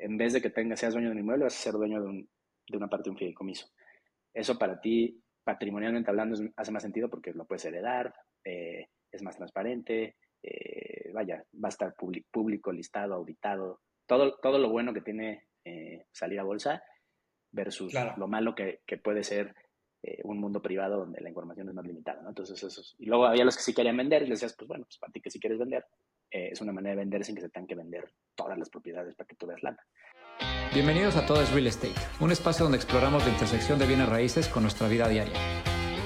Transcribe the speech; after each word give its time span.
en 0.00 0.16
vez 0.16 0.32
de 0.32 0.40
que 0.40 0.50
tengas, 0.50 0.80
seas 0.80 0.94
dueño 0.94 1.08
de 1.08 1.12
un 1.12 1.20
inmueble, 1.20 1.44
vas 1.44 1.54
a 1.54 1.62
ser 1.62 1.74
dueño 1.74 2.02
de, 2.02 2.08
un, 2.08 2.28
de 2.68 2.76
una 2.76 2.88
parte 2.88 3.04
de 3.04 3.10
un 3.10 3.18
fideicomiso. 3.18 3.68
Eso 4.32 4.58
para 4.58 4.80
ti, 4.80 5.22
patrimonialmente 5.44 6.10
hablando, 6.10 6.38
hace 6.56 6.72
más 6.72 6.82
sentido 6.82 7.08
porque 7.08 7.32
lo 7.32 7.46
puedes 7.46 7.64
heredar, 7.64 8.14
eh, 8.44 8.86
es 9.10 9.22
más 9.22 9.36
transparente, 9.36 10.16
eh, 10.42 11.10
vaya, 11.12 11.44
va 11.62 11.68
a 11.68 11.70
estar 11.70 11.94
público, 11.94 12.72
listado, 12.72 13.14
auditado, 13.14 13.80
todo, 14.06 14.38
todo 14.40 14.58
lo 14.58 14.70
bueno 14.70 14.94
que 14.94 15.02
tiene 15.02 15.46
eh, 15.64 16.06
salir 16.12 16.40
a 16.40 16.44
bolsa 16.44 16.82
versus 17.52 17.92
lo 18.16 18.28
malo 18.28 18.54
que, 18.54 18.80
que 18.86 18.96
puede 18.96 19.24
ser 19.24 19.54
un 20.24 20.38
mundo 20.38 20.62
privado 20.62 20.96
donde 20.96 21.20
la 21.20 21.28
información 21.28 21.68
es 21.68 21.74
más 21.74 21.84
limitada, 21.84 22.22
¿no? 22.22 22.30
Entonces, 22.30 22.62
eso 22.62 22.82
Y 22.96 23.04
luego 23.04 23.26
había 23.26 23.44
los 23.44 23.54
que 23.54 23.62
sí 23.62 23.74
querían 23.74 23.98
vender 23.98 24.22
y 24.22 24.28
les 24.28 24.40
decías, 24.40 24.56
pues 24.56 24.66
bueno, 24.66 24.84
pues 24.84 24.96
para 24.96 25.12
ti 25.12 25.20
que 25.20 25.30
sí 25.30 25.38
quieres 25.38 25.58
vender, 25.58 25.84
es 26.30 26.60
una 26.60 26.72
manera 26.72 26.94
de 26.94 27.00
vender 27.00 27.24
sin 27.24 27.34
que 27.34 27.40
se 27.40 27.48
tengan 27.48 27.66
que 27.66 27.74
vender 27.74 28.12
todas 28.34 28.58
las 28.58 28.70
propiedades 28.70 29.14
para 29.14 29.26
que 29.26 29.36
tú 29.36 29.46
veas 29.46 29.62
lana. 29.62 29.78
Bienvenidos 30.72 31.16
a 31.16 31.26
Todo 31.26 31.42
es 31.42 31.52
Real 31.52 31.66
Estate, 31.66 31.94
un 32.20 32.30
espacio 32.30 32.64
donde 32.64 32.78
exploramos 32.78 33.24
la 33.24 33.32
intersección 33.32 33.78
de 33.78 33.86
bienes 33.86 34.08
raíces 34.08 34.48
con 34.48 34.62
nuestra 34.62 34.88
vida 34.88 35.08
diaria. 35.08 35.34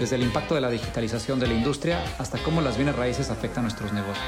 Desde 0.01 0.17
el 0.17 0.23
impacto 0.23 0.55
de 0.55 0.61
la 0.61 0.71
digitalización 0.71 1.39
de 1.39 1.47
la 1.47 1.55
industria 1.55 2.03
hasta 2.19 2.39
cómo 2.43 2.61
las 2.61 2.77
bienes 2.77 2.97
raíces 2.97 3.31
afectan 3.31 3.65
nuestros 3.65 3.93
negocios. 3.93 4.27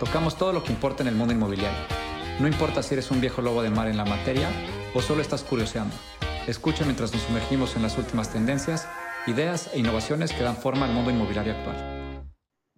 Tocamos 0.00 0.36
todo 0.36 0.52
lo 0.52 0.64
que 0.64 0.72
importa 0.72 1.02
en 1.02 1.08
el 1.08 1.14
mundo 1.14 1.34
inmobiliario. 1.34 1.78
No 2.40 2.48
importa 2.48 2.82
si 2.82 2.94
eres 2.94 3.10
un 3.10 3.20
viejo 3.20 3.42
lobo 3.42 3.62
de 3.62 3.70
mar 3.70 3.86
en 3.86 3.98
la 3.98 4.04
materia 4.04 4.48
o 4.94 5.02
solo 5.02 5.20
estás 5.20 5.44
curioseando. 5.44 5.94
Escucha 6.48 6.84
mientras 6.84 7.12
nos 7.12 7.22
sumergimos 7.22 7.76
en 7.76 7.82
las 7.82 7.98
últimas 7.98 8.32
tendencias, 8.32 8.88
ideas 9.26 9.70
e 9.74 9.78
innovaciones 9.78 10.32
que 10.32 10.42
dan 10.42 10.56
forma 10.56 10.86
al 10.86 10.92
mundo 10.92 11.10
inmobiliario 11.10 11.52
actual. 11.52 12.24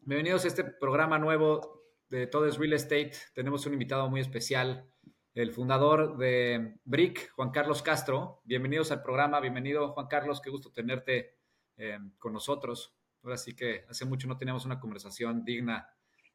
Bienvenidos 0.05 0.45
a 0.45 0.48
este 0.48 0.64
programa 0.64 1.19
nuevo 1.19 1.81
Todo 2.30 2.47
es 2.47 2.59
Real 2.59 2.75
Estate. 2.75 3.12
Tenemos 3.33 3.65
un 3.65 3.73
invitado 3.73 4.11
muy 4.11 4.20
especial, 4.20 4.87
el 5.33 5.51
fundador 5.51 6.19
de 6.19 6.75
BRIC, 6.84 7.30
Juan 7.30 7.51
Carlos 7.53 7.80
Castro. 7.80 8.43
Bienvenidos 8.45 8.93
al 8.93 9.03
programa, 9.03 9.41
bienvenido 9.41 9.95
Juan 9.95 10.09
Carlos, 10.09 10.42
qué 10.42 10.51
gusto 10.51 10.70
tenerte 10.70 11.39
eh, 11.78 11.97
con 12.19 12.34
nosotros. 12.34 12.95
Ahora 13.23 13.39
sí 13.39 13.56
que 13.56 13.86
hace 13.89 14.05
mucho 14.05 14.28
no 14.28 14.36
teníamos 14.36 14.67
una 14.67 14.78
conversación 14.78 15.42
digna 15.42 15.89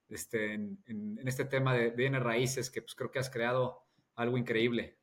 este, 0.10 0.56
en, 0.56 1.20
este 1.28 1.46
tema 1.46 1.76
de 1.76 1.92
bienes 1.92 2.24
raíces, 2.24 2.72
que 2.72 2.82
pues 2.82 2.96
creo 2.96 3.12
que 3.12 3.20
has 3.20 3.30
creado 3.30 3.84
algo 4.16 4.40
increíble. 4.40 4.98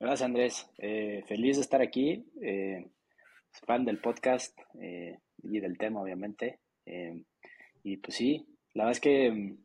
Gracias 0.00 0.22
Andrés, 0.22 0.70
eh, 0.78 1.22
feliz 1.26 1.56
de 1.56 1.62
estar 1.62 1.82
aquí, 1.82 2.32
eh, 2.40 2.88
fan 3.66 3.84
del 3.84 4.00
podcast 4.00 4.58
y 5.42 5.60
del 5.60 5.76
tema 5.76 6.00
obviamente. 6.00 6.60
y 7.84 7.96
pues 7.98 8.16
sí, 8.16 8.46
la 8.72 8.84
verdad 8.84 8.92
es 8.92 9.00
que 9.00 9.58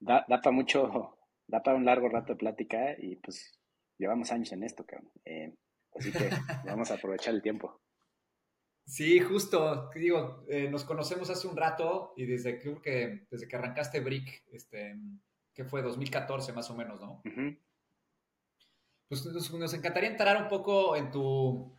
da, 0.00 0.24
da 0.28 0.40
para 0.40 0.52
mucho, 0.52 1.18
da 1.46 1.62
para 1.62 1.76
un 1.76 1.84
largo 1.84 2.08
rato 2.08 2.32
de 2.32 2.38
plática 2.38 2.94
y 2.98 3.16
pues 3.16 3.58
llevamos 3.98 4.30
años 4.32 4.52
en 4.52 4.62
esto, 4.62 4.84
cabrón. 4.86 5.10
Eh, 5.24 5.54
así 5.94 6.12
que 6.12 6.30
vamos 6.64 6.90
a 6.90 6.94
aprovechar 6.94 7.34
el 7.34 7.42
tiempo. 7.42 7.80
Sí, 8.86 9.20
justo, 9.20 9.90
digo, 9.94 10.46
eh, 10.48 10.70
nos 10.70 10.84
conocemos 10.84 11.28
hace 11.28 11.46
un 11.46 11.56
rato 11.56 12.14
y 12.16 12.24
desde 12.24 12.58
creo 12.58 12.80
que 12.80 13.26
desde 13.30 13.46
que 13.46 13.56
arrancaste 13.56 14.00
Brick, 14.00 14.44
este, 14.50 14.96
que 15.52 15.64
fue 15.64 15.82
2014 15.82 16.54
más 16.54 16.70
o 16.70 16.74
menos, 16.74 16.98
¿no? 16.98 17.20
Pues 19.08 19.26
nos, 19.26 19.74
encantaría 19.74 20.08
entrar 20.08 20.42
un 20.42 20.48
poco 20.48 20.96
en 20.96 21.10
tu, 21.10 21.74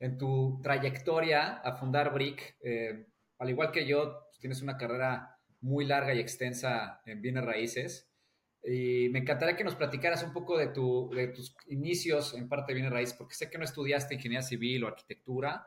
en 0.00 0.16
tu 0.16 0.60
trayectoria 0.62 1.54
a 1.56 1.76
fundar 1.76 2.14
Brick. 2.14 2.56
Eh, 2.62 3.08
al 3.38 3.50
igual 3.50 3.70
que 3.70 3.86
yo, 3.86 4.28
tienes 4.38 4.62
una 4.62 4.78
carrera 4.78 5.33
muy 5.64 5.86
larga 5.86 6.12
y 6.12 6.20
extensa 6.20 7.00
en 7.06 7.22
bienes 7.22 7.44
raíces. 7.44 8.10
Y 8.62 9.08
me 9.08 9.20
encantaría 9.20 9.56
que 9.56 9.64
nos 9.64 9.74
platicaras 9.74 10.22
un 10.22 10.32
poco 10.32 10.58
de, 10.58 10.68
tu, 10.68 11.10
de 11.10 11.28
tus 11.28 11.56
inicios 11.68 12.34
en 12.34 12.48
parte 12.48 12.72
de 12.72 12.74
bienes 12.74 12.92
raíces, 12.92 13.16
porque 13.16 13.34
sé 13.34 13.50
que 13.50 13.58
no 13.58 13.64
estudiaste 13.64 14.14
ingeniería 14.14 14.42
civil 14.42 14.84
o 14.84 14.88
arquitectura, 14.88 15.66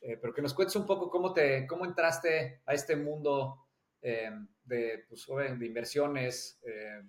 eh, 0.00 0.16
pero 0.20 0.34
que 0.34 0.42
nos 0.42 0.52
cuentes 0.52 0.74
un 0.76 0.86
poco 0.86 1.08
cómo, 1.10 1.32
te, 1.32 1.66
cómo 1.66 1.84
entraste 1.84 2.62
a 2.66 2.74
este 2.74 2.96
mundo 2.96 3.68
eh, 4.02 4.30
de, 4.64 5.04
pues, 5.08 5.26
de 5.58 5.66
inversiones, 5.66 6.60
eh, 6.66 7.02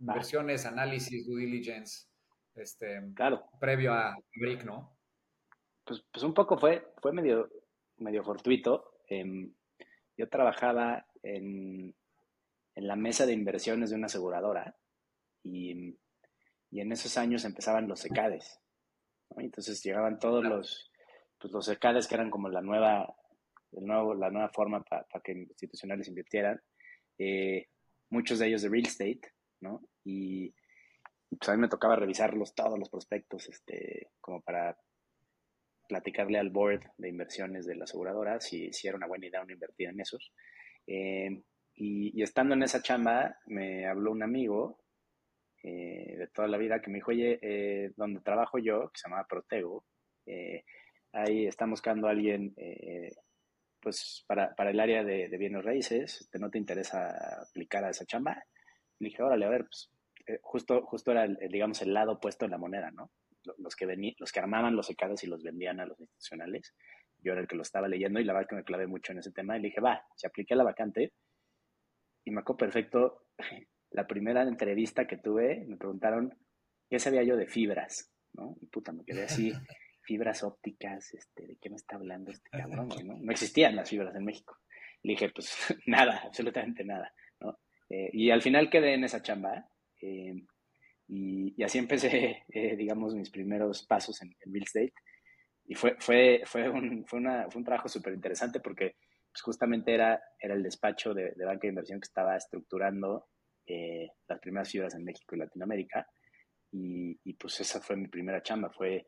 inversiones, 0.00 0.66
análisis, 0.66 1.26
due 1.26 1.42
diligence, 1.42 2.08
este, 2.54 3.00
claro. 3.14 3.44
previo 3.60 3.92
a 3.92 4.16
BRIC, 4.34 4.64
¿no? 4.64 4.96
Pues, 5.84 6.04
pues 6.12 6.24
un 6.24 6.34
poco 6.34 6.58
fue, 6.58 6.92
fue 7.00 7.12
medio, 7.12 7.48
medio 7.98 8.24
fortuito. 8.24 8.98
Em, 9.08 9.52
yo 10.16 10.28
trabajaba 10.28 11.06
en, 11.22 11.94
la 12.74 12.96
mesa 12.96 13.26
de 13.26 13.32
inversiones 13.32 13.90
de 13.90 13.96
una 13.96 14.06
aseguradora 14.06 14.76
y, 15.42 15.96
en 16.72 16.92
esos 16.92 17.18
años 17.18 17.44
empezaban 17.44 17.86
los 17.86 18.00
secades. 18.00 18.58
Entonces 19.36 19.82
llegaban 19.82 20.18
todos 20.18 20.42
los, 20.42 20.90
pues 21.38 21.52
los 21.52 21.66
secades 21.66 22.06
que 22.06 22.14
eran 22.14 22.30
como 22.30 22.48
la 22.48 22.62
nueva, 22.62 23.14
el 23.72 23.84
nuevo, 23.84 24.14
la 24.14 24.30
nueva 24.30 24.48
forma 24.48 24.82
para 24.82 25.06
que 25.22 25.32
institucionales 25.32 26.08
invirtieran. 26.08 26.60
Eh, 27.18 27.68
muchos 28.08 28.38
de 28.38 28.48
ellos 28.48 28.62
de 28.62 28.68
real 28.68 28.86
estate, 28.86 29.20
¿no? 29.60 29.82
Y, 30.04 30.54
pues 31.38 31.48
a 31.48 31.52
mí 31.52 31.58
me 31.58 31.68
tocaba 31.68 31.96
revisarlos 31.96 32.54
todos 32.54 32.78
los 32.78 32.90
prospectos, 32.90 33.48
este, 33.48 34.10
como 34.20 34.42
para 34.42 34.78
platicarle 35.88 36.38
al 36.38 36.50
board 36.50 36.82
de 36.96 37.08
inversiones 37.08 37.66
de 37.66 37.74
la 37.74 37.84
aseguradora 37.84 38.40
si, 38.40 38.72
si 38.72 38.88
era 38.88 38.96
una 38.96 39.06
buena 39.06 39.26
idea 39.26 39.44
no 39.44 39.52
invertir 39.52 39.88
en 39.88 40.00
esos. 40.00 40.32
Eh, 40.86 41.42
y, 41.74 42.22
estando 42.22 42.54
en 42.54 42.62
esa 42.62 42.82
chamba, 42.82 43.36
me 43.46 43.86
habló 43.86 44.12
un 44.12 44.22
amigo 44.22 44.80
eh, 45.62 46.16
de 46.18 46.28
toda 46.28 46.48
la 46.48 46.58
vida 46.58 46.80
que 46.80 46.90
me 46.90 46.98
dijo, 46.98 47.10
oye, 47.10 47.38
eh, 47.42 47.92
donde 47.96 48.20
trabajo 48.20 48.58
yo, 48.58 48.90
que 48.90 49.00
se 49.00 49.08
llama 49.08 49.26
Protego, 49.26 49.84
ahí 51.12 51.46
están 51.46 51.70
buscando 51.70 52.06
a 52.06 52.10
alguien 52.10 52.54
pues 53.80 54.24
para, 54.28 54.54
para, 54.54 54.70
el 54.70 54.78
área 54.78 55.02
de, 55.02 55.28
bienes 55.36 55.64
raíces, 55.64 56.28
¿te 56.30 56.38
¿no 56.38 56.50
te 56.50 56.58
interesa 56.58 57.42
aplicar 57.42 57.84
a 57.84 57.90
esa 57.90 58.06
chamba? 58.06 58.44
Y 59.00 59.06
dije, 59.06 59.22
órale, 59.22 59.44
a 59.44 59.48
ver, 59.48 59.64
pues 59.64 59.90
justo, 60.40 60.82
justo 60.82 61.10
era, 61.10 61.24
el, 61.24 61.36
digamos, 61.50 61.82
el 61.82 61.92
lado 61.92 62.12
opuesto 62.12 62.44
de 62.44 62.52
la 62.52 62.58
moneda, 62.58 62.92
¿no? 62.92 63.10
Los 63.58 63.74
que, 63.74 64.14
los 64.18 64.30
que 64.30 64.38
armaban 64.38 64.76
los 64.76 64.86
secados 64.86 65.24
y 65.24 65.26
los 65.26 65.42
vendían 65.42 65.80
a 65.80 65.86
los 65.86 65.98
institucionales 65.98 66.74
yo 67.22 67.32
era 67.32 67.40
el 67.40 67.48
que 67.48 67.56
lo 67.56 67.62
estaba 67.62 67.88
leyendo 67.88 68.20
y 68.20 68.24
la 68.24 68.32
verdad 68.32 68.48
que 68.48 68.56
me 68.56 68.64
clavé 68.64 68.86
mucho 68.86 69.12
en 69.12 69.18
ese 69.18 69.32
tema 69.32 69.56
y 69.56 69.60
le 69.60 69.68
dije, 69.68 69.80
va, 69.80 70.04
se 70.16 70.26
apliqué 70.26 70.54
a 70.54 70.56
la 70.56 70.64
vacante 70.64 71.12
y 72.24 72.30
me 72.30 72.40
acuerdo 72.40 72.58
perfecto, 72.58 73.26
la 73.90 74.06
primera 74.06 74.42
entrevista 74.42 75.06
que 75.06 75.18
tuve, 75.18 75.64
me 75.66 75.76
preguntaron 75.76 76.36
qué 76.88 76.98
sabía 76.98 77.22
yo 77.22 77.36
de 77.36 77.46
fibras, 77.46 78.12
¿no? 78.34 78.56
Y 78.60 78.66
puta, 78.66 78.92
me 78.92 79.04
quedé 79.04 79.24
así, 79.24 79.52
fibras 80.02 80.42
ópticas, 80.42 81.14
este, 81.14 81.46
¿de 81.46 81.56
qué 81.56 81.70
me 81.70 81.76
está 81.76 81.96
hablando 81.96 82.30
este 82.30 82.50
cabrón? 82.50 82.88
¿no? 83.04 83.18
no 83.20 83.32
existían 83.32 83.76
las 83.76 83.88
fibras 83.88 84.14
en 84.14 84.24
México. 84.24 84.56
Le 85.02 85.12
dije, 85.12 85.30
pues 85.30 85.54
nada, 85.86 86.22
absolutamente 86.24 86.84
nada, 86.84 87.12
¿no? 87.40 87.58
Eh, 87.88 88.10
y 88.12 88.30
al 88.30 88.42
final 88.42 88.70
quedé 88.70 88.94
en 88.94 89.04
esa 89.04 89.22
chamba 89.22 89.68
eh, 90.00 90.34
y, 91.08 91.62
así 91.62 91.78
empecé, 91.78 92.44
eh, 92.48 92.76
digamos, 92.76 93.14
mis 93.14 93.30
primeros 93.30 93.84
pasos 93.86 94.22
en, 94.22 94.34
en 94.40 94.52
real 94.52 94.64
estate 94.64 94.94
y 95.64 95.74
fue, 95.74 95.96
fue, 95.98 96.42
fue, 96.44 96.68
un, 96.68 97.04
fue, 97.06 97.18
una, 97.18 97.48
fue 97.50 97.60
un 97.60 97.64
trabajo 97.64 97.88
súper 97.88 98.14
interesante 98.14 98.60
porque 98.60 98.96
pues, 99.32 99.42
justamente 99.42 99.94
era, 99.94 100.20
era 100.38 100.54
el 100.54 100.62
despacho 100.62 101.14
de, 101.14 101.32
banca 101.38 101.62
de 101.62 101.68
inversión 101.68 102.00
que 102.00 102.06
estaba 102.06 102.36
estructurando 102.36 103.28
eh, 103.66 104.08
las 104.28 104.40
primeras 104.40 104.70
fibras 104.70 104.94
en 104.94 105.04
México 105.04 105.34
y 105.34 105.38
Latinoamérica. 105.38 106.06
Y, 106.74 107.34
pues 107.34 107.60
esa 107.60 107.80
fue 107.80 107.96
mi 107.96 108.08
primera 108.08 108.42
chamba, 108.42 108.70
fue 108.70 109.06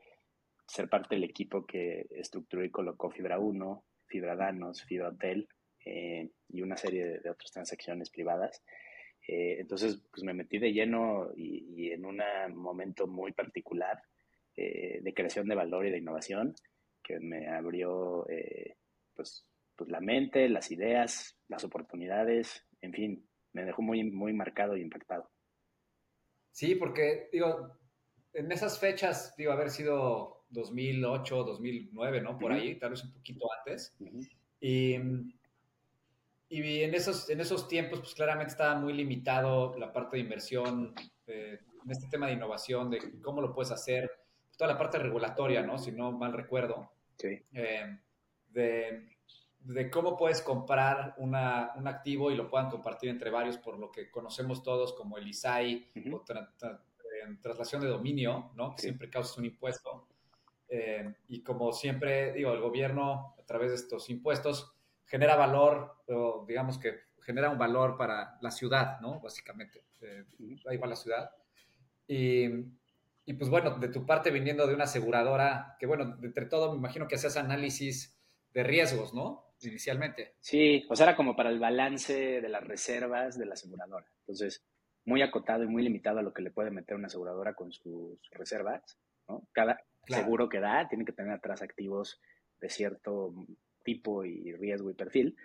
ser 0.67 0.89
parte 0.89 1.15
del 1.15 1.25
equipo 1.25 1.65
que 1.65 2.07
estructuró 2.11 2.63
y 2.63 2.71
colocó 2.71 3.11
Fibra 3.11 3.39
1, 3.39 3.85
Fibra 4.07 4.37
Danos, 4.37 4.83
Fibra 4.85 5.09
Hotel 5.09 5.49
eh, 5.85 6.31
y 6.49 6.61
una 6.61 6.77
serie 6.77 7.21
de, 7.21 7.31
otras 7.31 7.51
transacciones 7.53 8.11
privadas. 8.11 8.63
Eh, 9.27 9.61
entonces, 9.61 10.03
pues 10.11 10.23
me 10.25 10.35
metí 10.35 10.59
de 10.59 10.73
lleno 10.73 11.31
y, 11.35 11.65
y 11.75 11.93
en 11.93 12.05
un 12.05 12.21
momento 12.55 13.07
muy 13.07 13.33
particular 13.33 13.99
eh, 14.57 15.01
de 15.03 15.15
creación 15.15 15.49
de 15.49 15.55
valor 15.55 15.87
y 15.87 15.91
de 15.91 15.99
innovación 15.99 16.55
que 17.03 17.21
me 17.21 17.49
abrió 17.49 18.27
eh, 18.29 18.77
pues, 19.15 19.47
pues 19.77 19.91
la 19.91 20.01
mente, 20.01 20.49
las 20.49 20.71
ideas, 20.71 21.37
las 21.49 21.65
oportunidades, 21.65 22.65
en 22.81 22.93
fin, 22.93 23.29
me 23.53 23.65
dejó 23.65 23.83
muy, 23.83 24.05
muy 24.05 24.33
marcado 24.33 24.77
y 24.77 24.83
impactado. 24.83 25.31
Sí, 26.51 26.75
porque 26.77 27.29
digo, 27.33 27.79
en 28.33 28.51
esas 28.53 28.79
fechas, 28.79 29.35
digo, 29.37 29.53
haber 29.53 29.71
sido 29.71 30.47
2008, 30.49 31.45
2009, 31.45 32.21
¿no? 32.21 32.39
Por 32.39 32.53
ahí, 32.53 32.79
tal 32.79 32.91
vez 32.91 33.05
un 33.05 33.13
poquito 33.13 33.47
antes. 33.59 33.95
Y 34.61 34.97
y 36.49 36.83
en 36.83 36.95
esos, 36.95 37.29
en 37.31 37.41
esos 37.41 37.67
tiempos, 37.67 37.99
pues 37.99 38.15
claramente 38.15 38.53
estaba 38.53 38.77
muy 38.77 38.93
limitado 38.93 39.77
la 39.77 39.93
parte 39.93 40.17
de 40.17 40.23
inversión, 40.23 40.95
eh, 41.27 41.59
en 41.85 41.91
este 41.91 42.07
tema 42.09 42.29
de 42.29 42.35
innovación, 42.35 42.91
de 42.91 43.21
cómo 43.21 43.41
lo 43.41 43.53
puedes 43.53 43.73
hacer 43.73 44.09
toda 44.57 44.73
la 44.73 44.79
parte 44.79 44.99
regulatoria, 44.99 45.63
¿no? 45.63 45.79
Si 45.79 45.93
no 45.93 46.13
mal 46.13 46.33
recuerdo. 46.33 46.93
Sí. 47.17 47.43
Eh, 47.53 47.99
de, 48.51 49.91
cómo 49.91 50.17
puedes 50.17 50.43
comprar 50.43 51.15
una, 51.19 51.73
un 51.77 51.89
activo 51.89 52.31
y 52.31 52.37
lo 52.37 52.49
puedan 52.49 52.71
compartir 52.71 53.11
entre 53.11 53.31
varios, 53.31 53.59
por 53.59 53.79
lo 53.79 53.91
que 53.91 54.11
conocemos 54.11 54.63
todos 54.63 54.93
como 54.93 55.19
el 55.19 55.27
ISAI 55.27 55.91
o 56.13 56.23
traslación 57.41 57.83
de 57.83 57.89
dominio, 57.89 58.51
¿no? 58.55 58.75
Que 58.75 58.83
siempre 58.83 59.11
causas 59.11 59.39
un 59.39 59.47
impuesto. 59.47 60.09
Eh, 60.69 61.15
y 61.29 61.43
como 61.43 61.73
siempre, 61.73 62.33
digo, 62.33 62.53
el 62.53 62.61
gobierno, 62.61 63.35
a 63.39 63.45
través 63.45 63.71
de 63.71 63.77
estos 63.77 64.11
impuestos, 64.11 64.75
genera 65.05 65.37
valor, 65.37 66.03
o 66.09 66.45
digamos 66.47 66.79
que 66.79 67.01
genera 67.21 67.51
un 67.51 67.59
valor 67.59 67.97
para 67.97 68.39
la 68.41 68.51
ciudad, 68.51 69.01
¿no? 69.01 69.21
Básicamente, 69.21 69.85
eh, 70.01 70.25
ahí 70.69 70.77
va 70.77 70.87
la 70.87 70.97
ciudad. 70.97 71.31
Y, 72.07 72.49
y, 73.27 73.35
pues 73.35 73.51
bueno, 73.51 73.79
de 73.79 73.89
tu 73.89 74.05
parte 74.05 74.31
viniendo 74.31 74.67
de 74.67 74.75
una 74.75 74.85
aseguradora, 74.85 75.77
que 75.79 75.87
bueno, 75.87 76.19
entre 76.23 76.47
todo 76.47 76.73
me 76.73 76.79
imagino 76.79 77.09
que 77.09 77.15
hacías 77.15 77.37
análisis 77.37 78.19
de 78.53 78.63
riesgos, 78.63 79.15
¿no? 79.15 79.55
Inicialmente. 79.63 80.35
Sí, 80.41 80.85
o 80.91 80.97
sea, 80.97 81.09
era 81.09 81.17
como 81.17 81.35
para 81.35 81.51
el 81.51 81.59
balance 81.59 82.41
de 82.41 82.49
las 82.49 82.63
reservas 82.63 83.39
de 83.39 83.47
la 83.47 83.55
aseguradora. 83.55 84.07
Entonces, 84.21 84.65
muy 85.05 85.23
acotado 85.23 85.65
y 85.65 85.69
muy 85.69 85.83
limitado 85.83 86.19
a 86.19 86.23
lo 86.23 86.33
que 86.33 86.43
le 86.43 86.51
puede 86.51 86.71
meter 86.71 86.97
una 86.97 87.07
aseguradora 87.07 87.55
con 87.55 87.73
sus 87.73 88.19
reservas, 88.31 88.99
¿no? 89.29 89.47
Cada 89.53 89.81
seguro 90.07 90.49
que 90.49 90.61
da 90.61 90.87
tiene 90.89 91.05
que 91.05 91.13
tener 91.13 91.33
atrás 91.33 91.63
activos 91.63 92.21
de 92.61 92.69
cierto 92.69 93.35
tipo 93.83 94.25
y 94.25 94.53
riesgo 94.53 94.91
y 94.91 94.95
perfil. 94.95 95.37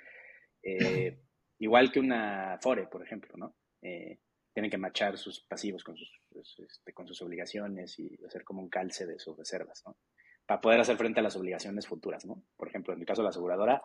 Eh, 0.64 1.20
igual 1.60 1.92
que 1.92 2.00
una 2.00 2.58
FORE, 2.62 2.88
por 2.88 3.04
ejemplo, 3.04 3.36
¿no? 3.38 3.56
Eh, 3.82 4.20
tienen 4.54 4.72
que 4.72 4.78
machar 4.78 5.18
sus 5.18 5.42
pasivos 5.42 5.84
con 5.84 5.96
sus, 5.96 6.19
pues, 6.32 6.56
este, 6.60 6.94
con 6.94 7.08
sus 7.08 7.22
obligaciones 7.22 7.98
y 8.00 8.18
hacer 8.26 8.44
como 8.44 8.62
un 8.62 8.70
calce 8.70 9.06
de 9.06 9.20
sus 9.20 9.38
reservas, 9.38 9.84
¿no? 9.86 9.98
Para 10.46 10.62
poder 10.62 10.80
hacer 10.80 10.98
frente 10.98 11.20
a 11.20 11.24
las 11.24 11.36
obligaciones 11.36 11.88
futuras, 11.88 12.26
¿no? 12.26 12.44
Por 12.58 12.70
ejemplo, 12.70 12.94
en 12.94 13.00
el 13.00 13.06
caso 13.06 13.22
de 13.22 13.26
la 13.26 13.30
aseguradora, 13.30 13.84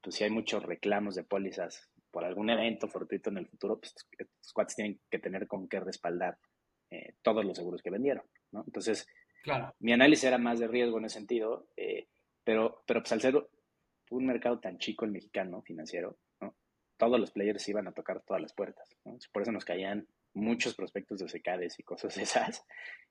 pues 0.00 0.16
si 0.16 0.24
hay 0.24 0.30
muchos 0.30 0.62
reclamos 0.62 1.14
de 1.14 1.24
pólizas 1.24 1.90
por 2.10 2.24
algún 2.24 2.50
evento 2.50 2.88
fortuito 2.88 3.30
en 3.30 3.38
el 3.38 3.46
futuro, 3.46 3.78
pues 3.78 3.94
estos 4.18 4.52
cuates 4.52 4.74
tienen 4.74 5.00
que 5.10 5.18
tener 5.18 5.46
con 5.46 5.68
qué 5.68 5.78
respaldar 5.80 6.38
eh, 6.90 7.14
todos 7.22 7.44
los 7.44 7.56
seguros 7.56 7.82
que 7.82 7.90
vendieron, 7.90 8.24
¿no? 8.50 8.64
Entonces, 8.66 9.06
claro. 9.44 9.74
mi 9.78 9.92
análisis 9.92 10.24
era 10.24 10.38
más 10.38 10.58
de 10.58 10.66
riesgo 10.66 10.98
en 10.98 11.04
ese 11.04 11.18
sentido, 11.18 11.68
eh, 11.76 12.08
pero, 12.42 12.82
pero 12.86 13.00
pues 13.00 13.12
al 13.12 13.20
ser 13.20 13.48
un 14.10 14.26
mercado 14.26 14.58
tan 14.58 14.78
chico 14.78 15.04
el 15.04 15.12
mexicano 15.12 15.62
financiero, 15.62 16.18
¿no? 16.40 16.56
todos 16.96 17.20
los 17.20 17.30
players 17.30 17.68
iban 17.68 17.86
a 17.86 17.92
tocar 17.92 18.22
todas 18.22 18.42
las 18.42 18.52
puertas. 18.52 18.96
Por 19.32 19.42
eso 19.42 19.52
nos 19.52 19.64
caían 19.64 20.06
muchos 20.34 20.74
prospectos 20.74 21.18
de 21.18 21.28
secades 21.28 21.78
y 21.78 21.82
cosas 21.82 22.16
esas 22.18 22.64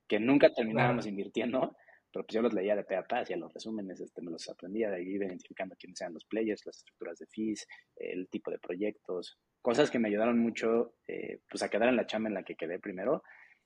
que 0.07 0.19
nunca 0.19 0.51
terminábamos 0.53 1.05
invirtiendo, 1.05 1.75
pero 2.11 2.25
pues 2.25 2.33
yo 2.33 2.41
los 2.41 2.53
leía 2.53 2.75
de 2.75 2.83
pe 2.83 2.95
a 2.95 3.03
pa, 3.03 3.19
hacía 3.19 3.37
los 3.37 3.53
resúmenes, 3.53 4.01
este, 4.01 4.21
me 4.21 4.31
los 4.31 4.49
aprendía, 4.49 4.89
de 4.89 4.97
ahí 4.97 5.07
iba 5.07 5.25
identificando 5.25 5.75
quiénes 5.75 6.01
eran 6.01 6.15
los 6.15 6.25
players, 6.25 6.65
las 6.65 6.77
estructuras 6.77 7.19
de 7.19 7.27
fees, 7.27 7.67
el 7.95 8.27
tipo 8.29 8.49
de 8.49 8.57
proyectos, 8.57 9.37
cosas 9.61 9.91
que 9.91 9.99
me 9.99 10.07
ayudaron 10.07 10.39
mucho 10.39 10.95
eh, 11.07 11.41
pues 11.49 11.61
a 11.61 11.69
quedar 11.69 11.89
en 11.89 11.95
la 11.95 12.07
chamba 12.07 12.29
en 12.29 12.35
la 12.35 12.43
que 12.43 12.55
quedé 12.55 12.79
primero 12.79 13.23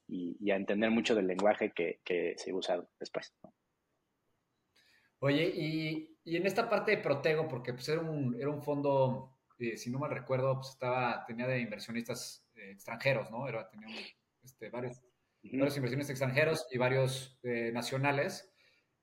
y, 0.08 0.52
a 0.52 0.58
entender 0.58 0.92
mucho 0.92 1.16
del 1.16 1.28
lenguaje 1.28 1.72
que, 1.72 2.02
que 2.04 2.34
se 2.38 2.50
iba 2.50 2.58
a 2.58 2.60
usar 2.60 2.88
después. 3.00 3.34
Oye, 5.20 5.50
y, 5.56 6.18
y, 6.26 6.36
en 6.36 6.46
esta 6.46 6.70
parte 6.70 6.92
de 6.92 6.98
Protego, 6.98 7.48
porque 7.48 7.74
pues 7.74 7.88
era 7.88 8.02
un, 8.02 8.36
era 8.38 8.50
un 8.50 8.62
fondo, 8.62 9.38
eh, 9.58 9.78
si 9.78 9.90
no 9.90 10.00
mal 10.00 10.12
recuerdo, 10.12 10.56
pues 10.56 10.72
estaba, 10.72 11.24
tenía 11.26 11.48
de 11.48 11.62
inversionistas 11.62 12.43
eh, 12.64 12.72
extranjeros, 12.72 13.30
¿no? 13.32 13.48
Era, 13.48 13.70
tenía 13.70 13.88
este, 14.44 14.70
varios, 14.70 15.02
varios 15.44 15.78
inversionistas 15.78 16.12
extranjeros 16.12 16.68
y 16.72 16.78
varios 16.78 17.40
eh, 17.44 17.72
nacionales. 17.74 18.50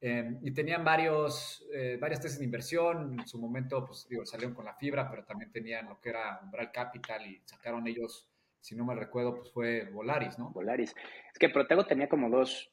Em, 0.03 0.39
y 0.43 0.53
tenían 0.53 0.83
varios, 0.83 1.63
varias 2.01 2.21
tesis 2.21 2.39
de 2.39 2.47
inversión. 2.47 3.21
En 3.21 3.27
su 3.27 3.39
momento, 3.39 3.85
pues 3.85 4.09
digo, 4.09 4.25
salieron 4.25 4.55
con 4.55 4.65
la 4.65 4.75
fibra, 4.75 5.11
pero 5.11 5.25
también 5.25 5.53
tenían 5.53 5.89
lo 5.89 6.01
que 6.01 6.09
era 6.09 6.41
Umbral 6.43 6.73
Capital 6.73 7.27
y 7.27 7.43
sacaron 7.45 7.87
ellos, 7.87 8.31
si 8.61 8.75
no 8.75 8.85
mal 8.85 8.97
recuerdo, 8.97 9.35
pues 9.37 9.53
fue 9.53 9.91
Volaris, 9.91 10.39
¿no? 10.39 10.51
Volaris. 10.51 10.95
Es 11.33 11.39
que 11.39 11.51
Protego 11.51 11.85
tenía 11.85 12.09
como 12.09 12.31
dos, 12.31 12.71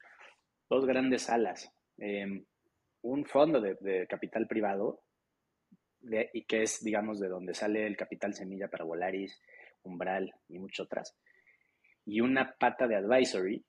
dos 0.69 0.86
grandes 0.86 1.30
alas. 1.30 1.72
Eh, 1.98 2.45
un 3.01 3.25
fondo 3.25 3.62
de, 3.62 4.07
capital 4.07 4.48
privado 4.48 5.04
y 6.01 6.45
que 6.45 6.63
es, 6.63 6.83
digamos, 6.83 7.19
de 7.19 7.28
donde 7.28 7.54
sale 7.54 7.86
el 7.86 7.98
capital 7.98 8.33
semilla 8.33 8.69
para 8.69 8.86
Volaris, 8.86 9.42
Umbral 9.88 10.34
y 10.48 10.60
muchas 10.60 10.86
otras. 10.86 11.16
Y 12.06 12.22
una 12.22 12.56
pata 12.57 12.88
de 12.88 12.95
advisory, 12.95 13.66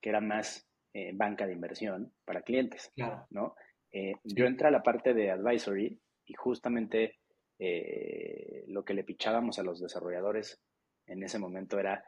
que 0.00 0.10
era 0.10 0.20
más 0.20 0.68
eh, 0.94 1.12
banca 1.14 1.46
de 1.46 1.52
inversión 1.52 2.12
para 2.24 2.42
clientes, 2.42 2.92
¿no? 3.30 3.54
Eh, 3.92 4.14
yo 4.24 4.46
entré 4.46 4.68
a 4.68 4.70
la 4.70 4.82
parte 4.82 5.14
de 5.14 5.30
advisory 5.30 5.98
y 6.26 6.34
justamente 6.34 7.18
eh, 7.58 8.64
lo 8.68 8.84
que 8.84 8.94
le 8.94 9.04
pichábamos 9.04 9.58
a 9.58 9.62
los 9.62 9.80
desarrolladores 9.80 10.60
en 11.06 11.22
ese 11.22 11.38
momento 11.38 11.78
era 11.78 12.04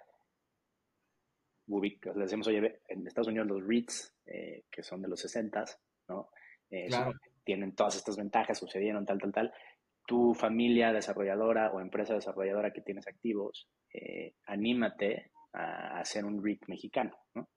le 1.67 2.23
decimos, 2.25 2.49
oye, 2.49 2.81
en 2.89 3.07
Estados 3.07 3.29
Unidos 3.29 3.47
los 3.47 3.65
REITs, 3.65 4.13
que 4.25 4.83
son 4.83 5.03
de 5.03 5.09
los 5.09 5.21
60, 5.21 5.65
¿no? 6.09 6.31
Tienen 7.45 7.77
todas 7.77 7.95
estas 7.95 8.17
ventajas, 8.17 8.59
sucedieron 8.59 9.07
tal, 9.07 9.21
tal, 9.21 9.33
tal. 9.33 9.55
Tu 10.07 10.35
familia 10.35 10.93
desarrolladora 10.93 11.71
o 11.73 11.81
empresa 11.81 12.15
desarrolladora 12.15 12.73
que 12.73 12.83
tienes 12.83 13.07
activos, 13.07 13.69
eh, 13.93 14.35
anímate 14.47 15.31
a 15.53 16.01
hacer 16.01 16.25
un 16.25 16.43
REIT 16.43 16.67
mexicano, 16.69 17.17
¿no? 17.35 17.49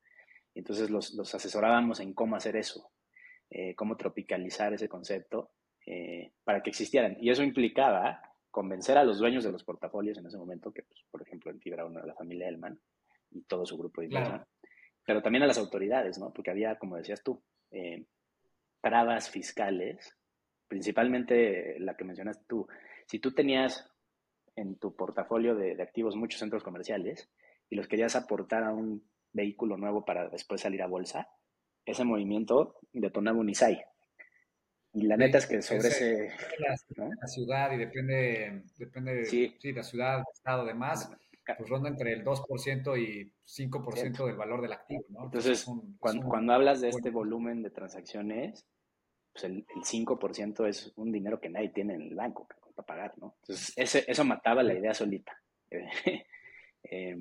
Entonces 0.55 0.89
los, 0.89 1.13
los, 1.13 1.33
asesorábamos 1.33 1.99
en 1.99 2.13
cómo 2.13 2.35
hacer 2.35 2.55
eso, 2.55 2.91
eh, 3.49 3.73
cómo 3.75 3.97
tropicalizar 3.97 4.73
ese 4.73 4.87
concepto 4.87 5.51
para 6.45 6.63
que 6.63 6.69
existieran. 6.69 7.17
Y 7.19 7.29
eso 7.29 7.43
implicaba 7.43 8.21
convencer 8.49 8.97
a 8.97 9.03
los 9.03 9.19
dueños 9.19 9.43
de 9.43 9.51
los 9.51 9.65
portafolios 9.65 10.17
en 10.17 10.25
ese 10.25 10.37
momento, 10.37 10.71
que 10.71 10.83
pues, 10.83 11.01
por 11.11 11.21
ejemplo 11.21 11.51
en 11.51 11.59
Fibra 11.59 11.85
uno 11.85 11.99
de 11.99 12.07
la 12.07 12.15
familia 12.15 12.47
Elman 12.47 12.79
y 13.31 13.41
todo 13.41 13.65
su 13.65 13.77
grupo 13.77 13.99
de 13.99 14.07
inversión, 14.07 14.45
pero 15.05 15.21
también 15.21 15.43
a 15.43 15.47
las 15.47 15.57
autoridades, 15.57 16.17
¿no? 16.19 16.31
Porque 16.31 16.51
había, 16.51 16.77
como 16.79 16.95
decías 16.95 17.21
tú, 17.21 17.43
trabas 18.83 19.29
fiscales, 19.29 20.17
principalmente 20.73 21.79
la 21.79 21.95
que 21.95 22.03
mencionaste 22.03 22.45
tú. 22.47 22.67
Si 23.05 23.19
tú 23.19 23.31
tenías 23.31 23.87
en 24.55 24.75
tu 24.79 24.95
portafolio 24.95 25.53
de, 25.53 25.79
activos 25.79 26.15
muchos 26.15 26.39
centros 26.39 26.63
comerciales 26.63 27.29
y 27.69 27.75
los 27.75 27.87
querías 27.87 28.15
aportar 28.15 28.63
a 28.63 28.73
un 28.73 29.07
vehículo 29.33 29.77
nuevo 29.77 30.03
para 30.03 30.29
después 30.29 30.61
salir 30.61 30.81
a 30.81 30.87
bolsa, 30.87 31.29
ese 31.85 32.03
movimiento 32.05 32.79
detonaba 32.91 33.37
un 33.37 33.51
ISAI. 33.51 33.83
Y 34.93 35.03
la 35.03 35.15
neta 35.15 35.37
es 35.37 35.45
que 35.45 35.61
sobre 35.61 35.89
ese... 35.89 36.29
La, 36.57 37.27
ciudad 37.27 37.71
y 37.71 37.77
depende, 37.77 38.63
depende 38.75 39.25
sí. 39.25 39.55
de 39.61 39.73
la 39.73 39.83
ciudad, 39.83 40.17
el 40.21 40.33
estado, 40.33 40.65
demás, 40.65 41.07
pues 41.55 41.69
ronda 41.69 41.89
entre 41.89 42.13
el 42.13 42.25
2% 42.25 42.99
y 42.99 43.31
5% 43.45 44.25
del 44.25 44.35
valor 44.37 44.63
del 44.63 44.73
activo, 44.73 45.05
¿no? 45.09 45.25
Entonces, 45.25 45.67
cuando, 45.99 46.27
cuando, 46.27 46.53
hablas 46.53 46.81
de 46.81 46.89
este 46.89 47.11
volumen 47.11 47.61
de 47.61 47.69
transacciones, 47.69 48.65
pues 49.33 49.45
el, 49.45 49.65
5% 49.65 50.67
es 50.67 50.93
un 50.95 51.11
dinero 51.11 51.41
que 51.41 51.49
nadie 51.49 51.69
tiene 51.69 51.95
en 51.95 52.03
el 52.03 52.15
banco 52.15 52.47
para 52.75 52.85
pagar, 52.85 53.17
¿no? 53.17 53.35
Entonces, 53.41 53.73
ese, 53.75 54.05
eso 54.07 54.23
mataba 54.23 54.63
la 54.63 54.73
idea 54.73 54.93
solita. 54.93 55.35
Eh, 56.91 57.15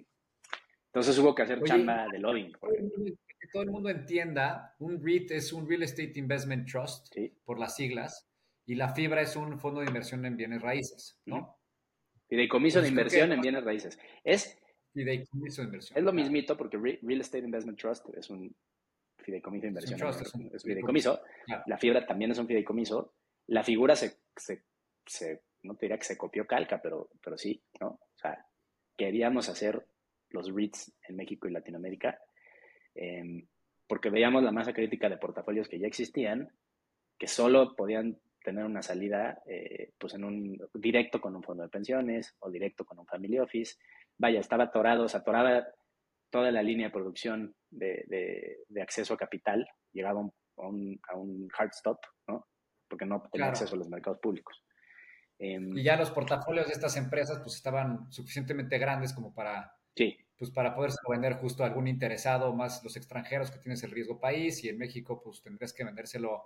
entonces 0.86 1.16
hubo 1.18 1.36
que 1.36 1.42
hacer 1.42 1.62
chamba 1.62 2.08
de 2.08 2.18
lobbying. 2.18 2.52
Que 2.52 3.46
todo 3.52 3.62
el 3.62 3.70
mundo 3.70 3.90
entienda, 3.90 4.74
un 4.80 5.00
REIT 5.00 5.30
es 5.30 5.52
un 5.52 5.68
Real 5.68 5.84
Estate 5.84 6.14
Investment 6.16 6.68
Trust, 6.68 7.14
por 7.44 7.60
las 7.60 7.76
siglas, 7.76 8.28
y 8.66 8.74
la 8.74 8.92
fibra 8.92 9.22
es 9.22 9.36
un 9.36 9.60
fondo 9.60 9.80
de 9.80 9.86
inversión 9.86 10.26
en 10.26 10.36
bienes 10.36 10.60
raíces, 10.60 11.16
¿no? 11.26 11.58
Fideicomiso 12.28 12.82
de 12.82 12.88
inversión 12.88 13.32
en 13.32 13.40
bienes 13.40 13.62
raíces. 13.62 13.98
Es, 14.24 14.58
Fideicomiso 14.92 15.62
de 15.62 15.66
inversión. 15.66 15.98
Es 15.98 16.04
lo 16.04 16.12
mismito 16.12 16.56
porque 16.56 16.76
Real 16.76 17.20
Estate 17.20 17.44
Investment 17.44 17.78
Trust 17.78 18.08
es 18.14 18.28
un 18.28 18.54
fideicomiso 19.22 19.62
de 19.62 19.68
inversión. 19.68 20.00
Es 20.08 20.34
un, 20.34 20.50
fideicomiso. 20.50 21.20
La 21.66 21.78
fibra 21.78 22.06
también 22.06 22.30
es 22.30 22.38
un 22.38 22.46
fideicomiso. 22.46 23.14
La 23.48 23.62
figura 23.62 23.96
se, 23.96 24.18
se, 24.36 25.42
no 25.62 25.74
te 25.74 25.86
diría 25.86 25.98
que 25.98 26.04
se 26.04 26.18
copió 26.18 26.46
calca, 26.46 26.80
pero, 26.82 27.10
pero 27.22 27.36
sí, 27.36 27.62
¿no? 27.80 27.88
O 27.88 28.16
sea, 28.16 28.46
queríamos 28.96 29.48
hacer 29.48 29.86
los 30.30 30.52
REITs 30.54 30.92
en 31.08 31.16
México 31.16 31.46
y 31.46 31.52
Latinoamérica 31.52 32.18
em, 32.94 33.46
porque 33.86 34.10
veíamos 34.10 34.42
la 34.42 34.52
masa 34.52 34.72
crítica 34.72 35.08
de 35.08 35.18
portafolios 35.18 35.68
que 35.68 35.78
ya 35.78 35.86
existían, 35.86 36.50
que 37.18 37.26
solo 37.26 37.76
podían 37.76 38.18
tener 38.42 38.64
una 38.64 38.82
salida 38.82 39.42
eh, 39.46 39.92
pues 39.98 40.14
en 40.14 40.24
un 40.24 40.58
directo 40.74 41.20
con 41.20 41.36
un 41.36 41.42
fondo 41.42 41.62
de 41.62 41.68
pensiones 41.68 42.34
o 42.40 42.50
directo 42.50 42.84
con 42.84 42.98
un 42.98 43.06
family 43.06 43.38
office. 43.38 43.76
Vaya, 44.18 44.40
estaba 44.40 44.64
atorado, 44.64 45.08
se 45.08 45.16
atoraba 45.16 45.66
toda 46.30 46.50
la 46.50 46.62
línea 46.62 46.86
de 46.86 46.92
producción 46.92 47.54
de, 47.72 48.64
de, 48.68 48.82
acceso 48.82 49.14
a 49.14 49.16
capital, 49.16 49.66
llegaba 49.92 50.20
a 50.20 50.68
un, 50.68 51.00
a 51.08 51.16
un 51.16 51.48
hard 51.56 51.70
stop, 51.72 51.98
¿no? 52.28 52.46
Porque 52.88 53.06
no 53.06 53.22
tenía 53.32 53.48
acceso 53.48 53.74
a 53.74 53.78
los 53.78 53.88
mercados 53.88 54.18
públicos. 54.20 54.62
Em, 55.38 55.76
y 55.76 55.82
ya 55.82 55.96
los 55.96 56.10
portafolios 56.10 56.66
de 56.66 56.72
estas 56.72 56.96
empresas 56.96 57.38
pues 57.40 57.56
estaban 57.56 58.12
suficientemente 58.12 58.78
grandes 58.78 59.12
como 59.12 59.34
para, 59.34 59.74
sí. 59.96 60.16
pues, 60.36 60.50
para 60.50 60.74
poderse 60.74 60.98
vender 61.08 61.34
justo 61.34 61.64
a 61.64 61.66
algún 61.66 61.88
interesado, 61.88 62.54
más 62.54 62.84
los 62.84 62.96
extranjeros 62.96 63.50
que 63.50 63.58
tienes 63.58 63.82
el 63.82 63.90
riesgo 63.90 64.20
país 64.20 64.62
y 64.62 64.68
en 64.68 64.78
México 64.78 65.20
pues 65.22 65.42
tendrías 65.42 65.72
que 65.72 65.84
vendérselo 65.84 66.44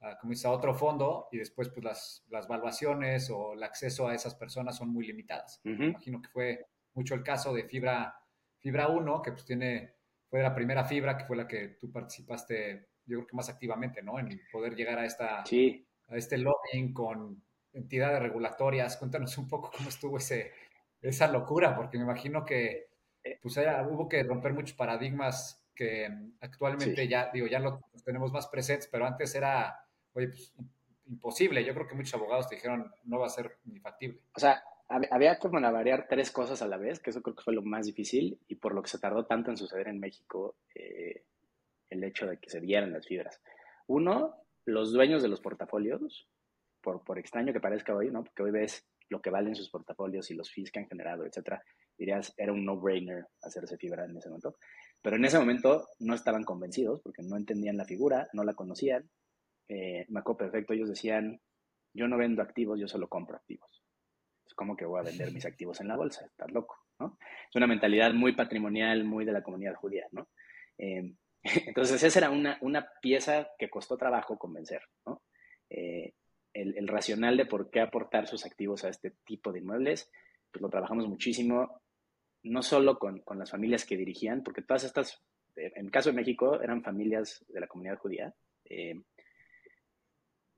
a, 0.00 0.18
como 0.18 0.30
dice, 0.30 0.46
a 0.46 0.52
otro 0.52 0.74
fondo 0.74 1.28
y 1.32 1.38
después 1.38 1.70
pues 1.70 1.82
las, 1.82 2.24
las 2.28 2.46
valuaciones 2.46 3.30
o 3.30 3.54
el 3.54 3.62
acceso 3.62 4.06
a 4.06 4.14
esas 4.14 4.34
personas 4.34 4.76
son 4.76 4.90
muy 4.90 5.06
limitadas. 5.06 5.60
Imagino 5.64 6.20
que 6.20 6.28
fue 6.28 6.66
mucho 6.94 7.14
el 7.14 7.22
caso 7.22 7.52
de 7.52 7.64
Fibra 7.64 8.14
Fibra 8.58 8.88
1, 8.88 9.22
que 9.22 9.32
pues 9.32 9.44
tiene 9.44 9.95
fue 10.28 10.42
la 10.42 10.54
primera 10.54 10.84
fibra, 10.84 11.16
que 11.16 11.24
fue 11.24 11.36
la 11.36 11.46
que 11.46 11.76
tú 11.80 11.90
participaste, 11.90 12.88
yo 13.06 13.18
creo 13.18 13.26
que 13.26 13.36
más 13.36 13.48
activamente, 13.48 14.02
¿no? 14.02 14.18
En 14.18 14.40
poder 14.52 14.74
llegar 14.74 14.98
a, 14.98 15.04
esta, 15.04 15.40
a 15.42 16.16
este 16.16 16.38
lobbying 16.38 16.92
con 16.92 17.42
entidades 17.72 18.20
regulatorias. 18.20 18.96
Cuéntanos 18.96 19.36
un 19.38 19.48
poco 19.48 19.70
cómo 19.76 19.88
estuvo 19.88 20.18
ese, 20.18 20.52
esa 21.00 21.28
locura, 21.28 21.76
porque 21.76 21.98
me 21.98 22.04
imagino 22.04 22.44
que 22.44 22.88
eh. 23.22 23.38
pues 23.40 23.56
hubo 23.56 24.08
que 24.08 24.22
romper 24.22 24.52
muchos 24.52 24.76
paradigmas 24.76 25.62
que 25.74 26.08
actualmente 26.40 27.06
ya, 27.06 27.30
digo, 27.32 27.46
ya 27.46 27.58
lo 27.58 27.80
tenemos 28.04 28.32
más 28.32 28.46
presentes, 28.46 28.88
pero 28.90 29.06
antes 29.06 29.34
era, 29.34 29.84
oye, 30.14 30.28
pues 30.28 30.54
imposible. 31.06 31.64
Yo 31.64 31.74
creo 31.74 31.86
que 31.86 31.94
muchos 31.94 32.14
abogados 32.14 32.48
te 32.48 32.56
dijeron, 32.56 32.92
no 33.04 33.18
va 33.18 33.26
a 33.26 33.30
ser 33.30 33.58
ni 33.64 33.78
factible. 33.78 34.20
O 34.34 34.40
sea, 34.40 34.62
había 34.88 35.38
como 35.38 35.58
a 35.58 35.70
variar 35.70 36.06
tres 36.08 36.30
cosas 36.30 36.62
a 36.62 36.68
la 36.68 36.76
vez, 36.76 37.00
que 37.00 37.10
eso 37.10 37.22
creo 37.22 37.34
que 37.34 37.42
fue 37.42 37.54
lo 37.54 37.62
más 37.62 37.86
difícil 37.86 38.38
y 38.48 38.56
por 38.56 38.74
lo 38.74 38.82
que 38.82 38.90
se 38.90 38.98
tardó 38.98 39.26
tanto 39.26 39.50
en 39.50 39.56
suceder 39.56 39.88
en 39.88 39.98
México 39.98 40.56
eh, 40.74 41.24
el 41.90 42.04
hecho 42.04 42.26
de 42.26 42.38
que 42.38 42.50
se 42.50 42.60
dieran 42.60 42.92
las 42.92 43.06
fibras. 43.06 43.40
Uno, 43.88 44.34
los 44.64 44.92
dueños 44.92 45.22
de 45.22 45.28
los 45.28 45.40
portafolios, 45.40 46.28
por, 46.80 47.02
por 47.04 47.18
extraño 47.18 47.52
que 47.52 47.60
parezca 47.60 47.94
hoy, 47.94 48.10
¿no? 48.10 48.22
Porque 48.22 48.42
hoy 48.42 48.50
ves 48.52 48.86
lo 49.08 49.20
que 49.20 49.30
valen 49.30 49.54
sus 49.54 49.70
portafolios 49.70 50.30
y 50.30 50.34
los 50.34 50.52
fees 50.52 50.70
que 50.70 50.80
han 50.80 50.88
generado, 50.88 51.24
etcétera, 51.24 51.62
dirías, 51.96 52.34
era 52.36 52.52
un 52.52 52.64
no-brainer 52.64 53.26
hacerse 53.42 53.76
fibra 53.76 54.04
en 54.04 54.16
ese 54.16 54.28
momento. 54.28 54.56
Pero 55.02 55.16
en 55.16 55.24
ese 55.24 55.38
momento 55.38 55.88
no 56.00 56.14
estaban 56.14 56.44
convencidos 56.44 57.00
porque 57.02 57.22
no 57.22 57.36
entendían 57.36 57.76
la 57.76 57.84
figura, 57.84 58.28
no 58.32 58.44
la 58.44 58.54
conocían. 58.54 59.08
Eh, 59.68 60.06
perfecto, 60.38 60.72
ellos 60.72 60.88
decían, 60.88 61.40
yo 61.92 62.08
no 62.08 62.16
vendo 62.16 62.42
activos, 62.42 62.78
yo 62.78 62.88
solo 62.88 63.08
compro 63.08 63.36
activos. 63.36 63.75
Es 64.46 64.54
como 64.54 64.76
que 64.76 64.84
voy 64.84 65.00
a 65.00 65.04
vender 65.04 65.32
mis 65.32 65.44
activos 65.44 65.80
en 65.80 65.88
la 65.88 65.96
bolsa, 65.96 66.24
estás 66.24 66.50
loco, 66.52 66.78
¿no? 66.98 67.18
Es 67.48 67.56
una 67.56 67.66
mentalidad 67.66 68.12
muy 68.12 68.32
patrimonial, 68.32 69.04
muy 69.04 69.24
de 69.24 69.32
la 69.32 69.42
comunidad 69.42 69.74
judía, 69.74 70.06
¿no? 70.12 70.28
Eh, 70.78 71.14
entonces 71.66 72.02
esa 72.02 72.18
era 72.18 72.30
una, 72.30 72.58
una, 72.60 72.88
pieza 73.00 73.48
que 73.58 73.70
costó 73.70 73.96
trabajo 73.96 74.38
convencer, 74.38 74.82
¿no? 75.04 75.22
Eh, 75.70 76.14
el, 76.52 76.88
racional 76.88 77.36
de 77.36 77.46
por 77.46 77.70
qué 77.70 77.80
aportar 77.80 78.26
sus 78.26 78.46
activos 78.46 78.84
a 78.84 78.88
este 78.88 79.12
tipo 79.24 79.52
de 79.52 79.58
inmuebles, 79.58 80.10
pues 80.50 80.62
lo 80.62 80.70
trabajamos 80.70 81.06
muchísimo, 81.06 81.82
no 82.44 82.62
solo 82.62 82.98
con, 82.98 83.20
con 83.20 83.38
las 83.38 83.50
familias 83.50 83.84
que 83.84 83.96
dirigían, 83.96 84.42
porque 84.42 84.62
todas 84.62 84.84
estas, 84.84 85.22
en 85.54 85.84
el 85.84 85.90
caso 85.90 86.10
de 86.10 86.16
México, 86.16 86.60
eran 86.62 86.82
familias 86.82 87.44
de 87.48 87.60
la 87.60 87.66
comunidad 87.66 87.98
judía, 87.98 88.34
eh, 88.64 89.02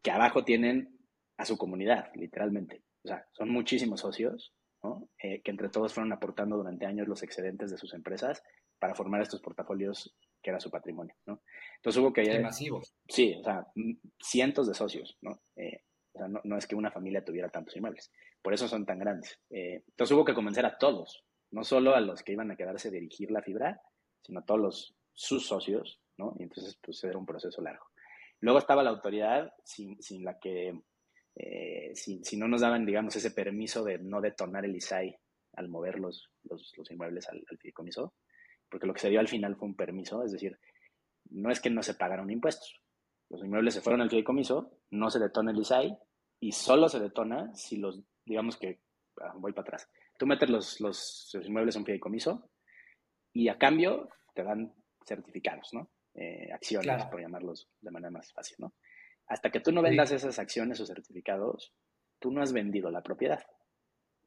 que 0.03 0.11
abajo 0.11 0.45
tienen 0.45 0.99
a 1.37 1.45
su 1.45 1.57
comunidad, 1.57 2.11
literalmente. 2.15 2.83
O 3.09 3.15
sea, 3.15 3.27
son 3.33 3.51
muchísimos 3.51 4.01
socios, 4.01 4.55
¿no? 4.83 5.09
Eh, 5.23 5.41
que 5.43 5.51
entre 5.51 5.69
todos 5.69 5.95
fueron 5.95 6.13
aportando 6.13 6.57
durante 6.57 6.87
años 6.87 7.09
los 7.09 7.23
excedentes 7.23 7.71
de 7.71 7.79
sus 7.79 7.95
empresas 7.95 8.43
para 8.79 8.95
formar 8.95 9.23
estos 9.23 9.41
portafolios 9.41 10.17
que 10.43 10.51
era 10.51 10.61
su 10.61 10.71
patrimonio, 10.71 11.15
¿no? 11.27 11.43
Entonces 11.77 12.01
hubo 12.01 12.13
que... 12.13 12.25
Sí, 12.25 12.39
masivos. 12.39 12.95
Sí, 13.09 13.37
o 13.41 13.43
sea, 13.43 13.67
cientos 14.23 14.69
de 14.69 14.75
socios, 14.75 15.17
¿no? 15.23 15.43
Eh, 15.57 15.83
o 16.13 16.19
sea, 16.19 16.29
no, 16.29 16.41
no, 16.45 16.57
es 16.57 16.67
que 16.67 16.77
una 16.77 16.91
familia 16.91 17.25
tuviera 17.25 17.49
tantos 17.49 17.75
inmuebles. 17.77 18.13
Por 18.43 18.55
eso 18.55 18.69
son 18.69 18.87
tan 18.87 18.99
grandes. 18.99 19.41
entonces 19.51 20.15
hubo 20.15 20.25
que 20.25 20.35
convencer 20.35 20.65
a 20.65 20.79
todos, 20.79 21.25
no 21.51 21.65
solo 21.65 21.95
a 21.95 22.01
los 22.01 22.23
que 22.23 22.33
iban 22.33 22.51
a 22.51 22.57
quedarse 22.57 22.89
a 22.89 22.93
dirigir 22.93 23.31
la 23.31 23.43
fibra, 23.43 23.81
sino 24.23 24.41
a 24.41 24.45
todos 24.45 24.61
los, 24.61 24.97
sus 25.13 25.47
socios, 25.47 26.01
¿no? 26.19 26.35
Y 26.39 26.45
entonces, 26.45 26.79
pues 26.83 27.03
era 27.05 27.19
un 27.19 27.27
proceso 27.27 27.61
largo. 27.63 27.87
Luego 28.41 28.59
estaba 28.59 28.83
la 28.83 28.91
autoridad, 28.91 29.53
sin, 29.65 30.01
sin 30.01 30.25
la 30.25 30.39
que, 30.39 30.81
eh, 31.39 31.93
si, 31.95 32.23
si, 32.25 32.37
no 32.37 32.49
nos 32.49 32.61
daban, 32.61 32.85
digamos, 32.85 33.15
ese 33.17 33.31
permiso 33.31 33.85
de 33.85 33.99
no 33.99 34.21
detonar 34.21 34.65
el 34.65 34.77
ISAI 34.77 35.17
al 35.55 35.69
mover 35.69 35.99
los, 35.99 36.31
los, 36.45 36.73
los 36.77 36.91
inmuebles 36.91 37.29
al, 37.29 37.45
al, 37.51 37.59
fideicomiso, 37.59 38.15
porque 38.69 38.87
lo 38.87 38.93
que 38.93 39.01
se 39.01 39.11
dio 39.11 39.21
al 39.21 39.29
final 39.29 39.57
fue 39.57 39.69
un 39.69 39.77
permiso, 39.77 40.23
es 40.25 40.33
decir, 40.33 40.59
no 41.31 41.51
es 41.51 41.61
que 41.61 41.71
no 41.71 41.83
se 41.83 41.95
pagaron 41.95 42.31
impuestos. 42.31 42.81
Los 43.31 43.43
inmuebles 43.45 43.75
se 43.75 43.81
fueron 43.81 44.01
al 44.01 44.11
fideicomiso, 44.11 44.79
no 44.91 45.11
se 45.11 45.19
detona 45.19 45.53
el 45.53 45.59
ISAI 45.59 45.97
y 46.41 46.53
solo 46.53 46.89
se 46.89 47.01
detona 47.01 47.55
si 47.55 47.77
los, 47.77 48.03
digamos 48.25 48.57
que, 48.57 48.81
ah, 49.21 49.35
voy 49.37 49.53
para 49.53 49.63
atrás, 49.63 49.89
Tú 50.19 50.27
metes 50.27 50.51
los, 50.51 50.81
los, 50.81 51.33
inmuebles 51.47 51.77
en 51.77 51.83
un 51.83 51.87
fideicomiso 51.87 52.51
y 53.33 53.49
a 53.49 53.57
cambio 53.57 54.09
te 54.35 54.43
dan 54.43 54.75
certificados, 55.07 55.73
¿no? 55.73 55.91
Eh, 56.15 56.51
acciones, 56.53 57.05
por 57.07 57.21
llamarlos 57.21 57.69
de 57.81 57.91
manera 57.93 58.11
más 58.11 58.33
fácil, 58.33 58.57
¿no? 58.59 58.75
Hasta 59.29 59.51
que 59.51 59.61
tú 59.61 59.73
no 59.73 59.83
vendas 59.83 60.11
esas 60.11 60.39
acciones 60.39 60.81
o 60.81 60.87
certificados, 60.87 61.73
tú 62.19 62.33
no 62.33 62.43
has 62.43 62.53
vendido 62.53 62.91
la 62.91 63.03
propiedad, 63.03 63.45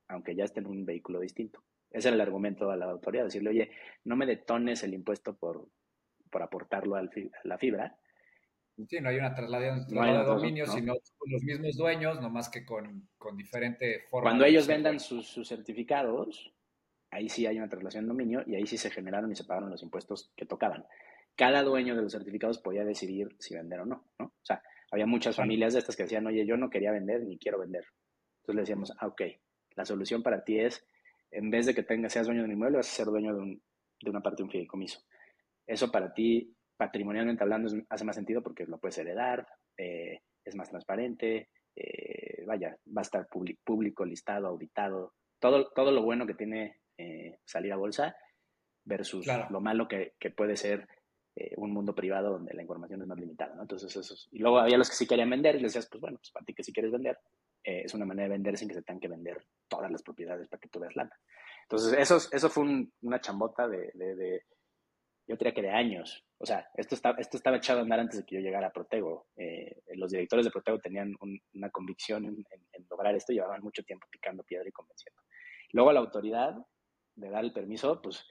aunque 0.07 0.35
ya 0.35 0.45
esté 0.45 0.59
en 0.59 0.67
un 0.67 0.85
vehículo 0.85 1.19
distinto. 1.19 1.63
Ese 1.89 2.07
era 2.07 2.15
el 2.15 2.21
argumento 2.21 2.69
a 2.71 2.77
la 2.77 2.85
autoridad, 2.85 3.25
decirle, 3.25 3.49
oye, 3.49 3.71
no 4.05 4.15
me 4.15 4.25
detones 4.25 4.83
el 4.83 4.93
impuesto 4.93 5.35
por, 5.35 5.67
por 6.29 6.41
aportarlo 6.43 6.95
a 6.95 7.03
la 7.43 7.57
fibra, 7.57 7.97
Sí, 8.87 8.99
no 8.99 9.09
hay 9.09 9.17
una 9.17 9.33
trasladación 9.33 9.87
de 9.87 10.23
dominio, 10.23 10.65
sino 10.65 10.93
con 11.17 11.31
los 11.31 11.43
mismos 11.43 11.75
dueños, 11.77 12.21
no 12.21 12.29
más 12.29 12.49
que 12.49 12.65
con, 12.65 13.09
con 13.17 13.37
diferente 13.37 14.05
forma. 14.09 14.29
Cuando 14.29 14.45
ellos 14.45 14.67
vendan 14.67 14.99
sus, 14.99 15.27
sus, 15.27 15.47
certificados, 15.47 16.53
ahí 17.11 17.29
sí 17.29 17.45
hay 17.45 17.57
una 17.57 17.69
traslación 17.69 18.05
de 18.05 18.07
dominio 18.09 18.43
y 18.45 18.55
ahí 18.55 18.65
sí 18.65 18.77
se 18.77 18.89
generaron 18.89 19.31
y 19.31 19.35
se 19.35 19.43
pagaron 19.43 19.69
los 19.69 19.83
impuestos 19.83 20.31
que 20.35 20.45
tocaban. 20.45 20.85
Cada 21.35 21.63
dueño 21.63 21.95
de 21.95 22.01
los 22.01 22.11
certificados 22.11 22.59
podía 22.59 22.83
decidir 22.83 23.35
si 23.39 23.53
vender 23.55 23.81
o 23.81 23.85
no, 23.85 24.05
¿no? 24.17 24.25
O 24.25 24.45
sea, 24.45 24.63
había 24.91 25.05
muchas 25.05 25.37
familias 25.37 25.73
de 25.73 25.79
estas 25.79 25.95
que 25.95 26.03
decían, 26.03 26.27
oye, 26.27 26.45
yo 26.45 26.57
no 26.57 26.69
quería 26.69 26.91
vender 26.91 27.23
ni 27.23 27.39
quiero 27.39 27.59
vender. 27.59 27.85
Entonces 28.41 28.55
le 28.55 28.61
decíamos, 28.61 28.93
ah, 28.99 29.07
ok, 29.07 29.21
la 29.75 29.85
solución 29.85 30.21
para 30.21 30.43
ti 30.43 30.59
es, 30.59 30.85
en 31.31 31.49
vez 31.49 31.65
de 31.65 31.73
que 31.73 31.83
tengas, 31.83 32.11
seas 32.11 32.27
dueño 32.27 32.41
de 32.41 32.45
un 32.47 32.51
inmueble, 32.51 32.77
vas 32.77 32.89
a 32.89 32.95
ser 32.95 33.05
dueño 33.05 33.33
de, 33.33 33.41
un, 33.41 33.63
de 34.01 34.09
una 34.09 34.21
parte 34.21 34.37
de 34.37 34.43
un 34.43 34.51
fideicomiso. 34.51 35.01
Eso 35.65 35.91
para 35.91 36.13
ti 36.13 36.53
patrimonialmente 36.75 37.43
hablando 37.43 37.71
hace 37.89 38.03
más 38.03 38.15
sentido 38.15 38.41
porque 38.41 38.65
lo 38.65 38.79
puedes 38.79 38.97
heredar, 38.97 39.47
eh, 39.77 40.21
es 40.43 40.55
más 40.55 40.69
transparente, 40.69 41.49
eh, 41.75 42.43
vaya, 42.45 42.75
va 42.87 43.01
a 43.01 43.03
estar 43.03 43.27
público, 43.27 44.03
listado, 44.03 44.47
auditado, 44.47 45.13
todo, 45.39 45.71
todo 45.71 45.91
lo 45.91 46.03
bueno 46.03 46.25
que 46.25 46.33
tiene 46.33 46.79
eh, 46.97 47.37
salir 47.45 47.71
a 47.71 47.77
bolsa 47.77 48.15
versus 48.83 49.27
lo 49.49 49.61
malo 49.61 49.87
que, 49.87 50.15
que 50.19 50.31
puede 50.31 50.57
ser 50.57 50.87
un 51.57 51.71
mundo 51.71 51.95
privado 51.95 52.31
donde 52.31 52.53
la 52.53 52.61
información 52.61 53.01
es 53.01 53.07
más 53.07 53.17
limitada, 53.17 53.55
¿no? 53.55 53.61
Entonces, 53.61 53.95
eso 53.95 54.15
y 54.31 54.39
luego 54.39 54.59
había 54.59 54.77
los 54.77 54.89
que 54.89 54.95
sí 54.95 55.07
querían 55.07 55.29
vender 55.29 55.55
y 55.55 55.59
les 55.59 55.73
decías, 55.73 55.87
pues 55.89 56.01
bueno, 56.01 56.17
pues 56.17 56.31
para 56.31 56.45
ti 56.45 56.53
que 56.53 56.63
sí 56.63 56.73
quieres 56.73 56.91
vender, 56.91 57.17
es 57.63 57.93
una 57.93 58.05
manera 58.05 58.27
de 58.27 58.33
vender 58.33 58.57
sin 58.57 58.67
que 58.67 58.73
se 58.73 58.81
tengan 58.81 58.99
que 58.99 59.07
vender 59.07 59.45
todas 59.67 59.91
las 59.91 60.03
propiedades 60.03 60.47
para 60.49 60.59
que 60.59 60.69
tú 60.69 60.79
veas 60.79 60.95
lana. 60.95 61.17
Entonces, 61.63 61.93
eso, 61.97 62.17
eso 62.31 62.49
fue 62.49 62.65
una 63.01 63.21
chambota 63.21 63.67
de, 63.67 63.91
de 63.93 64.43
yo 65.31 65.37
diría 65.37 65.53
que 65.53 65.61
de 65.61 65.69
años. 65.69 66.25
O 66.37 66.45
sea, 66.45 66.67
esto, 66.75 66.95
está, 66.95 67.11
esto 67.17 67.37
estaba 67.37 67.57
echado 67.57 67.79
a 67.79 67.83
andar 67.83 67.99
antes 67.99 68.19
de 68.19 68.25
que 68.25 68.35
yo 68.35 68.41
llegara 68.41 68.67
a 68.67 68.73
Protego. 68.73 69.27
Eh, 69.37 69.81
los 69.95 70.11
directores 70.11 70.45
de 70.45 70.51
Protego 70.51 70.79
tenían 70.79 71.15
una 71.53 71.69
convicción 71.69 72.25
en, 72.25 72.45
lograr 72.89 73.15
esto, 73.15 73.31
llevaban 73.31 73.61
mucho 73.61 73.83
tiempo 73.83 74.07
picando 74.11 74.43
piedra 74.43 74.67
y 74.67 74.71
convenciendo. 74.71 75.21
Luego 75.71 75.93
la 75.93 76.01
autoridad 76.01 76.55
de 77.15 77.29
dar 77.29 77.43
el 77.43 77.53
permiso, 77.53 78.01
pues 78.01 78.25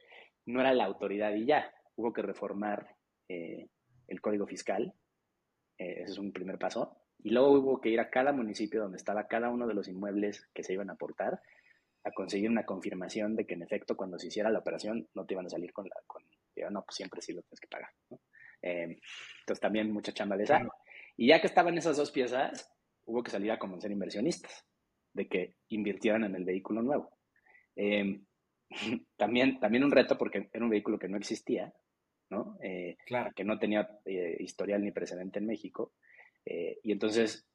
no 0.47 0.61
era 0.61 0.75
la 0.75 0.85
autoridad 0.85 1.35
y 1.35 1.47
ya. 1.47 1.73
Hubo 2.01 2.15
que 2.15 2.23
reformar 2.23 2.97
eh, 3.29 3.69
el 4.09 4.21
código 4.23 4.47
fiscal. 4.47 4.95
Eh, 5.77 6.03
ese 6.03 6.13
es 6.13 6.19
un 6.19 6.33
primer 6.33 6.59
paso. 6.59 6.97
Y 7.19 7.29
luego 7.29 7.53
hubo 7.53 7.81
que 7.81 7.91
ir 7.91 8.01
a 8.01 8.09
cada 8.09 8.33
municipio 8.33 8.81
donde 8.81 8.97
estaba 8.97 9.29
cada 9.29 9.51
uno 9.51 9.67
de 9.67 9.75
los 9.75 9.87
inmuebles 9.87 10.49
que 10.55 10.63
se 10.63 10.73
iban 10.73 10.89
a 10.89 10.95
aportar 10.95 11.43
a 12.05 12.11
conseguir 12.13 12.49
una 12.49 12.65
confirmación 12.65 13.37
de 13.37 13.47
que 13.47 13.53
en 13.53 13.63
efecto 13.63 13.99
cuando 13.99 14.19
se 14.19 14.29
hiciera 14.29 14.49
la 14.49 14.61
operación 14.61 15.07
no 15.13 15.27
te 15.27 15.35
iban 15.35 15.45
a 15.45 15.51
salir 15.51 15.75
con 15.75 15.87
la, 15.87 15.97
con, 16.07 16.25
no, 16.71 16.83
pues 16.83 16.97
siempre 16.97 17.21
sí 17.21 17.35
lo 17.35 17.43
tienes 17.43 17.61
que 17.61 17.69
pagar. 17.69 17.91
Eh, 18.63 18.99
entonces 19.41 19.61
también 19.61 19.93
mucha 19.93 20.13
chamba 20.13 20.39
de 20.39 20.45
esa. 20.45 20.67
Y 21.19 21.29
ya 21.29 21.41
que 21.43 21.49
estaban 21.49 21.77
esas 21.77 21.99
dos 21.99 22.11
piezas, 22.11 22.73
hubo 23.05 23.23
que 23.23 23.31
salir 23.31 23.53
a 23.53 23.59
convencer 23.59 23.91
inversionistas 23.91 24.65
de 25.13 25.29
que 25.29 25.57
invirtieran 25.69 26.25
en 26.25 26.35
el 26.35 26.45
vehículo 26.45 26.81
nuevo. 26.81 27.19
Eh, 27.77 28.23
también, 29.17 29.61
también 29.61 29.85
un 29.85 29.91
reto 29.91 30.17
porque 30.17 30.49
era 30.53 30.65
un 30.65 30.71
vehículo 30.71 30.99
que 30.99 31.09
no 31.09 31.17
existía, 31.17 31.75
¿no? 32.31 32.59
Eh, 32.63 32.97
claro. 33.05 33.31
que 33.35 33.45
no 33.45 33.59
tenía 33.59 33.89
historial 34.39 34.83
ni 34.83 34.93
precedente 34.93 35.39
en 35.39 35.47
México. 35.47 35.93
y 36.45 36.93
entonces, 36.93 37.47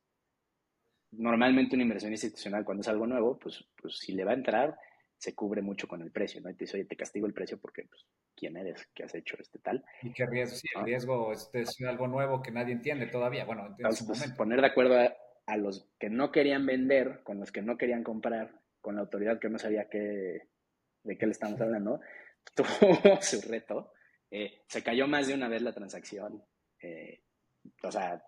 normalmente 1.11 1.75
un 1.75 1.81
inversionista 1.81 2.27
institucional 2.27 2.63
cuando 2.63 2.81
es 2.81 2.87
algo 2.87 3.07
nuevo, 3.07 3.37
pues, 3.39 3.65
pues 3.81 3.97
si 3.97 4.13
le 4.13 4.23
va 4.23 4.31
a 4.31 4.35
entrar, 4.35 4.77
se 5.17 5.33
cubre 5.33 5.61
mucho 5.61 5.87
con 5.87 6.01
el 6.01 6.11
precio, 6.11 6.41
¿no? 6.41 6.49
Y 6.49 6.55
te 6.55 6.65
dice, 6.65 6.77
oye, 6.77 6.85
te 6.85 6.95
castigo 6.95 7.25
el 7.25 7.33
precio 7.33 7.57
porque, 7.59 7.83
pues, 7.83 8.05
¿quién 8.35 8.57
eres? 8.57 8.87
¿Qué 8.93 9.03
has 9.03 9.15
hecho 9.15 9.37
este 9.39 9.59
tal? 9.59 9.83
Y 10.03 10.11
qué 10.11 10.25
riesgo, 10.25 10.57
sí, 10.57 10.67
el 10.75 10.85
riesgo 10.85 11.31
este 11.31 11.61
es 11.61 11.81
algo 11.81 12.07
nuevo 12.07 12.41
que 12.41 12.51
nadie 12.51 12.73
entiende 12.73 13.07
todavía. 13.07 13.45
Bueno, 13.45 13.67
entonces, 13.67 14.05
pues, 14.05 14.31
poner 14.33 14.61
de 14.61 14.67
acuerdo 14.67 14.97
a, 15.47 15.57
los 15.57 15.87
que 15.99 16.09
no 16.09 16.31
querían 16.31 16.65
vender, 16.65 17.21
con 17.23 17.39
los 17.39 17.51
que 17.51 17.61
no 17.61 17.77
querían 17.77 18.03
comprar, 18.03 18.59
con 18.81 18.95
la 18.95 19.01
autoridad 19.01 19.39
que 19.39 19.49
no 19.49 19.57
sabía 19.57 19.87
qué, 19.89 20.47
de 21.03 21.17
qué 21.17 21.25
le 21.25 21.31
estamos 21.31 21.61
hablando, 21.61 22.01
tuvo 22.55 23.21
su 23.21 23.41
reto. 23.41 23.91
Eh, 24.31 24.61
se 24.67 24.83
cayó 24.83 25.07
más 25.07 25.27
de 25.27 25.33
una 25.33 25.47
vez 25.47 25.61
la 25.61 25.73
transacción. 25.73 26.43
Eh, 26.81 27.21
o 27.83 27.91
sea, 27.91 28.23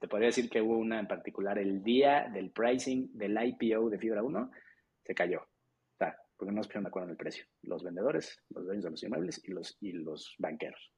te 0.00 0.08
podría 0.08 0.28
decir 0.28 0.48
que 0.48 0.60
hubo 0.60 0.76
una 0.76 0.98
en 0.98 1.06
particular 1.06 1.58
el 1.58 1.82
día 1.82 2.28
del 2.32 2.50
pricing 2.50 3.10
del 3.12 3.36
IPO 3.40 3.90
de 3.90 3.98
Fibra 3.98 4.22
1, 4.22 4.50
se 5.04 5.14
cayó 5.14 5.46
porque 6.42 6.56
no 6.56 6.62
se 6.64 6.66
pusieron 6.66 6.82
de 6.82 6.88
acuerdo 6.88 7.06
en 7.06 7.10
el 7.12 7.16
precio. 7.16 7.44
Los 7.62 7.84
vendedores, 7.84 8.42
los 8.50 8.64
dueños 8.64 8.82
de 8.82 8.90
los 8.90 9.02
inmuebles 9.04 9.40
y 9.44 9.52
los, 9.52 9.76
y 9.80 9.92
los 9.92 10.34
banqueros. 10.38 10.92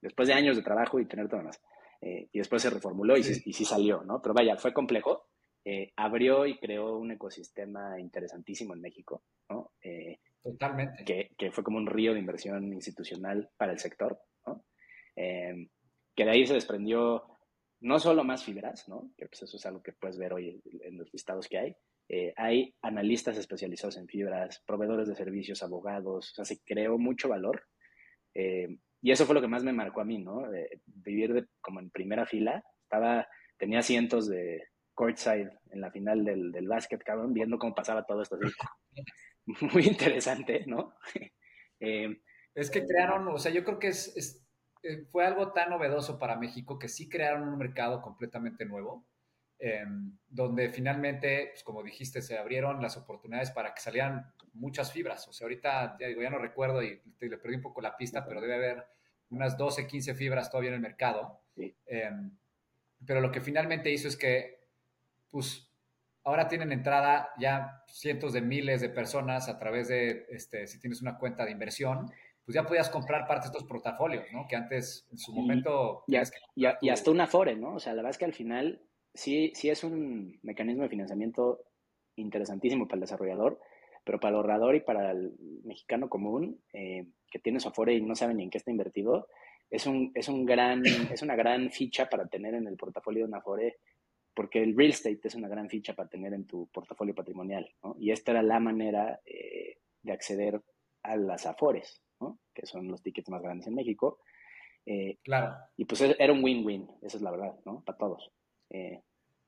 Después 0.00 0.26
de 0.26 0.32
años 0.32 0.56
de 0.56 0.62
trabajo 0.62 0.98
y 0.98 1.06
tener 1.06 1.28
todo 1.28 1.42
más. 1.42 1.60
Eh, 2.00 2.30
y 2.32 2.38
después 2.38 2.62
se 2.62 2.70
reformuló 2.70 3.14
y 3.18 3.22
sí. 3.22 3.42
y 3.44 3.52
sí 3.52 3.66
salió, 3.66 4.02
¿no? 4.04 4.22
Pero 4.22 4.32
vaya, 4.32 4.56
fue 4.56 4.72
complejo. 4.72 5.26
Eh, 5.66 5.92
abrió 5.96 6.46
y 6.46 6.58
creó 6.58 6.96
un 6.96 7.12
ecosistema 7.12 8.00
interesantísimo 8.00 8.72
en 8.72 8.80
México, 8.80 9.22
¿no? 9.50 9.72
Eh, 9.82 10.20
Totalmente. 10.42 11.04
Que, 11.04 11.30
que, 11.36 11.50
fue 11.50 11.64
como 11.64 11.78
un 11.78 11.86
río 11.86 12.14
de 12.14 12.20
inversión 12.20 12.72
institucional 12.72 13.50
para 13.56 13.72
el 13.72 13.78
sector, 13.78 14.18
¿no? 14.46 14.64
que 15.16 16.24
de 16.24 16.30
ahí 16.30 16.46
se 16.46 16.54
desprendió 16.54 17.38
no 17.80 17.98
solo 17.98 18.24
más 18.24 18.44
fibras, 18.44 18.88
¿no? 18.88 19.10
Que 19.16 19.26
pues 19.26 19.42
eso 19.42 19.56
es 19.56 19.66
algo 19.66 19.82
que 19.82 19.92
puedes 19.92 20.18
ver 20.18 20.32
hoy 20.32 20.60
en 20.82 20.98
los 20.98 21.12
listados 21.12 21.46
que 21.46 21.58
hay. 21.58 21.76
hay 22.36 22.74
analistas 22.82 23.36
especializados 23.36 23.96
en 23.96 24.06
fibras, 24.06 24.62
proveedores 24.66 25.08
de 25.08 25.14
servicios, 25.14 25.62
abogados, 25.62 26.30
o 26.32 26.34
sea, 26.34 26.44
se 26.44 26.60
creó 26.64 26.98
mucho 26.98 27.28
valor. 27.28 27.62
y 28.34 29.10
eso 29.10 29.26
fue 29.26 29.34
lo 29.34 29.40
que 29.40 29.48
más 29.48 29.62
me 29.62 29.72
marcó 29.72 30.00
a 30.00 30.04
mí, 30.06 30.18
¿no? 30.18 30.42
vivir 30.86 31.48
como 31.60 31.80
en 31.80 31.90
primera 31.90 32.24
fila. 32.26 32.62
Estaba, 32.82 33.26
tenía 33.58 33.82
cientos 33.82 34.28
de, 34.28 34.62
courtside 35.00 35.50
en 35.70 35.80
la 35.80 35.90
final 35.90 36.26
del, 36.26 36.52
del 36.52 36.68
básquet, 36.68 37.02
cabrón, 37.02 37.32
viendo 37.32 37.58
cómo 37.58 37.74
pasaba 37.74 38.04
todo 38.04 38.20
esto. 38.20 38.36
Muy 39.72 39.86
interesante, 39.86 40.64
¿no? 40.66 40.94
Eh, 41.82 42.20
es 42.54 42.70
que 42.70 42.84
crearon, 42.84 43.26
o 43.28 43.38
sea, 43.38 43.50
yo 43.50 43.64
creo 43.64 43.78
que 43.78 43.88
es, 43.88 44.44
eh, 44.82 45.06
fue 45.10 45.24
algo 45.24 45.52
tan 45.54 45.70
novedoso 45.70 46.18
para 46.18 46.36
México 46.36 46.78
que 46.78 46.88
sí 46.88 47.08
crearon 47.08 47.48
un 47.48 47.56
mercado 47.56 48.02
completamente 48.02 48.66
nuevo, 48.66 49.06
em, 49.58 50.18
donde 50.28 50.68
finalmente, 50.68 51.48
pues 51.52 51.64
como 51.64 51.82
dijiste, 51.82 52.20
se 52.20 52.36
abrieron 52.36 52.82
las 52.82 52.98
oportunidades 52.98 53.50
para 53.50 53.72
que 53.72 53.80
salieran 53.80 54.30
muchas 54.52 54.92
fibras. 54.92 55.26
O 55.28 55.32
sea, 55.32 55.46
ahorita 55.46 55.96
ya, 55.98 56.08
digo, 56.08 56.20
ya 56.20 56.28
no 56.28 56.38
recuerdo 56.38 56.82
y 56.82 57.00
le 57.18 57.38
perdí 57.38 57.56
un 57.56 57.62
poco 57.62 57.80
la 57.80 57.96
pista, 57.96 58.26
pero 58.26 58.42
debe 58.42 58.56
haber 58.56 58.84
unas 59.30 59.56
12, 59.56 59.86
15 59.86 60.14
fibras 60.14 60.50
todavía 60.50 60.68
en 60.68 60.74
el 60.74 60.82
mercado. 60.82 61.40
Em, 61.86 62.36
pero 63.06 63.20
lo 63.20 63.32
que 63.32 63.40
finalmente 63.40 63.90
hizo 63.90 64.08
es 64.08 64.16
que 64.16 64.60
pues 65.30 65.69
ahora 66.24 66.48
tienen 66.48 66.72
entrada 66.72 67.30
ya 67.38 67.82
cientos 67.88 68.32
de 68.32 68.42
miles 68.42 68.80
de 68.80 68.90
personas 68.90 69.48
a 69.48 69.58
través 69.58 69.88
de, 69.88 70.26
este, 70.30 70.66
si 70.66 70.80
tienes 70.80 71.02
una 71.02 71.18
cuenta 71.18 71.44
de 71.44 71.52
inversión, 71.52 72.10
pues 72.44 72.54
ya 72.54 72.66
podías 72.66 72.90
comprar 72.90 73.26
parte 73.26 73.46
de 73.46 73.52
estos 73.52 73.68
portafolios, 73.68 74.24
¿no? 74.32 74.46
Que 74.48 74.56
antes, 74.56 75.06
en 75.10 75.18
su 75.18 75.32
momento... 75.32 76.04
Y, 76.06 76.16
y, 76.56 76.88
hasta 76.88 77.10
una 77.10 77.24
Afore, 77.24 77.56
¿no? 77.56 77.74
O 77.74 77.78
sea, 77.78 77.92
la 77.92 78.02
verdad 78.02 78.10
es 78.10 78.18
que 78.18 78.24
al 78.24 78.32
final 78.32 78.82
sí, 79.14 79.52
sí 79.54 79.70
es 79.70 79.84
un 79.84 80.38
mecanismo 80.42 80.82
de 80.82 80.88
financiamiento 80.88 81.60
interesantísimo 82.16 82.86
para 82.86 82.96
el 82.96 83.00
desarrollador, 83.02 83.60
pero 84.04 84.18
para 84.18 84.30
el 84.30 84.36
ahorrador 84.36 84.74
y 84.74 84.80
para 84.80 85.12
el 85.12 85.34
mexicano 85.64 86.08
común 86.08 86.60
eh, 86.72 87.06
que 87.30 87.38
tiene 87.38 87.60
su 87.60 87.68
Afore 87.68 87.94
y 87.94 88.00
no 88.00 88.14
sabe 88.14 88.34
ni 88.34 88.42
en 88.42 88.50
qué 88.50 88.58
está 88.58 88.70
invertido, 88.70 89.28
es, 89.70 89.86
un, 89.86 90.10
es, 90.14 90.28
un 90.28 90.44
gran, 90.44 90.84
es 91.12 91.22
una 91.22 91.36
gran 91.36 91.70
ficha 91.70 92.08
para 92.08 92.26
tener 92.26 92.54
en 92.54 92.66
el 92.66 92.76
portafolio 92.76 93.22
de 93.22 93.28
una 93.28 93.38
Afore 93.38 93.78
porque 94.40 94.62
el 94.62 94.74
real 94.74 94.88
estate 94.88 95.20
es 95.24 95.34
una 95.34 95.48
gran 95.48 95.68
ficha 95.68 95.94
para 95.94 96.08
tener 96.08 96.32
en 96.32 96.46
tu 96.46 96.66
portafolio 96.68 97.14
patrimonial, 97.14 97.70
¿no? 97.84 97.94
Y 97.98 98.10
esta 98.10 98.30
era 98.30 98.42
la 98.42 98.58
manera 98.58 99.20
eh, 99.26 99.80
de 100.00 100.12
acceder 100.12 100.62
a 101.02 101.16
las 101.16 101.44
afores, 101.44 102.00
¿no? 102.20 102.38
Que 102.54 102.64
son 102.64 102.88
los 102.88 103.02
tickets 103.02 103.28
más 103.28 103.42
grandes 103.42 103.66
en 103.66 103.74
México. 103.74 104.20
Eh, 104.86 105.18
claro. 105.22 105.54
Y 105.76 105.84
pues 105.84 106.00
era 106.00 106.32
un 106.32 106.42
win-win, 106.42 106.88
esa 107.02 107.18
es 107.18 107.22
la 107.22 107.32
verdad, 107.32 107.54
¿no? 107.66 107.82
Para 107.84 107.98
todos. 107.98 108.32
Eh, 108.70 109.02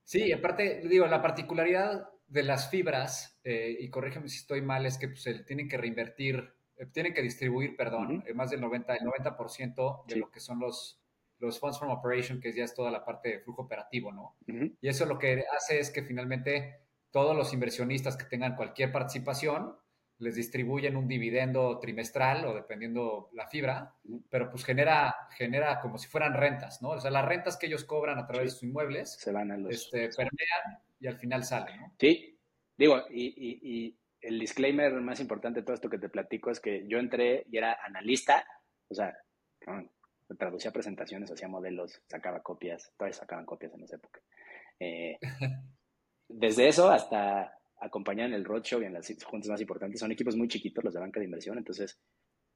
sí, 0.05 0.31
aparte, 0.31 0.87
digo, 0.87 1.07
la 1.07 1.23
particularidad 1.23 2.11
de 2.27 2.43
las 2.43 2.69
fibras, 2.69 3.41
y 3.45 3.89
corrígeme 3.89 4.29
si 4.29 4.41
estoy 4.41 4.61
mal, 4.61 4.85
es 4.85 4.99
que 4.99 5.09
pues, 5.09 5.27
tienen 5.47 5.71
que 5.71 5.79
reinvertir, 5.79 6.53
tienen 6.93 7.15
que 7.15 7.23
distribuir, 7.23 7.77
perdón, 7.79 8.23
más 8.35 8.51
del 8.51 8.61
90%, 8.61 8.99
el 8.99 9.05
90 9.07 10.05
de 10.07 10.17
lo 10.17 10.31
que 10.31 10.41
son 10.41 10.59
los 10.59 11.02
los 11.47 11.59
Funds 11.59 11.79
from 11.79 11.91
Operation, 11.91 12.41
que 12.41 12.53
ya 12.53 12.65
es 12.65 12.75
toda 12.75 12.91
la 12.91 13.05
parte 13.05 13.31
de 13.31 13.41
flujo 13.41 13.63
operativo, 13.63 14.13
¿no? 14.13 14.37
Y 14.81 14.88
eso 14.88 15.05
lo 15.07 15.19
que 15.19 15.45
hace 15.57 15.81
es 15.81 15.90
que 15.90 16.03
finalmente 16.03 16.81
todos 17.11 17.37
los 17.37 17.53
inversionistas 17.53 18.16
que 18.16 18.25
tengan 18.25 18.57
cualquier 18.57 18.90
participación 18.90 19.77
les 20.19 20.37
distribuyen 20.37 20.97
un 20.97 21.09
dividendo 21.09 21.81
trimestral 21.81 22.45
o 22.47 22.55
dependiendo 22.55 23.29
la 23.33 23.49
fibra, 23.49 23.97
pero 24.31 24.51
pues 24.51 24.64
genera, 24.64 25.14
genera 25.37 25.81
como 25.81 25.99
si 25.99 26.09
fueran 26.09 26.35
rentas, 26.35 26.81
¿no? 26.81 26.90
O 26.90 27.01
sea, 27.01 27.11
las 27.11 27.25
rentas 27.25 27.57
que 27.57 27.66
ellos 27.66 27.85
cobran 27.85 28.19
a 28.19 28.27
través 28.27 28.45
de 28.45 28.51
sus 28.51 28.62
inmuebles 28.62 29.12
se 29.14 29.33
van 29.33 29.51
a 29.51 29.57
los... 29.57 29.73
Este, 29.75 30.09
permean 30.11 30.81
y 31.01 31.09
al 31.09 31.19
final 31.19 31.43
salen, 31.43 31.81
¿no? 31.81 31.93
Sí, 31.99 32.38
digo, 32.79 33.03
y, 33.11 33.97
el 34.21 34.38
disclaimer 34.38 34.93
más 35.01 35.19
importante 35.19 35.59
de 35.59 35.64
todo 35.66 35.75
esto 35.75 35.90
que 35.90 35.99
te 35.99 36.09
platico 36.09 36.53
es 36.53 36.61
que 36.61 36.87
yo 36.87 36.99
entré 36.99 37.45
y 37.51 37.57
era 37.57 37.77
analista, 37.85 38.47
o 38.87 38.95
sea, 38.95 39.12
traducía 40.35 40.73
presentaciones, 40.73 41.31
hacía 41.31 41.49
modelos, 41.49 42.03
sacaba 42.09 42.42
copias, 42.42 42.92
todavía 42.97 43.14
sacaban 43.14 43.47
copias 43.47 43.75
en 43.75 43.83
esa 43.85 43.97
época. 43.97 44.21
Eh, 44.79 45.18
desde 46.29 46.68
eso 46.68 46.90
hasta 46.90 47.59
acompañar 47.81 48.29
en 48.29 48.35
el 48.35 48.45
roadshow 48.45 48.83
y 48.83 48.87
en 48.87 48.95
las 48.95 49.12
juntas 49.25 49.51
más 49.51 49.61
importantes, 49.61 50.01
son 50.01 50.12
equipos 50.12 50.37
muy 50.37 50.49
chiquitos 50.49 50.85
los 50.85 50.95
de 50.95 51.01
banca 51.01 51.18
de 51.18 51.27
inversión, 51.27 51.59
entonces 51.59 51.99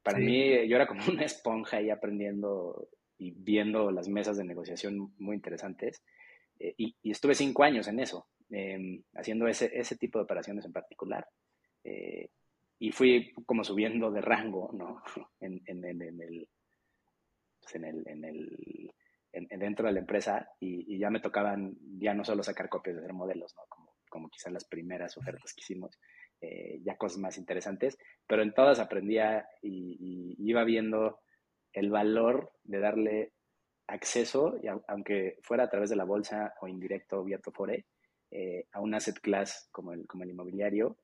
para 0.02 0.18
mí 0.18 0.68
yo 0.68 0.76
era 0.76 0.86
como 0.86 1.00
una 1.10 1.24
esponja 1.24 1.78
ahí 1.78 1.90
aprendiendo 1.90 2.88
y 3.18 3.32
viendo 3.32 3.90
las 3.90 4.08
mesas 4.08 4.36
de 4.36 4.44
negociación 4.44 5.12
muy 5.18 5.36
interesantes. 5.36 6.02
Eh, 6.58 6.74
y, 6.76 7.10
estuve 7.10 7.34
cinco 7.34 7.64
años 7.64 7.88
en 7.88 8.00
eso, 8.00 8.28
em, 8.50 9.02
haciendo 9.14 9.48
ese, 9.48 9.70
ese 9.74 9.96
tipo 9.96 10.18
de 10.18 10.24
operaciones 10.24 10.64
en 10.64 10.72
particular. 10.72 11.26
Eh, 11.84 12.28
y 12.78 12.92
fui 12.92 13.32
como 13.46 13.64
subiendo 13.64 14.10
de 14.10 14.20
rango, 14.20 14.70
¿no? 14.72 15.02
en, 15.40 15.62
en, 15.66 15.84
en 15.84 16.20
el, 16.20 16.48
pues, 17.66 17.74
en 17.74 17.84
el, 17.84 18.08
en 18.08 18.24
el, 18.24 18.94
en, 19.32 19.58
dentro 19.58 19.86
de 19.86 19.92
la 19.92 20.00
empresa 20.00 20.48
y, 20.60 20.98
ya 20.98 21.10
me 21.10 21.20
tocaban 21.20 21.76
ya 21.98 22.14
no 22.14 22.24
solo 22.24 22.42
sacar 22.42 22.68
copias 22.68 22.96
de 22.96 23.02
hacer 23.02 23.12
modelos, 23.12 23.54
¿no? 23.56 23.62
Como, 23.68 23.96
como 24.08 24.28
quizás 24.30 24.52
las 24.52 24.64
primeras 24.64 25.16
ofertas 25.16 25.52
que 25.52 25.62
hicimos, 25.62 25.98
eh, 26.40 26.80
ya 26.84 26.96
cosas 26.96 27.18
más 27.18 27.38
interesantes, 27.38 27.98
pero 28.26 28.42
en 28.42 28.54
todas 28.54 28.78
aprendía 28.78 29.48
y, 29.62 30.36
iba 30.38 30.62
viendo 30.64 31.20
el 31.72 31.90
valor 31.90 32.52
de 32.62 32.78
darle 32.78 33.32
acceso, 33.88 34.54
aunque 34.86 35.38
fuera 35.42 35.64
a 35.64 35.70
través 35.70 35.90
de 35.90 35.96
la 35.96 36.04
bolsa 36.04 36.54
o 36.60 36.68
indirecto 36.68 37.24
vía 37.24 37.38
Tofore, 37.38 37.86
eh, 38.30 38.66
a 38.72 38.80
un 38.80 38.94
asset 38.94 39.18
class 39.20 39.68
como 39.72 39.92
el, 39.92 40.06
como 40.06 40.22
el 40.22 40.30
inmobiliario, 40.30 40.98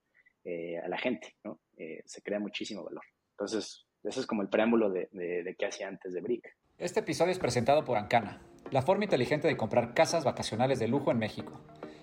eh, 0.45 0.77
a 0.79 0.87
la 0.87 0.97
gente, 0.97 1.35
¿no? 1.43 1.59
se 2.05 2.21
crea 2.21 2.39
muchísimo 2.39 2.83
valor. 2.83 3.03
Entonces, 3.31 3.85
eso 4.03 4.19
es 4.19 4.25
como 4.25 4.41
el 4.41 4.49
preámbulo 4.49 4.89
de, 4.89 5.07
de, 5.11 5.55
qué 5.57 5.65
hacía 5.65 5.87
antes 5.87 6.13
de 6.13 6.21
Brick. 6.21 6.55
Este 6.77 6.99
episodio 6.99 7.31
es 7.31 7.39
presentado 7.39 7.85
por 7.85 7.97
Ancana, 7.97 8.41
la 8.71 8.81
forma 8.81 9.05
inteligente 9.05 9.47
de 9.47 9.57
comprar 9.57 9.93
casas 9.93 10.23
vacacionales 10.23 10.79
de 10.79 10.87
lujo 10.87 11.11
en 11.11 11.19
México. 11.19 11.61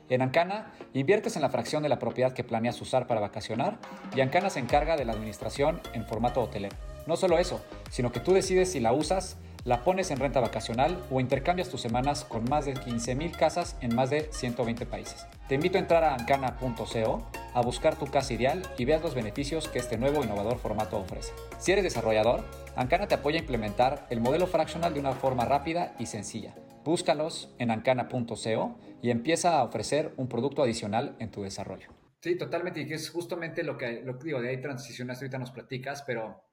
En 0.09 0.23
Ancana, 0.23 0.73
inviertes 0.93 1.37
en 1.37 1.43
la 1.43 1.51
fracción 1.51 1.83
de 1.83 1.89
la 1.89 1.99
propiedad 1.99 2.33
que 2.33 2.43
planeas 2.43 2.81
usar 2.81 3.07
para 3.07 3.21
vacacionar 3.21 3.79
y 4.17 4.21
Ancana 4.21 4.51
se 4.51 4.59
encarga 4.59 4.97
de 4.97 5.05
la 5.05 5.13
administración 5.13 5.81
en 5.93 6.05
formato 6.05 6.41
hotelero. 6.41 6.77
No 7.07 7.17
solo 7.17 7.39
eso, 7.39 7.65
sino 7.91 8.11
que 8.11 8.21
tú 8.21 8.33
decides 8.33 8.73
si 8.73 8.81
la 8.81 8.93
usas 8.93 9.39
la 9.65 9.85
pones 9.85 10.11
en 10.11 10.19
renta 10.19 10.41
vacacional 10.41 10.99
o 11.11 11.21
intercambias 11.21 11.69
tus 11.69 11.81
semanas 11.81 12.25
con 12.25 12.45
más 12.45 12.65
de 12.65 12.75
15.000 12.75 13.37
casas 13.37 13.77
en 13.81 13.95
más 13.95 14.11
de 14.11 14.33
120 14.33 14.87
países. 14.87 15.27
Te 15.51 15.57
invito 15.57 15.79
a 15.79 15.81
entrar 15.81 16.05
a 16.05 16.15
ancana.co 16.15 17.29
a 17.55 17.61
buscar 17.61 17.97
tu 17.97 18.07
casa 18.07 18.33
ideal 18.33 18.63
y 18.79 18.85
veas 18.85 19.03
los 19.03 19.17
beneficios 19.17 19.67
que 19.67 19.81
este 19.81 19.99
nuevo 19.99 20.23
innovador 20.23 20.59
formato 20.59 20.97
ofrece. 20.97 21.33
Si 21.59 21.73
eres 21.73 21.83
desarrollador, 21.83 22.45
Ancana 22.77 23.09
te 23.09 23.17
apoya 23.17 23.39
a 23.39 23.41
implementar 23.41 24.07
el 24.11 24.21
modelo 24.21 24.47
fractional 24.47 24.95
de 24.95 25.01
una 25.01 25.11
forma 25.11 25.45
rápida 25.45 25.97
y 25.99 26.07
sencilla. 26.07 26.55
Búscalos 26.85 27.53
en 27.59 27.73
ancana.co 27.73 28.79
y 29.03 29.11
empieza 29.11 29.59
a 29.59 29.65
ofrecer 29.65 30.15
un 30.19 30.29
producto 30.29 30.63
adicional 30.63 31.17
en 31.19 31.33
tu 31.33 31.43
desarrollo. 31.43 31.91
Sí, 32.21 32.39
totalmente, 32.39 32.83
y 32.83 32.87
que 32.87 32.95
es 32.95 33.11
justamente 33.11 33.65
lo 33.65 33.77
que, 33.77 34.03
lo 34.05 34.21
que 34.21 34.27
digo, 34.27 34.41
de 34.41 34.51
ahí 34.51 34.61
transicionaste, 34.61 35.25
ahorita 35.25 35.39
nos 35.39 35.51
platicas, 35.51 36.03
pero 36.03 36.45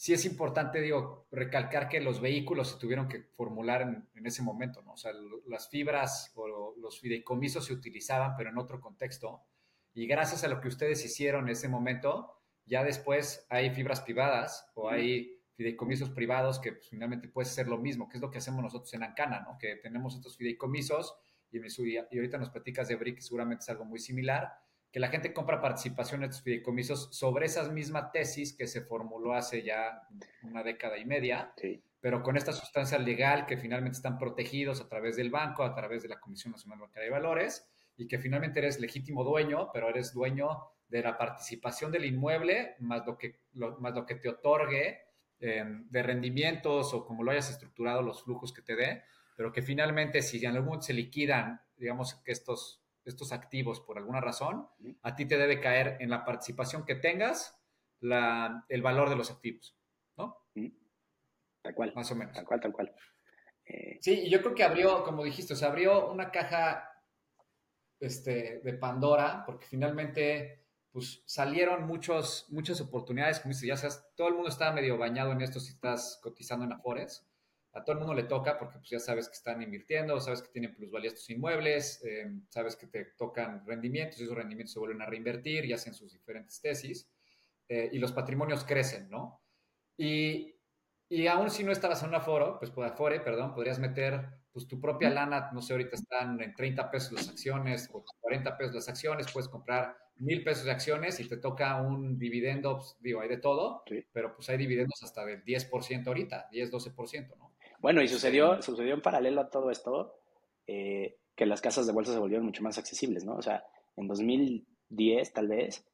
sí 0.00 0.14
es 0.14 0.24
importante, 0.24 0.80
digo, 0.80 1.28
recalcar 1.30 1.90
que 1.90 2.00
los 2.00 2.22
vehículos 2.22 2.70
se 2.70 2.78
tuvieron 2.78 3.06
que 3.06 3.20
formular 3.20 3.82
en, 3.82 4.26
ese 4.26 4.42
momento, 4.42 4.80
¿no? 4.80 4.94
O 4.94 4.96
sea, 4.96 5.12
las 5.46 5.68
fibras 5.68 6.32
o 6.36 6.74
los 6.78 7.00
fideicomisos 7.00 7.66
se 7.66 7.74
utilizaban, 7.74 8.34
pero 8.34 8.48
en 8.48 8.56
otro 8.56 8.80
contexto. 8.80 9.42
Y 9.92 10.06
gracias 10.06 10.42
a 10.42 10.48
lo 10.48 10.58
que 10.62 10.68
ustedes 10.68 11.04
hicieron 11.04 11.44
en 11.44 11.50
ese 11.50 11.68
momento, 11.68 12.32
ya 12.64 12.82
después 12.82 13.44
hay 13.50 13.74
fibras 13.74 14.00
privadas 14.00 14.70
o 14.74 14.88
hay 14.88 15.38
fideicomisos 15.52 16.08
privados 16.08 16.60
que 16.60 16.72
pues, 16.72 16.88
finalmente 16.88 17.28
puede 17.28 17.50
ser 17.50 17.68
lo 17.68 17.76
mismo, 17.76 18.08
que 18.08 18.16
es 18.16 18.22
lo 18.22 18.30
que 18.30 18.38
hacemos 18.38 18.62
nosotros 18.62 18.94
en 18.94 19.02
Ancana, 19.02 19.40
¿no? 19.40 19.58
Que 19.58 19.76
tenemos 19.76 20.14
estos 20.14 20.34
fideicomisos 20.34 21.14
y, 21.50 21.58
y 21.58 21.96
ahorita 21.98 22.38
nos 22.38 22.48
platicas 22.48 22.88
de 22.88 22.96
Brick, 22.96 23.20
seguramente 23.20 23.64
es 23.64 23.68
algo 23.68 23.84
muy 23.84 23.98
similar 23.98 24.50
que 24.92 25.00
la 25.00 25.08
gente 25.08 25.32
compra 25.32 25.60
participación 25.60 26.22
en 26.22 26.30
estos 26.30 26.42
fideicomisos 26.42 27.08
sobre 27.12 27.46
esa 27.46 27.68
misma 27.70 28.10
tesis 28.10 28.52
que 28.52 28.66
se 28.66 28.82
formuló 28.82 29.34
hace 29.34 29.62
ya 29.62 30.02
una 30.42 30.62
década 30.62 30.98
y 30.98 31.04
media, 31.04 31.54
pero 32.00 32.22
con 32.22 32.36
esta 32.36 32.52
sustancia 32.52 32.98
legal 32.98 33.46
que 33.46 33.56
finalmente 33.56 33.96
están 33.96 34.18
protegidos 34.18 34.80
a 34.80 34.88
través 34.88 35.16
del 35.16 35.30
banco, 35.30 35.62
a 35.62 35.74
través 35.74 36.02
de 36.02 36.08
la 36.08 36.18
Comisión 36.18 36.52
Nacional 36.52 36.80
Bancaria 36.80 37.04
de 37.04 37.10
Valores, 37.10 37.68
y 37.96 38.08
que 38.08 38.18
finalmente 38.18 38.58
eres 38.60 38.80
legítimo 38.80 39.22
dueño, 39.22 39.70
pero 39.72 39.88
eres 39.88 40.12
dueño 40.12 40.48
de 40.88 41.02
la 41.02 41.16
participación 41.16 41.92
del 41.92 42.06
inmueble 42.06 42.74
más 42.80 43.06
lo 43.06 43.16
que, 43.16 43.40
más 43.52 43.94
lo 43.94 44.06
que 44.06 44.16
te 44.16 44.28
otorgue 44.28 45.02
em, 45.38 45.88
de 45.88 46.02
rendimientos 46.02 46.92
o 46.94 47.04
como 47.06 47.22
lo 47.22 47.30
hayas 47.30 47.50
estructurado, 47.50 48.02
los 48.02 48.24
flujos 48.24 48.52
que 48.52 48.62
te 48.62 48.74
dé, 48.74 49.02
pero 49.36 49.52
que 49.52 49.62
finalmente 49.62 50.22
si 50.22 50.44
en 50.44 50.52
algún 50.52 50.66
momento 50.66 50.86
se 50.86 50.94
liquidan, 50.94 51.60
digamos 51.76 52.14
que 52.14 52.32
estos, 52.32 52.82
estos 53.04 53.32
activos 53.32 53.80
por 53.80 53.98
alguna 53.98 54.20
razón, 54.20 54.68
a 55.02 55.14
ti 55.16 55.26
te 55.26 55.38
debe 55.38 55.60
caer 55.60 55.96
en 56.00 56.10
la 56.10 56.24
participación 56.24 56.84
que 56.84 56.94
tengas 56.94 57.58
el 58.00 58.82
valor 58.82 59.10
de 59.10 59.16
los 59.16 59.30
activos, 59.30 59.76
¿no? 60.16 60.46
Tal 61.62 61.74
cual. 61.74 61.92
Más 61.94 62.10
o 62.10 62.14
menos. 62.14 62.34
Tal 62.34 62.44
cual, 62.44 62.60
tal 62.60 62.72
cual. 62.72 62.94
Eh, 63.64 63.98
sí, 64.00 64.22
y 64.24 64.30
yo 64.30 64.40
creo 64.40 64.54
que 64.54 64.64
abrió, 64.64 65.04
como 65.04 65.24
dijiste, 65.24 65.52
o 65.52 65.56
sea, 65.56 65.68
abrió 65.68 66.10
una 66.10 66.30
caja 66.30 66.90
este, 68.00 68.60
de 68.64 68.72
Pandora, 68.74 69.44
porque 69.46 69.66
finalmente 69.66 70.60
pues 70.92 71.22
salieron 71.24 71.86
muchos, 71.86 72.46
muchas 72.48 72.80
oportunidades, 72.80 73.38
como 73.38 73.50
dices, 73.52 73.68
ya 73.68 73.76
sabes, 73.76 74.04
todo 74.16 74.28
el 74.28 74.34
mundo 74.34 74.48
está 74.48 74.72
medio 74.72 74.98
bañado 74.98 75.30
en 75.30 75.40
esto 75.40 75.60
si 75.60 75.72
estás 75.72 76.18
cotizando 76.20 76.64
en 76.64 76.72
Afores. 76.72 77.29
A 77.72 77.84
todo 77.84 77.92
el 77.92 77.98
mundo 77.98 78.14
le 78.14 78.24
toca 78.24 78.58
porque 78.58 78.78
pues 78.78 78.90
ya 78.90 78.98
sabes 78.98 79.28
que 79.28 79.34
están 79.34 79.62
invirtiendo, 79.62 80.18
sabes 80.20 80.42
que 80.42 80.48
tienen 80.48 80.74
plusvalía 80.74 81.08
estos 81.08 81.28
inmuebles, 81.30 82.02
eh, 82.04 82.30
sabes 82.48 82.76
que 82.76 82.88
te 82.88 83.04
tocan 83.16 83.64
rendimientos 83.66 84.20
y 84.20 84.24
esos 84.24 84.36
rendimientos 84.36 84.72
se 84.72 84.80
vuelven 84.80 85.02
a 85.02 85.06
reinvertir 85.06 85.64
y 85.64 85.72
hacen 85.72 85.94
sus 85.94 86.12
diferentes 86.12 86.60
tesis 86.60 87.10
eh, 87.68 87.88
y 87.92 87.98
los 87.98 88.12
patrimonios 88.12 88.64
crecen, 88.64 89.08
¿no? 89.08 89.42
Y, 89.96 90.56
y 91.08 91.26
aún 91.26 91.50
si 91.50 91.62
no 91.62 91.72
estabas 91.72 92.02
en 92.02 92.08
un 92.08 92.16
aforo, 92.16 92.58
pues 92.58 92.70
por 92.70 92.84
afore, 92.84 93.20
perdón, 93.20 93.54
podrías 93.54 93.78
meter 93.78 94.40
pues 94.52 94.66
tu 94.66 94.80
propia 94.80 95.10
lana, 95.10 95.50
no 95.52 95.62
sé, 95.62 95.72
ahorita 95.72 95.94
están 95.94 96.40
en 96.40 96.54
30 96.54 96.90
pesos 96.90 97.12
las 97.12 97.28
acciones 97.28 97.88
o 97.92 98.04
40 98.20 98.56
pesos 98.56 98.74
las 98.74 98.88
acciones, 98.88 99.32
puedes 99.32 99.48
comprar 99.48 99.96
mil 100.16 100.44
pesos 100.44 100.64
de 100.64 100.72
acciones 100.72 101.18
y 101.20 101.28
te 101.28 101.36
toca 101.36 101.80
un 101.80 102.18
dividendo, 102.18 102.78
pues, 102.78 102.96
digo, 103.00 103.20
hay 103.20 103.28
de 103.28 103.38
todo, 103.38 103.84
pero 104.12 104.34
pues 104.34 104.48
hay 104.50 104.58
dividendos 104.58 105.02
hasta 105.02 105.24
del 105.24 105.44
10% 105.44 106.06
ahorita, 106.08 106.48
10, 106.50 106.70
12%, 106.70 107.36
¿no? 107.36 107.49
Bueno, 107.80 108.02
y 108.02 108.08
sucedió, 108.08 108.60
sucedió 108.62 108.94
en 108.94 109.02
paralelo 109.02 109.40
a 109.40 109.50
todo 109.50 109.70
esto 109.70 110.14
eh, 110.66 111.18
que 111.34 111.46
las 111.46 111.60
casas 111.60 111.86
de 111.86 111.92
bolsa 111.92 112.12
se 112.12 112.18
volvieron 112.18 112.46
mucho 112.46 112.62
más 112.62 112.78
accesibles, 112.78 113.24
¿no? 113.24 113.34
O 113.36 113.42
sea, 113.42 113.64
en 113.96 114.06
2010 114.06 115.32
tal 115.32 115.48
vez, 115.48 115.86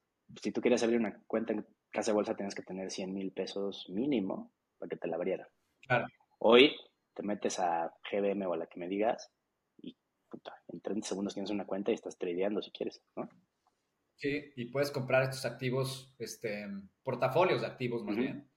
si 0.43 0.51
tú 0.51 0.61
querías 0.61 0.83
abrir 0.83 0.99
una 0.99 1.23
cuenta 1.27 1.53
en 1.53 1.67
casa 1.91 2.11
de 2.11 2.17
bolsa 2.17 2.37
tenías 2.37 2.55
que 2.55 2.63
tener 2.63 2.91
100 2.91 3.15
mil 3.15 3.33
pesos 3.33 3.89
mínimo 3.89 4.53
para 4.79 4.91
que 4.91 4.97
te 4.97 5.07
la 5.07 5.17
abrieran. 5.17 5.47
Claro. 5.87 6.07
Hoy 6.39 6.77
te 7.15 7.23
metes 7.23 7.59
a 7.61 7.95
GBM 8.11 8.47
o 8.47 8.53
a 8.53 8.57
la 8.59 8.67
que 8.67 8.81
me 8.81 8.89
digas 8.89 9.31
y 9.79 9.97
puta, 10.29 10.55
en 10.69 10.81
30 10.81 11.07
segundos 11.07 11.35
tienes 11.35 11.51
una 11.51 11.67
cuenta 11.67 11.93
y 11.93 11.95
estás 11.95 12.19
tradeando 12.19 12.61
si 12.61 12.73
quieres, 12.73 13.01
¿no? 13.15 13.29
Sí, 14.17 14.53
y 14.57 14.67
puedes 14.67 14.91
comprar 14.91 15.25
estos 15.25 15.45
activos, 15.45 16.15
este, 16.19 16.67
portafolios 17.03 17.61
de 17.61 17.67
activos 17.67 18.03
más 18.03 18.17
bien. 18.17 18.49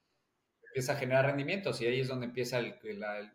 Empieza 0.79 0.93
a 0.93 0.97
generar 0.97 1.25
rendimientos 1.25 1.81
y 1.81 1.87
ahí 1.87 1.99
es 1.99 2.07
donde 2.07 2.27
empieza 2.27 2.57
el, 2.57 2.75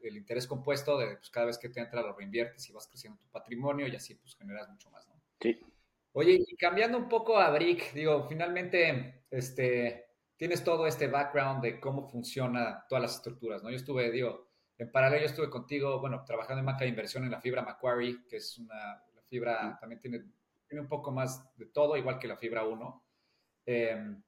el, 0.03 0.17
interés 0.17 0.47
compuesto 0.47 0.97
de 0.97 1.17
pues, 1.17 1.29
cada 1.29 1.47
vez 1.47 1.59
que 1.59 1.69
te 1.69 1.79
entra 1.79 2.01
lo 2.01 2.17
reinviertes 2.17 2.69
y 2.71 2.73
vas 2.73 2.87
creciendo 2.87 3.21
tu 3.21 3.29
patrimonio 3.29 3.87
y 3.87 3.95
así 3.95 4.15
pues 4.15 4.35
generas 4.35 4.69
mucho 4.71 4.89
más, 4.91 5.07
¿no? 5.09 5.21
Sí. 5.41 5.61
Oye, 6.13 6.43
y 6.47 6.57
cambiando 6.57 6.97
un 6.97 7.09
poco 7.09 7.39
a 7.39 7.51
Brick, 7.51 7.93
digo, 7.93 8.27
finalmente, 8.29 9.25
este, 9.31 10.07
tienes 10.37 10.65
todo 10.65 10.87
este 10.87 11.09
background 11.09 11.63
de 11.63 11.81
cómo 11.81 12.09
funciona 12.09 12.87
todas 12.89 13.03
las 13.03 13.17
estructuras, 13.17 13.63
¿no? 13.63 13.69
Yo 13.69 13.77
estuve, 13.77 14.11
digo, 14.11 14.49
en 14.79 14.91
paralelo 14.91 15.23
yo 15.23 15.27
estuve 15.27 15.51
contigo, 15.51 16.01
bueno, 16.01 16.25
trabajando 16.25 16.61
en 16.61 16.67
banca 16.67 16.85
de 16.85 16.91
inversión 16.91 17.25
en 17.25 17.31
la 17.31 17.41
fibra 17.41 17.63
Macquarie, 17.63 18.25
que 18.27 18.37
es 18.37 18.57
una, 18.59 19.03
la 19.15 19.23
fibra 19.29 19.77
también 19.79 20.01
tiene, 20.01 20.25
tiene 20.67 20.81
un 20.81 20.89
poco 20.89 21.11
más 21.11 21.55
de 21.57 21.67
todo, 21.67 21.97
igual 21.97 22.19
que 22.19 22.29
la 22.29 22.37
fibra 22.37 22.65
1. 22.65 23.05
Em, 23.67 24.23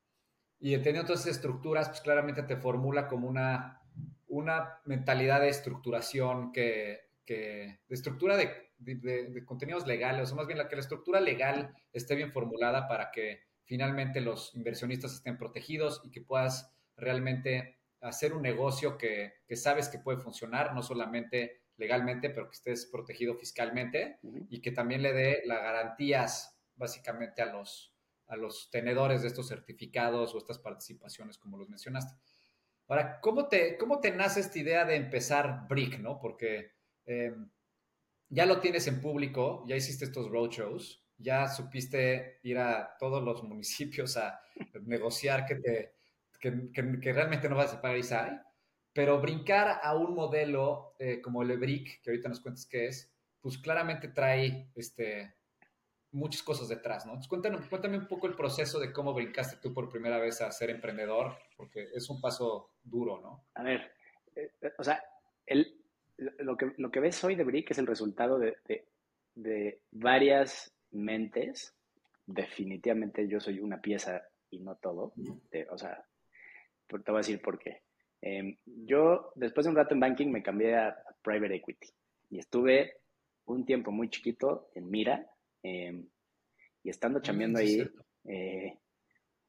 y 0.58 0.74
entendiendo 0.74 1.06
todas 1.06 1.22
esas 1.22 1.36
estructuras, 1.36 1.88
pues 1.88 2.00
claramente 2.00 2.42
te 2.42 2.56
formula 2.56 3.08
como 3.08 3.28
una, 3.28 3.82
una 4.28 4.80
mentalidad 4.84 5.40
de 5.40 5.48
estructuración 5.48 6.52
que, 6.52 7.10
que 7.24 7.80
de 7.88 7.94
estructura 7.94 8.36
de, 8.36 8.70
de, 8.78 8.96
de, 8.96 9.44
contenidos 9.44 9.86
legales, 9.86 10.32
o 10.32 10.36
más 10.36 10.46
bien 10.46 10.58
la 10.58 10.68
que 10.68 10.76
la 10.76 10.82
estructura 10.82 11.20
legal 11.20 11.74
esté 11.92 12.14
bien 12.14 12.32
formulada 12.32 12.88
para 12.88 13.10
que 13.10 13.46
finalmente 13.64 14.20
los 14.20 14.54
inversionistas 14.54 15.12
estén 15.12 15.36
protegidos 15.36 16.00
y 16.04 16.10
que 16.10 16.20
puedas 16.22 16.72
realmente 16.96 17.76
hacer 18.00 18.32
un 18.32 18.42
negocio 18.42 18.96
que, 18.96 19.34
sabes 19.54 19.88
que 19.88 19.98
puede 19.98 20.18
funcionar, 20.18 20.74
no 20.74 20.82
solamente 20.82 21.62
legalmente, 21.76 22.30
pero 22.30 22.48
que 22.48 22.56
estés 22.56 22.86
protegido 22.86 23.34
fiscalmente 23.34 24.18
y 24.48 24.60
que 24.60 24.70
también 24.70 25.02
le 25.02 25.12
dé 25.12 25.42
las 25.44 25.60
garantías 25.60 26.58
básicamente 26.76 27.42
a 27.42 27.52
los, 27.52 27.94
a 28.28 28.36
los 28.36 28.70
tenedores 28.70 29.22
de 29.22 29.28
estos 29.28 29.48
certificados 29.48 30.34
o 30.34 30.38
estas 30.38 30.58
participaciones, 30.58 31.38
como 31.38 31.56
los 31.56 31.68
mencionaste. 31.68 32.14
Ahora, 32.88 33.20
¿cómo 33.20 33.48
te, 33.48 33.76
cómo 33.78 34.00
te 34.00 34.10
nace 34.12 34.40
esta 34.40 34.58
idea 34.58 34.84
de 34.84 34.96
empezar 34.96 35.66
Brick, 35.68 35.98
no? 35.98 36.18
Porque 36.18 36.72
eh, 37.04 37.34
ya 38.28 38.46
lo 38.46 38.60
tienes 38.60 38.86
en 38.86 39.00
público, 39.00 39.64
ya 39.66 39.76
hiciste 39.76 40.04
estos 40.04 40.30
roadshows, 40.30 41.04
ya 41.18 41.48
supiste 41.48 42.40
ir 42.42 42.58
a 42.58 42.96
todos 42.98 43.22
los 43.22 43.42
municipios 43.42 44.16
a 44.16 44.40
negociar 44.84 45.46
que 45.46 45.56
te, 45.56 45.92
que, 46.40 47.12
realmente 47.12 47.48
no 47.48 47.56
vas 47.56 47.72
a 47.72 47.80
pagar 47.80 47.98
ISAI, 47.98 48.40
pero 48.92 49.20
brincar 49.20 49.80
a 49.82 49.94
un 49.94 50.14
modelo 50.14 50.94
eh, 50.98 51.20
como 51.20 51.42
el 51.42 51.50
EBRIC, 51.50 52.02
que 52.02 52.10
ahorita 52.10 52.28
nos 52.28 52.40
cuentas 52.40 52.66
qué 52.66 52.86
es, 52.86 53.12
pues 53.40 53.58
claramente 53.58 54.08
trae 54.08 54.70
este, 54.74 55.34
muchas 56.16 56.42
cosas 56.42 56.68
detrás, 56.68 57.04
¿no? 57.04 57.12
Entonces, 57.12 57.28
cuéntame, 57.68 57.98
un 57.98 58.08
poco 58.08 58.26
el 58.26 58.34
proceso 58.34 58.80
de 58.80 58.92
cómo 58.92 59.12
brincaste 59.12 59.58
tú 59.60 59.72
por 59.72 59.90
primera 59.90 60.18
vez 60.18 60.40
a 60.40 60.50
ser 60.50 60.70
emprendedor, 60.70 61.36
porque 61.56 61.88
es 61.94 62.08
un 62.08 62.20
paso 62.20 62.70
duro, 62.82 63.20
¿no? 63.20 63.44
A 63.54 63.62
ver, 63.62 63.92
eh, 64.34 64.50
o 64.78 64.82
sea, 64.82 65.02
lo, 66.16 66.56
que, 66.56 66.72
lo 66.78 66.90
que 66.90 67.00
ves 67.00 67.22
hoy 67.22 67.34
de 67.34 67.44
Brick 67.44 67.70
es 67.70 67.78
el 67.78 67.86
resultado 67.86 68.38
de, 68.38 68.56
de, 68.66 68.88
de 69.34 69.80
varias 69.90 70.74
mentes. 70.90 71.74
Definitivamente 72.24 73.28
yo 73.28 73.38
soy 73.38 73.60
una 73.60 73.80
pieza 73.80 74.22
y 74.50 74.58
no 74.60 74.76
todo. 74.76 75.12
o 75.70 75.78
sea, 75.78 76.04
te 76.88 76.96
voy 76.96 77.14
a 77.14 77.18
decir 77.18 77.40
por 77.40 77.58
qué. 77.58 77.82
Em, 78.22 78.56
yo, 78.64 79.32
después 79.34 79.64
de 79.64 79.70
un 79.70 79.76
rato 79.76 79.94
en 79.94 80.00
banking, 80.00 80.28
me 80.28 80.42
cambié 80.42 80.76
a, 80.76 80.96
private 81.22 81.56
equity 81.56 81.88
y 82.30 82.38
estuve 82.38 82.98
un 83.46 83.66
tiempo 83.66 83.90
muy 83.90 84.08
chiquito 84.08 84.70
en 84.74 84.88
Mira 84.88 85.28
em, 85.66 86.08
y 86.82 86.90
estando 86.90 87.20
chambeando 87.20 87.58
ahí, 87.58 87.80
eh, 88.24 88.78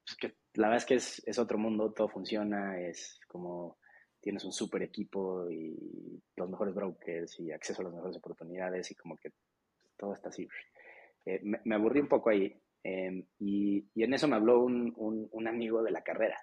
pues 0.06 0.18
que 0.20 0.38
la 0.54 0.70
verdad 0.70 0.78
es 0.78 0.86
que 0.86 0.96
es, 0.96 1.24
es, 1.28 1.40
otro 1.40 1.58
mundo, 1.58 1.94
todo 1.94 2.10
funciona, 2.10 2.80
es 2.80 3.20
como 3.28 3.78
tienes 4.20 4.44
un 4.44 4.52
super 4.52 4.82
equipo 4.82 5.50
y 5.50 6.22
los 6.36 6.50
mejores 6.50 6.74
brokers 6.74 7.40
y 7.40 7.52
acceso 7.52 7.82
a 7.82 7.86
las 7.86 7.94
mejores 7.94 8.18
oportunidades 8.18 8.90
y 8.92 8.96
como 8.96 9.16
que 9.18 9.32
todo 9.96 10.14
está 10.14 10.30
así. 10.30 10.48
Eh, 11.26 11.42
me, 11.44 11.76
aburrí 11.76 12.00
un 12.00 12.08
poco 12.08 12.30
ahí 12.30 12.54
em, 12.84 13.26
y, 13.40 13.86
y, 13.94 14.04
en 14.04 14.14
eso 14.14 14.28
me 14.28 14.36
habló 14.36 14.62
un, 14.64 14.94
un, 14.98 15.28
un 15.32 15.48
amigo 15.48 15.84
de 15.84 15.92
la 15.92 16.04
carrera 16.04 16.38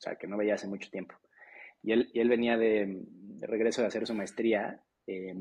o 0.00 0.02
sea, 0.02 0.16
que 0.16 0.26
no 0.26 0.38
veía 0.38 0.54
hace 0.54 0.66
mucho 0.66 0.88
tiempo. 0.90 1.14
Y 1.82 1.92
él, 1.92 2.10
y 2.14 2.20
él 2.20 2.28
venía 2.30 2.56
de, 2.56 3.02
regreso 3.42 3.82
de 3.82 3.88
hacer 3.88 4.06
su 4.06 4.14
maestría 4.14 4.82
eh, 5.06 5.34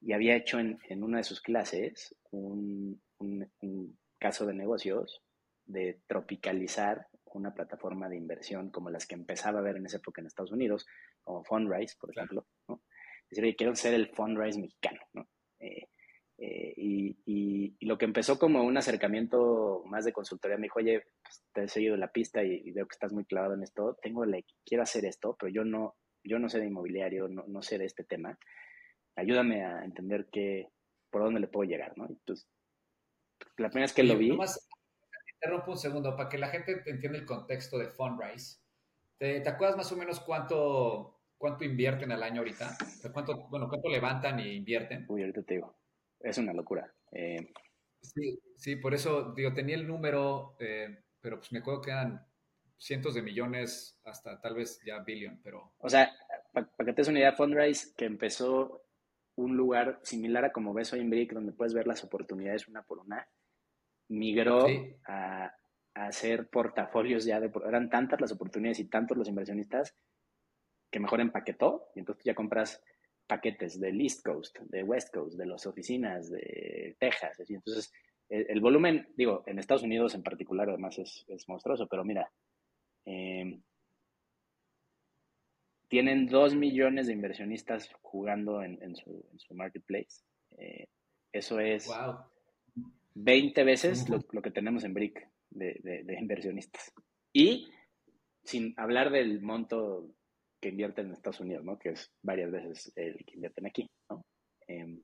y 0.00 0.12
había 0.12 0.36
hecho 0.36 0.58
en, 0.58 0.78
en, 0.88 1.02
una 1.02 1.18
de 1.18 1.24
sus 1.24 1.40
clases 1.40 2.14
un, 2.30 3.00
un, 3.18 3.98
caso 4.18 4.46
de 4.46 4.54
negocios 4.54 5.22
de 5.64 6.00
tropicalizar 6.08 7.06
una 7.26 7.54
plataforma 7.54 8.08
de 8.08 8.16
inversión 8.16 8.70
como 8.70 8.90
las 8.90 9.06
que 9.06 9.14
empezaba 9.14 9.60
a 9.60 9.62
ver 9.62 9.76
en 9.76 9.86
esa 9.86 9.98
época 9.98 10.20
en 10.20 10.26
Estados 10.26 10.50
Unidos, 10.50 10.86
como 11.22 11.44
Fundrise, 11.44 11.94
por 12.00 12.10
ejemplo. 12.10 12.46
decir, 13.30 13.54
quiero 13.56 13.76
ser 13.76 13.94
el 13.94 14.08
Fundrise 14.08 14.58
mexicano. 14.58 15.00
¿no? 15.12 15.28
Eh, 15.60 15.88
eh, 16.38 16.74
y, 16.76 17.76
lo 17.80 17.96
que 17.96 18.04
empezó 18.04 18.38
como 18.38 18.62
un 18.64 18.76
acercamiento 18.76 19.82
más 19.86 20.04
de 20.04 20.12
consultoría, 20.12 20.58
me 20.58 20.64
dijo, 20.64 20.78
oye, 20.78 21.02
pues, 21.22 21.42
te 21.52 21.64
he 21.64 21.68
seguido 21.68 21.96
la 21.96 22.12
pista 22.12 22.42
y, 22.42 22.70
veo 22.72 22.86
que 22.86 22.94
estás 22.94 23.12
muy 23.12 23.24
clavado 23.24 23.54
en 23.54 23.62
esto, 23.62 23.96
tengo 24.02 24.24
la, 24.24 24.38
quiero 24.64 24.82
hacer 24.82 25.04
esto, 25.04 25.36
pero 25.38 25.50
yo 25.50 25.64
no, 25.64 25.96
yo 26.22 26.38
no 26.38 26.48
sé 26.48 26.58
de 26.58 26.66
inmobiliario, 26.66 27.28
no, 27.28 27.44
no 27.46 27.62
sé 27.62 27.78
de 27.78 27.86
este 27.86 28.04
tema, 28.04 28.38
ayúdame 29.18 29.64
a 29.64 29.84
entender 29.84 30.28
qué, 30.30 30.70
por 31.10 31.22
dónde 31.22 31.40
le 31.40 31.48
puedo 31.48 31.68
llegar, 31.68 31.96
¿no? 31.96 32.06
Entonces, 32.06 32.48
la 33.56 33.68
primera 33.68 33.84
vez 33.84 33.92
que 33.92 34.02
lo 34.02 34.16
vi... 34.16 34.28
Nomás, 34.30 34.68
interrumpo 35.34 35.72
un 35.72 35.78
segundo, 35.78 36.16
para 36.16 36.28
que 36.28 36.38
la 36.38 36.48
gente 36.48 36.82
entienda 36.86 37.18
el 37.18 37.26
contexto 37.26 37.78
de 37.78 37.88
Fundrise. 37.88 38.58
¿Te, 39.18 39.40
¿Te, 39.40 39.48
acuerdas 39.48 39.76
más 39.76 39.92
o 39.92 39.96
menos 39.96 40.20
cuánto, 40.20 41.20
cuánto 41.36 41.64
invierten 41.64 42.12
al 42.12 42.22
año 42.22 42.40
ahorita? 42.40 42.76
¿Cuánto, 43.12 43.48
bueno, 43.48 43.68
cuánto 43.68 43.88
levantan 43.88 44.40
e 44.40 44.54
invierten? 44.54 45.04
Uy, 45.08 45.22
ahorita 45.22 45.42
te 45.42 45.54
digo 45.54 45.78
es 46.20 46.38
una 46.38 46.52
locura. 46.52 46.92
Eh, 47.12 47.52
sí, 48.00 48.40
sí, 48.56 48.76
por 48.76 48.94
eso 48.94 49.32
digo, 49.34 49.52
tenía 49.52 49.76
el 49.76 49.86
número, 49.86 50.56
eh, 50.58 51.04
pero 51.20 51.38
pues 51.38 51.52
me 51.52 51.60
acuerdo 51.60 51.82
que 51.82 51.90
eran 51.90 52.26
cientos 52.76 53.14
de 53.14 53.22
millones 53.22 54.00
hasta 54.04 54.40
tal 54.40 54.54
vez 54.54 54.80
ya 54.84 55.00
billón, 55.00 55.40
pero... 55.42 55.74
O 55.78 55.88
sea, 55.88 56.10
para 56.52 56.66
que 56.78 56.92
te 56.92 56.92
des 56.92 57.08
una 57.08 57.18
idea, 57.18 57.32
Fundrise, 57.32 57.94
que 57.96 58.04
empezó 58.04 58.84
un 59.38 59.56
lugar 59.56 60.00
similar 60.02 60.44
a 60.44 60.52
como 60.52 60.74
ves 60.74 60.92
hoy 60.92 61.00
en 61.00 61.10
Brick, 61.10 61.32
donde 61.32 61.52
puedes 61.52 61.72
ver 61.72 61.86
las 61.86 62.02
oportunidades 62.02 62.66
una 62.66 62.82
por 62.82 62.98
una, 62.98 63.26
migró 64.08 64.66
a, 65.06 65.54
hacer 65.94 66.48
portafolios 66.48 67.24
ya 67.24 67.40
de... 67.40 67.50
Eran 67.66 67.90
tantas 67.90 68.20
las 68.20 68.30
oportunidades 68.30 68.78
y 68.78 68.88
tantos 68.88 69.16
los 69.16 69.28
inversionistas 69.28 69.96
que 70.92 71.00
mejor 71.00 71.20
empaquetó 71.20 71.88
y 71.94 72.00
entonces 72.00 72.24
ya 72.24 72.36
compras 72.36 72.80
paquetes 73.26 73.80
del 73.80 74.00
East 74.00 74.24
Coast, 74.24 74.58
de 74.60 74.84
West 74.84 75.12
Coast, 75.12 75.36
de 75.36 75.46
las 75.46 75.66
oficinas 75.66 76.30
de 76.30 76.96
Texas. 77.00 77.38
Y 77.48 77.54
entonces, 77.54 77.92
el, 78.28 78.60
volumen, 78.60 79.08
digo, 79.16 79.42
en 79.46 79.58
Estados 79.58 79.82
Unidos 79.82 80.14
en 80.14 80.22
particular 80.22 80.68
además 80.68 80.98
es, 80.98 81.26
monstruoso, 81.48 81.88
pero 81.88 82.04
mira, 82.04 82.30
em, 83.04 83.60
tienen 85.88 86.26
dos 86.26 86.54
millones 86.54 87.06
de 87.06 87.14
inversionistas 87.14 87.90
jugando 88.02 88.62
en, 88.62 88.94
su, 88.94 89.24
marketplace. 89.54 90.22
Eh, 90.58 90.86
eso 91.32 91.58
es 91.60 91.90
20 93.14 93.64
veces 93.64 94.08
lo, 94.08 94.42
que 94.42 94.50
tenemos 94.50 94.84
en 94.84 94.94
BRIC 94.94 95.28
de, 95.50 96.16
inversionistas. 96.20 96.92
Y 97.32 97.68
sin 98.44 98.74
hablar 98.76 99.10
del 99.10 99.40
monto 99.40 100.10
que 100.60 100.70
invierten 100.70 101.06
en 101.06 101.12
Estados 101.12 101.40
Unidos, 101.40 101.64
¿no? 101.64 101.78
Que 101.78 101.90
es 101.90 102.12
varias 102.22 102.50
veces 102.50 102.92
el 102.96 103.24
que 103.24 103.34
invierten 103.34 103.66
aquí, 103.66 103.86
¿no? 104.10 104.24
Em, 104.66 105.02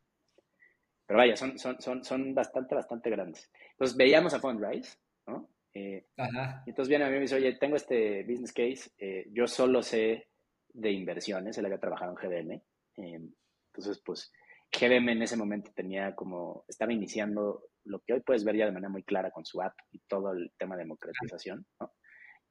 pero 1.06 1.18
vaya, 1.18 1.36
son, 1.36 1.58
son, 1.58 1.80
son, 1.80 2.04
son 2.04 2.34
bastante, 2.34 2.74
bastante 2.74 3.10
grandes. 3.10 3.50
Entonces 3.72 3.96
veíamos 3.96 4.34
a 4.34 4.40
Fundrise, 4.40 4.98
¿no? 5.26 5.50
Eh, 5.74 6.06
y 6.16 6.70
entonces 6.70 6.88
viene 6.88 7.04
a 7.04 7.08
mí 7.08 7.14
y 7.14 7.16
me 7.16 7.22
dice, 7.22 7.34
oye, 7.34 7.56
tengo 7.56 7.76
este 7.76 8.22
business 8.22 8.52
case, 8.52 8.90
eh, 8.98 9.26
yo 9.32 9.46
solo 9.46 9.82
sé 9.82 10.28
de 10.74 10.90
inversiones, 10.92 11.56
él 11.56 11.64
había 11.64 11.80
trabajado 11.80 12.10
en 12.10 12.16
GBM. 12.16 12.62
Em, 12.96 13.32
entonces, 13.72 14.02
pues, 14.04 14.30
GBM 14.70 15.12
en 15.12 15.22
ese 15.22 15.36
momento 15.36 15.70
tenía 15.74 16.14
como, 16.14 16.64
estaba 16.68 16.92
iniciando 16.92 17.68
lo 17.84 18.00
que 18.00 18.14
hoy 18.14 18.20
puedes 18.20 18.44
ver 18.44 18.56
ya 18.56 18.66
de 18.66 18.72
manera 18.72 18.90
muy 18.90 19.04
clara 19.04 19.30
con 19.30 19.44
su 19.44 19.62
app 19.62 19.74
y 19.92 20.00
todo 20.00 20.32
el 20.32 20.52
tema 20.58 20.76
de 20.76 20.82
democratización, 20.82 21.64
¿no? 21.80 21.92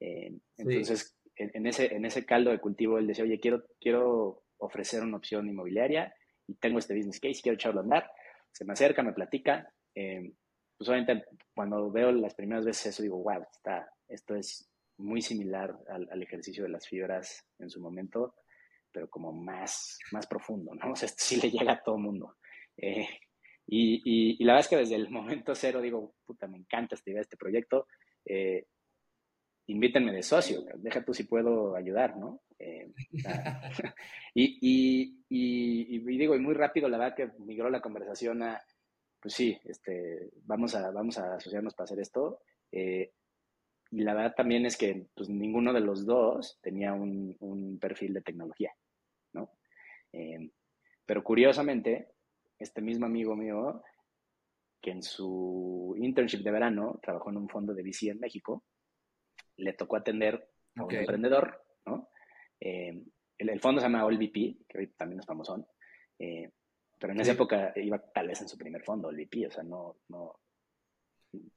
Em, 0.00 0.40
entonces, 0.56 1.16
en, 1.36 1.66
ese, 1.66 1.94
en 1.94 2.04
ese 2.04 2.24
caldo 2.24 2.50
de 2.50 2.60
cultivo, 2.60 2.98
él 2.98 3.06
decía, 3.06 3.24
oye, 3.24 3.40
quiero, 3.40 3.64
quiero 3.80 4.44
ofrecer 4.58 5.02
una 5.02 5.16
opción 5.16 5.48
inmobiliaria 5.48 6.14
y 6.46 6.54
tengo 6.54 6.78
este 6.78 6.94
business 6.94 7.20
case, 7.20 7.42
quiero 7.42 7.54
echarlo 7.54 7.80
a 7.80 7.84
andar. 7.84 8.10
Se 8.52 8.64
me 8.64 8.72
acerca, 8.72 9.02
me 9.02 9.12
platica. 9.12 9.68
Eh, 9.94 10.32
pues 10.76 10.88
obviamente 10.88 11.26
cuando 11.54 11.90
veo 11.90 12.10
las 12.12 12.34
primeras 12.34 12.64
veces 12.64 12.86
eso 12.86 13.02
digo, 13.02 13.22
wow, 13.22 13.44
está, 13.50 13.88
esto 14.08 14.34
es 14.34 14.68
muy 14.98 15.22
similar 15.22 15.76
al, 15.88 16.22
ejercicio 16.22 16.64
de 16.64 16.70
las 16.70 16.86
fibras 16.86 17.44
en 17.58 17.70
su 17.70 17.80
momento, 17.80 18.34
pero 18.92 19.08
como 19.08 19.32
más, 19.32 19.98
más 20.12 20.26
profundo, 20.26 20.74
¿no? 20.74 20.80
O 20.92 20.96
sea, 20.96 21.06
esto 21.06 21.22
sí 21.24 21.40
le 21.40 21.50
llega 21.50 21.72
a 21.72 21.82
todo 21.82 21.98
mundo. 21.98 22.36
Eh, 22.76 23.08
y, 23.66 24.44
la 24.44 24.54
verdad 24.54 24.66
es 24.66 24.68
que 24.68 24.76
desde 24.76 24.96
el 24.96 25.10
momento 25.10 25.54
cero 25.54 25.80
digo, 25.80 26.14
puta, 26.24 26.46
me 26.46 26.58
encanta 26.58 26.94
esta 26.94 27.10
idea, 27.10 27.22
este 27.22 27.36
proyecto. 27.36 27.86
Eh, 28.24 28.66
invítenme 29.66 30.12
de 30.12 30.22
socio, 30.22 30.62
deja 30.76 31.04
tú 31.04 31.14
si 31.14 31.24
puedo 31.24 31.74
ayudar, 31.74 32.16
¿no? 32.16 32.42
Eh, 32.58 32.92
y, 34.34 35.18
y, 35.28 35.98
digo, 36.18 36.34
y 36.34 36.38
muy 36.38 36.54
rápido, 36.54 36.88
la 36.88 36.98
verdad 36.98 37.16
que 37.16 37.30
migró 37.38 37.70
la 37.70 37.80
conversación 37.80 38.42
a, 38.42 38.60
pues 39.20 39.34
sí, 39.34 39.58
este, 39.64 40.30
vamos, 40.42 40.74
a, 40.74 40.90
vamos 40.90 41.18
a 41.18 41.36
asociarnos 41.36 41.74
para 41.74 41.84
hacer 41.84 42.00
esto. 42.00 42.40
Eh, 42.70 43.12
y 43.94 44.02
la 44.02 44.12
verdad 44.12 44.34
también 44.34 44.66
es 44.66 44.76
que 44.76 45.06
pues, 45.14 45.28
ninguno 45.28 45.72
de 45.72 45.80
los 45.80 46.04
dos 46.04 46.58
tenía 46.60 46.92
un, 46.92 47.36
un 47.38 47.78
perfil 47.78 48.12
de 48.12 48.22
tecnología, 48.22 48.72
¿no? 49.32 49.52
Eh, 50.12 50.50
pero 51.06 51.22
curiosamente, 51.22 52.08
este 52.58 52.82
mismo 52.82 53.06
amigo 53.06 53.36
mío, 53.36 53.84
que 54.80 54.90
en 54.90 55.02
su 55.02 55.94
internship 55.96 56.42
de 56.42 56.50
verano 56.50 56.98
trabajó 57.00 57.30
en 57.30 57.36
un 57.36 57.48
fondo 57.48 57.72
de 57.72 57.84
VC 57.84 58.08
en 58.10 58.18
México, 58.18 58.64
le 59.58 59.74
tocó 59.74 59.94
atender 59.96 60.50
a 60.74 60.84
un 60.84 60.92
emprendedor, 60.92 61.62
¿no? 61.86 62.08
Eh, 62.58 63.00
el, 63.38 63.60
fondo 63.60 63.80
se 63.80 63.86
llama 63.86 64.04
OLVP, 64.06 64.66
que 64.68 64.78
hoy 64.78 64.86
también 64.96 65.20
es 65.20 65.26
famosón, 65.26 65.64
eh, 66.18 66.50
pero 66.98 67.12
en 67.12 67.20
esa 67.20 67.32
época 67.32 67.72
iba 67.76 68.00
tal 68.12 68.26
vez 68.26 68.40
en 68.40 68.48
su 68.48 68.58
primer 68.58 68.82
fondo, 68.82 69.06
OLVP, 69.06 69.46
o 69.46 69.50
sea, 69.52 69.62
no... 69.62 69.98
no 70.08 70.40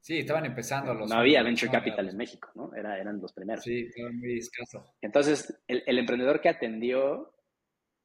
sí, 0.00 0.18
estaban 0.18 0.46
empezando 0.46 0.94
los... 0.94 1.10
No 1.10 1.18
había 1.18 1.42
Venture 1.42 1.70
Capital 1.70 2.08
en 2.08 2.16
México, 2.16 2.50
¿no? 2.54 2.74
Era, 2.74 2.98
eran 2.98 3.20
los 3.20 3.32
primeros. 3.32 3.64
Sí, 3.64 3.86
estaban 3.88 4.18
muy 4.18 4.38
escaso. 4.38 4.94
Entonces, 5.00 5.62
el, 5.66 5.98
emprendedor 5.98 6.40
que 6.40 6.48
atendió, 6.48 7.34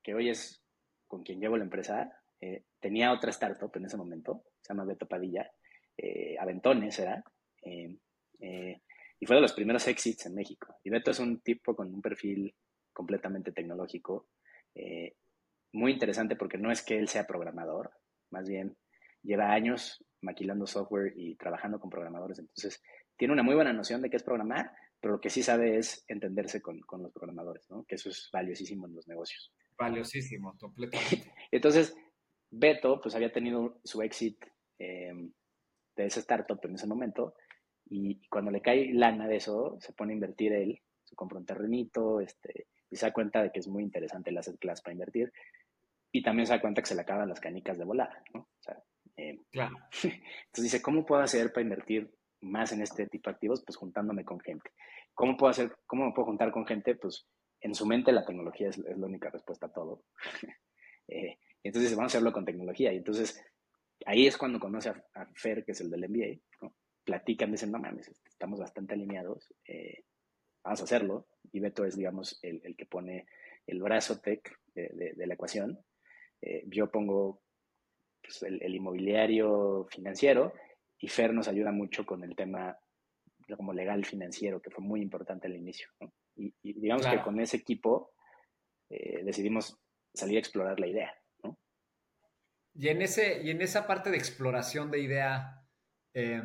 que 0.04 0.14
hoy 0.14 0.30
es 0.30 0.64
con 1.08 1.24
quien 1.24 1.40
llevo 1.40 1.58
la 1.58 1.64
empresa, 1.64 2.12
eh, 2.42 2.66
tenía 2.80 3.14
otra 3.14 3.32
startup 3.32 3.72
en 3.76 3.86
ese 3.86 3.98
momento, 3.98 4.44
se 4.62 4.74
llama 4.74 4.86
Beto 4.86 5.08
Padilla, 5.08 5.50
Aventones 6.40 6.98
era, 7.00 7.24
y 9.24 9.26
fue 9.26 9.38
de 9.38 9.42
los 9.42 9.54
primeros 9.54 9.88
exits 9.88 10.26
en 10.26 10.36
México. 10.36 10.76
Y 10.84 10.90
Beto 10.90 11.12
es 11.12 11.20
un 11.20 11.40
tipo 11.42 11.76
con 11.76 11.94
un 11.94 12.02
perfil 12.02 12.54
completamente 12.92 13.52
tecnológico, 13.52 14.28
eh, 14.76 15.16
muy 15.74 15.92
interesante 15.92 16.36
porque 16.36 16.58
no 16.58 16.72
es 16.72 16.84
que 16.84 16.98
él 16.98 17.08
sea 17.08 17.26
programador, 17.26 17.92
más 18.32 18.48
bien 18.48 18.78
lleva 19.22 19.54
años 19.54 20.04
maquilando 20.24 20.66
software 20.66 21.14
y 21.16 21.36
trabajando 21.36 21.80
con 21.80 21.90
programadores, 21.90 22.40
entonces 22.40 22.82
tiene 23.18 23.34
una 23.34 23.44
muy 23.44 23.56
buena 23.56 23.74
noción 23.74 24.02
de 24.02 24.10
qué 24.10 24.18
es 24.18 24.24
programar, 24.24 24.72
pero 25.00 25.16
lo 25.16 25.22
que 25.22 25.30
sí 25.30 25.44
sabe 25.44 25.78
es 25.78 26.06
entenderse 26.08 26.62
con, 26.62 26.82
los 27.02 27.12
programadores, 27.12 27.70
¿no? 27.70 27.84
que 27.86 27.96
eso 27.96 28.10
es 28.10 28.30
valiosísimo 28.32 28.88
en 28.88 28.96
los 28.96 29.08
negocios. 29.08 29.54
Valiosísimo, 29.78 30.56
completamente. 30.58 31.32
entonces, 31.52 31.96
Beto 32.50 33.02
pues 33.02 33.16
había 33.16 33.32
tenido 33.32 33.80
su 33.84 34.02
exit 34.02 34.44
eh, 34.80 35.12
de 35.96 36.06
ese 36.06 36.20
startup 36.22 36.60
en 36.64 36.76
ese 36.76 36.88
momento 36.88 37.36
y 37.86 38.28
cuando 38.28 38.52
le 38.52 38.62
cae 38.62 38.94
lana 38.94 39.28
de 39.28 39.38
eso, 39.38 39.78
se 39.80 39.94
pone 39.94 40.14
a 40.14 40.16
invertir 40.16 40.54
él, 40.54 40.82
se 41.04 41.16
compra 41.16 41.38
un 41.38 41.46
terrenito, 41.46 42.20
este, 42.22 42.68
y 42.90 42.96
se 42.96 43.06
da 43.06 43.14
cuenta 43.14 43.42
de 43.42 43.52
que 43.52 43.60
es 43.60 43.68
muy 43.68 43.84
interesante 43.84 44.30
el 44.30 44.38
asset 44.38 44.58
class 44.60 44.82
para 44.82 44.94
invertir. 44.94 45.32
Y 46.12 46.22
también 46.22 46.46
se 46.46 46.54
da 46.54 46.62
cuenta 46.62 46.82
que 46.82 46.88
se 46.88 46.96
le 46.96 47.02
acaban 47.02 47.30
las 47.30 47.40
canicas 47.40 47.78
de 47.78 47.86
volar, 47.86 48.24
¿no? 48.34 48.42
O 48.42 48.62
sea, 48.62 48.82
eh, 49.18 49.40
claro. 49.52 49.76
Entonces 50.04 50.64
dice, 50.64 50.82
¿cómo 50.82 51.06
puedo 51.06 51.22
hacer 51.22 51.52
para 51.52 51.64
invertir 51.64 52.14
más 52.42 52.72
en 52.72 52.82
este 52.82 53.08
tipo 53.08 53.30
de 53.30 53.36
activos? 53.36 53.64
Pues 53.66 53.78
juntándome 53.78 54.26
con 54.26 54.40
gente. 54.40 54.72
¿Cómo 55.14 55.38
puedo 55.38 55.52
hacer, 55.52 55.76
cómo 55.86 56.06
me 56.06 56.14
puedo 56.14 56.28
juntar 56.28 56.52
con 56.52 56.66
gente? 56.66 56.96
Pues 56.96 57.28
en 57.62 57.76
su 57.76 57.86
mente 57.86 58.12
la 58.12 58.26
tecnología 58.26 58.70
es, 58.70 58.78
la 58.78 59.06
única 59.06 59.30
respuesta 59.30 59.68
a 59.68 59.74
todo. 59.74 60.04
eh, 61.08 61.38
entonces 61.64 61.90
dice, 61.90 61.96
vamos 61.96 62.14
a 62.14 62.18
hacerlo 62.18 62.34
con 62.34 62.46
tecnología. 62.46 62.92
Y 62.94 62.98
entonces 62.98 63.44
ahí 64.06 64.28
es 64.28 64.38
cuando 64.38 64.60
conoce 64.60 64.90
a, 64.90 65.04
a 65.14 65.28
Fer, 65.36 65.64
que 65.64 65.72
es 65.72 65.82
el 65.82 65.90
del 65.90 66.10
MBA, 66.10 66.42
¿no? 66.62 66.76
platican, 67.04 67.52
dicen, 67.52 67.72
no 67.72 67.80
mames, 67.80 68.08
este, 68.08 68.30
estamos 68.30 68.60
bastante 68.60 68.94
alineados, 68.94 69.54
eh, 69.68 70.06
vamos 70.64 70.82
a 70.82 70.84
hacerlo. 70.86 71.28
Y 71.52 71.60
Beto 71.60 71.86
es, 71.86 71.98
digamos, 71.98 72.40
el, 72.42 72.62
el 72.64 72.76
que 72.76 72.86
pone 72.86 73.28
el 73.68 73.82
brazo 73.82 74.20
tech 74.20 74.58
de, 74.74 75.14
de, 75.16 75.28
la 75.28 75.34
ecuación. 75.34 75.80
Eh, 76.42 76.64
yo 76.68 76.90
pongo 76.90 77.43
pues, 78.24 78.42
el, 78.44 78.74
inmobiliario 78.74 79.86
financiero 79.90 80.54
y 80.98 81.08
Fer 81.08 81.34
nos 81.34 81.48
ayuda 81.48 81.72
mucho 81.72 82.06
con 82.06 82.24
el 82.24 82.36
tema 82.36 82.78
como 83.58 83.74
legal 83.74 84.06
financiero, 84.06 84.62
que 84.62 84.72
fue 84.72 84.84
muy 84.84 85.02
importante 85.02 85.48
al 85.48 85.56
inicio. 85.56 85.90
Y, 86.36 86.54
digamos 86.64 87.06
que 87.06 87.22
con 87.22 87.40
ese 87.40 87.58
equipo 87.58 88.14
eh, 88.90 89.22
decidimos 89.24 89.78
salir 90.14 90.38
a 90.38 90.40
explorar 90.40 90.80
la 90.80 90.88
idea. 90.88 91.14
¿no? 91.44 91.60
Y, 92.74 92.88
en 92.88 93.02
ese, 93.02 93.44
y 93.44 93.50
en 93.50 93.62
esa 93.62 93.86
parte 93.86 94.10
de 94.10 94.18
exploración 94.18 94.90
de 94.90 95.00
idea, 95.00 95.62
eh, 96.14 96.42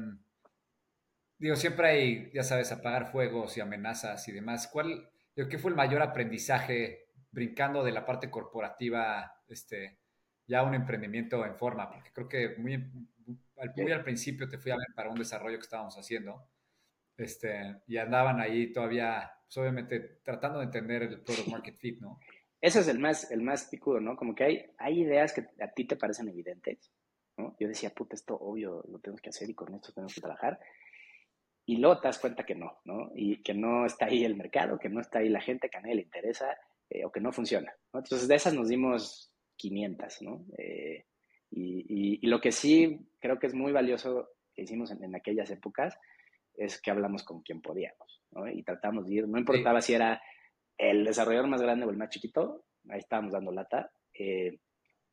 digo, 1.38 1.56
siempre 1.56 1.88
hay, 1.88 2.30
ya 2.34 2.42
sabes, 2.42 2.72
apagar 2.72 3.12
fuegos 3.12 3.56
y 3.56 3.60
amenazas 3.60 4.26
y 4.28 4.32
demás. 4.32 4.68
¿Cuál, 4.70 5.08
digo, 5.36 5.48
qué 5.48 5.58
fue 5.58 5.70
el 5.70 5.76
mayor 5.76 6.02
aprendizaje 6.02 7.06
brincando 7.30 7.84
de 7.84 7.92
la 7.92 8.04
parte 8.04 8.30
corporativa, 8.30 9.40
este, 9.46 10.00
ya 10.48 10.64
un 10.64 10.74
emprendimiento 10.74 11.44
en 11.46 11.54
forma? 11.54 11.88
Porque 11.90 12.10
creo 12.12 12.28
que 12.28 12.56
muy, 12.56 12.78
muy 12.78 13.92
al 13.92 14.02
principio 14.02 14.48
te 14.48 14.58
fui 14.58 14.72
a 14.72 14.76
ver 14.76 14.88
para 14.94 15.10
un 15.10 15.18
desarrollo 15.18 15.58
que 15.58 15.62
estábamos 15.62 15.96
haciendo, 15.96 16.48
este, 17.16 17.76
y 17.86 17.96
andaban 17.98 18.40
ahí 18.40 18.72
todavía, 18.72 19.30
pues, 19.44 19.56
obviamente, 19.58 20.00
tratando 20.24 20.58
de 20.58 20.66
entender 20.66 21.02
el 21.02 21.20
product 21.20 21.48
market 21.48 21.76
fit, 21.76 22.00
¿no? 22.00 22.18
Ese 22.60 22.80
es 22.80 22.88
el 22.88 22.98
más, 22.98 23.30
el 23.30 23.42
más 23.42 23.66
picudo, 23.66 24.00
¿no? 24.00 24.16
Como 24.16 24.34
que 24.34 24.44
hay, 24.44 24.70
hay 24.78 25.02
ideas 25.02 25.32
que 25.32 25.46
a 25.62 25.68
ti 25.68 25.84
te 25.84 25.96
parecen 25.96 26.28
evidentes, 26.28 26.90
¿no? 27.36 27.54
Yo 27.60 27.68
decía, 27.68 27.90
puta, 27.90 28.16
esto 28.16 28.34
obvio 28.36 28.82
lo 28.88 28.98
tenemos 28.98 29.20
que 29.20 29.30
hacer 29.30 29.48
y 29.48 29.54
con 29.54 29.72
esto 29.74 29.92
tenemos 29.92 30.14
que 30.14 30.20
trabajar 30.20 30.58
y 31.68 31.76
luego 31.76 32.00
te 32.00 32.08
das 32.08 32.18
cuenta 32.18 32.46
que 32.46 32.54
no, 32.54 32.78
¿no? 32.86 33.10
Y 33.14 33.42
que 33.42 33.52
no 33.52 33.84
está 33.84 34.06
ahí 34.06 34.24
el 34.24 34.36
mercado, 34.36 34.78
que 34.78 34.88
no 34.88 35.02
está 35.02 35.18
ahí 35.18 35.28
la 35.28 35.42
gente, 35.42 35.68
que 35.68 35.76
a 35.76 35.82
nadie 35.82 35.96
le 35.96 36.02
interesa 36.02 36.56
eh, 36.88 37.04
o 37.04 37.12
que 37.12 37.20
no 37.20 37.30
funciona. 37.30 37.70
¿no? 37.92 38.00
Entonces, 38.00 38.26
de 38.26 38.34
esas 38.34 38.54
nos 38.54 38.68
dimos 38.68 39.27
500, 39.58 40.22
¿no? 40.22 40.46
Eh, 40.56 41.04
y, 41.50 42.18
y, 42.22 42.26
lo 42.26 42.40
que 42.40 42.52
sí 42.52 43.10
creo 43.18 43.38
que 43.38 43.46
es 43.46 43.54
muy 43.54 43.72
valioso 43.72 44.30
que 44.54 44.62
hicimos 44.62 44.90
en, 44.90 45.14
aquellas 45.14 45.50
épocas 45.50 45.98
es 46.54 46.80
que 46.80 46.90
hablamos 46.90 47.22
con 47.24 47.42
quien 47.42 47.60
podíamos, 47.60 48.22
¿no? 48.30 48.48
Y 48.48 48.62
tratamos 48.62 49.06
de 49.06 49.14
ir, 49.14 49.28
no 49.28 49.38
importaba 49.38 49.80
si 49.80 49.94
era 49.94 50.22
el 50.78 51.04
desarrollador 51.04 51.48
más 51.48 51.60
grande 51.60 51.84
o 51.84 51.90
el 51.90 51.96
más 51.96 52.08
chiquito, 52.08 52.64
ahí 52.88 53.00
estábamos 53.00 53.32
dando 53.32 53.52
lata. 53.52 53.90
Eh, 54.14 54.58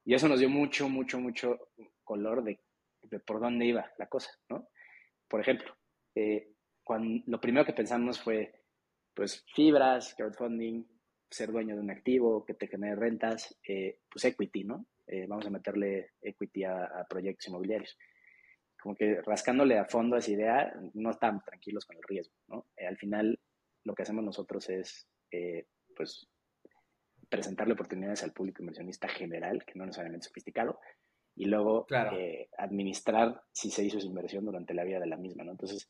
y 0.05 0.13
eso 0.13 0.27
nos 0.27 0.39
dio 0.39 0.49
mucho, 0.49 0.87
mucho, 0.87 1.19
mucho 1.19 1.69
color 2.03 2.43
de, 2.43 2.59
de 3.01 3.19
por 3.19 3.39
dónde 3.39 3.65
iba 3.65 3.91
la 3.97 4.07
cosa, 4.07 4.31
¿no? 4.49 4.69
por 5.27 5.41
ejemplo, 5.41 5.75
eh, 6.15 6.53
cuando, 6.83 7.23
lo 7.27 7.41
primero 7.41 7.65
que 7.65 7.73
pensamos 7.73 8.19
fue, 8.21 8.63
pues, 9.13 9.45
fibras, 9.53 10.13
crowdfunding, 10.15 10.83
ser 11.35 11.51
dueño 11.51 11.75
de 11.75 11.81
un 11.81 11.91
activo 11.91 12.45
que 12.45 12.53
te 12.53 12.67
genere 12.67 12.95
rentas, 12.95 13.57
eh, 13.67 13.99
pues 14.09 14.25
equity, 14.25 14.63
¿no? 14.63 14.85
Eh, 15.07 15.25
vamos 15.27 15.45
a 15.45 15.49
meterle 15.49 16.11
equity 16.21 16.63
a, 16.63 17.05
proyectos 17.09 17.47
inmobiliarios. 17.47 17.97
Como 18.81 18.95
que 18.95 19.21
rascándole 19.21 19.77
a 19.77 19.85
fondo 19.85 20.17
esa 20.17 20.31
idea, 20.31 20.73
no 20.93 21.11
estamos 21.11 21.43
tranquilos 21.43 21.85
con 21.85 21.97
el 21.97 22.03
riesgo, 22.03 22.35
¿no? 22.47 22.67
al 22.87 22.97
final, 22.97 23.39
lo 23.83 23.95
que 23.95 24.03
hacemos 24.03 24.23
nosotros 24.23 24.69
es, 24.69 25.07
pues, 25.95 26.27
presentarle 27.29 27.73
oportunidades 27.73 28.23
al 28.23 28.31
público 28.31 28.61
inversionista 28.61 29.07
general, 29.07 29.65
que 29.65 29.73
no 29.75 29.85
necesariamente 29.85 30.27
sofisticado, 30.27 30.79
y 31.35 31.45
luego 31.45 31.85
eh, 31.91 32.49
administrar 32.57 33.41
si 33.51 33.69
se 33.69 33.83
hizo 33.83 33.97
esa 33.97 34.07
inversión 34.07 34.45
durante 34.45 34.73
la 34.73 34.83
vida 34.83 34.99
de 34.99 35.07
la 35.07 35.17
misma, 35.17 35.43
¿no? 35.43 35.51
Entonces, 35.51 35.89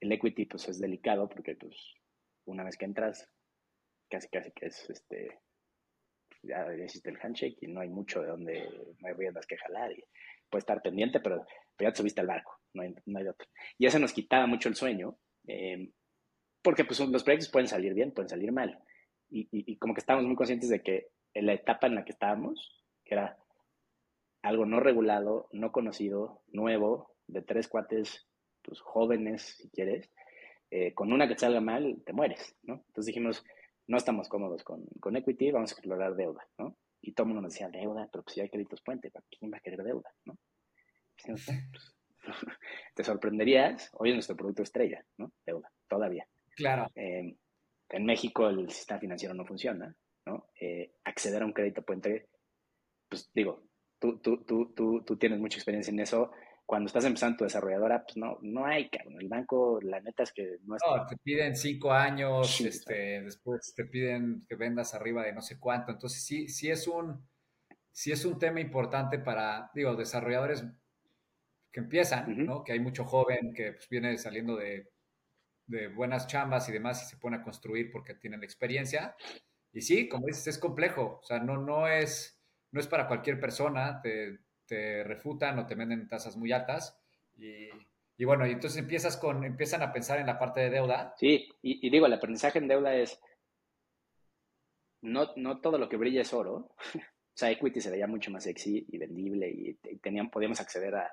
el 0.00 0.12
equity 0.12 0.44
pues 0.46 0.68
es 0.68 0.78
delicado 0.80 1.28
porque 1.28 1.54
pues 1.54 1.94
una 2.44 2.64
vez 2.64 2.76
que 2.76 2.84
entras, 2.84 3.28
casi 4.12 4.28
casi 4.28 4.50
que 4.52 4.66
es 4.66 4.90
este, 4.90 5.38
ya 6.42 6.66
existe 6.66 7.08
el 7.08 7.18
handshake 7.18 7.56
y 7.62 7.68
no 7.68 7.80
hay 7.80 7.88
mucho 7.88 8.20
de 8.20 8.28
donde, 8.28 8.68
hay 9.04 9.12
riendas 9.14 9.46
que 9.46 9.56
jalar 9.56 9.90
y 9.92 10.04
puede 10.50 10.60
estar 10.60 10.82
pendiente, 10.82 11.20
pero, 11.20 11.46
ya 11.78 11.90
te 11.90 11.96
subiste 11.96 12.20
al 12.20 12.26
barco, 12.26 12.60
no 12.74 12.82
hay, 12.82 12.94
no 13.06 13.18
hay 13.18 13.26
otro. 13.26 13.48
Y 13.78 13.86
eso 13.86 13.98
nos 13.98 14.12
quitaba 14.12 14.46
mucho 14.46 14.68
el 14.68 14.76
sueño, 14.76 15.16
eh, 15.48 15.90
porque 16.62 16.84
pues 16.84 17.00
los 17.00 17.24
proyectos 17.24 17.50
pueden 17.50 17.66
salir 17.66 17.94
bien, 17.94 18.12
pueden 18.12 18.28
salir 18.28 18.52
mal. 18.52 18.78
Y, 19.30 19.48
y, 19.50 19.72
y 19.72 19.78
como 19.78 19.94
que 19.94 20.00
estábamos 20.00 20.26
muy 20.26 20.36
conscientes 20.36 20.68
de 20.68 20.82
que 20.82 21.08
en 21.34 21.46
la 21.46 21.54
etapa 21.54 21.86
en 21.86 21.94
la 21.94 22.04
que 22.04 22.12
estábamos, 22.12 22.84
que 23.04 23.14
era 23.14 23.36
algo 24.42 24.66
no 24.66 24.78
regulado, 24.78 25.48
no 25.52 25.72
conocido, 25.72 26.42
nuevo, 26.48 27.16
de 27.26 27.42
tres 27.42 27.66
cuates, 27.66 28.28
pues 28.62 28.80
jóvenes, 28.80 29.56
si 29.58 29.70
quieres, 29.70 30.10
eh, 30.70 30.94
con 30.94 31.12
una 31.12 31.26
que 31.26 31.38
salga 31.38 31.60
mal, 31.60 32.02
te 32.04 32.12
mueres, 32.12 32.54
¿no? 32.62 32.74
Entonces 32.86 33.06
dijimos, 33.06 33.44
no 33.86 33.96
estamos 33.96 34.28
cómodos 34.28 34.62
con, 34.64 34.84
con 35.00 35.16
equity, 35.16 35.50
vamos 35.50 35.72
a 35.72 35.74
explorar 35.74 36.14
deuda, 36.14 36.46
¿no? 36.58 36.76
Y 37.00 37.12
todo 37.12 37.24
el 37.24 37.28
mundo 37.28 37.42
nos 37.42 37.52
decía, 37.52 37.68
deuda, 37.68 38.08
pero 38.12 38.22
pues 38.22 38.34
si 38.34 38.40
hay 38.40 38.48
créditos 38.48 38.80
puente, 38.82 39.10
¿para 39.10 39.24
quién 39.30 39.52
va 39.52 39.58
a 39.58 39.60
querer 39.60 39.82
deuda, 39.82 40.10
no? 40.24 40.38
Pues, 41.24 41.46
te 42.94 43.04
sorprenderías, 43.04 43.90
hoy 43.94 44.10
es 44.10 44.14
nuestro 44.14 44.36
producto 44.36 44.62
estrella, 44.62 45.04
¿no? 45.18 45.32
Deuda, 45.44 45.70
todavía. 45.88 46.26
Claro. 46.54 46.86
Eh, 46.94 47.36
en 47.88 48.06
México 48.06 48.48
el 48.48 48.70
sistema 48.70 49.00
financiero 49.00 49.34
no 49.34 49.44
funciona, 49.44 49.94
¿no? 50.26 50.48
Eh, 50.58 50.92
acceder 51.04 51.42
a 51.42 51.46
un 51.46 51.52
crédito 51.52 51.82
puente, 51.82 52.28
pues 53.08 53.30
digo, 53.34 53.64
tú, 53.98 54.18
tú, 54.18 54.44
tú, 54.44 54.72
tú, 54.74 55.02
tú 55.04 55.16
tienes 55.16 55.38
mucha 55.38 55.58
experiencia 55.58 55.92
en 55.92 56.00
eso. 56.00 56.30
Cuando 56.72 56.86
estás 56.86 57.04
empezando 57.04 57.36
tu 57.36 57.44
desarrolladora, 57.44 58.02
pues 58.02 58.16
no, 58.16 58.38
no 58.40 58.64
hay, 58.64 58.88
cabrón. 58.88 59.20
El 59.20 59.28
banco, 59.28 59.78
la 59.82 60.00
neta 60.00 60.22
es 60.22 60.32
que 60.32 60.56
no 60.64 60.76
es. 60.76 60.82
No, 60.82 61.04
te 61.06 61.18
piden 61.18 61.54
cinco 61.54 61.92
años, 61.92 62.62
este, 62.62 63.20
después 63.20 63.74
te 63.76 63.84
piden 63.84 64.46
que 64.48 64.54
vendas 64.54 64.94
arriba 64.94 65.22
de 65.22 65.34
no 65.34 65.42
sé 65.42 65.60
cuánto. 65.60 65.92
Entonces, 65.92 66.24
sí, 66.24 66.48
sí 66.48 66.70
es 66.70 66.88
un, 66.88 67.28
sí 67.90 68.10
es 68.10 68.24
un 68.24 68.38
tema 68.38 68.58
importante 68.58 69.18
para, 69.18 69.70
digo, 69.74 69.94
desarrolladores 69.96 70.64
que 71.70 71.80
empiezan, 71.80 72.46
¿no? 72.46 72.64
Que 72.64 72.72
hay 72.72 72.80
mucho 72.80 73.04
joven 73.04 73.52
que 73.52 73.72
pues, 73.72 73.90
viene 73.90 74.16
saliendo 74.16 74.56
de, 74.56 74.88
de 75.66 75.88
buenas 75.88 76.26
chambas 76.26 76.70
y 76.70 76.72
demás 76.72 77.02
y 77.02 77.10
se 77.10 77.18
pone 77.18 77.36
a 77.36 77.42
construir 77.42 77.92
porque 77.92 78.14
tienen 78.14 78.42
experiencia. 78.42 79.14
Y 79.74 79.82
sí, 79.82 80.08
como 80.08 80.26
dices, 80.26 80.46
es 80.46 80.58
complejo. 80.58 81.20
O 81.22 81.22
sea, 81.22 81.38
no, 81.38 81.58
no 81.58 81.86
es 81.86 82.42
no 82.72 82.80
es 82.80 82.86
para 82.86 83.06
cualquier 83.06 83.38
persona, 83.38 84.00
te, 84.00 84.38
refutan 85.04 85.58
o 85.58 85.66
te 85.66 85.74
venden 85.74 86.08
tasas 86.08 86.36
muy 86.36 86.52
altas. 86.52 86.98
Y, 87.36 88.24
bueno, 88.24 88.46
y 88.46 88.52
entonces 88.52 88.78
empiezas 88.78 89.16
con, 89.16 89.44
empiezan 89.44 89.82
a 89.82 89.92
pensar 89.92 90.20
en 90.20 90.26
la 90.26 90.38
parte 90.38 90.60
de 90.60 90.70
deuda. 90.70 91.14
Sí, 91.16 91.48
y, 91.62 91.90
digo, 91.90 92.06
el 92.06 92.12
aprendizaje 92.12 92.58
en 92.58 92.68
deuda 92.68 92.94
es, 92.94 93.20
no, 95.00 95.32
no 95.36 95.60
todo 95.60 95.78
lo 95.78 95.88
que 95.88 95.96
brilla 95.96 96.22
es 96.22 96.32
oro. 96.32 96.74
o 96.94 97.34
sea, 97.34 97.50
equity 97.50 97.80
se 97.80 97.90
veía 97.90 98.06
mucho 98.06 98.30
más 98.30 98.44
sexy 98.44 98.86
y 98.88 98.98
vendible 98.98 99.48
y, 99.50 99.74
tenían, 99.98 100.30
podíamos 100.30 100.60
acceder 100.60 100.94
a, 100.94 101.10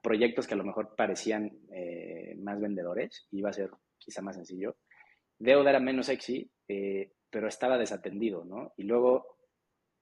proyectos 0.00 0.46
que 0.46 0.54
a 0.54 0.56
lo 0.56 0.62
mejor 0.62 0.94
parecían 0.94 1.50
eh, 1.74 2.36
más 2.38 2.60
vendedores, 2.60 3.26
iba 3.32 3.50
a 3.50 3.52
ser 3.52 3.70
quizá 3.98 4.22
más 4.22 4.36
sencillo. 4.36 4.76
Deuda 5.36 5.70
era 5.70 5.80
menos 5.80 6.06
sexy, 6.06 6.48
eh, 6.68 7.14
pero 7.28 7.48
estaba 7.48 7.78
desatendido, 7.78 8.44
¿no? 8.44 8.74
Y 8.76 8.84
luego 8.84 9.31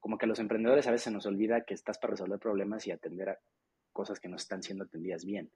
como 0.01 0.19
que 0.19 0.25
a 0.25 0.29
los 0.29 0.41
emprendedores 0.41 0.87
a 0.87 0.91
veces 0.91 1.05
se 1.05 1.11
nos 1.11 1.27
olvida 1.27 1.65
que 1.65 1.75
estás 1.75 1.99
para 1.99 2.13
resolver 2.13 2.39
problemas 2.39 2.87
y 2.87 2.91
atender 2.91 3.29
a 3.29 3.39
cosas 3.93 4.19
que 4.19 4.29
no 4.29 4.37
están 4.37 4.63
siendo 4.63 4.85
atendidas 4.85 5.25
bien. 5.25 5.51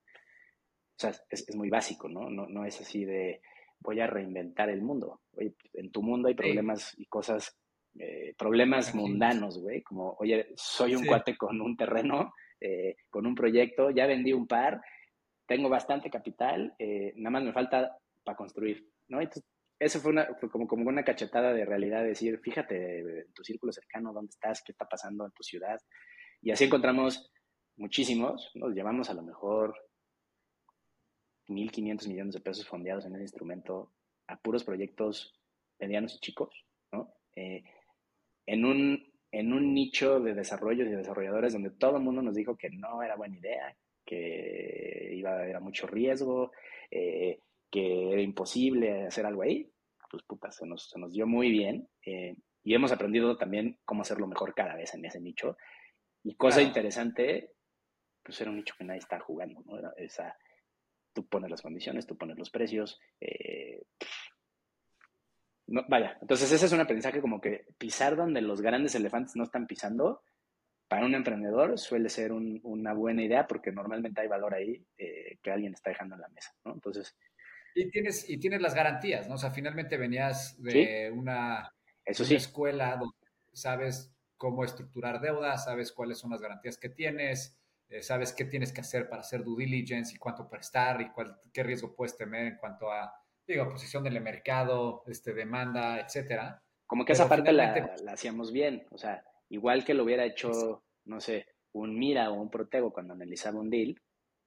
O 0.97 1.01
sea, 1.01 1.13
es, 1.29 1.55
muy 1.57 1.71
básico, 1.71 2.09
¿no? 2.09 2.31
¿no? 2.31 2.47
No 2.47 2.65
es 2.65 2.81
así 2.81 3.05
de 3.05 3.41
voy 3.81 4.01
a 4.01 4.07
reinventar 4.07 4.71
el 4.71 4.83
mundo. 4.83 5.23
Oye, 5.33 5.55
en 5.73 5.91
tu 5.91 6.03
mundo 6.03 6.29
hay 6.29 6.35
problemas 6.35 6.95
y 6.97 7.07
cosas, 7.07 7.57
eh, 7.99 8.35
problemas 8.39 8.95
mundanos, 8.95 9.59
güey, 9.59 9.83
como, 9.83 10.17
oye, 10.21 10.53
soy 10.55 10.95
un 10.95 11.05
cuate 11.05 11.37
con 11.37 11.61
un 11.61 11.77
terreno, 11.77 12.33
eh, 12.61 12.97
con 13.11 13.27
un 13.27 13.35
proyecto, 13.35 13.91
ya 13.91 14.07
vendí 14.07 14.33
un 14.33 14.47
par, 14.47 14.81
tengo 15.47 15.69
bastante 15.69 16.11
capital, 16.11 16.75
eh, 16.79 17.13
nada 17.17 17.31
más 17.31 17.45
me 17.45 17.53
falta 17.53 17.99
para 18.23 18.37
construir, 18.37 18.89
¿no? 19.09 19.21
Entonces, 19.21 19.45
eso 19.79 20.01
fue, 20.01 20.13
una, 20.13 20.29
como, 20.51 20.67
como 20.67 20.89
una 20.89 21.05
cachetada 21.05 21.53
de 21.53 21.65
realidad, 21.65 22.05
decir, 22.05 22.39
fíjate 22.41 23.01
en 23.01 23.33
tu 23.33 23.43
círculo 23.43 23.73
cercano, 23.73 24.13
dónde 24.13 24.31
estás, 24.31 24.63
qué 24.65 24.73
está 24.73 24.87
pasando 24.87 25.27
en 25.27 25.33
tu 25.33 25.43
ciudad. 25.43 25.81
Y 26.41 26.51
así 26.51 26.65
encontramos 26.65 27.31
muchísimos, 27.77 28.51
nos 28.55 28.75
llevamos 28.75 29.11
a 29.11 29.15
lo 29.15 29.23
mejor 29.23 29.75
1.500 31.49 32.09
millones 32.09 32.35
de 32.35 32.41
pesos 32.41 32.67
fondeados 32.67 33.05
en 33.07 33.15
ese 33.15 33.25
instrumento 33.25 33.93
a 34.27 34.37
puros 34.39 34.65
proyectos 34.65 35.35
medianos 35.79 36.15
y 36.15 36.21
chicos, 36.21 36.65
¿no? 36.93 37.15
Eh, 37.37 37.63
en, 38.47 38.65
un, 38.65 39.13
en 39.33 39.53
un 39.53 39.75
nicho 39.75 40.21
de 40.21 40.35
desarrollos 40.35 40.87
y 40.87 40.93
desarrolladores 40.93 41.53
donde 41.53 41.71
todo 41.71 41.97
el 41.97 42.03
mundo 42.03 42.23
nos 42.23 42.35
dijo 42.35 42.57
que 42.57 42.71
no 42.71 43.03
era 43.03 43.17
buena 43.17 43.37
idea, 43.37 43.77
que 44.05 45.11
iba 45.15 45.31
a 45.31 45.43
haber 45.43 45.61
mucho 45.61 45.87
riesgo, 45.87 46.53
eh, 46.91 47.39
que 47.75 48.13
era 48.13 48.23
imposible 48.23 49.09
hacer 49.09 49.27
algo 49.27 49.43
ahí, 49.43 49.69
pues 50.09 50.23
puta, 50.23 50.49
se 50.53 50.65
nos, 50.65 50.89
se 50.89 50.97
nos 50.97 51.13
dio 51.13 51.27
muy 51.27 51.51
bien 51.51 51.89
eh, 52.07 52.37
y 52.63 52.73
hemos 52.73 52.93
aprendido 52.93 53.37
también 53.37 53.81
cómo 53.85 54.03
hacerlo 54.03 54.29
mejor 54.29 54.55
cada 54.55 54.77
vez 54.77 54.95
en 54.95 55.05
ese 55.05 55.21
nicho. 55.21 55.57
Y 56.23 56.37
cosa 56.37 56.63
interesante, 56.63 57.51
pues 58.23 58.41
era 58.41 58.53
un 58.53 58.59
nicho 58.59 58.77
que 58.79 58.85
nadie 58.85 59.01
está 59.01 59.19
jugando, 59.19 59.61
¿no? 59.67 59.93
Esa, 59.97 60.39
tú 61.13 61.27
pones 61.27 61.51
las 61.51 61.63
condiciones, 61.63 62.07
tú 62.07 62.17
pones 62.17 62.39
los 62.39 62.49
precios. 62.49 63.01
Eh, 63.21 63.83
no, 65.67 65.85
vaya, 65.89 66.17
entonces 66.21 66.53
ese 66.53 66.67
es 66.67 66.73
un 66.73 66.81
aprendizaje 66.81 67.21
como 67.21 67.41
que 67.41 67.67
pisar 67.77 68.15
donde 68.15 68.41
los 68.41 68.61
grandes 68.61 68.95
elefantes 68.95 69.35
no 69.35 69.43
están 69.43 69.67
pisando, 69.67 70.23
para 70.87 71.07
un 71.07 71.15
emprendedor 71.17 71.77
suele 71.77 72.09
ser 72.09 72.31
una 72.31 72.93
buena 72.93 73.25
idea 73.25 73.49
porque 73.49 73.73
normalmente 73.73 74.21
hay 74.21 74.29
valor 74.29 74.55
ahí 74.55 74.87
eh, 74.97 75.39
que 75.43 75.51
alguien 75.51 75.75
está 75.75 75.91
dejando 75.91 76.15
en 76.15 76.21
la 76.21 76.29
mesa, 76.29 76.55
¿no? 76.65 76.75
Entonces, 76.75 77.17
y 77.75 77.91
tienes, 77.91 78.29
y 78.29 78.39
tienes 78.39 78.63
las 78.63 78.75
garantías, 78.75 79.29
¿no? 79.29 79.35
O 79.35 79.39
sea, 79.39 79.51
finalmente 79.51 79.97
venías 79.97 80.61
de 80.63 81.11
una, 81.13 81.75
escuela 82.05 82.97
donde 82.97 83.17
sabes 83.53 84.15
cómo 84.37 84.65
estructurar 84.65 85.21
deudas, 85.21 85.65
sabes 85.65 85.93
cuáles 85.93 86.19
son 86.19 86.31
las 86.31 86.41
garantías 86.41 86.79
que 86.79 86.89
tienes, 86.89 87.59
eh, 87.89 88.03
sabes 88.03 88.33
qué 88.33 88.45
tienes 88.45 88.73
que 88.73 88.81
hacer 88.81 89.09
para 89.09 89.21
hacer 89.21 89.43
due 89.43 89.65
diligence 89.65 90.15
y 90.15 90.19
cuánto 90.19 90.49
prestar 90.49 91.01
y 91.01 91.11
cuál, 91.11 91.41
qué 91.53 91.63
riesgo 91.63 91.95
puedes 91.95 92.17
tener 92.17 92.47
en 92.47 92.57
cuanto 92.57 92.91
a, 92.91 93.13
digo, 93.47 93.69
posición 93.69 94.05
del 94.05 94.21
mercado, 94.21 95.03
este, 95.07 95.33
demanda, 95.35 96.01
etcétera. 96.01 96.63
Como 96.87 97.05
que 97.05 97.13
esa 97.13 97.29
parte 97.29 97.53
la, 97.53 97.97
la, 98.03 98.13
hacíamos 98.13 98.53
bien, 98.53 98.87
o 98.91 98.99
sea, 98.99 99.25
igual 99.49 99.85
que 99.85 99.95
lo 99.95 100.05
hubiera 100.05 100.25
hecho, 100.25 100.85
no 101.07 101.21
sé, 101.21 101.47
un 101.73 101.99
Mira 101.99 102.31
o 102.31 102.35
un 102.35 102.51
Protego 102.51 102.93
cuando 102.93 103.15
analizaba 103.15 103.61
un 103.61 103.71
deal, 103.71 104.01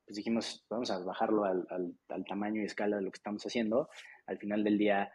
pues 0.08 0.15
dijimos, 0.15 0.65
vamos 0.70 0.89
a 0.89 1.00
bajarlo 1.00 1.43
al, 1.43 1.67
al, 2.08 2.25
tamaño 2.25 2.62
y 2.62 2.65
escala 2.65 2.96
de 2.96 3.02
lo 3.02 3.12
que 3.12 3.17
estamos 3.17 3.46
haciendo. 3.46 3.90
Al 4.25 4.38
final 4.38 4.63
del 4.63 4.77
día, 4.77 5.12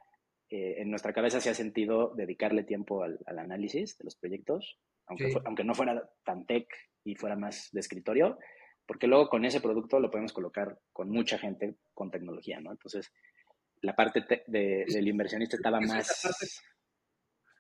eh, 0.51 0.83
en 0.83 0.91
nuestra 0.91 1.15
cabeza 1.15 1.41
se 1.41 1.49
ha 1.49 1.55
sentido 1.55 2.13
dedicarle 2.15 2.63
tiempo 2.63 3.03
al, 3.03 3.19
al 3.25 3.39
análisis 3.39 3.97
de 3.97 4.05
los 4.05 4.17
proyectos, 4.17 4.79
aunque, 5.07 5.33
aunque 5.47 5.65
no 5.65 5.75
fuera 5.75 6.11
tan 6.25 6.45
tech 6.45 6.69
y 7.05 7.15
fuera 7.15 7.37
más 7.37 7.71
de 7.73 7.81
escritorio, 7.81 8.39
porque 8.85 9.07
luego 9.07 9.31
con 9.31 9.47
ese 9.47 9.63
producto 9.63 9.99
lo 9.99 10.11
podemos 10.11 10.35
colocar 10.35 10.79
con 10.93 11.09
mucha 11.09 11.39
gente 11.39 11.77
con 11.95 12.11
tecnología, 12.11 12.61
¿no? 12.61 12.71
Entonces, 12.71 13.11
la 13.81 13.97
parte 13.97 14.27
de, 14.47 14.85
del 14.87 15.09
inversionista 15.09 15.57
estaba 15.57 15.81
más, 15.81 16.23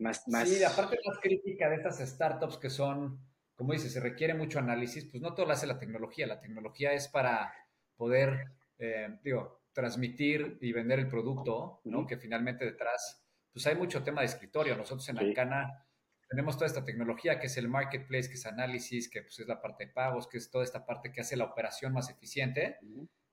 más, 0.00 0.22
más... 0.28 0.48
Sí, 0.50 0.60
la 0.60 0.76
parte 0.76 0.98
más 1.06 1.18
crítica 1.18 1.70
de 1.70 1.76
estas 1.76 2.06
startups 2.06 2.58
que 2.58 2.68
son 2.68 3.18
como 3.54 3.72
dices, 3.72 3.92
se 3.92 4.00
requiere 4.00 4.34
mucho 4.34 4.58
análisis, 4.58 5.04
pues 5.04 5.22
no 5.22 5.34
todo 5.34 5.46
lo 5.46 5.52
hace 5.52 5.66
la 5.66 5.78
tecnología. 5.78 6.26
La 6.26 6.40
tecnología 6.40 6.92
es 6.92 7.08
para 7.08 7.52
poder, 7.96 8.52
eh, 8.78 9.18
digo, 9.22 9.62
transmitir 9.72 10.58
y 10.60 10.72
vender 10.72 10.98
el 10.98 11.08
producto, 11.08 11.80
¿no? 11.84 12.06
Que 12.06 12.16
finalmente 12.16 12.64
detrás, 12.64 13.24
pues 13.52 13.66
hay 13.66 13.76
mucho 13.76 14.02
tema 14.02 14.20
de 14.20 14.26
escritorio. 14.26 14.76
Nosotros 14.76 15.08
en 15.08 15.18
Arcana 15.18 15.86
tenemos 16.28 16.56
toda 16.56 16.66
esta 16.66 16.84
tecnología 16.84 17.38
que 17.38 17.46
es 17.46 17.56
el 17.58 17.68
marketplace, 17.68 18.28
que 18.28 18.34
es 18.34 18.46
análisis, 18.46 19.10
que 19.10 19.22
pues 19.22 19.38
es 19.38 19.46
la 19.46 19.60
parte 19.60 19.86
de 19.86 19.92
pagos, 19.92 20.26
que 20.26 20.38
es 20.38 20.50
toda 20.50 20.64
esta 20.64 20.84
parte 20.86 21.12
que 21.12 21.20
hace 21.20 21.36
la 21.36 21.44
operación 21.44 21.92
más 21.92 22.10
eficiente. 22.10 22.78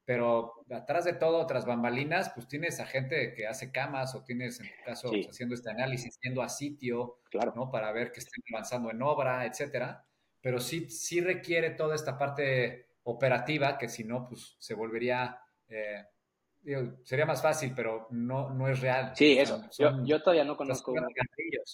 pero 0.05 0.65
atrás 0.71 1.05
de 1.05 1.13
todo, 1.13 1.45
tras 1.45 1.65
bambalinas, 1.67 2.31
pues 2.33 2.47
tienes 2.47 2.79
a 2.79 2.85
gente 2.87 3.31
que 3.35 3.45
hace 3.47 3.71
camas 3.71 4.15
o 4.15 4.23
tienes, 4.23 4.59
en 4.59 4.65
tu 4.67 4.83
caso, 4.83 5.09
pues, 5.11 5.27
haciendo 5.29 5.53
este 5.53 5.69
análisis, 5.69 6.19
yendo 6.21 6.41
a 6.41 6.49
sitio, 6.49 7.19
claro. 7.29 7.53
¿no? 7.55 7.69
Para 7.69 7.91
ver 7.91 8.11
que 8.11 8.19
estén 8.19 8.43
avanzando 8.51 8.89
en 8.89 9.01
obra, 9.03 9.45
etcétera. 9.45 10.08
Pero 10.41 10.59
sí, 10.59 10.89
sí 10.89 11.21
requiere 11.21 11.71
toda 11.71 11.95
esta 11.95 12.17
parte 12.17 12.87
operativa 13.03 13.77
que 13.77 13.89
si 13.89 14.03
no, 14.03 14.27
pues 14.27 14.55
se 14.59 14.73
volvería, 14.73 15.39
eh, 15.67 16.03
sería 17.03 17.25
más 17.25 17.41
fácil, 17.41 17.73
pero 17.75 18.07
no, 18.11 18.49
no 18.49 18.67
es 18.67 18.79
real. 18.79 19.11
Sí, 19.15 19.37
eso. 19.37 19.61
yo, 20.03 20.21
todavía 20.21 20.45
no 20.45 20.55
conozco, 20.55 20.91
una, 20.91 21.07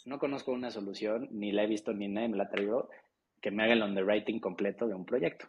no 0.06 0.20
conozco 0.20 0.52
una 0.52 0.72
solución, 0.72 1.28
ni 1.32 1.52
la 1.52 1.64
he 1.64 1.68
visto, 1.68 1.94
ni 1.94 2.08
nadie 2.08 2.30
me 2.30 2.38
la 2.38 2.46
ha 2.46 2.50
traído, 2.50 2.90
que 3.42 3.52
me 3.52 3.64
haga 3.64 3.74
el 3.74 3.84
underwriting 3.84 4.40
completo 4.40 4.88
de 4.88 4.96
un 4.96 5.06
proyecto. 5.06 5.48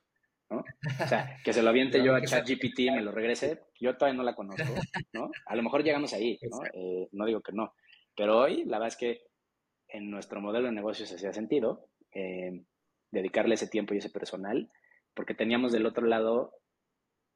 ¿no? 0.51 0.59
O 0.59 1.07
sea, 1.09 1.39
que 1.45 1.53
se 1.53 1.63
lo 1.63 1.71
aviente 1.71 1.99
yo 2.05 2.15
a 2.15 2.23
ChatGPT 2.23 2.79
y 2.81 2.91
me 2.91 3.03
lo 3.03 3.13
regrese, 3.13 3.63
yo 3.81 3.97
todavía 3.97 4.17
no 4.17 4.23
la 4.23 4.35
conozco, 4.35 4.75
¿no? 5.13 5.31
A 5.47 5.57
lo 5.57 5.63
mejor 5.63 5.83
llegamos 5.83 6.13
ahí, 6.13 6.39
¿no? 6.43 6.65
Eh, 6.73 7.09
no 7.13 7.27
digo 7.27 7.41
que 7.41 7.53
no, 7.53 7.75
pero 8.17 8.39
hoy 8.39 8.65
la 8.65 8.79
verdad 8.79 8.89
es 8.89 8.97
que 8.97 9.23
en 9.89 10.11
nuestro 10.11 10.41
modelo 10.41 10.67
de 10.67 10.73
negocio 10.73 11.07
se 11.07 11.17
hacía 11.17 11.33
sentido 11.33 11.89
eh, 12.13 12.63
dedicarle 13.11 13.55
ese 13.55 13.69
tiempo 13.69 13.95
y 13.95 13.99
ese 13.99 14.11
personal, 14.11 14.71
porque 15.15 15.35
teníamos 15.35 15.73
del 15.73 15.87
otro 15.87 16.07
lado 16.07 16.53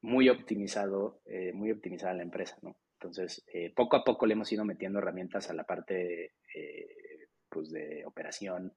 muy 0.01 0.29
optimizado, 0.29 1.21
eh, 1.25 1.53
muy 1.53 1.71
optimizada 1.71 2.13
la 2.13 2.23
empresa, 2.23 2.57
¿no? 2.61 2.77
Entonces, 2.93 3.43
poco 3.75 3.95
a 3.95 4.03
poco 4.03 4.27
le 4.27 4.33
hemos 4.33 4.51
ido 4.51 4.63
metiendo 4.63 4.99
herramientas 4.99 5.49
a 5.49 5.55
la 5.55 5.63
parte, 5.63 6.35
pues, 7.49 7.71
de 7.71 8.05
operación, 8.05 8.75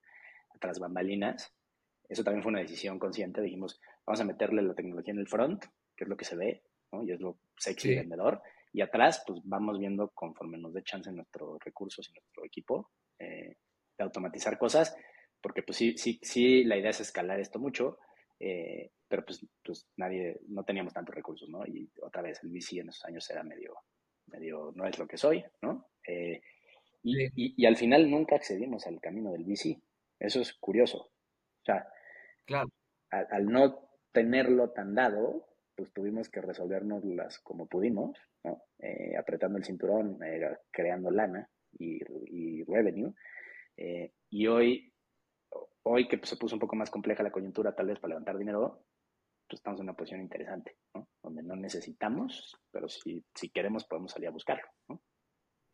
tras 0.59 0.79
bambalinas. 0.79 1.53
Eso 2.07 2.23
también 2.23 2.43
fue 2.43 2.51
una 2.51 2.61
decisión 2.61 2.99
consciente. 2.99 3.41
Dijimos, 3.41 3.79
vamos 4.05 4.21
a 4.21 4.25
meterle 4.25 4.61
la 4.61 4.75
tecnología 4.75 5.13
en 5.13 5.19
el 5.19 5.27
front, 5.27 5.65
que 5.95 6.03
es 6.03 6.09
lo 6.09 6.17
que 6.17 6.25
se 6.25 6.35
ve, 6.35 6.63
¿no? 6.91 7.03
Y 7.03 7.11
es 7.11 7.19
lo 7.19 7.39
sexy 7.57 7.95
vendedor. 7.95 8.41
Y 8.71 8.81
atrás, 8.81 9.23
pues 9.25 9.39
vamos 9.43 9.79
viendo 9.79 10.09
conforme 10.09 10.57
nos 10.57 10.73
dé 10.73 10.83
chance 10.83 11.09
en 11.09 11.17
nuestros 11.17 11.57
recursos 11.63 12.07
y 12.09 12.13
nuestro 12.13 12.45
equipo 12.45 12.91
eh, 13.19 13.57
de 13.97 14.03
automatizar 14.03 14.57
cosas, 14.57 14.95
porque 15.45 15.61
pues 15.61 15.77
sí, 15.77 15.95
sí, 15.95 16.17
sí, 16.23 16.63
la 16.63 16.75
idea 16.75 16.89
es 16.89 17.01
escalar 17.01 17.39
esto 17.39 17.59
mucho, 17.59 17.99
eh, 18.39 18.89
pero 19.07 19.23
pues, 19.23 19.45
pues 19.63 19.87
nadie, 19.95 20.39
no 20.47 20.63
teníamos 20.63 20.91
tantos 20.91 21.13
recursos, 21.13 21.47
¿no? 21.49 21.63
Y 21.67 21.87
otra 22.01 22.23
vez, 22.23 22.39
el 22.43 22.49
VC 22.49 22.79
en 22.79 22.89
esos 22.89 23.05
años 23.05 23.29
era 23.29 23.43
medio, 23.43 23.75
medio, 24.25 24.71
no 24.73 24.87
es 24.87 24.97
lo 24.97 25.07
que 25.07 25.17
soy, 25.17 25.45
¿no? 25.61 25.85
Eh, 26.07 26.41
y, 27.03 27.61
y, 27.61 27.65
al 27.67 27.77
final 27.77 28.09
nunca 28.09 28.35
accedimos 28.35 28.87
al 28.87 28.99
camino 28.99 29.31
del 29.33 29.43
VC. 29.43 29.79
Eso 30.17 30.41
es 30.41 30.51
curioso. 30.55 31.11
O 31.61 31.63
sea, 31.63 31.87
claro. 32.45 32.67
al 33.11 33.45
no 33.45 33.87
tenerlo 34.11 34.71
tan 34.71 34.95
dado, 34.95 35.47
pues 35.75 35.93
tuvimos 35.93 36.27
que 36.29 36.41
resolvernoslas 36.41 37.37
como 37.41 37.67
pudimos, 37.67 38.17
¿no? 38.43 38.63
Eh, 38.79 39.15
apretando 39.15 39.59
el 39.59 39.63
cinturón, 39.63 40.17
eh, 40.23 40.57
creando 40.71 41.11
lana 41.11 41.47
y, 41.77 42.63
revenue. 42.63 43.13
Eh, 43.77 44.11
y 44.31 44.47
hoy, 44.47 44.91
hoy 45.85 46.07
que 46.07 46.17
pues, 46.17 46.29
se 46.29 46.37
puso 46.37 46.55
un 46.55 46.59
poco 46.59 46.75
más 46.75 46.89
compleja 46.89 47.23
la 47.23 47.31
coyuntura, 47.31 47.75
tal 47.75 47.87
vez 47.87 47.99
para 47.99 48.09
levantar 48.09 48.37
dinero, 48.37 48.85
pues 49.47 49.59
estamos 49.59 49.79
en 49.79 49.85
una 49.85 49.95
posición 49.95 50.21
interesante, 50.21 50.77
¿no? 50.93 51.07
Donde 51.21 51.43
no 51.43 51.55
necesitamos, 51.55 52.55
pero 52.71 52.87
si, 52.87 53.23
si 53.33 53.49
queremos 53.49 53.85
podemos 53.85 54.11
salir 54.11 54.27
a 54.29 54.31
buscarlo, 54.31 54.67
¿no? 54.89 55.01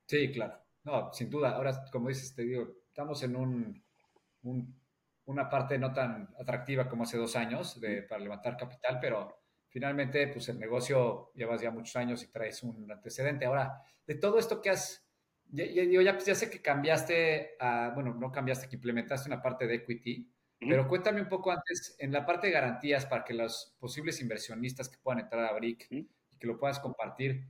Sí, 0.07 0.31
claro. 0.31 0.57
No, 0.83 1.13
sin 1.13 1.29
duda. 1.29 1.55
Ahora, 1.55 1.85
como 1.91 2.09
dices, 2.09 2.35
te 2.35 2.43
digo, 2.43 2.67
estamos 2.89 3.23
en 3.23 3.35
un, 3.35 3.83
un 4.43 4.81
una 5.25 5.49
parte 5.49 5.77
no 5.77 5.93
tan 5.93 6.33
atractiva 6.39 6.89
como 6.89 7.03
hace 7.03 7.17
dos 7.17 7.35
años 7.35 7.79
de, 7.79 8.03
para 8.03 8.21
levantar 8.21 8.57
capital, 8.57 8.99
pero 8.99 9.43
finalmente, 9.69 10.27
pues 10.27 10.49
el 10.49 10.59
negocio 10.59 11.31
llevas 11.33 11.61
ya 11.61 11.71
muchos 11.71 11.95
años 11.95 12.23
y 12.23 12.31
traes 12.31 12.63
un 12.63 12.91
antecedente. 12.91 13.45
Ahora, 13.45 13.81
de 14.05 14.15
todo 14.15 14.39
esto 14.39 14.61
que 14.61 14.71
has, 14.71 15.05
ya, 15.51 15.65
ya, 15.65 16.19
ya, 16.19 16.35
sé 16.35 16.49
que 16.49 16.61
cambiaste, 16.61 17.55
a, 17.59 17.91
bueno, 17.93 18.13
no 18.13 18.31
cambiaste, 18.31 18.67
que 18.67 18.75
implementaste 18.75 19.29
una 19.29 19.41
parte 19.41 19.67
de 19.67 19.75
equity, 19.75 20.31
pero 20.59 20.87
cuéntame 20.87 21.21
un 21.21 21.27
poco 21.27 21.51
antes, 21.51 21.95
en 21.97 22.11
la 22.11 22.25
parte 22.25 22.47
de 22.47 22.53
garantías 22.53 23.05
para 23.07 23.23
que 23.23 23.33
los 23.33 23.75
posibles 23.79 24.21
inversionistas 24.21 24.89
que 24.89 24.99
puedan 25.01 25.21
entrar 25.21 25.45
a 25.45 25.53
BRIC 25.53 25.87
y 25.89 26.07
que 26.39 26.47
lo 26.47 26.59
puedas 26.59 26.79
compartir, 26.79 27.47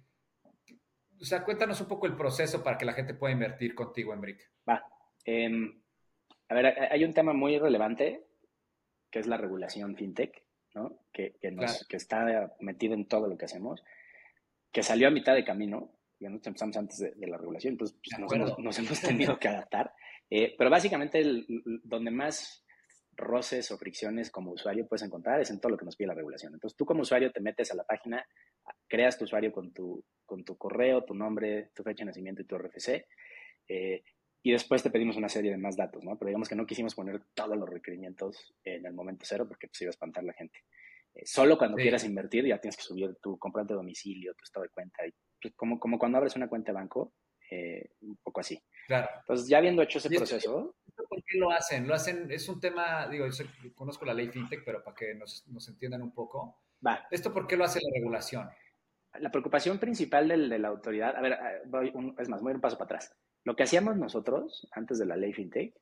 o 1.20 1.26
sea, 1.26 1.43
cuéntanos 1.43 1.80
un 1.82 1.88
poco 1.88 2.08
el 2.08 2.16
proceso 2.16 2.64
para 2.64 2.78
que 2.78 2.86
la 2.86 2.93
gente 2.93 3.14
pueda 3.14 3.34
invertir 3.34 3.76
contigo 3.76 4.14
en 4.14 4.22
BRIC. 4.22 4.52
Va. 4.68 4.84
Eh, 5.26 5.52
a 6.47 6.54
ver, 6.54 6.66
hay 6.91 7.04
un 7.04 7.14
tema 7.14 7.34
muy 7.34 7.60
relevante 7.60 8.26
que 9.12 9.20
es 9.20 9.28
la 9.28 9.38
regulación 9.38 9.95
fintech, 9.95 10.43
¿no? 10.74 10.99
Que, 11.12 11.36
que, 11.39 11.52
nos, 11.52 11.86
que 11.86 11.97
está 11.97 12.56
metido 12.60 12.93
en 12.93 13.08
todo 13.08 13.28
lo 13.28 13.38
que 13.38 13.45
hacemos, 13.45 13.84
que 14.72 14.84
salió 14.84 15.10
a 15.10 15.12
mitad 15.12 15.36
de 15.36 15.43
camino, 15.43 15.91
ya 16.22 16.30
no 16.30 16.36
empezamos 16.36 16.78
antes 16.78 16.99
de, 16.99 17.28
la 17.28 17.38
regulación, 17.38 17.74
entonces 17.74 17.97
pues, 17.97 18.19
nos, 18.19 18.32
hemos, 18.34 18.59
nos, 18.59 18.80
hemos, 18.80 19.01
tenido 19.01 19.39
que 19.39 19.47
adaptar. 19.47 19.91
Eh, 20.30 20.55
pero 20.57 20.69
básicamente 20.69 21.19
el, 21.19 21.45
donde 21.84 22.11
más 22.11 22.63
roces 23.13 23.72
o 23.72 23.78
fricciones 23.78 24.32
como 24.32 24.51
usuario 24.51 24.88
puedes 24.88 25.03
encontrar 25.03 25.41
es 25.41 25.49
en 25.49 25.59
todo 25.59 25.72
lo 25.72 25.78
que 25.78 25.86
nos 25.86 25.95
pide 25.95 26.07
la 26.07 26.13
regulación. 26.13 26.53
Entonces 26.53 26.78
tú 26.78 26.86
como 26.86 27.01
usuario 27.01 27.32
te 27.32 27.41
metes 27.41 27.72
a 27.72 27.76
la 27.76 27.84
página, 27.84 28.26
creas 28.88 29.17
tu 29.17 29.26
usuario 29.26 29.51
con 29.51 29.74
tu, 29.74 30.03
con 30.26 30.43
tu 30.43 30.57
correo, 30.57 31.03
tu 31.03 31.13
nombre, 31.13 31.72
tu 31.76 31.84
fecha 31.84 32.03
de 32.03 32.07
nacimiento 32.07 32.41
y 32.41 32.45
tu 32.45 32.57
RFC. 32.57 33.05
Eh, 33.67 34.03
y 34.43 34.51
después 34.51 34.82
te 34.82 34.89
pedimos 34.89 35.17
una 35.17 35.30
serie 35.30 35.51
de 35.51 35.57
más 35.57 35.76
datos, 35.76 36.03
¿no? 36.03 36.17
Pero 36.17 36.30
digamos 36.30 36.49
que 36.49 36.55
no 36.55 36.65
quisimos 36.65 36.95
poner 36.95 37.22
todos 37.34 37.57
los 37.57 37.69
requerimientos 37.69 38.55
en 38.63 38.86
el 38.86 38.93
momento 38.93 39.26
cero 39.28 39.45
porque 39.47 39.67
pues 39.67 39.82
iba 39.82 39.89
a 39.89 39.91
espantar 39.91 40.24
la 40.24 40.34
gente. 40.34 40.59
Eh, 41.13 41.26
solo 41.26 41.57
cuando 41.57 41.78
quieras 41.78 42.05
invertir 42.05 42.47
ya 42.47 42.59
tienes 42.59 42.78
que 42.78 42.84
subir 42.84 43.15
tu 43.22 43.38
compra 43.38 43.63
de 43.63 43.74
domicilio, 43.74 44.34
tu 44.34 44.43
estado 44.43 44.63
de 44.63 44.69
cuenta, 44.69 45.05
y, 45.05 45.13
como, 45.56 45.80
como 45.80 45.98
cuando 45.98 46.18
abres 46.18 46.36
una 46.36 46.50
cuenta 46.50 46.72
de 46.72 46.76
banco, 46.76 47.14
eh, 47.50 47.92
un 48.02 48.18
poco 48.18 48.39
así. 48.39 48.62
Claro. 48.88 49.10
Entonces, 49.20 49.48
ya 49.48 49.58
habiendo 49.58 49.82
hecho 49.82 49.98
ese 50.00 50.10
proceso... 50.10 50.76
¿Por 50.96 51.24
qué 51.24 51.38
lo 51.38 51.52
hacen? 51.52 51.88
Lo 51.88 51.94
hacen, 51.94 52.32
es 52.32 52.48
un 52.48 52.60
tema, 52.60 53.08
digo, 53.08 53.28
yo 53.28 53.46
conozco 53.76 54.06
la 54.06 54.14
ley 54.14 54.30
FinTech, 54.30 54.64
pero 54.64 54.84
para 54.84 54.96
que 54.96 55.14
nos, 55.16 55.46
nos 55.48 55.68
entiendan 55.68 56.02
un 56.02 56.14
poco. 56.14 56.62
Va. 56.86 57.08
¿Esto 57.12 57.34
por 57.34 57.48
qué 57.48 57.58
lo 57.58 57.66
hace 57.66 57.80
la 57.82 57.89
regulación? 57.94 58.50
La 59.20 59.30
preocupación 59.30 59.78
principal 59.78 60.28
del, 60.28 60.50
de 60.50 60.60
la 60.60 60.70
autoridad, 60.70 61.16
a 61.16 61.22
ver, 61.22 61.38
voy 61.66 61.92
un, 61.94 62.16
es 62.18 62.30
más, 62.30 62.42
voy 62.42 62.54
un 62.54 62.62
paso 62.62 62.78
para 62.78 62.86
atrás. 62.86 63.14
Lo 63.44 63.56
que 63.56 63.64
hacíamos 63.64 63.98
nosotros 63.98 64.68
antes 64.72 65.00
de 65.00 65.06
la 65.06 65.18
ley 65.18 65.34
FinTech 65.34 65.76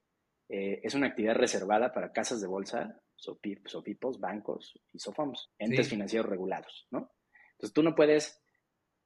eh, 0.49 0.81
es 0.83 0.95
una 0.95 1.07
actividad 1.07 1.35
reservada 1.35 1.93
para 1.93 2.11
casas 2.11 2.41
de 2.41 2.47
bolsa, 2.47 2.99
SOPIPOS, 3.15 4.19
bancos 4.19 4.79
y 4.91 4.99
SOFOMS, 4.99 5.51
entes 5.59 5.89
financieros 5.89 6.27
regulados, 6.27 6.87
¿no? 6.89 7.11
Entonces 7.51 7.73
tú 7.73 7.83
no 7.83 7.93
puedes 7.93 8.41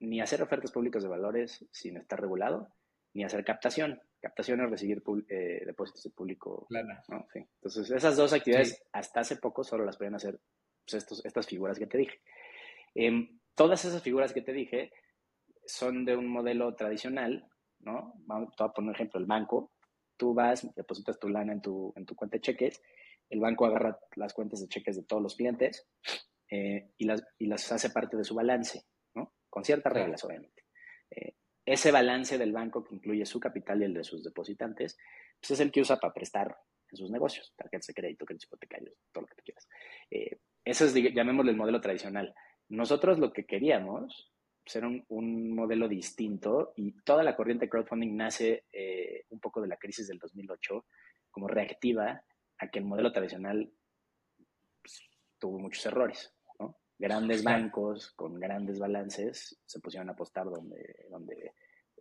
ni 0.04 0.22
hacer 0.22 0.42
ofertas 0.42 0.72
públicas 0.72 1.04
de 1.04 1.10
valores 1.10 1.66
sin 1.72 1.98
estar 1.98 2.20
regulado, 2.20 2.74
ni 3.14 3.24
hacer 3.24 3.44
captación. 3.44 4.02
Captación 4.22 4.62
es 4.62 4.70
recibir 4.70 5.04
eh, 5.30 5.64
depósitos 5.66 6.04
de 6.04 6.10
público. 6.12 6.68
¿no? 7.10 7.28
Entonces 7.34 7.92
esas 7.92 8.16
dos 8.16 8.34
actividades 8.34 8.84
hasta 8.92 9.22
hace 9.22 9.38
poco 9.38 9.64
solo 9.64 9.86
las 9.86 9.98
podían 9.98 10.16
hacer 10.16 10.40
pues, 10.86 11.02
estos, 11.02 11.26
estas 11.26 11.48
figuras 11.48 11.78
que 11.78 11.88
te 11.88 11.98
dije. 11.98 12.22
Em, 12.96 13.40
todas 13.56 13.84
esas 13.86 14.02
figuras 14.02 14.34
que 14.34 14.42
te 14.42 14.54
dije 14.54 14.92
son 15.66 16.06
de 16.06 16.16
un 16.16 16.28
modelo 16.28 16.76
tradicional 16.76 17.50
¿no? 17.86 18.14
Vamos, 18.26 18.54
a 18.60 18.72
poner 18.72 18.90
un 18.90 18.96
ejemplo, 18.96 19.20
el 19.20 19.26
banco, 19.26 19.72
tú 20.18 20.34
vas, 20.34 20.68
depositas 20.76 21.20
tu 21.20 21.30
lana 21.30 21.54
en 21.54 21.62
tu, 21.62 21.94
en 21.96 22.06
tu 22.06 22.16
cuenta 22.16 22.38
de 22.38 22.42
cheques, 22.42 22.82
el 23.30 23.40
banco 23.40 23.66
agarra 23.66 24.00
las 24.16 24.34
cuentas 24.34 24.62
de 24.62 24.68
cheques 24.68 24.96
de 24.96 25.04
todos 25.04 25.22
los 25.22 25.36
clientes 25.36 25.88
eh, 26.50 26.92
y, 26.98 27.06
las, 27.06 27.24
y 27.38 27.48
las 27.48 27.72
hace 27.72 27.90
parte 27.90 28.18
de 28.18 28.24
su 28.24 28.36
balance. 28.36 28.86
Con 29.54 29.64
ciertas 29.64 29.94
reglas, 29.94 30.24
obviamente. 30.24 30.64
Eh, 31.12 31.36
ese 31.64 31.92
balance 31.92 32.40
del 32.40 32.52
banco 32.52 32.84
que 32.84 32.96
incluye 32.96 33.24
su 33.24 33.40
capital 33.40 33.82
y 33.82 33.86
el 33.86 33.94
de 33.94 34.04
sus 34.04 34.24
depositantes, 34.24 34.98
pues 35.40 35.52
es 35.52 35.60
el 35.60 35.72
que 35.72 35.82
usa 35.82 35.98
para 35.98 36.12
prestar 36.12 36.58
en 36.90 36.98
sus 36.98 37.12
negocios, 37.12 37.54
tarjetas 37.56 37.86
de 37.86 37.94
crédito, 37.94 38.26
créditos 38.26 38.48
hipotecarios, 38.48 38.96
todo 39.12 39.22
lo 39.22 39.28
que 39.28 39.36
tú 39.36 39.44
quieras. 39.46 39.70
Eh, 40.10 40.40
eso 40.66 40.86
es, 40.86 40.96
llamémosle 40.96 41.52
el 41.52 41.58
modelo 41.58 41.80
tradicional. 41.80 42.34
Nosotros 42.70 43.20
lo 43.20 43.32
que 43.32 43.46
queríamos 43.46 44.34
ser 44.66 44.86
un, 44.86 45.54
modelo 45.54 45.88
distinto 45.88 46.74
y 46.76 46.94
toda 47.04 47.22
la 47.22 47.36
corriente 47.36 47.70
crowdfunding 47.70 48.16
nace 48.16 48.66
eh, 48.72 49.26
un 49.30 49.40
poco 49.40 49.62
de 49.62 49.68
la 49.68 49.78
crisis 49.78 50.08
del 50.08 50.18
2008 50.18 50.84
como 51.30 51.48
reactiva 51.48 52.24
a 52.58 52.68
que 52.72 52.80
el 52.80 52.86
modelo 52.86 53.12
tradicional 53.12 53.72
pues, 54.82 55.00
tuvo 55.38 55.60
muchos 55.60 55.86
errores. 55.86 56.34
Grandes 56.98 57.44
bancos 57.44 58.12
con 58.12 58.40
grandes 58.40 58.80
balances 58.80 59.60
se 59.66 59.80
pusieron 59.80 60.10
a 60.10 60.14
apostar 60.14 60.46
donde, 60.46 61.08
donde 61.10 61.54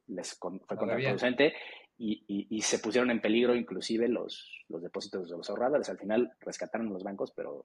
les 0.08 0.34
fue 0.34 0.60
contraproducente 0.68 1.54
y, 1.96 2.24
y, 2.26 2.56
y, 2.56 2.62
se 2.62 2.78
pusieron 2.78 3.10
en 3.10 3.20
peligro 3.20 3.54
inclusive 3.54 4.08
los, 4.08 4.64
los 4.68 4.82
depósitos 4.82 5.30
de 5.30 5.36
los 5.36 5.48
ahorradores. 5.48 5.88
Al 5.88 5.98
final 5.98 6.32
rescataron 6.40 6.92
los 6.92 7.02
bancos, 7.02 7.32
pero 7.32 7.64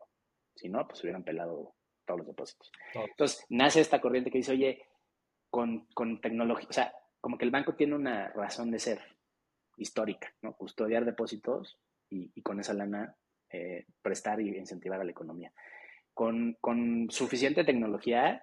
si 0.55 0.69
no, 0.69 0.88
pues 0.88 1.01
hubieran 1.03 1.23
pelado 1.23 1.75
todos 2.05 2.19
los 2.19 2.28
depósitos. 2.28 2.71
Entonces, 2.93 3.45
nace 3.49 3.82
esta 3.82 3.99
corriente 3.99 4.32
que 4.32 4.39
dice, 4.39 4.53
oye, 4.53 4.84
con, 5.49 5.88
con 5.93 6.21
tecnología, 6.21 6.67
o 6.69 6.73
sea, 6.73 6.93
como 7.19 7.38
que 7.38 7.45
el 7.45 7.51
banco 7.51 7.75
tiene 7.75 7.95
una 7.95 8.30
razón 8.30 8.71
de 8.71 8.80
ser 8.80 9.01
histórica, 9.78 10.34
¿no? 10.41 10.53
Custodiar 10.53 11.05
depósitos 11.05 11.78
y, 12.09 12.32
y 12.34 12.41
con 12.41 12.59
esa 12.59 12.73
lana 12.73 13.15
eh, 13.49 13.86
prestar 14.01 14.41
y 14.41 14.49
incentivar 14.57 14.99
a 14.99 15.03
la 15.03 15.11
economía. 15.11 15.53
Con, 16.18 16.57
con, 16.59 17.11
suficiente 17.11 17.63
tecnología 17.63 18.41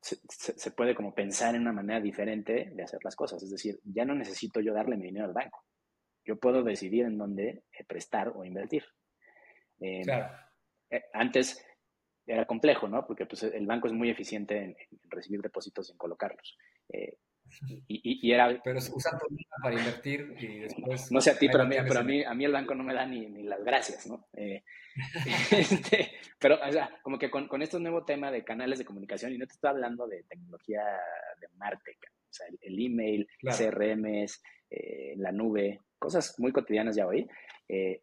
se, 0.00 0.70
puede 0.72 0.96
como 0.96 1.14
pensar 1.14 1.54
en 1.54 1.60
una 1.60 1.72
manera 1.72 2.00
diferente 2.00 2.72
de 2.74 2.82
hacer 2.82 2.98
las 3.04 3.14
cosas. 3.14 3.40
Es 3.40 3.50
decir, 3.52 3.78
ya 3.84 4.04
no 4.04 4.16
necesito 4.16 4.58
yo 4.58 4.74
darle 4.74 4.96
mi 4.96 5.04
dinero 5.04 5.26
al 5.26 5.32
banco. 5.32 5.64
Yo 6.24 6.40
puedo 6.40 6.64
decidir 6.64 7.04
en 7.04 7.16
dónde 7.16 7.62
eh, 7.70 7.84
prestar 7.86 8.32
o 8.34 8.44
invertir. 8.44 8.84
Eh, 9.80 10.02
claro. 10.02 10.36
Eh, 10.90 11.04
antes 11.12 11.64
era 12.26 12.46
complejo, 12.46 12.88
¿no? 12.88 13.06
Porque 13.06 13.26
pues, 13.26 13.44
el 13.44 13.66
banco 13.66 13.86
es 13.86 13.92
muy 13.92 14.10
eficiente 14.10 14.56
en, 14.58 14.76
recibir 15.04 15.40
depósitos 15.40 15.88
y 15.88 15.92
en 15.92 15.98
colocarlos. 15.98 16.58
Y, 17.88 18.32
era... 18.32 18.60
Pero 18.62 18.78
usando 18.78 19.26
para 19.62 19.74
invertir 19.74 20.34
y 20.38 20.60
después... 20.60 21.10
No 21.10 21.20
sé 21.20 21.30
a 21.30 21.38
ti, 21.38 21.48
pero, 21.48 21.64
a 21.64 21.66
mí, 21.66 21.76
pero 21.86 22.00
a, 22.00 22.02
mí, 22.02 22.24
a 22.24 22.34
mí 22.34 22.44
el 22.44 22.52
banco 22.52 22.74
no 22.74 22.84
me 22.84 22.94
da 22.94 23.06
ni, 23.06 23.26
ni 23.26 23.42
las 23.42 23.62
gracias, 23.64 24.06
¿no? 24.06 24.28
Eh, 24.34 24.62
este, 25.50 26.12
pero, 26.38 26.58
o 26.62 26.72
sea, 26.72 26.90
como 27.02 27.18
que 27.18 27.30
con, 27.30 27.48
con 27.48 27.62
este 27.62 27.78
nuevo 27.78 28.04
tema 28.04 28.30
de 28.30 28.44
canales 28.44 28.78
de 28.78 28.84
comunicación, 28.84 29.32
y 29.32 29.38
no 29.38 29.46
te 29.46 29.54
estoy 29.54 29.70
hablando 29.70 30.06
de 30.06 30.24
tecnología 30.24 30.82
de 31.40 31.48
Martech, 31.56 31.98
o 32.06 32.32
sea, 32.32 32.46
el, 32.60 32.84
email, 32.84 33.28
CRMs, 33.42 34.42
eh, 34.70 35.14
la 35.16 35.32
nube, 35.32 35.80
cosas 35.98 36.38
muy 36.38 36.52
cotidianas 36.52 36.96
ya 36.96 37.06
hoy, 37.06 37.28
eh, 37.68 38.02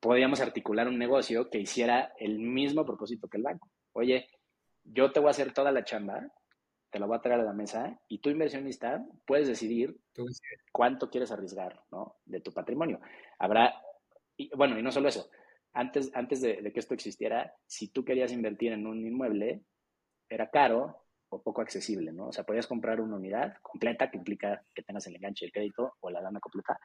podríamos 0.00 0.40
articular 0.40 0.88
un 0.88 0.98
negocio 0.98 1.48
que 1.48 1.60
hiciera 1.60 2.12
el 2.18 2.38
mismo 2.38 2.84
propósito 2.84 3.28
que 3.28 3.36
el 3.36 3.44
banco. 3.44 3.70
Oye, 3.92 4.28
yo 4.84 5.12
te 5.12 5.20
voy 5.20 5.28
a 5.28 5.30
hacer 5.30 5.52
toda 5.52 5.70
la 5.70 5.84
chamba, 5.84 6.28
te 6.92 6.98
la 6.98 7.06
voy 7.06 7.16
a 7.16 7.20
traer 7.20 7.40
a 7.40 7.44
la 7.44 7.54
mesa 7.54 7.98
y 8.06 8.18
tú 8.18 8.28
inversionista 8.28 9.04
puedes 9.26 9.48
decidir 9.48 9.98
cuánto 10.70 11.08
quieres 11.08 11.32
arriesgar 11.32 11.82
¿no? 11.90 12.16
de 12.26 12.40
tu 12.40 12.52
patrimonio. 12.52 13.00
Habrá, 13.38 13.74
y, 14.36 14.54
bueno, 14.54 14.78
y 14.78 14.82
no 14.82 14.92
solo 14.92 15.08
eso, 15.08 15.30
antes, 15.72 16.10
antes 16.14 16.42
de, 16.42 16.70
que 16.70 16.80
esto 16.80 16.92
existiera, 16.92 17.54
si 17.66 17.88
tú 17.88 18.04
querías 18.04 18.30
invertir 18.30 18.72
en 18.72 18.86
un 18.86 19.06
inmueble, 19.06 19.62
era 20.28 20.50
caro 20.50 21.06
o 21.30 21.42
poco 21.42 21.62
accesible, 21.62 22.12
¿no? 22.12 22.26
O 22.26 22.32
sea, 22.32 22.44
podías 22.44 22.66
comprar 22.66 23.00
una 23.00 23.16
unidad 23.16 23.56
completa 23.62 24.10
que 24.10 24.18
implica 24.18 24.62
que 24.74 24.82
tengas 24.82 25.06
el 25.06 25.16
enganche 25.16 25.46
del 25.46 25.52
crédito 25.52 25.94
o 26.00 26.10
la 26.10 26.20
lana 26.20 26.40
completa. 26.40 26.78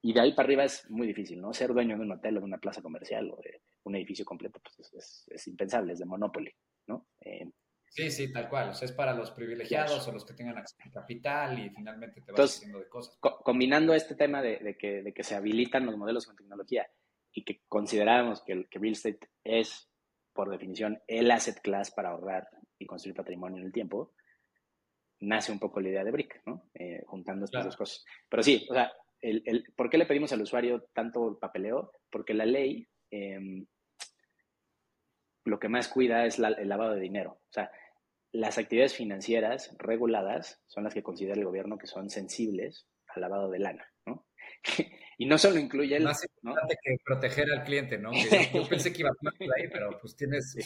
Y 0.00 0.14
de 0.14 0.20
ahí 0.20 0.32
para 0.32 0.46
arriba 0.46 0.64
es 0.64 0.88
muy 0.90 1.06
difícil, 1.06 1.38
¿no? 1.38 1.52
Ser 1.52 1.74
dueño 1.74 1.98
de 1.98 2.02
un 2.02 2.12
hotel 2.12 2.38
o 2.38 2.40
de 2.40 2.46
una 2.46 2.58
plaza 2.58 2.80
comercial 2.80 3.30
o 3.30 3.36
de 3.42 3.60
un 3.84 3.94
edificio 3.94 4.24
completo, 4.24 4.58
pues 4.62 5.26
es, 5.28 5.46
impensable, 5.48 5.92
es 5.92 5.98
de 5.98 6.06
monopoly, 6.06 6.50
¿no? 6.86 7.08
Eh, 7.20 7.50
Sí, 7.90 8.10
sí, 8.10 8.32
tal 8.32 8.48
cual. 8.48 8.70
O 8.70 8.74
sea, 8.74 8.86
es 8.86 8.92
para 8.92 9.14
los 9.14 9.30
privilegiados 9.30 10.06
o 10.06 10.12
los 10.12 10.24
que 10.24 10.34
tengan 10.34 10.58
acceso 10.58 10.88
a 10.88 10.92
capital 10.92 11.58
y 11.58 11.70
finalmente 11.70 12.20
te 12.20 12.32
vas 12.32 12.56
haciendo 12.56 12.78
de 12.78 12.88
cosas. 12.88 13.18
combinando 13.20 13.94
este 13.94 14.14
tema 14.14 14.42
de, 14.42 14.76
que, 14.78 15.02
de, 15.02 15.12
que, 15.12 15.22
se 15.24 15.34
habilitan 15.34 15.86
los 15.86 15.96
modelos 15.96 16.26
con 16.26 16.36
tecnología 16.36 16.86
y 17.32 17.44
que 17.44 17.62
consideramos 17.68 18.42
que, 18.42 18.66
que 18.68 18.78
real 18.78 18.92
estate 18.92 19.20
es, 19.44 19.88
por 20.32 20.50
definición, 20.50 21.02
el 21.06 21.30
asset 21.30 21.60
class 21.60 21.90
para 21.90 22.10
ahorrar 22.10 22.48
y 22.78 22.86
construir 22.86 23.16
patrimonio 23.16 23.58
en 23.58 23.66
el 23.66 23.72
tiempo, 23.72 24.12
nace 25.20 25.52
un 25.52 25.58
poco 25.58 25.80
la 25.80 25.88
idea 25.88 26.04
de 26.04 26.12
Brick, 26.12 26.42
¿no? 26.46 26.70
Eh, 26.74 27.02
juntando 27.06 27.44
estas 27.44 27.64
dos 27.64 27.76
cosas. 27.76 28.04
Pero 28.28 28.42
sí, 28.42 28.66
o 28.70 28.74
sea, 28.74 28.92
el, 29.20 29.42
el, 29.46 29.64
¿por 29.76 29.90
qué 29.90 29.98
le 29.98 30.06
pedimos 30.06 30.32
al 30.32 30.42
usuario 30.42 30.88
tanto 30.92 31.38
papeleo? 31.40 31.92
Porque 32.10 32.34
la 32.34 32.46
ley 32.46 32.86
em, 33.10 33.66
lo 35.48 35.58
que 35.58 35.68
más 35.68 35.88
cuida 35.88 36.26
es 36.26 36.38
el 36.38 36.68
lavado 36.68 36.94
de 36.94 37.00
dinero. 37.00 37.40
O 37.48 37.52
sea, 37.52 37.70
las 38.32 38.58
actividades 38.58 38.94
financieras 38.94 39.74
reguladas 39.78 40.62
son 40.66 40.84
las 40.84 40.94
que 40.94 41.02
considera 41.02 41.34
el 41.34 41.44
gobierno 41.44 41.78
que 41.78 41.86
son 41.86 42.10
sensibles 42.10 42.86
al 43.08 43.22
lavado 43.22 43.50
de 43.50 43.58
lana, 43.58 43.90
¿no? 44.06 44.26
y 45.18 45.26
no 45.26 45.38
solo 45.38 45.58
incluye 45.58 45.96
el... 45.96 46.04
Más 46.04 46.24
importante 46.24 46.76
que 46.82 46.96
proteger 47.04 47.50
al 47.50 47.64
cliente, 47.64 47.98
¿no? 47.98 48.10
yo, 48.54 48.68
pensé 48.68 48.92
que 48.92 49.00
iba 49.00 49.10
a 49.10 49.56
ahí, 49.56 49.68
pero 49.72 49.98
pues 50.00 50.14
tienes, 50.14 50.52
sí, 50.52 50.60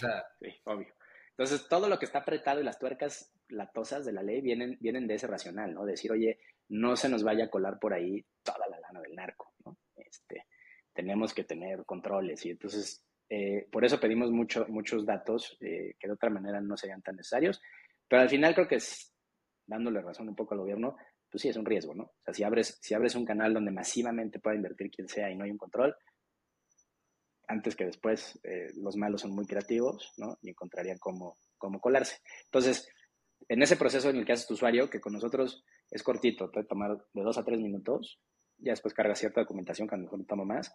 obvio. 0.64 0.92
Entonces, 1.30 1.66
todo 1.66 1.88
lo 1.88 1.98
que 1.98 2.04
está 2.04 2.18
apretado 2.18 2.60
y 2.60 2.64
las 2.64 2.78
tuercas 2.78 3.32
latosas 3.48 4.04
de 4.04 4.12
la 4.12 4.22
ley 4.22 4.42
vienen, 4.42 4.76
vienen 4.80 5.06
de 5.06 5.14
ese 5.14 5.26
racional, 5.26 5.72
¿no? 5.72 5.86
Decir, 5.86 6.12
oye, 6.12 6.40
no 6.68 6.94
se 6.96 7.08
nos 7.08 7.22
vaya 7.22 7.46
a 7.46 7.50
colar 7.50 7.78
por 7.78 7.94
ahí 7.94 8.24
toda 8.42 8.66
la 8.68 8.78
lana 8.80 9.00
del 9.00 9.14
narco, 9.14 9.54
¿no? 9.64 9.78
Este, 9.96 10.46
tenemos 10.92 11.32
que 11.32 11.44
tener 11.44 11.84
controles 11.86 12.44
y 12.44 12.50
entonces 12.50 13.02
eh, 13.34 13.66
por 13.72 13.82
eso 13.82 13.98
pedimos 13.98 14.30
mucho, 14.30 14.66
muchos 14.68 15.06
datos 15.06 15.56
eh, 15.58 15.94
que 15.98 16.06
de 16.06 16.12
otra 16.12 16.28
manera 16.28 16.60
no 16.60 16.76
serían 16.76 17.00
tan 17.00 17.16
necesarios, 17.16 17.62
pero 18.06 18.20
al 18.20 18.28
final 18.28 18.54
creo 18.54 18.68
que 18.68 18.74
es, 18.74 19.10
dándole 19.66 20.02
razón 20.02 20.28
un 20.28 20.36
poco 20.36 20.52
al 20.52 20.60
gobierno, 20.60 20.96
pues 21.30 21.40
sí 21.40 21.48
es 21.48 21.56
un 21.56 21.64
riesgo, 21.64 21.94
¿no? 21.94 22.02
O 22.02 22.22
sea, 22.22 22.34
si 22.34 22.44
abres, 22.44 22.78
si 22.82 22.92
abres 22.92 23.14
un 23.14 23.24
canal 23.24 23.54
donde 23.54 23.70
masivamente 23.70 24.38
pueda 24.38 24.56
invertir 24.56 24.90
quien 24.90 25.08
sea 25.08 25.30
y 25.30 25.34
no 25.34 25.44
hay 25.44 25.50
un 25.50 25.56
control, 25.56 25.96
antes 27.48 27.74
que 27.74 27.86
después 27.86 28.38
eh, 28.44 28.68
los 28.76 28.98
malos 28.98 29.22
son 29.22 29.34
muy 29.34 29.46
creativos, 29.46 30.12
¿no? 30.18 30.36
Y 30.42 30.50
encontrarían 30.50 30.98
cómo, 30.98 31.38
cómo 31.56 31.80
colarse. 31.80 32.18
Entonces, 32.44 32.86
en 33.48 33.62
ese 33.62 33.78
proceso 33.78 34.10
en 34.10 34.16
el 34.16 34.26
que 34.26 34.32
haces 34.32 34.46
tu 34.46 34.52
usuario, 34.52 34.90
que 34.90 35.00
con 35.00 35.14
nosotros 35.14 35.64
es 35.90 36.02
cortito, 36.02 36.50
puede 36.50 36.66
tomar 36.66 36.98
de 37.14 37.22
dos 37.22 37.38
a 37.38 37.44
tres 37.44 37.60
minutos, 37.60 38.20
ya 38.58 38.72
después 38.72 38.92
carga 38.92 39.14
cierta 39.14 39.40
documentación 39.40 39.88
que 39.88 39.94
a 39.94 39.98
lo 39.98 40.04
mejor 40.04 40.22
toma 40.26 40.44
más, 40.44 40.70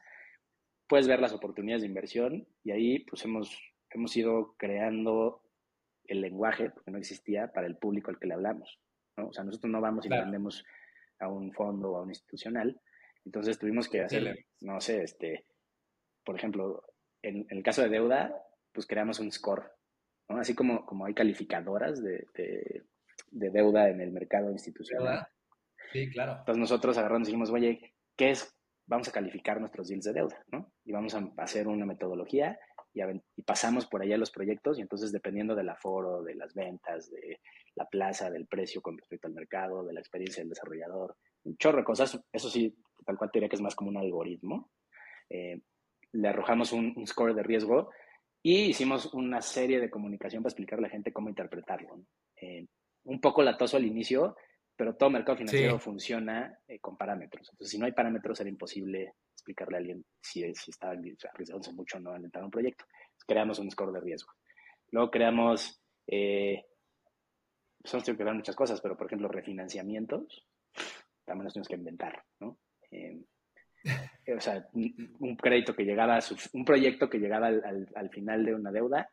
puedes 0.88 1.08
ver 1.08 1.20
las 1.20 1.34
oportunidades 1.34 1.82
de 1.82 1.88
inversión 1.88 2.48
y 2.64 2.72
ahí 2.72 3.00
pues 3.00 3.24
hemos, 3.26 3.58
hemos 3.90 4.16
ido 4.16 4.56
creando 4.58 5.42
el 6.06 6.22
lenguaje, 6.22 6.70
porque 6.70 6.92
no 6.92 6.98
existía, 6.98 7.52
para 7.52 7.68
el 7.68 7.78
público 7.78 8.10
al 8.10 8.20
que 8.20 8.28
le 8.28 8.34
hablamos. 8.34 8.80
¿no? 9.18 9.28
O 9.28 9.34
sea, 9.34 9.44
nosotros 9.44 9.72
no 9.72 9.82
vamos 9.82 10.06
y 10.06 10.10
le 10.10 10.20
vendemos 10.20 10.66
a 11.20 11.28
un 11.28 11.52
fondo 11.52 11.92
o 11.92 11.98
a 11.98 12.04
un 12.04 12.10
institucional. 12.10 12.80
Entonces 13.26 13.60
tuvimos 13.60 13.90
que 13.90 14.02
hacer, 14.02 14.46
no 14.62 14.80
sé, 14.80 15.04
este, 15.04 15.46
por 16.24 16.36
ejemplo, 16.36 16.84
en, 17.22 17.46
el 17.50 17.62
caso 17.62 17.82
de 17.82 17.90
deuda, 17.90 18.34
pues 18.72 18.88
creamos 18.88 19.20
un 19.20 19.32
score, 19.32 19.70
¿no? 20.30 20.38
Así 20.38 20.56
como, 20.56 20.86
como 20.86 21.06
hay 21.06 21.14
calificadoras 21.14 22.02
de, 22.02 22.26
de, 22.34 23.50
deuda 23.50 23.90
en 23.90 24.00
el 24.00 24.12
mercado 24.12 24.52
institucional. 24.52 25.28
Sí, 25.92 26.10
claro. 26.10 26.38
Entonces 26.40 26.60
nosotros 26.60 26.98
agarramos 26.98 27.28
y 27.28 27.32
dijimos, 27.32 27.50
oye, 27.50 27.94
¿qué 28.16 28.32
es 28.32 28.57
vamos 28.88 29.08
a 29.10 29.12
calificar 29.12 29.60
nuestros 29.60 29.90
deals 29.90 30.06
de 30.06 30.14
deuda, 30.14 30.44
¿no? 30.52 30.72
Y 30.84 30.92
vamos 30.92 31.14
a 31.14 31.30
hacer 31.38 31.68
una 31.68 31.86
metodología 31.86 32.58
y, 33.36 33.42
pasamos 33.44 33.86
por 33.86 34.02
allá 34.02 34.18
los 34.18 34.32
proyectos 34.32 34.78
y 34.78 34.82
entonces 34.82 35.12
dependiendo 35.12 35.56
del 35.56 35.70
aforo, 35.70 36.24
de 36.24 36.36
las 36.36 36.54
ventas, 36.54 37.12
de 37.12 37.40
la 37.76 37.86
plaza, 37.86 38.30
del 38.30 38.48
precio 38.48 38.82
con 38.82 38.98
respecto 38.98 39.28
al 39.28 39.34
mercado, 39.34 39.86
de 39.86 39.94
la 39.94 40.00
experiencia 40.00 40.42
del 40.42 40.50
desarrollador, 40.50 41.16
un 41.44 41.58
chorro 41.58 41.80
de 41.80 41.84
cosas, 41.84 42.20
eso 42.32 42.50
sí, 42.50 42.76
tal 43.06 43.18
cual 43.18 43.32
te 43.32 43.40
diría 43.40 43.50
que 43.50 43.56
es 43.56 43.62
más 43.62 43.76
como 43.76 43.90
un 43.90 43.98
algoritmo. 43.98 44.72
Eh, 45.30 45.62
le 46.14 46.28
arrojamos 46.28 46.72
un, 46.74 47.06
score 47.06 47.36
de 47.36 47.44
riesgo 47.44 47.90
y 48.42 48.66
hicimos 48.66 49.14
una 49.14 49.42
serie 49.42 49.80
de 49.80 49.90
comunicación 49.90 50.42
para 50.42 50.52
explicarle 50.52 50.86
a 50.86 50.90
la 50.90 50.94
gente 50.94 51.14
cómo 51.14 51.30
interpretarlo. 51.30 52.02
Eh, 52.42 52.66
un 53.04 53.22
poco 53.22 53.44
latoso 53.44 53.78
al 53.78 53.86
inicio, 53.86 54.36
pero 54.78 54.96
todo 54.96 55.10
mercado 55.10 55.40
financiero 55.40 55.80
funciona 55.80 56.60
eh, 56.68 56.80
con 56.80 56.96
parámetros. 56.96 57.50
Entonces, 57.50 57.72
si 57.72 57.80
no 57.80 57.88
hay 57.88 57.94
parámetros, 57.94 58.40
era 58.40 58.50
imposible 58.50 59.16
explicarle 59.34 59.76
a 59.76 59.80
alguien 59.80 60.06
si, 60.22 60.54
si 60.54 60.70
estaba 60.70 60.94
arriesgándose 60.94 61.74
mucho 61.74 61.98
o 61.98 62.00
no 62.00 62.12
al 62.12 62.24
entrar 62.24 62.44
a 62.44 62.46
un 62.46 62.52
proyecto. 62.52 62.86
creamos 63.26 63.58
un 63.58 63.72
score 63.72 63.92
de 63.92 64.02
riesgo. 64.02 64.32
Luego 64.92 65.10
creamos, 65.10 65.82
eh, 66.06 66.64
pues 67.82 67.94
hemos 67.94 68.06
tenido 68.06 68.20
que 68.20 68.24
ver 68.24 68.36
muchas 68.36 68.56
cosas, 68.56 68.80
pero 68.80 68.96
por 68.96 69.08
ejemplo, 69.08 69.28
refinanciamientos, 69.28 70.46
también 71.26 71.46
nos 71.46 71.54
tenemos 71.54 71.68
que 71.68 71.76
inventar, 71.76 72.24
¿no? 72.40 72.60
Eh, 72.92 73.20
o 74.36 74.40
sea, 74.40 74.68
un, 74.74 75.36
crédito 75.38 75.76
que 75.76 75.86
llegaba, 75.86 76.18
a 76.18 76.24
un 76.54 76.66
proyecto 76.66 77.10
que 77.10 77.18
llegaba 77.18 77.48
al, 77.48 77.88
al, 77.96 78.10
final 78.12 78.46
de 78.46 78.54
una 78.54 78.72
deuda, 78.72 79.10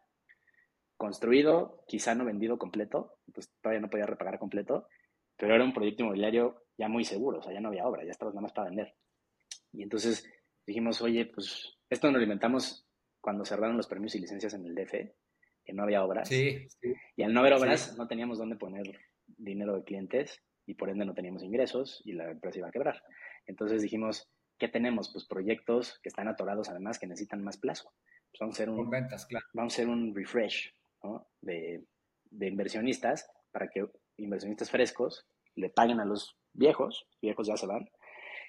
construido, 0.97 1.85
quizá 1.89 2.15
no 2.15 2.25
vendido 2.25 2.59
completo, 2.59 3.19
pues 3.33 3.51
todavía 3.61 3.81
no 3.81 3.91
podía 3.91 4.07
repagar 4.07 4.39
completo, 4.39 4.89
pero 5.45 5.57
era 5.57 5.65
un 5.65 5.75
proyecto 5.75 6.03
inmobiliario 6.03 6.65
ya 6.79 6.89
muy 6.89 7.05
seguro, 7.05 7.41
o 7.41 7.43
sea, 7.43 7.53
ya 7.53 7.61
no 7.61 7.69
había 7.69 7.87
obra, 7.87 8.03
ya 8.03 8.13
estaba 8.13 8.31
nada 8.31 8.41
más 8.41 8.55
para 8.55 8.71
vender. 8.71 8.95
Y 9.73 9.83
entonces 9.83 10.27
dijimos, 10.67 11.03
oye, 11.03 11.27
pues 11.27 11.77
esto 11.91 12.07
nos 12.07 12.17
lo 12.17 12.23
inventamos 12.23 12.89
cuando 13.21 13.45
cerraron 13.45 13.77
los 13.77 13.87
permisos 13.87 14.17
y 14.17 14.23
licencias 14.23 14.55
en 14.55 14.65
el 14.65 14.75
DF, 14.75 14.93
que 15.63 15.73
no 15.75 15.83
había 15.83 16.03
obras. 16.03 16.31
Sí, 16.31 16.67
Y 17.15 17.23
al 17.25 17.35
no 17.35 17.41
haber 17.41 17.53
obras, 17.53 17.95
no 17.99 18.09
teníamos 18.09 18.39
dónde 18.39 18.57
poner 18.57 18.85
dinero 19.27 19.77
de 19.77 19.85
clientes 19.85 20.41
y 20.65 20.77
por 20.77 20.89
ende 20.89 21.05
no 21.05 21.13
teníamos 21.13 21.43
ingresos 21.43 22.01
y 22.07 22.15
la 22.15 22.31
empresa 22.31 22.61
iba 22.61 22.69
a 22.69 22.73
quebrar. 22.73 23.03
Entonces 23.45 23.83
dijimos, 23.83 24.27
¿qué 24.59 24.69
tenemos? 24.69 25.13
Pues 25.13 25.27
proyectos 25.27 26.01
que 26.03 26.09
están 26.09 26.27
atorados 26.27 26.71
además 26.71 26.99
que 26.99 27.07
necesitan 27.07 27.45
más 27.45 27.59
plazo. 27.59 27.93
Pues 28.31 28.41
vamos 28.41 28.55
a 28.55 28.63
hacer 28.63 28.71
un, 28.71 28.89
ventas, 28.89 29.27
claro. 29.27 29.45
vamos 29.53 29.75
a 29.75 29.77
hacer 29.77 29.89
un 29.89 30.15
refresh 30.15 30.73
de, 31.43 31.85
de 32.31 32.49
inversionistas 32.49 33.29
para 33.53 33.69
que 33.69 33.85
inversionistas 34.17 34.71
frescos 34.71 35.27
le 35.55 35.71
paguen 35.71 36.01
a 36.01 36.05
los 36.05 36.37
viejos, 36.53 37.07
viejos 37.21 37.47
ya 37.47 37.57
se 37.57 37.67
van, 37.67 37.89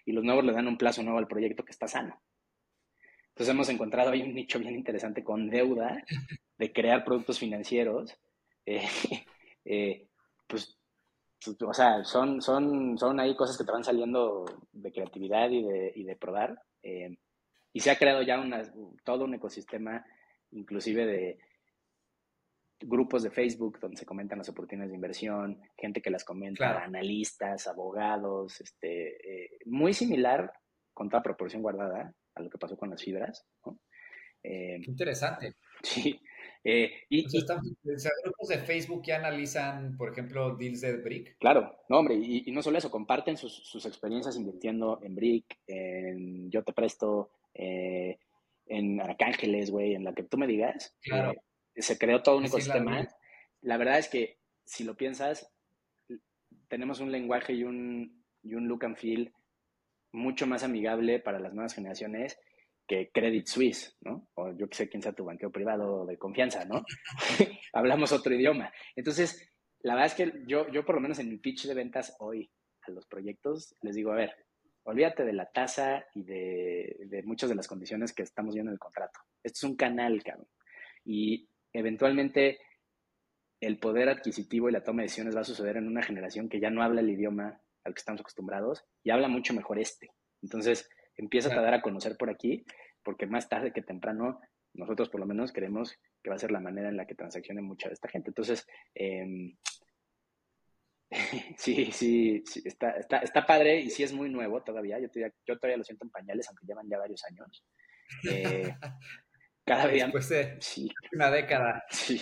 y 0.05 0.11
los 0.11 0.23
nuevos 0.23 0.45
le 0.45 0.53
dan 0.53 0.67
un 0.67 0.77
plazo 0.77 1.03
nuevo 1.03 1.19
al 1.19 1.27
proyecto 1.27 1.63
que 1.63 1.71
está 1.71 1.87
sano. 1.87 2.21
Entonces 3.29 3.53
hemos 3.53 3.67
encontrado 3.67 4.11
ahí 4.11 4.21
un 4.21 4.33
nicho 4.33 4.59
bien 4.59 4.75
interesante 4.75 5.21
con 5.21 5.49
deuda 5.49 6.01
de 6.57 6.71
crear 6.71 7.03
productos 7.03 7.39
financieros. 7.39 8.15
Eh, 8.67 8.81
eh, 9.63 10.07
pues, 10.47 10.75
o 11.61 11.73
sea, 11.75 12.03
son, 12.03 12.41
son, 12.41 12.97
son 12.97 13.19
ahí 13.19 13.35
cosas 13.35 13.59
que 13.59 13.63
te 13.63 13.71
van 13.71 13.83
saliendo 13.83 14.43
de 14.71 14.91
creatividad 14.91 15.51
y 15.51 16.03
de, 16.03 16.15
probar. 16.19 16.59
Eh, 16.81 17.15
y 17.73 17.79
se 17.81 17.91
ha 17.91 17.99
creado 17.99 18.23
ya 18.23 18.41
todo 19.03 19.25
un 19.25 19.35
ecosistema, 19.35 20.03
inclusive 20.49 21.05
de 21.05 21.39
grupos 22.81 23.23
de 23.23 23.31
Facebook 23.31 23.79
donde 23.79 23.97
se 23.97 24.05
comentan 24.05 24.37
las 24.37 24.49
oportunidades 24.49 24.91
de 24.91 24.95
inversión, 24.95 25.61
gente 25.77 26.01
que 26.01 26.09
las 26.09 26.23
comenta, 26.23 26.83
analistas, 26.83 27.67
abogados, 27.67 28.59
este, 28.61 29.45
eh, 29.45 29.59
muy 29.65 29.93
similar 29.93 30.51
con 30.93 31.09
toda 31.09 31.23
proporción 31.23 31.61
guardada 31.61 32.13
a 32.35 32.41
lo 32.41 32.49
que 32.49 32.57
pasó 32.57 32.77
con 32.77 32.89
las 32.89 33.03
fibras. 33.03 33.45
Eh, 34.43 34.79
Interesante. 34.85 35.55
Sí. 35.83 36.19
Eh, 36.63 36.91
y, 37.09 37.23
grupos 37.23 38.47
de 38.47 38.57
Facebook 38.57 39.03
que 39.03 39.13
analizan, 39.13 39.95
por 39.97 40.11
ejemplo, 40.11 40.55
deals 40.55 40.81
de 40.81 40.97
Brick. 40.97 41.37
Claro, 41.37 41.77
no, 41.89 41.99
hombre, 41.99 42.15
y, 42.15 42.51
no 42.51 42.63
solo 42.63 42.79
eso, 42.79 42.89
comparten 42.89 43.37
sus, 43.37 43.85
experiencias 43.85 44.35
invirtiendo 44.35 44.99
en 45.03 45.13
Brick, 45.13 45.59
en 45.67 46.49
Yo 46.49 46.63
Te 46.63 46.73
Presto, 46.73 47.29
en 47.53 48.99
Arcángeles, 48.99 49.69
güey, 49.69 49.93
en 49.93 50.05
la 50.05 50.15
que 50.15 50.23
tú 50.23 50.37
me 50.37 50.47
digas. 50.47 50.95
Claro 51.03 51.33
se 51.75 51.97
creó 51.97 52.21
todo 52.21 52.37
un 52.37 52.45
ecosistema. 52.45 53.07
La, 53.61 53.77
verdad 53.77 53.99
es 53.99 54.07
que 54.07 54.39
si 54.63 54.83
lo 54.83 54.95
piensas, 54.95 55.51
tenemos 56.67 56.99
un 56.99 57.11
lenguaje 57.11 57.53
y 57.53 57.63
un, 57.63 58.23
y 58.43 58.55
un 58.55 58.67
look 58.67 58.85
and 58.85 58.97
feel 58.97 59.33
mucho 60.11 60.47
más 60.47 60.63
amigable 60.63 61.19
para 61.19 61.39
las 61.39 61.53
nuevas 61.53 61.73
generaciones 61.73 62.39
que 62.87 63.09
Credit 63.11 63.47
Suisse, 63.47 63.97
¿no? 64.01 64.27
O 64.35 64.51
yo 64.55 64.69
que 64.69 64.75
sé 64.75 64.89
quién 64.89 65.01
sea 65.01 65.13
tu 65.13 65.25
banqueo 65.25 65.51
privado 65.51 66.05
de 66.05 66.17
confianza, 66.17 66.65
¿no? 66.65 66.85
Hablamos 67.73 68.11
otro 68.11 68.33
idioma. 68.33 68.71
Entonces, 68.95 69.51
la 69.81 69.95
verdad 69.95 70.07
es 70.07 70.13
que 70.13 70.43
yo, 70.47 70.69
yo 70.71 70.85
por 70.85 70.95
lo 70.95 71.01
menos 71.01 71.19
en 71.19 71.29
mi 71.29 71.37
pitch 71.37 71.65
de 71.65 71.73
ventas 71.73 72.15
hoy 72.19 72.49
a 72.81 72.91
los 72.91 73.05
proyectos 73.07 73.75
les 73.81 73.95
digo, 73.95 74.11
a 74.11 74.15
ver, 74.15 74.35
olvídate 74.83 75.25
de 75.25 75.33
la 75.33 75.49
tasa 75.51 76.05
y 76.13 76.23
de, 76.23 76.97
de 77.07 77.23
muchas 77.23 77.49
de 77.49 77.55
las 77.55 77.67
condiciones 77.67 78.13
que 78.13 78.23
estamos 78.23 78.53
viendo 78.53 78.71
en 78.71 78.75
el 78.75 78.79
contrato. 78.79 79.19
Esto 79.43 79.57
es 79.57 79.63
un 79.63 79.75
canal, 79.75 80.23
cabrón. 80.23 80.47
Y 81.03 81.49
eventualmente 81.77 82.59
el 83.61 83.79
poder 83.79 84.09
adquisitivo 84.09 84.69
y 84.69 84.71
la 84.71 84.83
toma 84.83 85.01
de 85.01 85.05
decisiones 85.05 85.35
va 85.35 85.41
a 85.41 85.45
suceder 85.45 85.77
en 85.77 85.87
una 85.87 86.03
generación 86.03 86.49
que 86.49 86.59
ya 86.59 86.69
no 86.69 86.83
habla 86.83 87.01
el 87.01 87.09
idioma 87.09 87.61
al 87.83 87.93
que 87.93 87.99
estamos 87.99 88.21
acostumbrados 88.21 88.83
y 89.03 89.11
habla 89.11 89.27
mucho 89.27 89.53
mejor 89.53 89.79
este. 89.79 90.09
Entonces, 90.41 90.89
empieza 91.15 91.53
a 91.53 91.61
dar 91.61 91.73
a 91.73 91.81
conocer 91.81 92.17
por 92.17 92.29
aquí, 92.29 92.65
porque 93.03 93.27
más 93.27 93.47
tarde 93.47 93.71
que 93.71 93.81
temprano, 93.81 94.39
nosotros 94.73 95.09
por 95.09 95.19
lo 95.19 95.25
menos 95.25 95.51
creemos 95.51 95.97
que 96.21 96.29
va 96.29 96.35
a 96.35 96.39
ser 96.39 96.51
la 96.51 96.59
manera 96.59 96.89
en 96.89 96.97
la 96.97 97.05
que 97.05 97.15
transaccione 97.15 97.61
mucha 97.61 97.87
de 97.87 97.93
esta 97.93 98.09
gente. 98.09 98.29
Entonces, 98.29 98.67
em, 98.93 99.55
sí, 101.57 101.91
sí, 101.91 102.43
está, 102.65 102.91
está, 102.91 103.45
padre 103.45 103.79
y 103.79 103.89
sí 103.89 104.03
es 104.03 104.13
muy 104.13 104.29
nuevo 104.29 104.63
todavía. 104.63 104.99
Yo 104.99 105.09
todavía, 105.09 105.33
yo 105.47 105.57
todavía 105.57 105.77
lo 105.77 105.83
siento 105.83 106.05
en 106.05 106.11
pañales, 106.11 106.47
aunque 106.49 106.65
llevan 106.65 106.89
ya 106.89 106.97
varios 106.97 107.23
años. 107.25 107.65
Eh, 108.29 108.71
Cada 109.65 109.87
día. 109.87 110.05
Después 110.05 110.29
de 110.29 110.57
sí. 110.61 110.91
una 111.13 111.31
década. 111.31 111.83
Sí. 111.89 112.21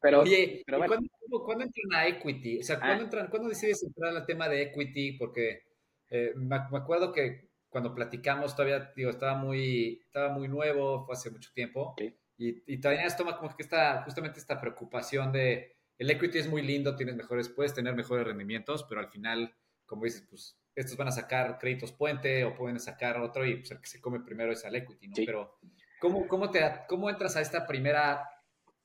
pero, 0.00 0.20
Oye, 0.20 0.64
¿cuándo, 0.66 1.64
entran 1.64 1.94
a 1.94 2.06
equity? 2.06 2.60
O 2.60 2.62
sea, 2.62 2.78
¿cuándo, 2.78 3.02
ah. 3.02 3.04
entran, 3.04 3.28
¿cuándo 3.28 3.48
decides 3.48 3.82
entrar 3.82 4.14
al 4.14 4.26
tema 4.26 4.48
de 4.48 4.62
equity? 4.62 5.12
Porque 5.12 5.62
eh, 6.10 6.32
me, 6.36 6.56
acuerdo 6.56 7.12
que 7.12 7.50
cuando 7.68 7.94
platicamos 7.94 8.54
todavía, 8.54 8.92
digo, 8.96 9.10
estaba 9.10 9.36
muy, 9.36 10.00
estaba 10.04 10.32
muy 10.32 10.48
nuevo, 10.48 11.04
fue 11.04 11.14
hace 11.14 11.30
mucho 11.30 11.50
tiempo. 11.52 11.94
Y, 12.38 12.62
y 12.66 12.80
todavía 12.80 13.06
toma 13.16 13.36
como 13.36 13.54
que 13.56 13.62
esta, 13.62 14.02
justamente 14.02 14.38
esta 14.38 14.60
preocupación 14.60 15.32
de 15.32 15.76
el 15.98 16.10
equity 16.10 16.38
es 16.38 16.48
muy 16.48 16.62
lindo, 16.62 16.94
tienes 16.96 17.16
mejores, 17.16 17.48
puedes 17.48 17.72
tener 17.72 17.94
mejores 17.94 18.26
rendimientos, 18.26 18.84
pero 18.84 19.00
al 19.00 19.08
final, 19.08 19.54
como 19.86 20.04
dices, 20.04 20.26
pues 20.28 20.58
estos 20.74 20.96
van 20.96 21.08
a 21.08 21.12
sacar 21.12 21.58
créditos 21.58 21.92
puente 21.92 22.44
o 22.44 22.54
pueden 22.54 22.78
sacar 22.78 23.18
otro 23.18 23.46
y 23.46 23.56
pues 23.56 23.70
el 23.70 23.80
que 23.80 23.86
se 23.88 24.00
come 24.00 24.20
primero 24.20 24.52
es 24.52 24.64
al 24.66 24.74
equity, 24.76 25.08
¿no? 25.08 25.14
Pero 25.24 25.58
¿Cómo, 26.00 26.26
cómo, 26.28 26.50
te, 26.50 26.60
¿Cómo 26.88 27.08
entras 27.08 27.36
a 27.36 27.40
esta 27.40 27.66
primera, 27.66 28.14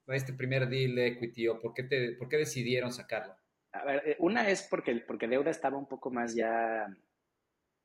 a 0.07 0.15
este 0.15 0.33
primer 0.33 0.67
deal 0.69 0.95
de 0.95 1.07
equity 1.07 1.47
o 1.47 1.59
por 1.59 1.73
qué, 1.73 1.83
te, 1.83 2.13
por 2.13 2.29
qué 2.29 2.37
decidieron 2.37 2.91
sacarlo? 2.91 3.35
A 3.73 3.85
ver, 3.85 4.03
eh, 4.05 4.15
una 4.19 4.49
es 4.49 4.63
porque, 4.63 4.95
porque 5.07 5.27
deuda 5.27 5.51
estaba 5.51 5.77
un 5.77 5.87
poco 5.87 6.11
más 6.11 6.35
ya 6.35 6.87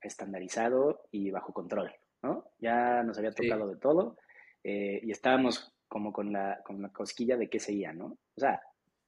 estandarizado 0.00 1.02
y 1.10 1.30
bajo 1.30 1.52
control, 1.52 1.94
¿no? 2.22 2.50
Ya 2.58 3.02
nos 3.02 3.18
había 3.18 3.32
tocado 3.32 3.68
de 3.68 3.76
todo 3.76 4.16
eh, 4.62 5.00
y 5.02 5.10
estábamos 5.10 5.72
como 5.88 6.12
con 6.12 6.32
la, 6.32 6.60
con 6.64 6.82
la 6.82 6.90
cosquilla 6.90 7.36
de 7.36 7.48
qué 7.48 7.58
seguía, 7.58 7.92
¿no? 7.92 8.06
O 8.06 8.40
sea, 8.40 8.60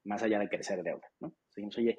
más 0.05 0.23
allá 0.23 0.39
de 0.39 0.49
crecer 0.49 0.81
deuda, 0.83 1.07
¿no? 1.19 1.33
Seguimos, 1.49 1.77
oye, 1.77 1.97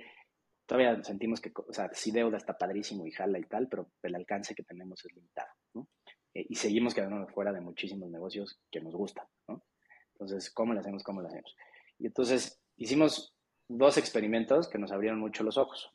todavía 0.67 1.03
sentimos 1.03 1.41
que, 1.41 1.53
o 1.55 1.73
sea, 1.73 1.91
sí 1.93 2.11
deuda 2.11 2.39
está 2.39 2.57
padrísimo 2.57 3.07
y 3.07 3.13
jala 3.13 3.39
y 3.39 3.45
tal, 3.45 3.69
pero 3.69 3.91
el 4.03 4.15
alcance 4.15 4.55
que 4.55 4.63
tenemos 4.63 5.05
es 5.05 5.15
limitado, 5.15 5.51
¿no? 5.75 5.89
Eh, 6.35 6.47
y 6.49 6.55
seguimos 6.55 6.95
quedándonos 6.95 7.33
fuera 7.33 7.53
de 7.53 7.61
muchísimos 7.61 8.11
negocios 8.11 8.61
que 8.71 8.81
nos 8.81 8.95
gustan, 8.95 9.27
¿no? 9.49 9.65
Entonces, 10.13 10.51
¿cómo 10.51 10.75
lo 10.75 10.81
hacemos? 10.81 11.03
¿Cómo 11.03 11.23
lo 11.23 11.29
hacemos? 11.29 11.57
Y 11.99 12.07
entonces 12.07 12.61
hicimos 12.77 13.35
dos 13.69 13.97
experimentos 13.97 14.69
que 14.69 14.79
nos 14.79 14.93
abrieron 14.93 15.19
mucho 15.19 15.43
los 15.43 15.57
ojos. 15.57 15.93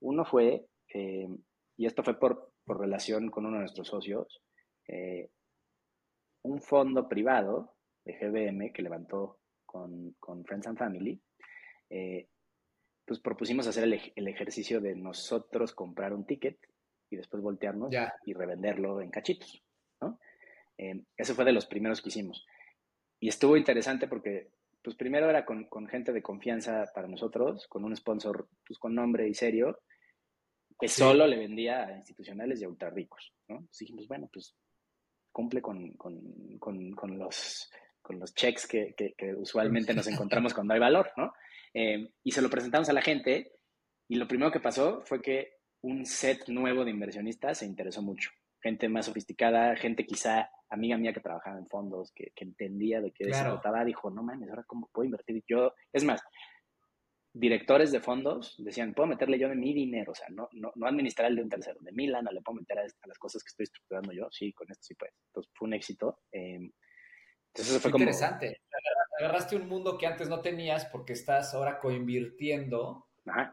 Uno 0.00 0.24
fue, 0.24 0.66
eh, 0.92 1.28
y 1.76 1.86
esto 1.86 2.02
fue 2.02 2.18
por, 2.18 2.52
por, 2.64 2.80
relación 2.80 3.30
con 3.30 3.46
uno 3.46 3.56
de 3.56 3.62
nuestros 3.62 3.88
socios, 3.88 4.42
eh, 4.88 5.30
un 6.42 6.60
fondo 6.60 7.08
privado 7.08 7.76
de 8.04 8.14
GBM 8.14 8.72
que 8.72 8.82
levantó 8.82 9.40
con, 9.64 10.14
con 10.18 10.44
Friends 10.44 10.68
and 10.68 10.78
Family, 10.78 11.20
pues 13.04 13.20
propusimos 13.20 13.66
hacer 13.66 13.84
el, 13.84 14.00
el, 14.14 14.28
ejercicio 14.28 14.80
de 14.80 14.94
nosotros 14.96 15.72
comprar 15.74 16.12
un 16.12 16.26
ticket 16.26 16.58
y 17.10 17.16
después 17.16 17.42
voltearnos 17.42 17.94
y 18.24 18.32
revenderlo 18.32 19.00
en 19.00 19.10
cachitos. 19.10 19.65
Eh, 20.78 21.02
ese 21.16 21.34
fue 21.34 21.44
de 21.44 21.52
los 21.52 21.66
primeros 21.66 22.02
que 22.02 22.08
hicimos. 22.08 22.46
Y 23.18 23.28
estuvo 23.28 23.56
interesante 23.56 24.08
porque, 24.08 24.50
pues 24.82 24.96
primero 24.96 25.28
era 25.28 25.44
con, 25.44 25.68
gente 25.88 26.12
de 26.12 26.22
confianza 26.22 26.84
para 26.94 27.08
nosotros, 27.08 27.66
con 27.68 27.84
un 27.84 27.96
sponsor 27.96 28.48
pues, 28.66 28.78
con 28.78 28.94
nombre 28.94 29.28
y 29.28 29.34
serio, 29.34 29.80
que 30.78 30.88
solo 30.88 31.26
le 31.26 31.38
vendía 31.38 31.86
a 31.86 31.96
institucionales 31.96 32.60
y 32.60 32.64
a 32.64 32.68
ultra 32.68 32.90
ricos, 32.90 33.32
¿no? 33.48 33.56
Entonces 33.56 33.78
dijimos, 33.78 34.06
bueno, 34.08 34.28
pues 34.30 34.54
cumple 35.32 35.62
con, 35.62 35.96
los, 37.18 37.70
con 38.02 38.18
los 38.18 38.34
checks 38.34 38.66
que, 38.66 38.94
usualmente 39.38 39.94
nos 39.94 40.06
encontramos 40.06 40.52
cuando 40.52 40.74
hay 40.74 40.80
valor, 40.80 41.10
¿no? 41.16 41.32
Eh, 41.72 42.10
y 42.22 42.30
se 42.30 42.42
lo 42.42 42.50
presentamos 42.50 42.88
a 42.90 42.92
la 42.92 43.02
gente 43.02 43.52
y 44.08 44.16
lo 44.16 44.28
primero 44.28 44.50
que 44.52 44.60
pasó 44.60 45.02
fue 45.02 45.20
que 45.22 45.56
un 45.82 46.04
set 46.04 46.48
nuevo 46.48 46.84
de 46.84 46.90
inversionistas 46.90 47.58
se 47.58 47.66
interesó 47.66 48.02
mucho 48.02 48.30
gente 48.66 48.88
más 48.88 49.06
sofisticada, 49.06 49.76
gente 49.76 50.04
quizá 50.04 50.50
amiga 50.68 50.96
mía 50.98 51.12
que 51.12 51.20
trabajaba 51.20 51.56
en 51.56 51.68
fondos, 51.68 52.12
que, 52.12 52.32
entendía 52.34 53.00
de 53.00 53.12
qué 53.12 53.24
se 53.24 53.30
trataba, 53.30 53.84
dijo, 53.84 54.10
no 54.10 54.24
mames, 54.24 54.50
ahora 54.50 54.64
cómo 54.66 54.90
puedo 54.92 55.04
invertir 55.04 55.44
yo. 55.46 55.72
Es 55.92 56.02
más, 56.02 56.20
directores 57.32 57.92
de 57.92 58.00
fondos 58.00 58.56
decían, 58.58 58.92
puedo 58.92 59.06
meterle 59.06 59.38
yo 59.38 59.48
de 59.48 59.54
mi 59.54 59.72
dinero, 59.72 60.10
o 60.10 60.14
sea, 60.16 60.26
no, 60.30 60.48
no, 60.52 60.72
no 60.74 60.86
administrar 60.86 61.30
el 61.30 61.36
de 61.36 61.42
un 61.42 61.48
tercero, 61.48 61.78
de 61.80 61.92
mi 61.92 62.08
lana 62.08 62.32
le 62.32 62.42
puedo 62.42 62.58
meter 62.58 62.80
a, 62.80 62.82
las 62.82 63.18
cosas 63.18 63.44
que 63.44 63.50
estoy 63.50 63.64
estructurando 63.64 64.12
yo, 64.12 64.26
sí, 64.32 64.52
con 64.52 64.68
esto 64.68 64.82
sí 64.82 64.94
puedes. 64.94 65.14
Entonces 65.28 65.52
fue 65.54 65.68
un 65.68 65.74
éxito. 65.74 66.18
Em, 66.32 66.72
entonces 67.52 67.74
eso 67.74 67.80
fue 67.80 67.92
como... 67.92 68.02
Interesante. 68.02 68.62
Agarraste 69.20 69.54
un 69.54 69.68
mundo 69.68 69.96
que 69.96 70.06
antes 70.06 70.28
no 70.28 70.40
tenías 70.40 70.86
porque 70.86 71.12
estás 71.12 71.54
ahora 71.54 71.78
coinvirtiendo 71.78 73.06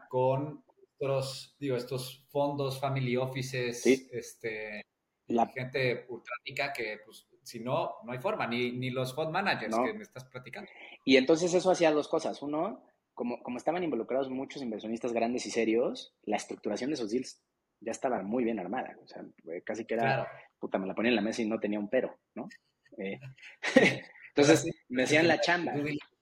con 0.08 0.64
otros, 0.98 1.56
digo, 1.58 1.76
estos 1.76 2.26
fondos, 2.30 2.80
family 2.80 3.16
offices, 3.16 3.86
este, 3.86 4.82
la 5.28 5.46
gente 5.46 6.06
ultratica 6.08 6.72
que, 6.72 6.98
pues, 7.04 7.26
si 7.42 7.60
no, 7.60 7.96
no 8.04 8.12
hay 8.12 8.18
forma, 8.18 8.46
ni, 8.46 8.72
ni 8.72 8.90
los 8.90 9.14
fund 9.14 9.30
managers 9.30 9.76
que 9.76 9.92
me 9.92 10.02
estás 10.02 10.24
platicando. 10.24 10.70
Y 11.04 11.16
entonces 11.16 11.52
eso 11.54 11.70
hacía 11.70 11.92
dos 11.92 12.08
cosas. 12.08 12.40
Uno, 12.42 12.82
como, 13.12 13.42
como 13.42 13.58
estaban 13.58 13.84
involucrados 13.84 14.30
muchos 14.30 14.62
inversionistas 14.62 15.12
grandes 15.12 15.46
y 15.46 15.50
serios, 15.50 16.14
la 16.24 16.36
estructuración 16.36 16.90
de 16.90 16.94
esos 16.94 17.10
deals 17.10 17.42
ya 17.80 17.92
estaba 17.92 18.22
muy 18.22 18.44
bien 18.44 18.58
armada. 18.58 18.96
O 19.02 19.06
sea, 19.06 19.24
casi 19.64 19.84
que 19.84 19.94
era, 19.94 20.28
puta, 20.58 20.78
me 20.78 20.86
la 20.86 20.94
ponía 20.94 21.10
en 21.10 21.16
la 21.16 21.22
mesa 21.22 21.42
y 21.42 21.46
no 21.46 21.60
tenía 21.60 21.78
un 21.78 21.88
pero, 21.88 22.18
¿no? 22.34 22.48
Eh, 22.98 23.20
entonces, 24.34 24.66
me 24.88 25.04
hacían 25.04 25.28
la 25.28 25.40
chamba, 25.40 25.74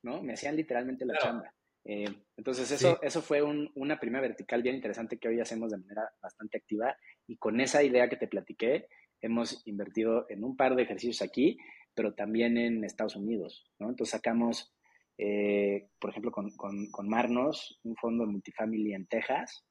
¿no? 0.02 0.22
Me 0.22 0.34
hacían 0.34 0.56
literalmente 0.56 1.04
la 1.04 1.18
chamba. 1.18 1.52
Eh, 1.84 2.04
entonces, 2.36 2.70
eso, 2.70 3.00
eso 3.02 3.22
fue 3.22 3.42
una 3.42 3.98
primera 3.98 4.22
vertical 4.22 4.62
bien 4.62 4.76
interesante 4.76 5.18
que 5.18 5.28
hoy 5.28 5.40
hacemos 5.40 5.70
de 5.70 5.78
manera 5.78 6.10
bastante 6.20 6.58
activa 6.58 6.96
y 7.26 7.36
con 7.36 7.60
esa 7.60 7.82
idea 7.82 8.08
que 8.08 8.16
te 8.16 8.28
platiqué, 8.28 8.88
hemos 9.20 9.66
invertido 9.66 10.26
en 10.28 10.44
un 10.44 10.56
par 10.56 10.74
de 10.74 10.82
ejercicios 10.82 11.22
aquí, 11.22 11.58
pero 11.94 12.14
también 12.14 12.56
en 12.56 12.84
Estados 12.84 13.16
Unidos, 13.16 13.64
¿no? 13.78 13.90
Entonces 13.90 14.12
sacamos, 14.12 14.72
eh, 15.18 15.88
por 15.98 16.10
ejemplo, 16.10 16.32
con, 16.32 16.50
con, 16.56 17.08
Marnos, 17.08 17.80
un 17.84 17.96
fondo 17.96 18.26
multifamily 18.26 18.94
en 18.94 19.06
Texas, 19.06 19.64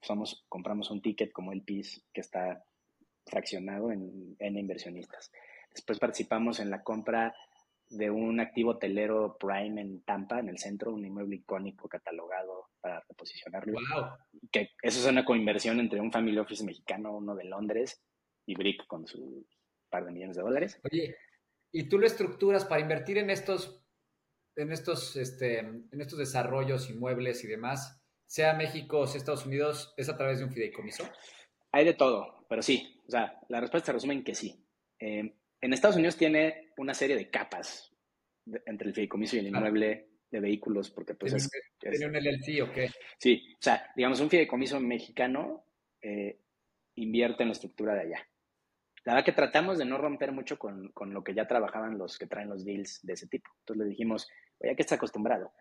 somos, 0.00 0.44
compramos 0.48 0.90
un 0.90 1.02
ticket 1.02 1.32
como 1.32 1.52
el 1.52 1.62
PIS 1.62 2.04
que 2.12 2.20
está 2.20 2.64
fraccionado 3.26 3.92
en, 3.92 4.36
en 4.38 4.58
inversionistas. 4.58 5.30
Después 5.70 5.98
participamos 5.98 6.60
en 6.60 6.70
la 6.70 6.82
compra 6.82 7.34
de 7.90 8.10
un 8.10 8.40
activo 8.40 8.72
hotelero 8.72 9.36
Prime 9.38 9.80
en 9.80 10.02
Tampa, 10.02 10.40
en 10.40 10.48
el 10.48 10.58
centro, 10.58 10.92
un 10.92 11.04
inmueble 11.04 11.36
icónico 11.36 11.88
catalogado 11.88 12.68
para 12.80 13.02
reposicionarlo. 13.08 13.72
Wow. 13.72 14.40
Que 14.52 14.70
eso 14.82 15.00
es 15.00 15.06
una 15.06 15.24
coinversión 15.24 15.80
entre 15.80 16.00
un 16.00 16.12
family 16.12 16.38
office 16.38 16.64
mexicano, 16.64 17.16
uno 17.16 17.34
de 17.34 17.44
Londres, 17.44 18.02
y 18.46 18.54
Brick 18.54 18.86
con 18.86 19.06
su 19.06 19.46
par 19.88 20.04
de 20.04 20.12
millones 20.12 20.36
de 20.36 20.42
dólares. 20.42 20.80
Oye, 20.90 21.16
¿y 21.72 21.88
tú 21.88 21.98
lo 21.98 22.06
estructuras 22.06 22.64
para 22.64 22.80
invertir 22.80 23.18
en 23.18 23.30
estos 23.30 23.84
en 24.58 24.72
estos, 24.72 25.14
este, 25.16 25.60
en 25.60 26.00
estos 26.00 26.18
desarrollos 26.18 26.90
inmuebles 26.90 27.44
y 27.44 27.46
demás, 27.46 28.02
sea 28.26 28.54
México 28.54 28.98
o 28.98 29.06
sea 29.06 29.18
Estados 29.18 29.46
Unidos, 29.46 29.94
es 29.96 30.08
a 30.08 30.16
través 30.16 30.40
de 30.40 30.46
un 30.46 30.52
fideicomiso? 30.52 31.04
Hay 31.70 31.84
de 31.84 31.94
todo, 31.94 32.44
pero 32.48 32.60
sí. 32.62 33.00
O 33.06 33.10
sea, 33.10 33.38
la 33.48 33.60
respuesta 33.60 33.86
se 33.86 33.92
resume 33.92 34.14
en 34.14 34.24
que 34.24 34.34
sí. 34.34 34.64
Eh, 34.98 35.32
en 35.60 35.72
Estados 35.72 35.96
Unidos 35.96 36.16
tiene 36.16 36.72
una 36.76 36.94
serie 36.94 37.16
de 37.16 37.30
capas 37.30 37.92
entre 38.66 38.88
el 38.88 38.94
fideicomiso 38.94 39.36
y 39.36 39.40
el 39.40 39.48
inmueble 39.48 40.08
de 40.30 40.40
vehículos, 40.40 40.90
porque 40.90 41.14
pues 41.14 41.32
es, 41.34 41.50
¿Tiene 41.78 42.06
un 42.06 42.12
LLC 42.14 42.62
o 42.62 42.72
qué? 42.72 42.90
Sí, 43.18 43.54
o 43.54 43.62
sea, 43.62 43.90
digamos, 43.96 44.20
un 44.20 44.30
fideicomiso 44.30 44.78
mexicano 44.80 45.64
eh, 46.02 46.40
invierte 46.96 47.42
en 47.42 47.48
la 47.48 47.52
estructura 47.52 47.94
de 47.94 48.00
allá. 48.00 48.28
La 49.04 49.14
verdad 49.14 49.24
que 49.24 49.32
tratamos 49.32 49.78
de 49.78 49.84
no 49.84 49.96
romper 49.96 50.32
mucho 50.32 50.58
con, 50.58 50.88
con, 50.92 51.14
lo 51.14 51.24
que 51.24 51.34
ya 51.34 51.46
trabajaban 51.46 51.96
los 51.96 52.18
que 52.18 52.26
traen 52.26 52.50
los 52.50 52.64
deals 52.64 53.00
de 53.02 53.14
ese 53.14 53.26
tipo. 53.26 53.50
Entonces 53.60 53.84
le 53.84 53.90
dijimos, 53.90 54.28
oye, 54.58 54.76
¿qué 54.76 54.82
está 54.82 54.96
acostumbrado? 54.96 55.52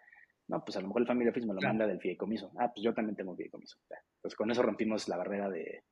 No, 0.47 0.63
pues 0.63 0.77
a 0.77 0.81
lo 0.81 0.87
mejor 0.87 1.01
el 1.01 1.07
Family 1.07 1.29
Office 1.29 1.47
me 1.47 1.53
lo 1.53 1.61
manda 1.61 1.85
del 1.87 1.99
fideicomiso. 1.99 2.51
Ah, 2.57 2.71
pues 2.73 2.83
yo 2.83 2.93
también 2.93 3.15
tengo 3.15 3.31
un 3.31 3.37
fideicomiso. 3.37 3.77
Pues 4.21 4.35
con 4.35 4.49
eso 4.49 4.61
rompimos 4.61 5.07
la 5.07 5.17
barrera 5.17 5.49
de 5.49 5.83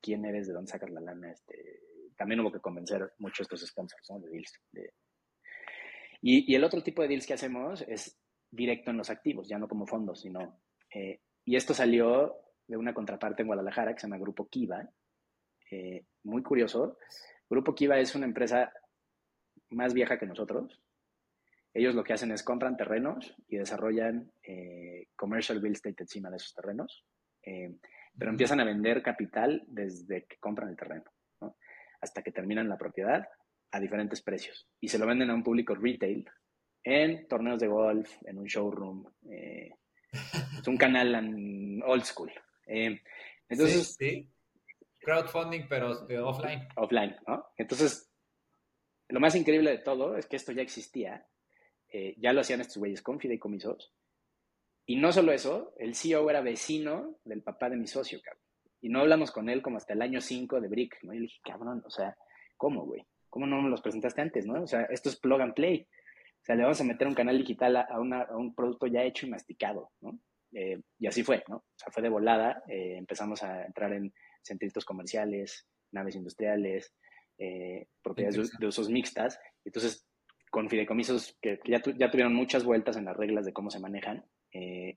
quién 0.00 0.24
eres, 0.24 0.46
de 0.46 0.52
dónde 0.52 0.70
sacas 0.70 0.90
la 0.90 1.00
lana. 1.00 1.30
Este, 1.30 1.80
también 2.20 2.40
hubo 2.40 2.52
que 2.52 2.60
convencer 2.60 3.14
mucho 3.16 3.42
a 3.42 3.44
estos 3.44 3.66
sponsors 3.66 4.10
¿no? 4.10 4.20
de 4.20 4.28
deals. 4.28 4.52
Y, 6.20 6.52
y, 6.52 6.54
el 6.54 6.64
otro 6.64 6.82
tipo 6.82 7.00
de 7.00 7.08
deals 7.08 7.26
que 7.26 7.32
hacemos 7.32 7.80
es 7.88 8.20
directo 8.50 8.90
en 8.90 8.98
los 8.98 9.08
activos, 9.08 9.48
ya 9.48 9.58
no 9.58 9.66
como 9.66 9.86
fondos, 9.86 10.20
sino... 10.20 10.60
Eh, 10.94 11.22
y 11.46 11.56
esto 11.56 11.72
salió 11.72 12.36
de 12.68 12.76
una 12.76 12.92
contraparte 12.92 13.40
en 13.40 13.46
Guadalajara 13.48 13.94
que 13.94 14.00
se 14.00 14.06
llama 14.06 14.18
Grupo 14.18 14.48
Kiva, 14.48 14.86
eh, 15.70 16.04
muy 16.24 16.42
curioso. 16.42 16.98
Grupo 17.48 17.74
Kiva 17.74 17.98
es 17.98 18.14
una 18.14 18.26
empresa 18.26 18.70
más 19.70 19.94
vieja 19.94 20.18
que 20.18 20.26
nosotros. 20.26 20.78
Ellos 21.72 21.94
lo 21.94 22.04
que 22.04 22.12
hacen 22.12 22.32
es 22.32 22.42
compran 22.42 22.76
terrenos 22.76 23.34
y 23.48 23.56
desarrollan 23.56 24.30
eh, 24.42 25.06
commercial 25.16 25.62
real 25.62 25.72
estate 25.72 26.02
encima 26.02 26.28
de 26.28 26.36
esos 26.36 26.52
terrenos, 26.52 27.06
eh, 27.46 27.78
pero 28.18 28.30
empiezan 28.30 28.60
a 28.60 28.64
vender 28.64 29.02
capital 29.02 29.64
desde 29.68 30.26
que 30.26 30.36
compran 30.36 30.68
el 30.68 30.76
terreno, 30.76 31.04
hasta 32.00 32.22
que 32.22 32.32
terminan 32.32 32.68
la 32.68 32.78
propiedad 32.78 33.28
a 33.72 33.80
diferentes 33.80 34.22
precios 34.22 34.68
y 34.80 34.88
se 34.88 34.98
lo 34.98 35.06
venden 35.06 35.30
a 35.30 35.34
un 35.34 35.42
público 35.42 35.74
retail 35.74 36.28
en 36.82 37.28
torneos 37.28 37.60
de 37.60 37.68
golf, 37.68 38.10
en 38.24 38.38
un 38.38 38.46
showroom. 38.46 39.06
es 39.22 40.66
un 40.66 40.76
canal 40.76 41.82
old 41.84 42.04
school. 42.04 42.32
entonces, 42.66 43.94
sí 43.98 44.28
crowdfunding, 45.00 45.66
pero 45.68 46.06
de 46.06 46.18
offline. 46.18 46.68
Offline, 46.76 47.16
¿no? 47.26 47.46
Entonces, 47.56 48.12
lo 49.08 49.20
más 49.20 49.34
increíble 49.34 49.70
de 49.70 49.78
todo 49.78 50.16
es 50.16 50.26
que 50.26 50.36
esto 50.36 50.52
ya 50.52 50.62
existía. 50.62 51.26
Eh, 51.88 52.14
ya 52.18 52.32
lo 52.32 52.40
hacían 52.40 52.60
estos 52.60 52.76
güeyes 52.76 53.02
con 53.02 53.18
fideicomisos. 53.18 53.92
Y 54.86 54.96
no 54.96 55.12
solo 55.12 55.32
eso, 55.32 55.74
el 55.78 55.94
CEO 55.94 56.28
era 56.30 56.40
vecino 56.40 57.18
del 57.24 57.42
papá 57.42 57.68
de 57.68 57.76
mi 57.76 57.86
socio, 57.86 58.20
cabrón. 58.22 58.42
Y 58.80 58.88
no 58.88 59.00
hablamos 59.00 59.30
con 59.30 59.48
él 59.48 59.62
como 59.62 59.76
hasta 59.76 59.92
el 59.92 60.02
año 60.02 60.20
5 60.20 60.60
de 60.60 60.68
Brick, 60.68 60.98
¿no? 61.02 61.12
Y 61.12 61.20
dije, 61.20 61.40
cabrón, 61.44 61.82
o 61.84 61.90
sea, 61.90 62.16
¿cómo, 62.56 62.84
güey? 62.86 63.06
¿Cómo 63.28 63.46
no 63.46 63.60
me 63.60 63.68
los 63.70 63.82
presentaste 63.82 64.20
antes, 64.20 64.46
no? 64.46 64.62
O 64.62 64.66
sea, 64.66 64.82
esto 64.84 65.08
es 65.08 65.16
plug 65.16 65.40
and 65.40 65.54
play. 65.54 65.86
O 66.42 66.44
sea, 66.44 66.56
le 66.56 66.62
vamos 66.62 66.80
a 66.80 66.84
meter 66.84 67.06
un 67.06 67.14
canal 67.14 67.38
digital 67.38 67.76
a, 67.76 68.00
un 68.00 68.54
producto 68.54 68.86
ya 68.86 69.02
hecho 69.02 69.26
y 69.26 69.30
masticado, 69.30 69.90
¿no? 70.00 70.18
Eh, 70.52 70.80
y 70.98 71.06
así 71.06 71.22
fue, 71.22 71.44
¿no? 71.48 71.56
O 71.56 71.74
sea, 71.76 71.92
fue 71.92 72.02
de 72.02 72.08
volada. 72.08 72.62
Eh, 72.66 72.96
empezamos 72.96 73.42
a 73.42 73.64
entrar 73.64 73.92
en 73.92 74.12
centritos 74.42 74.84
comerciales, 74.84 75.68
naves 75.92 76.16
industriales, 76.16 76.94
eh, 77.38 77.86
propiedades 78.02 78.58
de, 78.58 78.66
usos 78.66 78.88
mixtas. 78.88 79.38
Entonces, 79.64 80.06
con 80.50 80.68
fideicomisos 80.68 81.36
que 81.40 81.60
ya, 81.66 81.80
ya, 81.96 82.10
tuvieron 82.10 82.34
muchas 82.34 82.64
vueltas 82.64 82.96
en 82.96 83.04
las 83.04 83.16
reglas 83.16 83.44
de 83.44 83.52
cómo 83.52 83.70
se 83.70 83.78
manejan, 83.78 84.24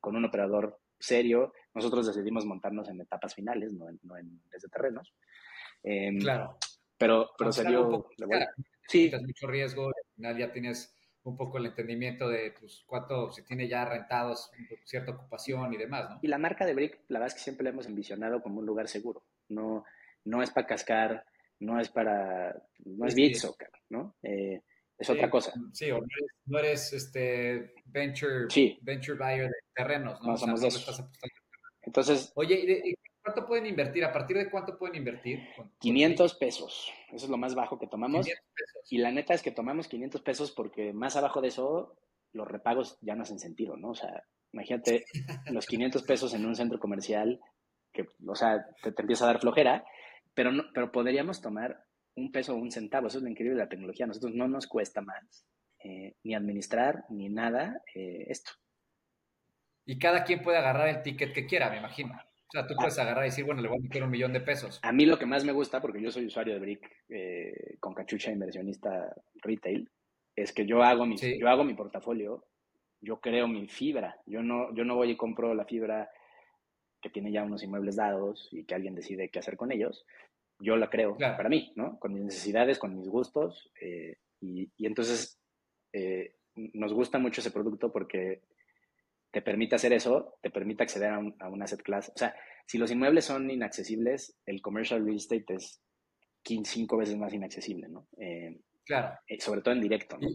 con 0.01 0.15
un 0.15 0.25
operador 0.25 0.79
serio, 1.03 1.53
nosotros 1.73 2.07
decidimos 2.07 2.45
montarnos 2.45 2.89
en 2.89 3.01
etapas 3.01 3.35
finales, 3.35 3.73
no 3.73 3.89
en, 3.89 3.99
no 4.03 4.17
en 4.17 4.41
desde 4.49 4.69
terrenos. 4.69 5.13
Em, 5.83 6.19
claro. 6.19 6.57
Pero, 6.97 7.31
pero 7.37 7.51
salió... 7.51 8.07
sí. 8.87 9.11
mucho 9.21 9.47
riesgo, 9.47 9.87
al 9.87 10.15
final 10.15 10.37
ya 10.37 10.51
tienes 10.51 10.95
un 11.23 11.37
poco 11.37 11.57
el 11.57 11.67
entendimiento 11.67 12.27
de 12.29 12.53
pues, 12.57 12.83
cuánto 12.85 13.31
se 13.31 13.43
tiene 13.43 13.67
ya 13.67 13.85
rentados, 13.85 14.51
cierta 14.83 15.11
ocupación 15.11 15.73
y 15.73 15.77
demás, 15.77 16.09
¿no? 16.09 16.19
Y 16.21 16.27
la 16.27 16.37
marca 16.37 16.65
de 16.65 16.73
Brick, 16.73 16.99
la 17.07 17.19
verdad 17.19 17.33
es 17.33 17.33
que 17.35 17.43
siempre 17.43 17.63
la 17.63 17.71
hemos 17.71 17.87
envisionado 17.87 18.41
como 18.41 18.59
un 18.59 18.65
lugar 18.65 18.87
seguro. 18.87 19.25
No, 19.49 19.83
no 20.25 20.43
es 20.43 20.51
para 20.51 20.67
cascar, 20.67 21.25
no 21.59 21.79
es 21.79 21.89
para, 21.89 22.55
no 22.85 23.05
es 23.05 23.15
Bitso, 23.15 23.55
¿no? 23.89 24.15
Eh, 24.23 24.61
es 24.97 25.09
otra 25.09 25.29
cosa. 25.29 25.53
Sí, 25.71 25.91
o 25.91 25.99
no 26.45 26.59
eres, 26.59 26.93
este 26.93 27.73
venture, 27.85 28.47
venture 28.81 29.17
buyer 29.17 29.47
de 29.47 29.55
terrenos, 29.73 30.21
¿no? 30.21 30.31
no 30.31 30.37
somos 30.37 30.61
de 30.61 30.69
Entonces, 31.81 32.31
oye, 32.35 32.95
¿cuánto 33.23 33.45
pueden 33.45 33.65
invertir? 33.65 34.03
¿A 34.05 34.11
partir 34.11 34.37
de 34.37 34.49
cuánto 34.49 34.77
pueden 34.77 34.95
invertir? 34.95 35.39
500 35.79 36.35
pesos. 36.35 36.91
Eso 37.11 37.25
es 37.25 37.29
lo 37.29 37.37
más 37.37 37.55
bajo 37.55 37.79
que 37.79 37.87
tomamos. 37.87 38.27
Y 38.89 38.97
la 38.97 39.11
neta 39.11 39.33
es 39.33 39.41
que 39.41 39.51
tomamos 39.51 39.87
500 39.87 40.21
pesos 40.21 40.51
porque 40.51 40.93
más 40.93 41.15
abajo 41.15 41.41
de 41.41 41.47
eso 41.47 41.97
los 42.33 42.47
repagos 42.47 42.97
ya 43.01 43.15
no 43.15 43.23
hacen 43.23 43.39
sentido, 43.39 43.77
¿no? 43.77 43.89
O 43.89 43.95
sea, 43.95 44.23
imagínate 44.51 45.05
los 45.51 45.65
500 45.65 46.03
pesos 46.03 46.33
en 46.33 46.45
un 46.45 46.55
centro 46.55 46.79
comercial 46.79 47.39
que, 47.91 48.07
o 48.25 48.35
sea, 48.35 48.65
te, 48.81 48.93
empieza 48.97 49.25
a 49.25 49.27
dar 49.27 49.39
flojera, 49.39 49.85
pero, 50.33 50.51
no, 50.51 50.63
pero 50.73 50.91
podríamos 50.91 51.41
tomar 51.41 51.85
un 52.15 52.31
peso 52.31 52.53
o 52.53 52.57
un 52.57 52.71
centavo. 52.71 53.07
Eso 53.07 53.17
es 53.17 53.23
lo 53.23 53.29
increíble 53.29 53.57
de 53.57 53.63
la 53.63 53.69
tecnología. 53.69 54.05
A 54.05 54.07
nosotros 54.07 54.33
no 54.33 54.47
nos 54.47 54.67
cuesta 54.67 55.01
más 55.01 55.45
eh, 55.83 56.15
ni 56.23 56.35
administrar 56.35 57.05
ni 57.09 57.29
nada 57.29 57.81
eh, 57.93 58.25
esto. 58.27 58.51
Y 59.85 59.99
cada 59.99 60.23
quien 60.23 60.41
puede 60.41 60.57
agarrar 60.57 60.87
el 60.87 61.01
ticket 61.01 61.33
que 61.33 61.45
quiera, 61.45 61.69
me 61.69 61.77
imagino. 61.77 62.13
O 62.13 62.51
sea, 62.51 62.67
tú 62.67 62.75
puedes 62.75 62.97
agarrar 62.99 63.25
y 63.25 63.29
decir, 63.29 63.45
bueno, 63.45 63.61
le 63.61 63.67
voy 63.67 63.79
a 63.79 63.81
meter 63.81 64.03
un 64.03 64.11
millón 64.11 64.31
de 64.31 64.39
pesos. 64.39 64.79
A 64.83 64.91
mí 64.91 65.05
lo 65.05 65.17
que 65.17 65.25
más 65.25 65.43
me 65.43 65.51
gusta, 65.51 65.81
porque 65.81 66.01
yo 66.01 66.11
soy 66.11 66.27
usuario 66.27 66.53
de 66.53 66.59
Brick 66.59 66.89
eh, 67.09 67.77
con 67.79 67.93
cachucha 67.93 68.31
inversionista 68.31 69.13
retail, 69.41 69.89
es 70.35 70.53
que 70.53 70.65
yo 70.65 70.83
hago, 70.83 71.05
mi, 71.05 71.17
yo 71.17 71.49
hago 71.49 71.63
mi 71.63 71.73
portafolio, 71.73 72.45
yo 73.01 73.19
creo 73.19 73.47
mi 73.47 73.67
fibra. 73.67 74.19
Yo 74.25 74.41
no, 74.41 74.73
yo 74.73 74.85
no 74.85 74.95
voy 74.95 75.11
y 75.11 75.17
compro 75.17 75.53
la 75.53 75.65
fibra 75.65 76.09
que 77.01 77.09
tiene 77.09 77.31
ya 77.31 77.43
unos 77.43 77.63
inmuebles 77.63 77.97
dados 77.97 78.47
y 78.51 78.63
que 78.63 78.75
alguien 78.75 78.95
decide 78.95 79.29
qué 79.29 79.39
hacer 79.39 79.57
con 79.57 79.71
ellos. 79.71 80.05
Yo 80.63 80.77
la 80.77 80.89
creo 80.89 81.17
para 81.17 81.49
mí, 81.49 81.73
¿no? 81.75 81.99
Con 81.99 82.13
mis 82.13 82.23
necesidades, 82.23 82.79
con 82.79 82.95
mis 82.95 83.07
gustos. 83.09 83.69
Eh, 83.81 84.17
y, 84.39 84.71
entonces 84.79 85.39
eh, 85.91 86.35
nos 86.55 86.93
gusta 86.93 87.19
mucho 87.19 87.41
ese 87.41 87.51
producto 87.51 87.91
porque 87.91 88.41
te 89.31 89.41
permite 89.41 89.75
hacer 89.75 89.93
eso, 89.93 90.37
te 90.41 90.49
permite 90.49 90.83
acceder 90.83 91.09
a 91.09 91.19
un, 91.19 91.35
a 91.39 91.49
un, 91.49 91.61
asset 91.61 91.81
class. 91.81 92.11
O 92.15 92.17
sea, 92.17 92.35
si 92.65 92.77
los 92.77 92.91
inmuebles 92.91 93.25
son 93.25 93.49
inaccesibles, 93.49 94.37
el 94.45 94.61
commercial 94.61 95.03
real 95.03 95.17
estate 95.17 95.55
es 95.55 95.81
cinco 96.43 96.97
veces 96.97 97.17
más 97.17 97.33
inaccesible, 97.33 97.89
¿no? 97.89 98.07
Eh, 98.17 98.61
claro. 98.85 99.17
sobre 99.39 99.61
todo 99.61 99.73
en 99.73 99.81
directo, 99.81 100.17
¿no? 100.17 100.27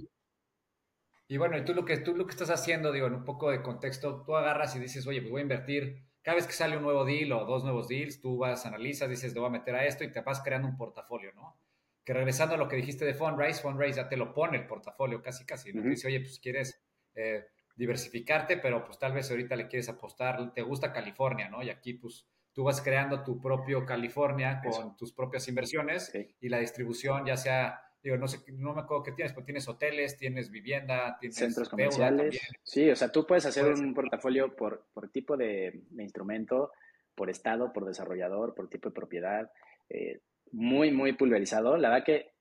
Y, 1.30 1.36
bueno, 1.36 1.58
y 1.58 1.64
tú 1.64 1.74
lo, 1.74 1.84
que, 1.84 1.98
tú 1.98 2.14
lo 2.16 2.26
que 2.26 2.32
estás 2.32 2.50
haciendo, 2.50 2.90
digo, 2.90 3.06
en 3.06 3.14
un 3.14 3.24
poco 3.24 3.50
de 3.50 3.62
contexto, 3.62 4.24
tú 4.24 4.34
agarras 4.34 4.74
y 4.76 4.80
dices, 4.80 5.06
oye, 5.06 5.20
pues 5.20 5.30
voy 5.30 5.40
a 5.40 5.42
invertir 5.42 6.07
cada 6.22 6.36
vez 6.36 6.46
que 6.46 6.52
sale 6.52 6.76
un 6.76 6.82
nuevo 6.82 7.04
deal 7.04 7.32
o 7.32 7.44
dos 7.44 7.64
nuevos 7.64 7.88
deals, 7.88 8.20
tú 8.20 8.38
vas, 8.38 8.66
analizas, 8.66 9.08
dices, 9.08 9.34
le 9.34 9.40
voy 9.40 9.48
a 9.48 9.52
meter 9.52 9.74
a 9.74 9.86
esto 9.86 10.04
y 10.04 10.12
te 10.12 10.20
vas 10.20 10.40
creando 10.40 10.68
un 10.68 10.76
portafolio, 10.76 11.32
¿no? 11.34 11.58
Que 12.04 12.12
regresando 12.12 12.54
a 12.54 12.58
lo 12.58 12.68
que 12.68 12.76
dijiste 12.76 13.04
de 13.04 13.14
Fundraise, 13.14 13.62
Fundraise 13.62 13.96
ya 13.96 14.08
te 14.08 14.16
lo 14.16 14.34
pone 14.34 14.58
el 14.58 14.66
portafolio 14.66 15.22
casi, 15.22 15.44
casi, 15.44 15.72
¿no? 15.72 15.82
Dice, 15.82 16.08
oye, 16.08 16.20
pues 16.20 16.38
quieres 16.38 16.82
eh, 17.14 17.46
diversificarte, 17.76 18.56
pero 18.56 18.84
pues 18.84 18.98
tal 18.98 19.12
vez 19.12 19.30
ahorita 19.30 19.56
le 19.56 19.68
quieres 19.68 19.88
apostar, 19.88 20.52
te 20.52 20.62
gusta 20.62 20.92
California, 20.92 21.48
¿no? 21.48 21.62
Y 21.62 21.70
aquí 21.70 21.94
pues 21.94 22.26
tú 22.52 22.64
vas 22.64 22.82
creando 22.82 23.22
tu 23.22 23.40
propio 23.40 23.86
California 23.86 24.60
con 24.60 24.96
tus 24.96 25.12
propias 25.12 25.46
inversiones 25.46 26.12
y 26.40 26.48
la 26.48 26.58
distribución 26.58 27.24
ya 27.24 27.36
sea 27.36 27.87
digo, 28.02 28.16
no 28.16 28.28
sé, 28.28 28.40
no 28.52 28.74
me 28.74 28.80
acuerdo 28.82 29.02
qué 29.02 29.12
tienes, 29.12 29.32
pero 29.32 29.44
tienes 29.44 29.68
hoteles, 29.68 30.16
tienes 30.16 30.50
vivienda, 30.50 31.16
tienes 31.18 31.36
centros 31.36 31.68
comerciales. 31.68 32.40
Sí, 32.62 32.88
o 32.90 32.96
sea, 32.96 33.10
tú 33.10 33.26
puedes 33.26 33.46
hacer 33.46 33.66
un 33.66 33.94
portafolio 33.94 34.54
por, 34.54 34.86
por 34.92 35.10
tipo 35.10 35.36
de, 35.36 35.82
instrumento, 35.98 36.72
por 37.14 37.30
estado, 37.30 37.72
por 37.72 37.84
desarrollador, 37.84 38.54
por 38.54 38.68
tipo 38.68 38.88
de 38.88 38.94
propiedad, 38.94 39.50
eh, 39.88 40.20
muy, 40.52 40.92
muy 40.92 41.12
pulverizado. 41.12 41.76
La 41.76 41.90
verdad 41.90 42.04
que 42.04 42.32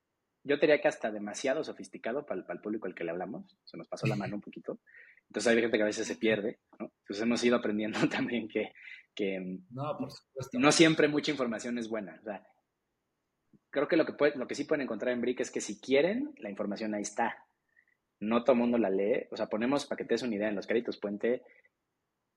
yo 0.44 0.58
diría 0.58 0.80
que 0.80 0.88
hasta 0.88 1.12
demasiado 1.12 1.64
sofisticado 1.64 2.26
para, 2.26 2.42
el 2.48 2.62
público 2.62 2.88
al 2.88 2.96
que 2.96 3.04
le 3.04 3.12
hablamos. 3.12 3.58
Se 3.66 3.78
nos 3.78 3.88
pasó 3.88 4.08
la 4.08 4.16
mano 4.16 4.36
un 4.36 4.42
poquito. 4.42 4.80
Entonces 5.28 5.52
hay 5.52 5.60
gente 5.60 5.78
que 5.78 5.84
a 5.84 5.88
veces 5.88 6.08
se 6.08 6.16
pierde, 6.16 6.60
¿no? 6.80 6.92
Entonces 7.02 7.24
hemos 7.24 7.44
ido 7.44 7.58
aprendiendo 7.58 8.00
también 8.10 8.48
que, 8.48 8.72
que 9.14 9.60
no, 9.72 9.98
por 9.98 10.12
supuesto. 10.12 10.58
no 10.60 10.72
siempre 10.72 11.08
mucha 11.08 11.32
información 11.32 11.78
es 11.78 11.90
buena. 11.90 12.18
O 12.22 12.24
sea, 12.24 12.48
creo 13.78 13.88
que 13.88 13.98
lo 13.98 14.08
que, 14.08 14.14
puede, 14.14 14.36
lo 14.36 14.48
que 14.48 14.56
sí 14.56 14.64
pueden 14.64 14.82
encontrar 14.82 15.14
en 15.14 15.22
Brick 15.22 15.40
es 15.40 15.52
que 15.52 15.62
si 15.62 15.80
quieren, 15.80 16.34
la 16.40 16.50
información 16.50 16.96
ahí 16.96 17.04
está. 17.04 17.46
No 18.20 18.44
todo 18.44 18.54
el 18.54 18.60
mundo 18.60 18.80
la 18.80 18.90
lee. 18.90 19.28
O 19.30 19.38
sea, 19.38 19.48
ponemos, 19.48 19.86
para 19.86 19.98
que 19.98 20.06
te 20.06 20.16
des 20.16 20.24
una 20.24 20.36
idea, 20.36 20.50
en 20.50 20.56
los 20.56 20.66
créditos 20.66 20.98
puente, 20.98 21.44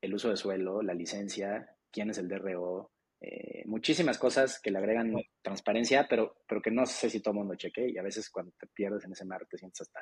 el 0.03 0.12
uso 0.12 0.28
de 0.28 0.36
suelo, 0.36 0.82
la 0.82 0.93
licencia, 0.93 1.74
quién 1.91 2.11
es 2.11 2.18
el 2.18 2.28
DRO, 2.28 2.93
eh, 3.22 3.62
muchísimas 3.64 4.18
cosas 4.18 4.61
que 4.61 4.70
le 4.70 4.78
agregan 4.78 5.14
transparencia, 5.41 6.07
pero, 6.11 6.43
pero 6.47 6.61
que 6.61 6.70
no 6.70 6.84
sé 6.84 7.09
si 7.09 7.20
todo 7.20 7.32
el 7.32 7.38
mundo 7.38 7.55
cheque 7.55 7.88
y 7.88 7.97
a 7.97 8.03
veces 8.03 8.28
cuando 8.28 8.53
te 8.59 8.66
pierdes 8.66 9.07
en 9.07 9.12
ese 9.12 9.24
mar 9.24 9.47
te 9.49 9.57
sientes 9.57 9.80
hasta 9.80 10.01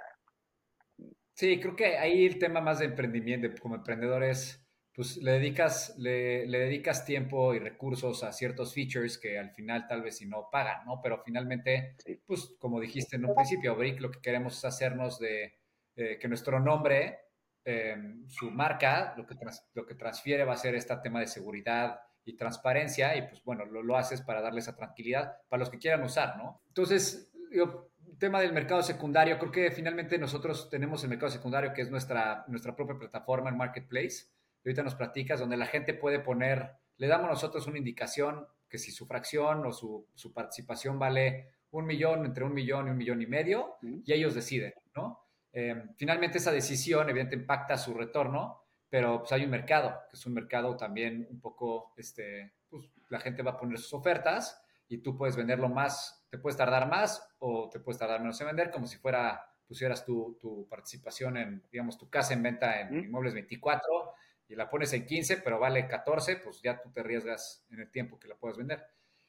Sí, 1.34 1.61
creo 1.61 1.76
que 1.76 1.99
ahí 1.99 2.26
el 2.26 2.41
tema 2.41 2.61
más 2.61 2.80
de 2.80 2.86
emprendimiento, 2.86 3.49
como 3.62 3.76
emprendedores, 3.76 4.61
pues 4.99 5.16
le 5.18 5.30
dedicas, 5.30 5.94
le, 5.96 6.44
dedicas 6.49 7.05
tiempo 7.05 7.55
y 7.55 7.61
recursos 7.61 8.24
a 8.24 8.32
ciertos 8.32 8.74
features 8.74 9.16
que 9.16 9.38
al 9.38 9.53
final 9.53 9.86
tal 9.86 10.03
vez 10.03 10.16
si 10.16 10.26
no 10.26 10.49
pagan, 10.51 10.84
¿no? 10.86 11.01
Pero 11.01 11.22
finalmente, 11.24 11.94
pues 12.26 12.57
como 12.59 12.80
dijiste 12.80 13.14
en 13.14 13.26
un 13.26 13.32
principio, 13.36 13.76
Brick, 13.76 14.01
lo 14.01 14.11
que 14.11 14.20
queremos 14.20 14.59
es 14.59 14.64
hacernos 14.64 15.20
de 15.20 15.55
eh, 15.94 16.18
que 16.20 16.26
nuestro 16.26 16.59
nombre, 16.59 17.20
em, 17.62 18.28
su 18.28 18.51
marca, 18.51 19.14
lo 19.16 19.24
que, 19.24 19.36
lo 19.74 19.86
que 19.86 19.94
transfiere 19.94 20.42
va 20.42 20.55
a 20.55 20.57
ser 20.57 20.74
este 20.74 20.96
tema 20.96 21.20
de 21.20 21.28
seguridad 21.28 22.01
y 22.24 22.34
transparencia 22.34 23.16
y 23.16 23.22
pues 23.22 23.40
bueno, 23.44 23.66
lo, 23.66 23.84
lo 23.84 23.96
haces 23.96 24.20
para 24.22 24.40
darle 24.40 24.59
esa 24.59 24.74
tranquilidad 24.74 25.36
para 25.49 25.61
los 25.61 25.70
que 25.70 25.78
quieran 25.78 26.03
usar, 26.03 26.36
¿no? 26.38 26.61
Entonces, 26.66 27.32
yo 27.53 27.92
tema 28.18 28.40
del 28.40 28.53
mercado 28.53 28.82
secundario, 28.82 29.38
creo 29.38 29.53
que 29.53 29.70
finalmente 29.70 30.18
nosotros 30.18 30.68
tenemos 30.68 31.05
el 31.05 31.11
mercado 31.11 31.30
secundario, 31.30 31.72
que 31.72 31.82
es 31.82 31.90
nuestra, 31.90 32.44
nuestra 32.49 32.74
propia 32.74 32.99
plataforma 32.99 33.49
en 33.51 33.57
Marketplace. 33.57 34.26
Ahorita 34.64 34.82
nos 34.82 34.94
platicas, 34.94 35.40
donde 35.40 35.56
la 35.56 35.66
gente 35.66 35.94
puede 35.94 36.20
poner, 36.20 36.72
le 36.96 37.06
damos 37.06 37.28
nosotros 37.28 37.66
una 37.66 37.78
indicación 37.78 38.46
que 38.68 38.78
si 38.78 38.90
su 38.90 39.06
fracción 39.06 39.64
o 39.66 39.72
su, 39.72 40.06
su 40.14 40.32
participación 40.32 40.98
vale 40.98 41.52
un 41.70 41.86
millón, 41.86 42.24
entre 42.24 42.44
un 42.44 42.54
millón 42.54 42.88
y 42.88 42.90
un 42.90 42.96
millón 42.96 43.22
y 43.22 43.26
medio, 43.26 43.76
y 43.82 44.12
ellos 44.12 44.34
deciden, 44.34 44.74
¿no? 44.94 45.24
Eh, 45.52 45.74
finalmente 45.96 46.38
esa 46.38 46.52
decisión, 46.52 47.09
evidentemente, 47.09 47.42
impacta 47.42 47.76
su 47.76 47.94
retorno, 47.94 48.62
pero 48.88 49.20
pues 49.20 49.32
hay 49.32 49.44
un 49.44 49.50
mercado, 49.50 50.02
que 50.09 50.16
es 50.16 50.26
un 50.26 50.34
mercado 50.34 50.76
también 50.76 51.26
un 51.30 51.40
poco, 51.40 51.92
este, 51.96 52.54
pues 52.68 52.90
la 53.09 53.20
gente 53.20 53.42
va 53.42 53.52
a 53.52 53.56
poner 53.56 53.78
sus 53.78 53.92
ofertas 53.94 54.62
y 54.88 54.98
tú 54.98 55.16
puedes 55.16 55.36
venderlo 55.36 55.68
más, 55.68 56.26
te 56.30 56.38
puedes 56.38 56.56
tardar 56.56 56.88
más 56.88 57.26
o 57.38 57.68
te 57.70 57.80
puedes 57.80 57.98
tardar 57.98 58.20
menos 58.20 58.40
en 58.40 58.46
vender, 58.46 58.70
como 58.70 58.86
si 58.86 58.96
fuera, 58.98 59.44
pusieras 59.66 60.04
tu, 60.04 60.38
tu 60.40 60.66
participación 60.68 61.36
en, 61.36 61.62
digamos, 61.70 61.98
tu 61.98 62.09
casa 62.09 62.32
en 62.32 62.42
venta 62.42 62.80
en 62.80 62.94
Inmuebles 62.94 63.34
24 63.34 64.14
y 64.49 64.55
la 64.55 64.68
pones 64.68 64.92
en 64.94 65.05
15, 65.05 65.38
pero 65.38 65.59
vale 65.59 65.86
14, 65.86 66.36
pues 66.36 66.61
ya 66.62 66.80
tú 66.80 66.90
te 66.90 67.01
arriesgas 67.01 67.66
en 67.70 67.80
el 67.80 67.90
tiempo 67.90 68.18
que 68.18 68.28
la 68.28 68.36
puedas 68.36 68.57
vender. 68.57 68.82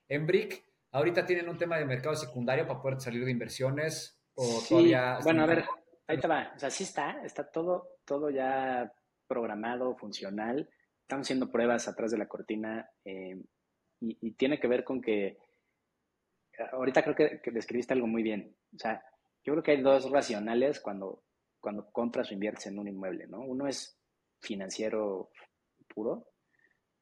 En 0.07 0.25
Brick, 0.25 0.63
ahorita 0.91 1.25
tienen 1.25 1.49
un 1.49 1.57
tema 1.57 1.77
de 1.77 1.85
mercado 1.85 2.15
secundario 2.15 2.65
para 2.65 2.81
poder 2.81 3.01
salir 3.01 3.25
de 3.25 3.31
inversiones 3.31 4.19
o 4.33 4.63
todavía... 4.67 5.19
Bueno, 5.23 5.43
a 5.43 5.45
ver, 5.45 5.65
ahí 6.07 6.17
te 6.17 6.27
va. 6.27 6.53
O 6.55 6.59
sea, 6.59 6.69
sí 6.69 6.85
está, 6.85 7.21
está 7.23 7.51
todo, 7.51 7.97
todo 8.05 8.29
ya 8.29 8.91
programado, 9.27 9.95
funcional. 9.95 10.69
Estamos 11.01 11.27
haciendo 11.27 11.51
pruebas 11.51 11.87
atrás 11.87 12.11
de 12.11 12.17
la 12.17 12.27
cortina 12.27 12.89
eh, 13.03 13.41
y, 13.99 14.31
tiene 14.31 14.59
que 14.59 14.67
ver 14.67 14.85
con 14.85 15.01
que 15.01 15.37
ahorita 16.71 17.03
creo 17.03 17.15
que, 17.15 17.51
describiste 17.51 17.93
algo 17.93 18.07
muy 18.07 18.23
bien. 18.23 18.55
O 18.73 18.79
sea, 18.79 19.03
yo 19.43 19.53
creo 19.53 19.63
que 19.63 19.71
hay 19.71 19.81
dos 19.81 20.09
racionales 20.09 20.79
cuando, 20.79 21.23
cuando 21.59 21.91
compras 21.91 22.31
o 22.31 22.33
inviertes 22.33 22.67
en 22.67 22.79
un 22.79 22.87
inmueble, 22.87 23.27
¿no? 23.27 23.41
Uno 23.41 23.67
es 23.67 23.98
financiero 24.39 25.31
puro, 25.93 26.27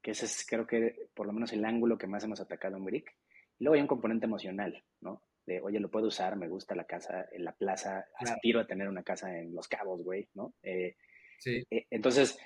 que 0.02 0.12
ese 0.12 0.26
es 0.26 0.46
creo 0.48 0.66
que 0.66 1.10
por 1.14 1.28
lo 1.28 1.34
menos 1.34 1.52
el 1.54 1.66
ángulo 1.66 1.98
que 1.98 2.08
más 2.08 2.24
hemos 2.24 2.40
atacado 2.40 2.78
en 2.78 2.86
Brick. 2.86 3.16
Y 3.60 3.64
luego 3.64 3.76
hay 3.76 3.82
un 3.82 3.88
componente 3.88 4.26
emocional, 4.26 4.84
¿no? 5.02 5.24
De, 5.46 5.62
oye, 5.62 5.80
lo 5.80 5.90
puedo 5.90 6.08
usar, 6.08 6.36
me 6.36 6.50
gusta 6.50 6.76
la 6.76 6.86
casa, 6.86 7.26
en 7.32 7.46
la 7.46 7.54
plaza, 7.54 8.06
aspiro 8.16 8.60
a 8.60 8.68
tener 8.68 8.90
una 8.90 9.04
casa 9.04 9.38
en 9.38 9.56
Los 9.56 9.68
Cabos, 9.68 10.04
güey, 10.04 10.28
¿no? 10.34 10.54
Eh, 10.62 10.98
sí. 11.40 11.64
Eh, 11.72 11.88
entonces, 11.90 12.38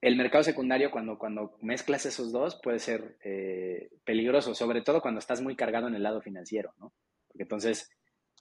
el 0.00 0.16
mercado 0.16 0.42
secundario, 0.42 0.90
cuando, 0.90 1.18
cuando 1.18 1.58
mezclas 1.60 2.06
esos 2.06 2.32
dos, 2.32 2.58
puede 2.62 2.78
ser 2.78 3.18
eh, 3.22 3.90
peligroso, 4.04 4.54
sobre 4.54 4.82
todo 4.82 5.02
cuando 5.02 5.18
estás 5.18 5.42
muy 5.42 5.56
cargado 5.56 5.88
en 5.88 5.94
el 5.94 6.02
lado 6.02 6.22
financiero, 6.22 6.72
¿no? 6.78 6.94
Porque 7.28 7.42
entonces, 7.42 7.90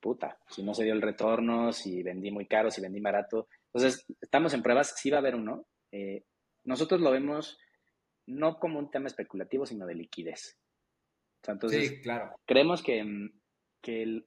puta, 0.02 0.40
si 0.48 0.64
no 0.64 0.74
se 0.74 0.86
dio 0.86 0.94
el 0.94 1.02
retorno, 1.02 1.74
si 1.74 2.02
vendí 2.02 2.32
muy 2.32 2.46
caro, 2.46 2.72
si 2.72 2.82
vendí 2.82 3.02
barato. 3.02 3.50
Entonces, 3.74 4.06
estamos 4.22 4.54
en 4.54 4.64
pruebas, 4.64 4.96
sí 4.98 5.10
va 5.10 5.18
a 5.18 5.20
haber 5.20 5.36
uno. 5.36 5.68
Eh, 5.92 6.24
nosotros 6.64 7.02
lo 7.02 7.12
vemos 7.12 7.58
no 8.26 8.60
como 8.60 8.80
un 8.80 8.92
tema 8.92 9.08
especulativo, 9.08 9.66
sino 9.66 9.86
de 9.86 9.96
liquidez. 9.96 10.58
entonces, 11.48 11.90
sí, 11.90 12.02
claro. 12.02 12.36
creemos 12.46 12.84
que, 12.84 13.04
que, 13.82 14.24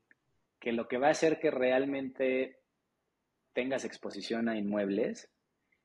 que 0.60 0.72
lo 0.72 0.88
que 0.88 0.98
va 0.98 1.08
a 1.08 1.12
hacer 1.12 1.38
que 1.38 1.50
realmente 1.50 2.58
tengas 3.52 3.84
exposición 3.84 4.48
a 4.48 4.56
inmuebles 4.56 5.30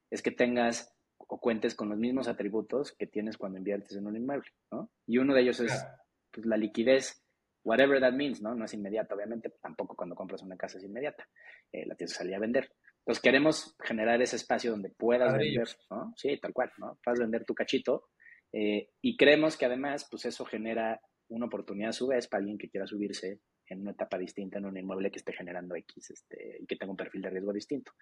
es 0.09 0.21
que 0.21 0.31
tengas 0.31 0.93
o 1.17 1.39
cuentes 1.39 1.75
con 1.75 1.89
los 1.89 1.97
mismos 1.97 2.27
atributos 2.27 2.93
que 2.93 3.07
tienes 3.07 3.37
cuando 3.37 3.57
inviertes 3.57 3.97
en 3.97 4.07
un 4.07 4.15
inmueble, 4.15 4.49
¿no? 4.71 4.89
Y 5.05 5.17
uno 5.17 5.33
de 5.33 5.41
ellos 5.41 5.59
es 5.59 5.85
pues, 6.31 6.45
la 6.45 6.57
liquidez, 6.57 7.21
whatever 7.63 7.99
that 7.99 8.13
means, 8.13 8.41
¿no? 8.41 8.55
No 8.55 8.65
es 8.65 8.73
inmediata, 8.73 9.15
obviamente, 9.15 9.51
tampoco 9.61 9.95
cuando 9.95 10.15
compras 10.15 10.41
una 10.41 10.55
casa 10.55 10.77
es 10.77 10.85
inmediata, 10.85 11.27
eh, 11.71 11.85
la 11.85 11.95
tienes 11.95 12.13
que 12.13 12.19
salir 12.19 12.35
a 12.35 12.39
vender. 12.39 12.71
Entonces 13.07 13.23
queremos 13.23 13.73
generar 13.81 14.21
ese 14.21 14.35
espacio 14.35 14.71
donde 14.71 14.89
puedas 14.89 15.31
vender, 15.31 15.65
¿no? 15.89 16.13
Sí, 16.17 16.37
tal 16.41 16.51
cual, 16.51 16.73
¿no? 16.77 16.99
Puedas 17.01 17.21
vender 17.21 17.45
tu 17.45 17.55
cachito 17.55 18.09
eh, 18.51 18.89
y 19.01 19.15
creemos 19.15 19.55
que 19.55 19.65
además, 19.65 20.05
pues 20.11 20.25
eso 20.25 20.43
genera 20.43 20.99
una 21.29 21.45
oportunidad 21.45 21.91
a 21.91 21.93
su 21.93 22.07
vez 22.07 22.27
para 22.27 22.39
alguien 22.39 22.57
que 22.57 22.69
quiera 22.69 22.85
subirse 22.85 23.39
en 23.67 23.79
una 23.79 23.91
etapa 23.91 24.17
distinta 24.17 24.57
en 24.57 24.65
un 24.65 24.77
inmueble 24.77 25.09
que 25.09 25.19
esté 25.19 25.31
generando 25.31 25.75
X 25.75 26.09
este, 26.09 26.57
y 26.59 26.65
que 26.65 26.75
tenga 26.75 26.91
un 26.91 26.97
perfil 26.97 27.21
de 27.21 27.29
riesgo 27.29 27.53
distinto. 27.53 27.93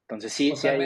Entonces 0.00 0.32
sí, 0.32 0.52
sí 0.56 0.66
hay 0.66 0.80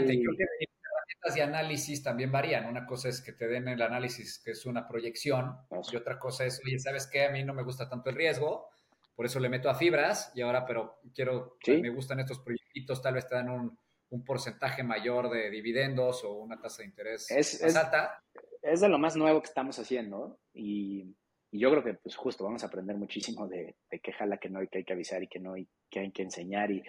y 1.35 1.41
análisis 1.41 2.03
también 2.03 2.31
varían. 2.31 2.66
Una 2.66 2.85
cosa 2.85 3.09
es 3.09 3.23
que 3.23 3.33
te 3.33 3.49
den 3.49 3.68
el 3.68 3.81
análisis, 3.81 4.39
que 4.45 4.51
es 4.51 4.66
una 4.66 4.87
proyección, 4.87 5.57
y 5.91 5.97
otra 5.97 6.18
cosa 6.18 6.45
es, 6.45 6.61
oye, 6.66 6.79
¿sabes 6.79 7.09
qué? 7.11 7.25
A 7.25 7.31
mí 7.31 7.43
no 7.43 7.55
me 7.55 7.62
gusta 7.62 7.89
tanto 7.89 8.11
el 8.11 8.16
riesgo, 8.16 8.68
por 9.15 9.27
eso 9.27 9.41
le 9.41 9.49
meto 9.49 9.69
a 9.69 9.75
fibras, 9.75 10.33
y 10.35 10.41
ahora, 10.41 10.65
pero 10.67 10.99
quiero, 11.15 11.57
me 11.67 11.91
gustan 11.91 12.21
estos 12.21 12.41
proyectos, 12.41 13.03
tal 13.03 13.15
vez 13.15 13.27
te 13.27 13.35
dan 13.35 13.51
un, 13.51 13.79
porcentaje 14.27 14.83
mayor 14.83 15.31
de 15.31 15.49
dividendos 15.49 16.23
o 16.23 16.35
una 16.35 16.61
tasa 16.61 16.83
de 16.83 16.89
interés 16.89 17.31
es, 17.31 17.63
más 17.63 17.77
alta. 17.77 18.23
Es 18.61 18.83
de 18.83 18.91
lo 18.91 18.99
más 18.99 19.17
nuevo 19.17 19.41
que 19.41 19.49
estamos 19.49 19.79
haciendo, 19.79 20.39
y, 20.53 21.17
yo 21.51 21.71
creo 21.71 21.85
que, 21.85 21.95
pues, 21.95 22.17
justo 22.17 22.45
vamos 22.45 22.63
a 22.63 22.67
aprender 22.67 22.97
muchísimo 22.97 23.47
de, 23.47 23.77
de 23.91 24.01
qué 24.01 24.13
jala 24.13 24.39
que 24.39 24.51
no, 24.51 24.63
y 24.63 24.69
que 24.69 24.79
hay 24.79 24.85
que 24.85 24.93
avisar, 24.93 25.23
y 25.23 25.29
que 25.29 25.39
no, 25.39 25.57
y 25.57 25.69
que 25.91 26.01
hay 26.01 26.13
que 26.13 26.23
enseñar, 26.23 26.71
y 26.71 26.83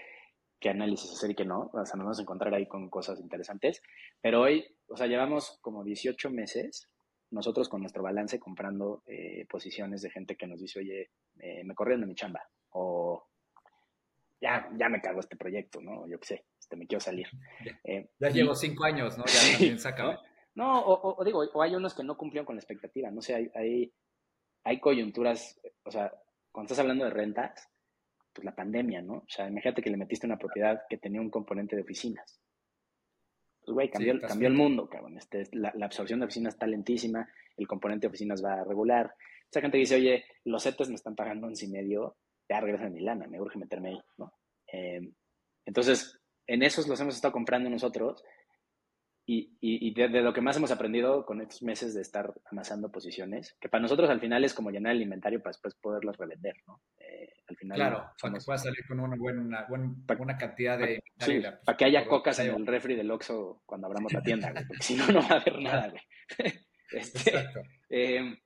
qué 0.64 0.70
análisis 0.70 1.12
hacer 1.12 1.32
y 1.32 1.36
qué 1.36 1.44
no. 1.44 1.70
O 1.74 1.86
sea, 1.86 1.98
nos 1.98 2.06
vamos 2.06 2.20
a 2.20 2.22
encontrar 2.22 2.54
ahí 2.54 2.66
con 2.68 2.90
cosas 2.90 3.20
interesantes. 3.20 3.82
Pero 4.22 4.42
hoy, 4.42 4.66
o 4.88 4.96
sea, 4.96 5.08
llevamos 5.08 5.60
como 5.62 5.84
18 5.84 6.30
meses 6.30 6.90
nosotros 7.34 7.68
con 7.68 7.82
nuestro 7.82 8.04
balance 8.04 8.40
comprando 8.40 9.04
eh, 9.08 9.46
posiciones 9.50 10.02
de 10.02 10.12
gente 10.12 10.36
que 10.36 10.48
nos 10.48 10.60
dice, 10.60 10.80
oye, 10.80 11.10
eh, 11.40 11.64
me 11.64 11.74
corrieron 11.74 12.02
de 12.02 12.08
mi 12.08 12.16
chamba. 12.16 12.48
O 12.70 13.28
ya, 14.40 14.70
ya 14.78 14.90
me 14.90 15.02
cago 15.02 15.20
este 15.20 15.36
proyecto, 15.36 15.82
¿no? 15.82 16.08
Yo 16.08 16.20
qué 16.20 16.28
sé, 16.28 16.46
este, 16.60 16.76
me 16.76 16.86
quiero 16.88 17.00
salir. 17.02 17.28
Ya, 17.66 17.80
eh, 17.84 18.10
llevo 18.32 18.56
cinco 18.56 18.84
años, 18.84 19.18
¿no? 19.18 19.26
Ya 19.26 19.52
también 19.52 19.80
saca. 19.80 20.20
¿no? 20.56 20.80
o, 20.82 21.16
o, 21.20 21.24
digo, 21.24 21.44
o 21.54 21.62
hay 21.62 21.76
unos 21.76 21.96
que 21.96 22.04
no 22.04 22.16
cumplieron 22.16 22.46
con 22.46 22.56
la 22.56 22.60
expectativa. 22.60 23.10
No 23.10 23.22
sé, 23.22 23.36
hay, 23.36 23.52
hay, 23.56 23.94
hay 24.64 24.80
coyunturas, 24.80 25.60
o 25.84 25.92
sea, 25.92 26.14
cuando 26.52 26.68
estás 26.68 26.80
hablando 26.80 27.06
de 27.06 27.12
rentas, 27.12 27.68
pues 28.32 28.46
la 28.46 28.56
pandemia, 28.56 29.02
¿no? 29.02 29.14
O 29.16 29.26
sea, 29.28 29.48
imagínate 29.48 29.82
que 29.82 29.90
le 29.90 29.98
metiste 29.98 30.28
una 30.28 30.38
propiedad 30.38 30.84
que 30.90 30.98
tenía 30.98 31.22
un 31.22 31.30
componente 31.30 31.76
de 31.76 31.82
oficinas. 31.82 32.40
Pues, 33.66 33.74
güey, 33.74 33.90
cambió, 33.90 34.20
cambió 34.22 34.48
el 34.48 34.54
mundo, 34.56 34.90
cabrón. 34.90 35.18
Este, 35.18 35.44
la, 35.54 35.74
absorción 35.82 36.20
de 36.20 36.26
oficinas 36.26 36.56
está 36.56 36.68
lentísima, 36.68 37.28
el 37.58 37.68
componente 37.68 38.08
de 38.08 38.10
oficinas 38.10 38.44
va 38.44 38.62
a 38.62 38.64
regular. 38.64 39.14
Esa 39.50 39.62
gente 39.62 39.78
dice, 39.78 39.96
oye, 39.96 40.26
los 40.46 40.64
CETES 40.64 40.90
me 40.90 40.96
están 40.96 41.16
pagando 41.16 41.48
once 41.48 41.66
y 41.66 41.70
medio, 41.70 42.18
ya 42.50 42.60
regresa 42.60 42.90
mi 42.90 43.00
lana, 43.00 43.28
me 43.28 43.40
urge 43.40 43.58
meterme 43.58 43.90
ahí, 43.90 44.02
¿no? 44.18 44.34
Eh, 44.72 45.12
entonces, 45.66 46.20
en 46.48 46.64
esos 46.64 46.88
los 46.88 47.00
hemos 47.00 47.16
estado 47.16 47.32
comprando 47.32 47.70
nosotros 47.70 48.24
y, 49.26 49.58
y, 49.62 49.94
de, 49.94 50.10
lo 50.22 50.34
que 50.34 50.42
más 50.42 50.58
hemos 50.58 50.72
aprendido 50.72 51.26
con 51.26 51.40
estos 51.40 51.64
meses 51.64 51.94
de 51.94 52.02
estar 52.02 52.34
amasando 52.52 52.92
posiciones, 52.92 53.56
que 53.62 53.70
para 53.70 53.82
nosotros 53.82 54.10
al 54.10 54.20
final 54.20 54.44
es 54.44 54.54
como 54.54 54.70
llenar 54.70 54.94
el 54.94 55.02
inventario 55.02 55.42
para 55.42 55.52
después 55.52 55.76
poderlas 55.76 56.18
revender, 56.18 56.56
¿no? 56.68 56.82
Eh, 56.98 57.32
al 57.48 57.56
final. 57.56 57.76
Claro, 57.78 58.12
para 58.22 58.34
que 58.34 58.40
pueda 58.46 58.58
salir 58.58 58.86
con 58.86 59.00
una 59.00 59.16
buena, 59.16 59.66
buena, 60.18 60.38
cantidad 60.38 60.78
de. 60.78 61.02
Sí, 61.20 61.42
para 61.66 61.78
que 61.78 61.86
haya 61.86 62.06
cocas 62.06 62.38
en 62.40 62.54
el 62.54 62.68
refri 62.68 62.96
del 62.96 63.12
Oxxo 63.12 63.64
cuando 63.66 63.88
abramos 63.88 64.12
la 64.12 64.22
tienda, 64.22 64.52
porque 64.68 64.84
si 64.84 64.96
no, 64.96 65.08
no 65.08 65.22
va 65.22 65.36
a 65.36 65.40
haber 65.40 65.60
nada, 65.60 65.90
güey. 65.90 66.02
Este, 66.94 67.32
eh, 67.90 68.38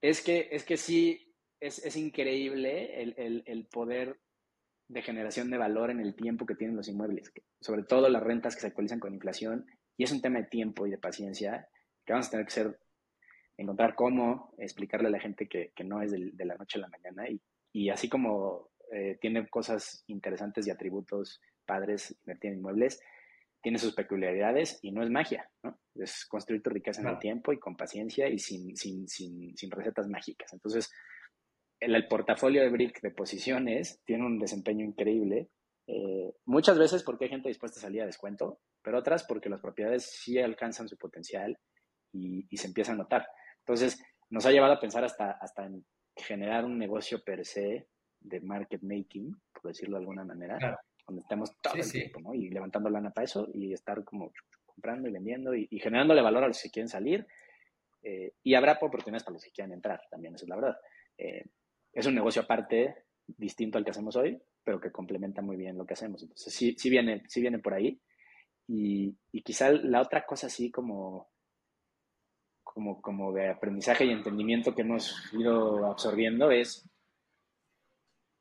es, 0.00 0.20
que, 0.20 0.48
es 0.50 0.64
que 0.64 0.76
sí, 0.76 1.32
es, 1.60 1.78
es 1.84 1.94
increíble 1.94 3.00
el, 3.00 3.14
el, 3.16 3.44
el 3.46 3.66
poder 3.66 4.18
de 4.88 5.02
generación 5.02 5.50
de 5.50 5.58
valor 5.58 5.90
en 5.92 6.00
el 6.00 6.16
tiempo 6.16 6.46
que 6.46 6.56
tienen 6.56 6.76
los 6.76 6.88
inmuebles, 6.88 7.32
sobre 7.60 7.84
todo 7.84 8.08
las 8.08 8.24
rentas 8.24 8.56
que 8.56 8.62
se 8.62 8.66
actualizan 8.66 8.98
con 8.98 9.14
inflación 9.14 9.66
y 9.96 10.04
es 10.04 10.12
un 10.12 10.20
tema 10.20 10.40
de 10.40 10.46
tiempo 10.46 10.86
y 10.86 10.90
de 10.90 10.98
paciencia 10.98 11.68
que 12.04 12.12
vamos 12.12 12.28
a 12.28 12.30
tener 12.30 12.46
que 12.46 12.52
ser, 12.52 12.78
encontrar 13.56 13.94
cómo 13.94 14.54
explicarle 14.58 15.08
a 15.08 15.10
la 15.10 15.20
gente 15.20 15.48
que, 15.48 15.72
no 15.84 16.02
es 16.02 16.12
de, 16.12 16.44
la 16.44 16.56
noche 16.56 16.78
a 16.78 16.82
la 16.82 16.88
mañana. 16.88 17.24
Y, 17.72 17.90
así 17.90 18.08
como 18.08 18.70
eh, 18.92 19.18
tiene 19.20 19.48
cosas 19.48 20.04
interesantes 20.06 20.66
y 20.66 20.70
atributos 20.70 21.40
padres 21.64 22.16
invertir 22.24 22.52
en 22.52 22.58
inmuebles, 22.58 23.00
tiene 23.60 23.78
sus 23.78 23.94
peculiaridades 23.94 24.78
y 24.82 24.92
no 24.92 25.02
es 25.02 25.10
magia, 25.10 25.50
¿no? 25.62 25.78
Es 25.96 26.24
construir 26.26 26.62
tu 26.62 26.70
riqueza 26.70 27.00
en 27.00 27.08
el 27.08 27.18
tiempo 27.18 27.52
y 27.52 27.58
con 27.58 27.76
paciencia 27.76 28.28
y 28.28 28.38
sin, 28.38 28.76
sin, 28.76 29.08
sin, 29.08 29.56
sin 29.56 29.70
recetas 29.70 30.08
mágicas. 30.08 30.52
Entonces, 30.52 30.92
el, 31.80 31.94
el, 31.94 32.06
portafolio 32.06 32.62
de 32.62 32.70
Brick 32.70 33.00
de 33.00 33.10
posiciones 33.10 34.00
tiene 34.04 34.24
un 34.24 34.38
desempeño 34.38 34.84
increíble 34.84 35.48
Eh, 35.86 36.32
muchas 36.46 36.78
veces 36.78 37.02
porque 37.02 37.24
hay 37.24 37.30
gente 37.30 37.48
dispuesta 37.48 37.78
a 37.78 37.82
salir 37.82 38.02
a 38.02 38.06
descuento, 38.06 38.60
pero 38.82 38.98
otras 38.98 39.24
porque 39.24 39.48
las 39.48 39.60
propiedades 39.60 40.04
sí 40.04 40.38
alcanzan 40.38 40.88
su 40.88 40.96
potencial 40.96 41.58
y, 42.12 42.46
se 42.56 42.66
empieza 42.66 42.92
a 42.92 42.96
notar. 42.96 43.26
Entonces, 43.60 44.02
nos 44.30 44.46
ha 44.46 44.50
llevado 44.50 44.72
a 44.72 44.80
pensar 44.80 45.04
hasta, 45.04 45.32
hasta 45.32 45.66
en 45.66 45.84
generar 46.16 46.64
un 46.64 46.78
negocio 46.78 47.22
per 47.22 47.44
se 47.44 47.88
de 48.20 48.40
market 48.40 48.82
making, 48.82 49.30
por 49.52 49.70
decirlo 49.70 49.96
de 49.96 50.00
alguna 50.00 50.24
manera, 50.24 50.58
donde 51.06 51.22
estamos 51.22 51.50
todo 51.60 51.74
el 51.74 51.92
tiempo, 51.92 52.20
¿no? 52.20 52.34
Y 52.34 52.48
levantando 52.50 52.90
lana 52.90 53.10
para 53.10 53.26
eso 53.26 53.46
y 53.52 53.72
estar 53.72 54.02
como 54.04 54.32
comprando 54.64 55.08
y 55.08 55.12
vendiendo 55.12 55.54
y, 55.54 55.68
generándole 55.78 56.22
valor 56.22 56.44
a 56.44 56.48
los 56.48 56.60
que 56.60 56.70
quieren 56.70 56.88
salir. 56.88 57.26
Eh, 58.02 58.32
y 58.42 58.54
habrá 58.54 58.78
oportunidades 58.80 59.24
para 59.24 59.34
los 59.34 59.44
que 59.44 59.50
quieran 59.50 59.72
entrar, 59.72 60.00
también, 60.10 60.34
eso 60.34 60.44
es 60.44 60.48
la 60.48 60.56
verdad. 60.56 60.76
Eh, 61.18 61.44
es 61.92 62.06
un 62.06 62.14
negocio 62.14 62.42
aparte, 62.42 63.04
distinto 63.26 63.78
al 63.78 63.84
que 63.84 63.90
hacemos 63.90 64.16
hoy, 64.16 64.40
pero 64.66 64.80
que 64.80 64.90
complementa 64.90 65.42
muy 65.42 65.56
bien 65.56 65.78
lo 65.78 65.86
que 65.86 65.94
hacemos. 65.94 66.20
Entonces, 66.20 66.52
sí, 66.52 66.74
sí, 66.76 66.90
viene, 66.90 67.22
sí 67.28 67.40
viene 67.40 67.60
por 67.60 67.72
ahí. 67.72 68.02
Y, 68.66 69.16
y 69.30 69.42
quizá 69.42 69.70
la 69.70 70.02
otra 70.02 70.26
cosa 70.26 70.48
así 70.48 70.72
como, 70.72 71.30
como, 72.64 73.00
como 73.00 73.32
de 73.32 73.48
aprendizaje 73.48 74.04
y 74.04 74.10
entendimiento 74.10 74.74
que 74.74 74.82
hemos 74.82 75.14
ido 75.32 75.86
absorbiendo 75.86 76.50
es, 76.50 76.84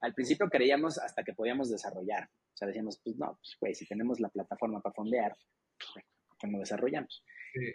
al 0.01 0.15
principio 0.15 0.49
creíamos 0.49 0.97
hasta 0.97 1.23
que 1.23 1.33
podíamos 1.33 1.69
desarrollar. 1.69 2.23
O 2.25 2.57
sea, 2.57 2.69
decíamos, 2.69 2.99
pues 3.03 3.15
no, 3.17 3.37
pues 3.37 3.55
güey, 3.61 3.75
si 3.75 3.85
tenemos 3.85 4.19
la 4.19 4.29
plataforma 4.29 4.81
para 4.81 4.95
fondear, 4.95 5.37
¿por 6.39 6.49
no 6.49 6.57
desarrollamos? 6.57 7.23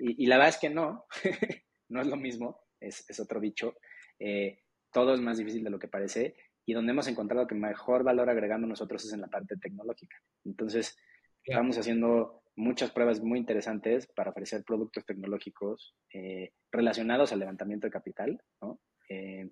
Y, 0.01 0.24
y, 0.24 0.26
la 0.26 0.38
verdad 0.38 0.55
es 0.57 0.59
que 0.59 0.70
no, 0.70 1.07
no 1.88 2.01
es 2.01 2.07
lo 2.09 2.16
mismo, 2.16 2.64
es, 2.80 3.09
es 3.09 3.20
otro 3.20 3.38
dicho. 3.38 3.76
Eh, 4.18 4.64
todo 4.92 5.14
es 5.14 5.20
más 5.20 5.38
difícil 5.38 5.62
de 5.62 5.70
lo 5.70 5.78
que 5.78 5.86
parece 5.86 6.34
y 6.70 6.72
donde 6.72 6.92
hemos 6.92 7.08
encontrado 7.08 7.48
que 7.48 7.56
mejor 7.56 8.04
valor 8.04 8.30
agregando 8.30 8.64
nosotros 8.64 9.04
es 9.04 9.12
en 9.12 9.22
la 9.22 9.26
parte 9.26 9.56
tecnológica. 9.56 10.16
Entonces, 10.44 10.96
estamos 11.42 11.76
haciendo 11.76 12.44
muchas 12.54 12.92
pruebas 12.92 13.20
muy 13.20 13.40
interesantes 13.40 14.06
para 14.06 14.30
ofrecer 14.30 14.62
productos 14.62 15.04
tecnológicos 15.04 15.96
eh, 16.14 16.52
relacionados 16.70 17.32
al 17.32 17.40
levantamiento 17.40 17.88
de 17.88 17.90
capital, 17.90 18.40
¿no? 18.62 18.78
Eh, 19.08 19.50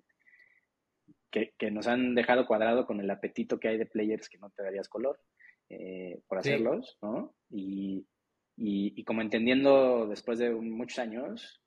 que, 1.29 1.53
que, 1.57 1.71
nos 1.71 1.87
han 1.87 2.15
dejado 2.15 2.47
cuadrado 2.47 2.85
con 2.85 3.01
el 3.01 3.11
apetito 3.11 3.59
que 3.59 3.67
hay 3.67 3.77
de 3.77 3.85
players 3.85 4.29
que 4.29 4.37
no 4.37 4.49
te 4.51 4.63
darías 4.63 4.87
color 4.87 5.19
eh, 5.67 6.21
por 6.25 6.37
hacerlos, 6.37 6.97
¿no? 7.01 7.35
Y, 7.49 8.07
y, 8.55 8.93
y, 8.95 9.03
como 9.03 9.21
entendiendo 9.21 10.07
después 10.07 10.39
de 10.39 10.51
muchos 10.51 10.99
años 10.99 11.61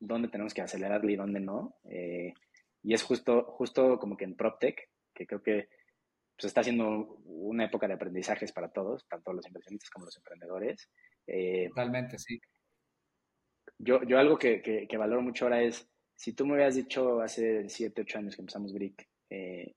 dónde 0.00 0.26
tenemos 0.26 0.52
que 0.52 0.62
acelerarle 0.62 1.12
y 1.12 1.16
dónde 1.16 1.38
no. 1.38 1.76
y 2.82 2.92
es 2.92 3.04
justo, 3.04 3.44
justo 3.44 4.00
como 4.00 4.16
que 4.16 4.24
en 4.24 4.34
PropTech 4.34 4.90
que 5.16 5.26
creo 5.26 5.42
que 5.42 5.68
pues, 6.36 6.44
está 6.44 6.62
siendo 6.62 7.18
una 7.24 7.64
época 7.64 7.88
de 7.88 7.94
aprendizajes 7.94 8.52
para 8.52 8.70
todos, 8.70 9.06
tanto 9.08 9.32
los 9.32 9.46
inversionistas 9.46 9.90
como 9.90 10.04
los 10.04 10.16
emprendedores. 10.16 10.90
Eh, 11.26 11.68
Totalmente, 11.68 12.18
sí. 12.18 12.40
Yo, 13.78 14.02
yo 14.04 14.18
algo 14.18 14.38
que, 14.38 14.62
que, 14.62 14.96
valoro 14.96 15.22
mucho 15.22 15.46
ahora 15.46 15.62
es, 15.62 15.88
si 16.14 16.32
tú 16.32 16.46
me 16.46 16.54
hubieras 16.54 16.76
dicho 16.76 17.20
hace 17.20 17.68
7, 17.68 18.02
8 18.02 18.18
años 18.18 18.36
que 18.36 18.42
empezamos 18.42 18.72
Brick, 18.72 19.08
eh, 19.30 19.74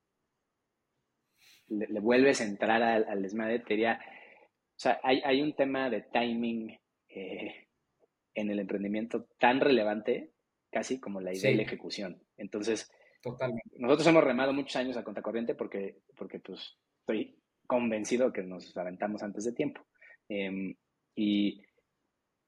le, 1.68 2.00
vuelves 2.00 2.42
a 2.42 2.46
entrar 2.46 2.82
al, 2.82 3.06
al 3.08 3.22
desmadre, 3.22 3.60
te 3.60 3.74
diría, 3.74 4.00
o 4.02 4.80
sea, 4.80 5.00
hay, 5.04 5.22
hay 5.26 5.42
un 5.42 5.54
tema 5.56 5.90
de 5.90 6.04
timing 6.04 6.80
eh, 7.10 7.68
en 8.34 8.50
el 8.50 8.60
emprendimiento 8.60 9.28
tan 9.38 9.60
relevante 9.60 10.32
casi 10.72 11.00
como 11.00 11.20
la 11.20 11.34
idea 11.34 11.52
y 11.52 11.56
la 11.56 11.64
ejecución. 11.64 12.24
Entonces, 12.38 12.90
Totalmente. 13.22 13.78
Nosotros 13.78 14.08
hemos 14.08 14.24
remado 14.24 14.54
muchos 14.54 14.76
años 14.76 14.98
a 14.98 15.04
contracorriente 15.04 15.56
porque, 15.56 15.98
porque 16.16 16.40
pues, 16.40 16.78
estoy 17.02 17.38
convencido 17.68 18.32
que 18.32 18.44
nos 18.44 18.76
aventamos 18.78 19.22
antes 19.24 19.44
de 19.46 19.54
tiempo. 19.54 19.86
Em, 20.30 20.76
y, 21.16 21.62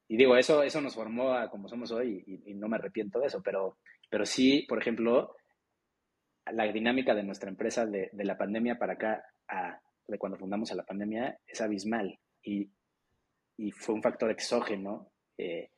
digo, 0.08 0.38
eso, 0.38 0.64
eso 0.64 0.82
nos 0.82 0.96
formó 0.96 1.34
a 1.34 1.50
como 1.50 1.68
somos 1.68 1.92
hoy 1.92 2.24
y, 2.46 2.54
no 2.54 2.68
me 2.68 2.78
arrepiento 2.78 3.20
de 3.20 3.28
eso, 3.28 3.42
pero, 3.44 3.78
pero 4.10 4.26
sí, 4.26 4.66
por 4.68 4.80
ejemplo, 4.80 5.36
la 6.52 6.72
dinámica 6.72 7.14
de 7.14 7.24
nuestra 7.24 7.50
empresa 7.50 7.86
de, 7.86 8.10
de 8.12 8.24
la 8.24 8.38
pandemia 8.38 8.78
para 8.78 8.94
acá, 8.94 9.24
a, 9.48 9.80
de 10.08 10.18
cuando 10.18 10.38
fundamos 10.38 10.72
a 10.72 10.76
la 10.76 10.86
pandemia, 10.86 11.40
es 11.48 11.62
abismal 11.62 12.20
y, 12.44 12.70
y 13.58 13.72
fue 13.72 13.96
un 13.96 14.02
factor 14.02 14.32
exógeno, 14.32 15.12
eh, 15.38 15.70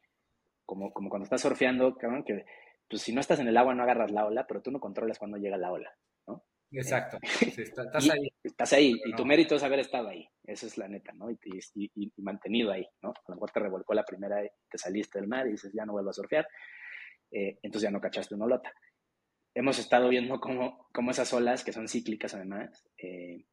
como, 0.65 0.93
como 0.93 1.09
cuando 1.09 1.25
estás 1.25 1.41
surfeando, 1.41 1.95
cabrón, 1.95 2.23
que 2.23 2.45
pues 2.93 3.01
si 3.01 3.11
no 3.11 3.21
estás 3.21 3.39
en 3.39 3.47
el 3.47 3.57
agua 3.57 3.73
no 3.73 3.81
agarras 3.81 4.11
la 4.11 4.27
ola, 4.27 4.45
pero 4.45 4.61
tú 4.61 4.69
no 4.69 4.79
controlas 4.79 5.17
cuando 5.17 5.37
llega 5.37 5.57
la 5.57 5.71
ola, 5.71 5.91
¿no? 6.27 6.45
Exacto. 6.71 7.17
estás 7.57 8.07
ahí. 8.07 8.31
Estás 8.43 8.73
ahí 8.73 8.93
y 9.03 9.15
tu 9.15 9.25
mérito 9.25 9.55
es 9.55 9.63
haber 9.63 9.79
estado 9.79 10.09
ahí. 10.09 10.29
Esa 10.43 10.67
es 10.67 10.77
la 10.77 10.87
neta, 10.87 11.11
¿no? 11.13 11.31
Y, 11.31 11.39
y, 11.73 12.13
mantenido 12.17 12.71
ahí, 12.71 12.85
¿no? 13.01 13.09
A 13.09 13.29
lo 13.29 13.35
mejor 13.35 13.49
te 13.49 13.61
revolcó 13.61 13.95
la 13.95 14.05
primera 14.05 14.45
y 14.45 14.49
te 14.69 14.77
saliste 14.77 15.17
del 15.17 15.27
mar 15.27 15.47
y 15.47 15.53
dices, 15.53 15.73
ya 15.73 15.87
no 15.87 15.93
vuelvo 15.93 16.11
a 16.11 16.13
surfear. 16.13 16.47
Eh, 17.31 17.57
entonces 17.63 17.87
ya 17.87 17.91
no 17.91 17.99
cachaste 17.99 18.35
una 18.35 18.45
olota. 18.45 18.71
Hemos 19.55 19.79
estado 19.79 20.07
viendo 20.09 20.39
cómo, 20.39 20.87
cómo 20.93 21.09
esas 21.09 21.33
olas, 21.33 21.63
que 21.63 21.73
son 21.73 21.87
cíclicas 21.87 22.35
además, 22.35 22.85
eh, 22.99 23.43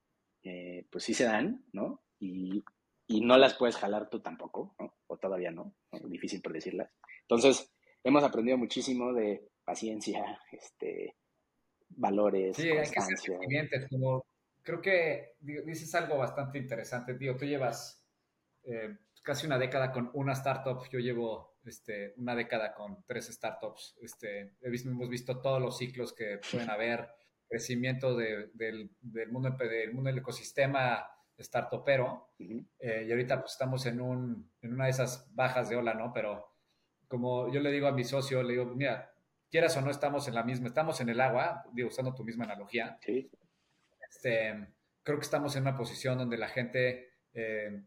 eh, 0.42 0.86
pues 0.92 1.04
sí 1.04 1.14
se 1.14 1.24
dan, 1.24 1.64
¿no? 1.72 2.02
Y, 2.18 2.62
y 3.06 3.22
no 3.22 3.38
las 3.38 3.54
puedes 3.54 3.78
jalar 3.78 4.10
tú 4.10 4.20
tampoco, 4.20 4.74
¿no? 4.78 4.98
O 5.06 5.16
todavía 5.16 5.50
no, 5.50 5.74
¿no? 5.92 6.08
difícil 6.10 6.42
predecirlas. 6.42 6.90
Entonces, 7.22 7.72
hemos 8.04 8.24
aprendido 8.24 8.58
muchísimo 8.58 9.12
de 9.12 9.48
paciencia, 9.64 10.38
este, 10.52 11.16
valores, 11.88 12.56
sí, 12.56 12.70
constancia. 12.70 13.38
Hay 13.40 13.48
que 13.48 13.68
ser 13.68 13.88
como, 13.88 14.24
creo 14.62 14.80
que 14.80 15.34
dices 15.40 15.94
algo 15.94 16.18
bastante 16.18 16.58
interesante, 16.58 17.14
tío. 17.14 17.36
Tú 17.36 17.44
llevas 17.44 18.04
eh, 18.64 18.96
casi 19.22 19.46
una 19.46 19.58
década 19.58 19.92
con 19.92 20.10
una 20.14 20.32
startup, 20.32 20.88
yo 20.90 20.98
llevo 20.98 21.56
este, 21.64 22.14
una 22.16 22.34
década 22.34 22.74
con 22.74 23.04
tres 23.06 23.26
startups. 23.26 23.98
Este, 24.00 24.54
hemos 24.60 25.08
visto 25.08 25.40
todos 25.40 25.60
los 25.60 25.78
ciclos 25.78 26.12
que 26.12 26.40
pueden 26.50 26.70
haber, 26.70 27.08
crecimiento 27.48 28.16
del, 28.16 28.50
del, 28.54 28.90
mundo, 29.30 29.50
del 29.58 29.92
mundo 29.92 30.08
del 30.08 30.18
ecosistema 30.18 31.04
startupero, 31.38 32.28
eh, 32.38 33.04
y 33.08 33.10
ahorita 33.10 33.40
pues, 33.40 33.52
estamos 33.52 33.84
en, 33.86 34.00
un, 34.00 34.52
en 34.60 34.74
una 34.74 34.84
de 34.84 34.90
esas 34.90 35.34
bajas 35.34 35.68
de 35.68 35.76
ola, 35.76 35.94
¿no? 35.94 36.12
Pero 36.12 36.49
como 37.10 37.52
yo 37.52 37.60
le 37.60 37.72
digo 37.72 37.88
a 37.88 37.92
mi 37.92 38.04
socio, 38.04 38.40
le 38.40 38.52
digo, 38.52 38.66
mira, 38.66 39.12
quieras 39.50 39.76
o 39.76 39.80
no 39.80 39.90
estamos 39.90 40.28
en 40.28 40.34
la 40.36 40.44
misma, 40.44 40.68
estamos 40.68 41.00
en 41.00 41.08
el 41.08 41.20
agua, 41.20 41.64
digo, 41.72 41.88
usando 41.88 42.14
tu 42.14 42.22
misma 42.22 42.44
analogía. 42.44 42.98
Sí. 43.04 43.28
Este, 44.08 44.68
creo 45.02 45.18
que 45.18 45.24
estamos 45.24 45.56
en 45.56 45.62
una 45.62 45.76
posición 45.76 46.18
donde 46.18 46.38
la 46.38 46.46
gente 46.46 47.14
eh, 47.34 47.82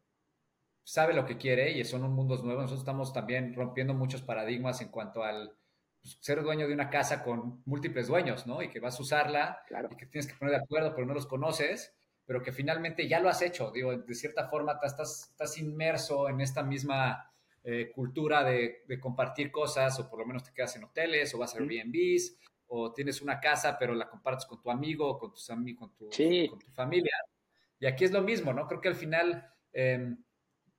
sabe 0.83 1.13
lo 1.13 1.25
que 1.25 1.37
quiere 1.37 1.71
y 1.71 1.85
son 1.85 2.03
un 2.03 2.13
mundos 2.13 2.43
nuevos. 2.43 2.63
Nosotros 2.63 2.81
estamos 2.81 3.13
también 3.13 3.53
rompiendo 3.55 3.93
muchos 3.93 4.21
paradigmas 4.21 4.81
en 4.81 4.89
cuanto 4.89 5.23
al 5.23 5.55
pues, 6.01 6.17
ser 6.19 6.43
dueño 6.43 6.67
de 6.67 6.73
una 6.73 6.89
casa 6.89 7.23
con 7.23 7.61
múltiples 7.63 8.07
dueños, 8.07 8.45
¿no? 8.45 8.61
Y 8.61 8.69
que 8.69 8.81
vas 8.81 8.99
a 8.99 9.03
usarla 9.03 9.63
y 9.89 9.95
que 9.95 10.07
tienes 10.07 10.27
que 10.27 10.37
poner 10.37 10.55
de 10.55 10.61
acuerdo, 10.61 10.93
pero 10.93 11.07
no 11.07 11.13
los 11.13 11.27
conoces, 11.27 11.93
pero 12.25 12.43
que 12.43 12.51
finalmente 12.51 13.07
ya 13.07 13.21
lo 13.21 13.29
has 13.29 13.41
hecho. 13.41 13.71
Digo, 13.71 13.95
de 13.95 14.15
cierta 14.15 14.49
forma 14.49 14.77
estás, 14.83 15.29
estás 15.31 15.57
inmerso 15.57 16.27
en 16.27 16.41
esta 16.41 16.61
misma 16.61 17.32
eh, 17.63 17.91
cultura 17.93 18.43
de, 18.43 18.83
compartir 18.99 19.51
cosas, 19.51 19.97
o 19.99 20.09
por 20.09 20.19
lo 20.19 20.25
menos 20.25 20.43
te 20.43 20.53
quedas 20.53 20.75
en 20.75 20.83
hoteles, 20.83 21.33
o 21.33 21.37
vas 21.37 21.55
a 21.55 21.59
Airbnbs, 21.59 22.37
o 22.67 22.93
tienes 22.93 23.21
una 23.21 23.39
casa, 23.39 23.77
pero 23.79 23.93
la 23.93 24.09
compartes 24.09 24.45
con 24.45 24.61
tu 24.61 24.69
amigo, 24.69 25.17
con, 25.17 25.31
tus 25.31 25.47
con, 25.47 25.95
tu, 25.95 26.09
con 26.49 26.59
tu 26.59 26.71
familia. 26.71 27.15
Y 27.79 27.85
aquí 27.85 28.05
es 28.05 28.11
lo 28.11 28.21
mismo, 28.21 28.53
¿no? 28.53 28.67
Creo 28.67 28.81
que 28.81 28.87
al 28.87 28.95
final 28.95 29.49
em, 29.71 30.17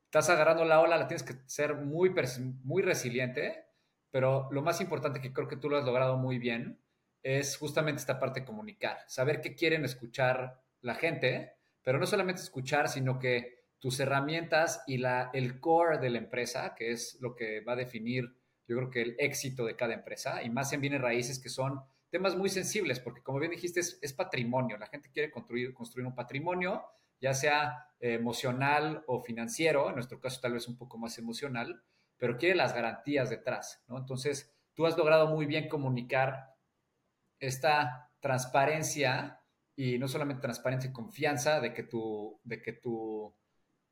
estás 0.05 0.30
agarrando 0.30 0.64
la 0.64 0.80
ola, 0.80 0.97
la 0.97 1.09
tienes 1.09 1.22
que 1.22 1.35
ser 1.47 1.74
muy, 1.74 2.14
muy 2.62 2.82
resiliente, 2.82 3.66
pero 4.11 4.49
lo 4.53 4.62
más 4.62 4.80
importante 4.80 5.20
que 5.20 5.32
creo 5.32 5.49
que 5.49 5.57
tú 5.57 5.68
lo 5.68 5.76
has 5.76 5.85
logrado 5.85 6.16
muy 6.16 6.39
bien 6.39 6.80
es 7.22 7.57
justamente 7.57 8.01
esta 8.01 8.20
parte 8.20 8.41
de 8.41 8.47
comunicar, 8.47 8.99
saber 9.09 9.41
qué 9.41 9.55
quieren 9.55 9.85
escuchar 9.85 10.62
la 10.82 10.95
gente, 10.95 11.57
pero 11.82 11.99
no 11.99 12.07
solamente 12.07 12.43
escuchar, 12.43 12.89
sino 12.89 13.18
que 13.18 13.54
tus 13.85 14.01
herramientas 14.01 14.82
y 14.87 14.97
la, 14.97 15.28
el 15.35 15.61
core 15.61 15.99
de 15.99 16.09
la 16.09 16.16
empresa, 16.16 16.74
que 16.74 16.91
es 16.91 17.18
lo 17.20 17.37
que 17.37 17.61
va 17.61 17.74
a 17.74 17.76
definir, 17.76 18.35
yo 18.66 18.78
creo 18.78 18.89
que 18.89 19.03
el 19.03 19.14
éxito 19.18 19.66
de 19.66 19.76
cada 19.76 19.93
empresa, 19.93 20.43
y 20.43 20.49
más 20.49 20.72
en 20.72 20.80
bienes 20.80 21.03
raíces 21.03 21.39
que 21.39 21.51
son 21.51 21.82
temas 22.09 22.35
muy 22.35 22.49
sensibles, 22.49 22.99
porque 22.99 23.22
como 23.22 23.41
bien 23.41 23.51
dijiste, 23.51 23.80
es, 23.80 24.12
patrimonio. 24.14 24.78
La 24.78 24.87
gente 24.87 25.11
quiere 25.12 25.30
construir, 25.30 25.74
construir 25.74 26.07
un 26.07 26.14
patrimonio, 26.14 26.82
ya 27.20 27.35
sea 27.35 27.91
emocional 28.01 29.05
o 29.07 29.20
financiero, 29.20 29.91
en 29.91 29.97
nuestro 29.97 30.18
caso 30.18 30.41
tal 30.41 30.55
vez 30.55 30.66
un 30.66 30.78
poco 30.78 30.97
más 30.97 31.18
emocional, 31.18 31.82
pero 32.16 32.39
quiere 32.39 32.55
las 32.55 32.74
garantías 32.74 33.28
detrás, 33.28 33.85
¿no? 33.87 33.99
Entonces, 33.99 34.51
tú 34.72 34.87
has 34.87 34.97
logrado 34.97 35.26
muy 35.26 35.45
bien 35.45 35.68
comunicar 35.68 36.55
esta 37.39 38.11
transparencia 38.20 39.43
y 39.76 39.99
no 39.99 40.09
solamente 40.09 40.41
transparencia 40.41 40.89
y 40.89 40.95
confianza 40.95 41.61
de 41.61 41.74
que 41.74 41.82
tu, 41.82 42.41
de 42.45 42.62
que 42.62 42.72
tu 42.72 43.35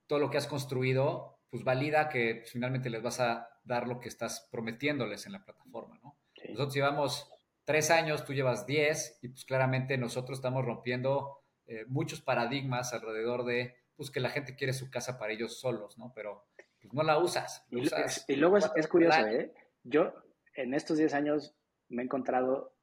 todo 0.07 0.19
lo 0.19 0.31
que 0.31 0.39
has 0.39 0.47
construido, 0.47 1.39
pues 1.51 1.65
valida 1.65 2.09
que 2.09 2.43
finalmente 2.47 2.91
les 2.91 3.03
vas 3.03 3.21
a 3.21 3.49
dar 3.65 3.87
lo 3.87 4.01
que 4.01 4.09
estás 4.09 4.49
prometiéndoles 4.51 5.27
en 5.27 5.33
la 5.33 5.45
plataforma, 5.45 5.99
¿no? 6.03 6.19
Nosotros 6.49 6.75
llevamos 6.75 7.31
tres 7.65 7.91
años, 7.91 8.25
tú 8.25 8.33
llevas 8.33 8.67
diez, 8.67 9.19
y 9.23 9.29
pues 9.29 9.45
claramente 9.45 9.97
nosotros 9.97 10.39
estamos 10.39 10.65
rompiendo 10.65 11.43
eh, 11.67 11.85
muchos 11.87 12.21
paradigmas 12.21 12.93
alrededor 12.93 13.45
de 13.45 13.77
pues 13.95 14.11
que 14.11 14.21
la 14.21 14.31
gente 14.31 14.57
quiere 14.57 14.73
su 14.73 14.91
casa 14.91 15.19
para 15.19 15.33
ellos 15.33 15.61
solos, 15.61 15.99
¿no? 15.99 16.13
Pero 16.15 16.47
pues 16.81 16.93
no 16.93 17.03
la 17.03 17.19
usas. 17.19 17.65
y, 17.71 18.37
luego 18.37 18.57
es, 18.57 18.89
curioso, 18.89 19.27
¿eh? 19.27 19.53
Yo 19.85 20.13
en 20.55 20.75
estos 20.75 20.99
10 20.99 21.15
años 21.15 21.55
me 21.89 22.03
he 22.03 22.05
encontrado 22.05 22.75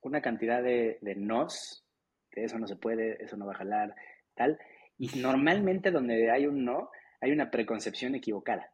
una 0.00 0.20
cantidad 0.20 0.62
de, 0.62 0.98
de 1.00 1.14
nos, 1.14 1.86
que 2.30 2.44
eso 2.44 2.58
no 2.58 2.66
se 2.66 2.76
puede, 2.76 3.22
eso 3.22 3.36
no 3.36 3.46
va 3.46 3.52
a 3.52 3.58
jalar, 3.58 3.94
tal. 4.34 4.58
Y 5.02 5.18
normalmente 5.18 5.90
donde 5.90 6.30
hay 6.30 6.46
un 6.46 6.64
no, 6.64 6.88
hay 7.20 7.32
una 7.32 7.50
preconcepción 7.50 8.14
equivocada. 8.14 8.72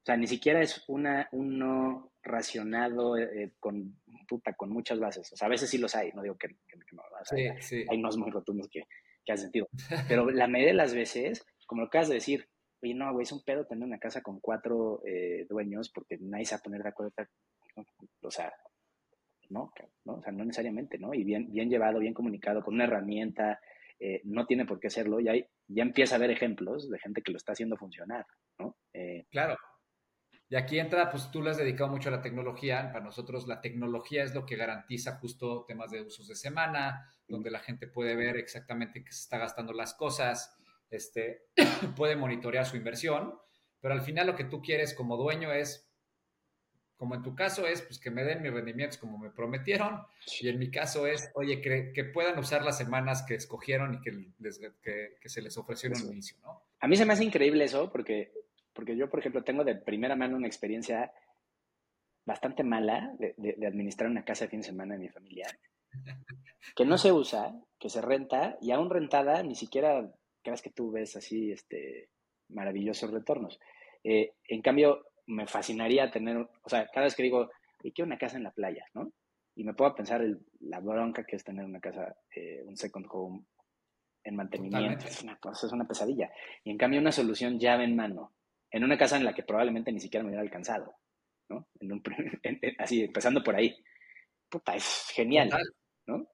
O 0.00 0.06
sea, 0.06 0.16
ni 0.16 0.26
siquiera 0.26 0.62
es 0.62 0.82
una, 0.88 1.28
un 1.30 1.58
no 1.58 2.14
racionado 2.22 3.18
eh, 3.18 3.52
con, 3.60 4.00
puta, 4.26 4.54
con 4.54 4.70
muchas 4.70 4.98
bases. 4.98 5.30
O 5.30 5.36
sea, 5.36 5.48
a 5.48 5.50
veces 5.50 5.68
sí 5.68 5.76
los 5.76 5.94
hay, 5.94 6.10
no 6.12 6.22
digo 6.22 6.38
que, 6.38 6.48
no. 6.92 7.02
Hay 7.90 7.98
nos 7.98 8.16
muy 8.16 8.30
rotundos 8.30 8.66
que, 8.70 8.84
que 9.26 9.32
hacen 9.32 9.48
sentido. 9.48 9.68
Pero 10.08 10.30
la 10.30 10.46
mayoría 10.46 10.72
de 10.72 10.78
las 10.78 10.94
veces, 10.94 11.44
como 11.66 11.82
lo 11.82 11.88
acabas 11.88 12.08
de 12.08 12.14
decir, 12.14 12.48
oye, 12.82 12.94
no, 12.94 13.12
güey, 13.12 13.24
es 13.24 13.32
un 13.32 13.44
pedo 13.44 13.66
tener 13.66 13.84
una 13.84 13.98
casa 13.98 14.22
con 14.22 14.40
cuatro 14.40 15.02
eh, 15.06 15.44
dueños 15.50 15.90
porque 15.90 16.16
nadie 16.18 16.46
se 16.46 16.54
va 16.54 16.60
a 16.60 16.62
poner 16.62 16.82
de 16.82 16.88
acuerdo. 16.88 17.12
O 18.22 18.30
sea, 18.30 18.50
no, 19.50 19.70
¿no? 20.06 20.14
O 20.14 20.22
sea, 20.22 20.32
no 20.32 20.46
necesariamente, 20.46 20.96
¿no? 20.96 21.12
Y 21.12 21.24
bien, 21.24 21.52
bien 21.52 21.68
llevado, 21.68 21.98
bien 21.98 22.14
comunicado, 22.14 22.64
con 22.64 22.72
una 22.72 22.84
herramienta, 22.84 23.60
eh, 24.04 24.20
no 24.24 24.46
tiene 24.46 24.66
por 24.66 24.80
qué 24.80 24.88
hacerlo. 24.88 25.20
Ya, 25.20 25.32
hay, 25.32 25.46
ya 25.68 25.82
empieza 25.82 26.14
a 26.14 26.18
haber 26.18 26.30
ejemplos 26.30 26.90
de 26.90 26.98
gente 26.98 27.22
que 27.22 27.30
lo 27.30 27.36
está 27.36 27.52
haciendo 27.52 27.76
funcionar, 27.76 28.26
¿no? 28.58 28.76
claro. 29.30 29.56
Y 30.48 30.56
aquí 30.56 30.78
entra, 30.78 31.10
pues 31.10 31.30
tú 31.30 31.40
le 31.40 31.48
has 31.48 31.56
dedicado 31.56 31.88
mucho 31.88 32.10
a 32.10 32.12
la 32.12 32.20
tecnología. 32.20 32.92
Para 32.92 33.04
nosotros 33.04 33.46
la 33.48 33.62
tecnología 33.62 34.22
es 34.22 34.34
lo 34.34 34.44
que 34.44 34.56
garantiza 34.56 35.16
justo 35.16 35.64
temas 35.66 35.90
de 35.90 36.02
usos 36.02 36.28
de 36.28 36.34
semana, 36.34 37.10
donde 37.26 37.50
la 37.50 37.60
gente 37.60 37.86
puede 37.86 38.16
ver 38.16 38.36
exactamente 38.36 39.02
qué 39.02 39.12
se 39.12 39.20
está 39.20 39.38
gastando 39.38 39.72
las 39.72 39.94
cosas, 39.94 40.54
este, 40.90 41.46
puede 41.96 42.16
monitorear 42.16 42.66
su 42.66 42.76
inversión, 42.76 43.38
pero 43.80 43.94
al 43.94 44.02
final 44.02 44.26
lo 44.26 44.36
que 44.36 44.44
tú 44.44 44.60
quieres 44.60 44.92
como 44.92 45.16
dueño 45.16 45.52
es, 45.52 45.90
como 47.02 47.16
en 47.16 47.22
tu 47.22 47.34
caso 47.34 47.66
es, 47.66 47.82
pues 47.82 47.98
que 47.98 48.12
me 48.12 48.22
den 48.22 48.42
mis 48.42 48.52
rendimientos 48.52 48.96
como 48.96 49.18
me 49.18 49.30
prometieron, 49.30 50.02
y 50.40 50.48
en 50.48 50.56
mi 50.60 50.70
caso 50.70 51.08
es, 51.08 51.32
oye, 51.34 51.60
que, 51.60 51.92
que 51.92 52.04
puedan 52.04 52.38
usar 52.38 52.64
las 52.64 52.78
semanas 52.78 53.24
que 53.26 53.34
escogieron 53.34 53.94
y 53.94 54.00
que, 54.00 55.16
que 55.20 55.28
se 55.28 55.42
les 55.42 55.58
ofreció 55.58 55.90
en 55.90 56.00
un 56.00 56.12
inicio, 56.12 56.36
¿no? 56.42 56.62
A 56.78 56.86
mí 56.86 56.96
se 56.96 57.04
me 57.04 57.14
hace 57.14 57.24
increíble 57.24 57.64
eso, 57.64 57.90
porque 57.90 58.30
porque 58.72 58.96
yo, 58.96 59.10
por 59.10 59.20
ejemplo, 59.20 59.42
tengo 59.42 59.64
de 59.64 59.74
primera 59.74 60.16
mano 60.16 60.36
una 60.36 60.46
experiencia 60.46 61.12
bastante 62.24 62.62
mala 62.62 63.12
de, 63.18 63.66
administrar 63.66 64.08
una 64.08 64.24
casa 64.24 64.44
de 64.44 64.50
fin 64.50 64.60
de 64.60 64.66
semana 64.66 64.94
de 64.94 65.00
mi 65.00 65.08
familia, 65.08 65.46
que 66.76 66.84
no 66.84 66.96
se 66.96 67.10
usa, 67.10 67.52
que 67.80 67.90
se 67.90 68.00
renta, 68.00 68.56
y 68.60 68.70
aún 68.70 68.90
rentada 68.90 69.42
ni 69.42 69.56
siquiera 69.56 70.08
creas 70.40 70.62
que 70.62 70.70
tú 70.70 70.92
ves 70.92 71.16
así 71.16 71.50
este, 71.50 72.08
maravillosos 72.48 73.10
retornos. 73.10 73.58
Eh, 74.04 74.34
en 74.48 74.62
cambio, 74.62 75.06
me 75.26 75.46
fascinaría 75.46 76.10
tener, 76.10 76.36
o 76.36 76.68
sea, 76.68 76.86
cada 76.92 77.04
vez 77.04 77.14
que 77.14 77.22
digo, 77.22 77.50
quiero 77.90 78.06
una 78.06 78.18
casa 78.18 78.36
en 78.36 78.44
la 78.44 78.52
playa, 78.52 78.84
¿no? 78.94 79.12
Y 79.54 79.64
me 79.64 79.74
puedo 79.74 79.94
pensar 79.94 80.22
el, 80.22 80.40
la 80.60 80.80
bronca 80.80 81.24
que 81.24 81.36
es 81.36 81.44
tener 81.44 81.64
una 81.64 81.80
casa, 81.80 82.14
eh, 82.34 82.62
un 82.64 82.76
second 82.76 83.06
home 83.10 83.44
en 84.24 84.36
mantenimiento, 84.36 85.06
es 85.06 85.22
una 85.22 85.36
cosa, 85.36 85.66
es 85.66 85.72
una 85.72 85.86
pesadilla. 85.86 86.30
Y 86.64 86.70
en 86.70 86.78
cambio, 86.78 87.00
una 87.00 87.12
solución 87.12 87.58
llave 87.58 87.84
en 87.84 87.96
mano, 87.96 88.34
en 88.70 88.84
una 88.84 88.96
casa 88.96 89.16
en 89.16 89.24
la 89.24 89.34
que 89.34 89.42
probablemente 89.42 89.92
ni 89.92 90.00
siquiera 90.00 90.22
me 90.22 90.30
hubiera 90.30 90.42
alcanzado, 90.42 90.96
¿no? 91.48 91.68
En 91.80 91.92
un, 91.92 92.02
así, 92.78 93.02
empezando 93.02 93.42
por 93.42 93.56
ahí. 93.56 93.76
Puta, 94.48 94.74
es 94.74 95.08
genial, 95.12 95.50
¿no? 96.06 96.28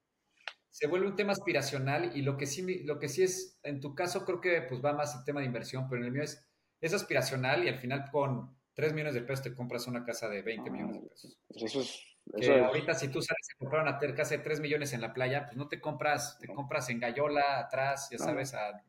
Se 0.71 0.87
vuelve 0.87 1.09
un 1.09 1.17
tema 1.17 1.33
aspiracional 1.33 2.17
y 2.17 2.23
lo 2.23 2.37
que 2.37 2.47
sí, 2.47 2.85
lo 2.85 2.99
que 2.99 3.09
sí 3.09 3.23
es, 3.23 3.59
en 3.63 3.81
tu 3.81 3.95
caso 3.95 4.25
creo 4.25 4.41
que 4.41 4.63
pues 4.63 4.85
va 4.85 4.93
más 4.93 5.17
el 5.17 5.25
tema 5.25 5.41
de 5.41 5.47
inversión, 5.47 5.89
pero 5.89 6.03
en 6.03 6.07
el 6.07 6.13
mío 6.13 6.23
es, 6.23 6.47
es 6.81 6.95
aspiracional 6.95 7.65
y 7.65 7.69
al 7.69 7.79
final 7.79 8.05
con 8.13 8.58
3 8.79 8.93
millones 8.93 9.15
de 9.15 9.23
pesos 9.23 9.43
te 9.43 9.55
compras 9.57 9.89
una 9.89 10.05
casa 10.05 10.29
de 10.29 10.41
20 10.41 10.71
millones 10.71 11.03
de 11.03 11.09
pesos. 11.09 11.37
Pues 11.49 11.65
eso 11.65 11.81
es... 11.81 12.01
Eso 12.35 12.53
ahorita 12.65 12.95
si 12.95 13.09
tú 13.09 13.21
sales 13.21 13.49
a 13.53 13.59
comprar 13.59 13.83
una 13.83 13.99
casa 14.15 14.37
de 14.37 14.45
3 14.45 14.61
millones 14.61 14.93
en 14.93 15.01
la 15.01 15.13
playa, 15.13 15.47
pues 15.47 15.57
no 15.57 15.67
te 15.67 15.81
compras, 15.81 16.39
te 16.39 16.47
compras 16.47 16.89
en 16.89 17.01
Gallola, 17.01 17.59
atrás, 17.59 18.09
ya 18.13 18.19
sabes, 18.19 18.55
a 18.55 18.81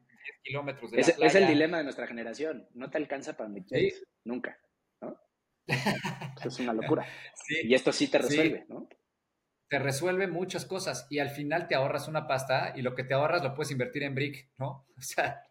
kilómetros 0.43 0.91
de 0.91 1.01
es, 1.01 1.17
Es 1.17 1.33
el 1.33 1.47
dilema 1.47 1.77
de 1.77 1.85
nuestra 1.85 2.05
generación. 2.05 2.67
No 2.75 2.91
te 2.91 2.97
alcanza 2.99 3.35
para 3.35 3.49
donde 3.49 3.93
Nunca. 4.25 4.59
¿no? 5.01 5.19
es 6.45 6.59
una 6.59 6.73
locura. 6.73 7.07
Y 7.63 7.73
esto 7.73 7.91
sí 7.91 8.09
te 8.09 8.19
resuelve, 8.19 8.65
¿no? 8.69 8.87
Te 9.69 9.79
resuelve 9.79 10.27
muchas 10.27 10.65
cosas 10.65 11.07
y 11.09 11.17
al 11.17 11.29
final 11.29 11.67
te 11.67 11.73
ahorras 11.73 12.07
una 12.07 12.27
pasta 12.27 12.73
y 12.75 12.83
lo 12.83 12.93
que 12.93 13.05
te 13.05 13.15
ahorras 13.15 13.41
lo 13.41 13.55
puedes 13.55 13.71
invertir 13.71 14.03
en 14.03 14.13
brick, 14.13 14.51
¿no? 14.59 14.85
O 14.99 15.01
sea, 15.01 15.41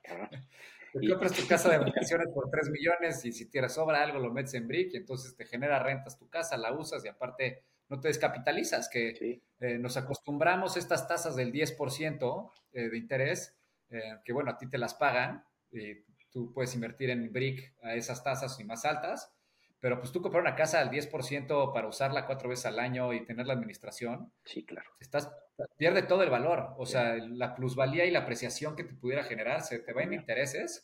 te 0.98 1.08
compras 1.08 1.32
tu 1.32 1.46
casa 1.46 1.70
de 1.70 1.78
vacaciones 1.78 2.28
por 2.34 2.50
3 2.50 2.70
millones 2.70 3.24
y 3.24 3.32
si 3.32 3.50
te 3.50 3.66
sobra 3.68 4.02
algo 4.02 4.18
lo 4.18 4.32
metes 4.32 4.54
en 4.54 4.68
brick 4.68 4.94
y 4.94 4.96
entonces 4.98 5.36
te 5.36 5.46
genera 5.46 5.82
rentas 5.82 6.18
tu 6.18 6.28
casa, 6.28 6.56
la 6.56 6.72
usas 6.72 7.04
y 7.04 7.08
aparte 7.08 7.64
no 7.88 8.00
te 8.00 8.08
descapitalizas, 8.08 8.88
que 8.88 9.42
eh, 9.60 9.78
nos 9.78 9.96
acostumbramos 9.96 10.76
a 10.76 10.78
estas 10.78 11.08
tasas 11.08 11.36
del 11.36 11.52
10% 11.52 12.50
eh, 12.72 12.88
de 12.88 12.98
interés 12.98 13.58
eh, 13.90 14.18
que 14.24 14.32
bueno, 14.32 14.50
a 14.50 14.58
ti 14.58 14.68
te 14.68 14.78
las 14.78 14.94
pagan 14.94 15.44
y 15.72 15.94
tú 16.30 16.52
puedes 16.52 16.74
invertir 16.74 17.10
en 17.10 17.32
brick 17.32 17.74
a 17.82 17.94
esas 17.94 18.22
tasas 18.22 18.58
y 18.60 18.64
más 18.64 18.84
altas, 18.84 19.32
pero 19.80 19.98
pues 19.98 20.12
tú 20.12 20.20
comprar 20.20 20.42
una 20.42 20.56
casa 20.56 20.80
al 20.80 20.90
10% 20.90 21.72
para 21.72 21.88
usarla 21.88 22.26
cuatro 22.26 22.48
veces 22.48 22.66
al 22.66 22.78
año 22.78 23.12
y 23.14 23.24
tener 23.24 23.46
la 23.46 23.54
administración. 23.54 24.32
Sí, 24.44 24.64
claro. 24.64 24.90
Estás, 25.00 25.30
pierde 25.76 26.02
todo 26.02 26.22
el 26.22 26.30
valor, 26.30 26.74
o 26.76 26.86
sea, 26.86 27.16
la 27.16 27.54
plusvalía 27.54 28.04
y 28.04 28.10
la 28.10 28.20
apreciación 28.20 28.76
que 28.76 28.84
te 28.84 28.94
pudiera 28.94 29.24
generar 29.24 29.62
se 29.62 29.80
te 29.80 29.92
va 29.92 30.02
en 30.02 30.12
intereses 30.12 30.82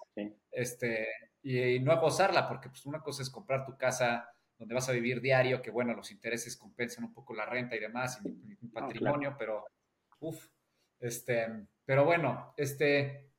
este, 0.51 1.09
y, 1.43 1.79
no 1.81 1.93
a 1.93 2.01
gozarla, 2.01 2.49
porque 2.49 2.69
pues 2.69 2.85
una 2.87 3.01
cosa 3.01 3.23
es 3.23 3.31
comprar 3.31 3.65
tu 3.65 3.77
casa 3.77 4.29
donde 4.59 4.75
vas 4.75 4.89
a 4.89 4.93
vivir 4.93 5.21
diario, 5.21 5.63
que 5.63 5.71
bueno, 5.71 5.95
los 5.95 6.11
intereses 6.11 6.57
compensan 6.57 7.05
un 7.05 7.13
poco 7.13 7.35
la 7.35 7.47
renta 7.47 7.77
y 7.77 7.81
demás, 7.81 8.21
y 8.25 8.29
mi, 8.29 8.57
patrimonio, 8.69 9.37
pero 9.39 9.65
uff, 10.21 10.49
este, 11.01 11.67
pero 11.85 12.05
bueno, 12.05 12.55
este, 12.57 13.31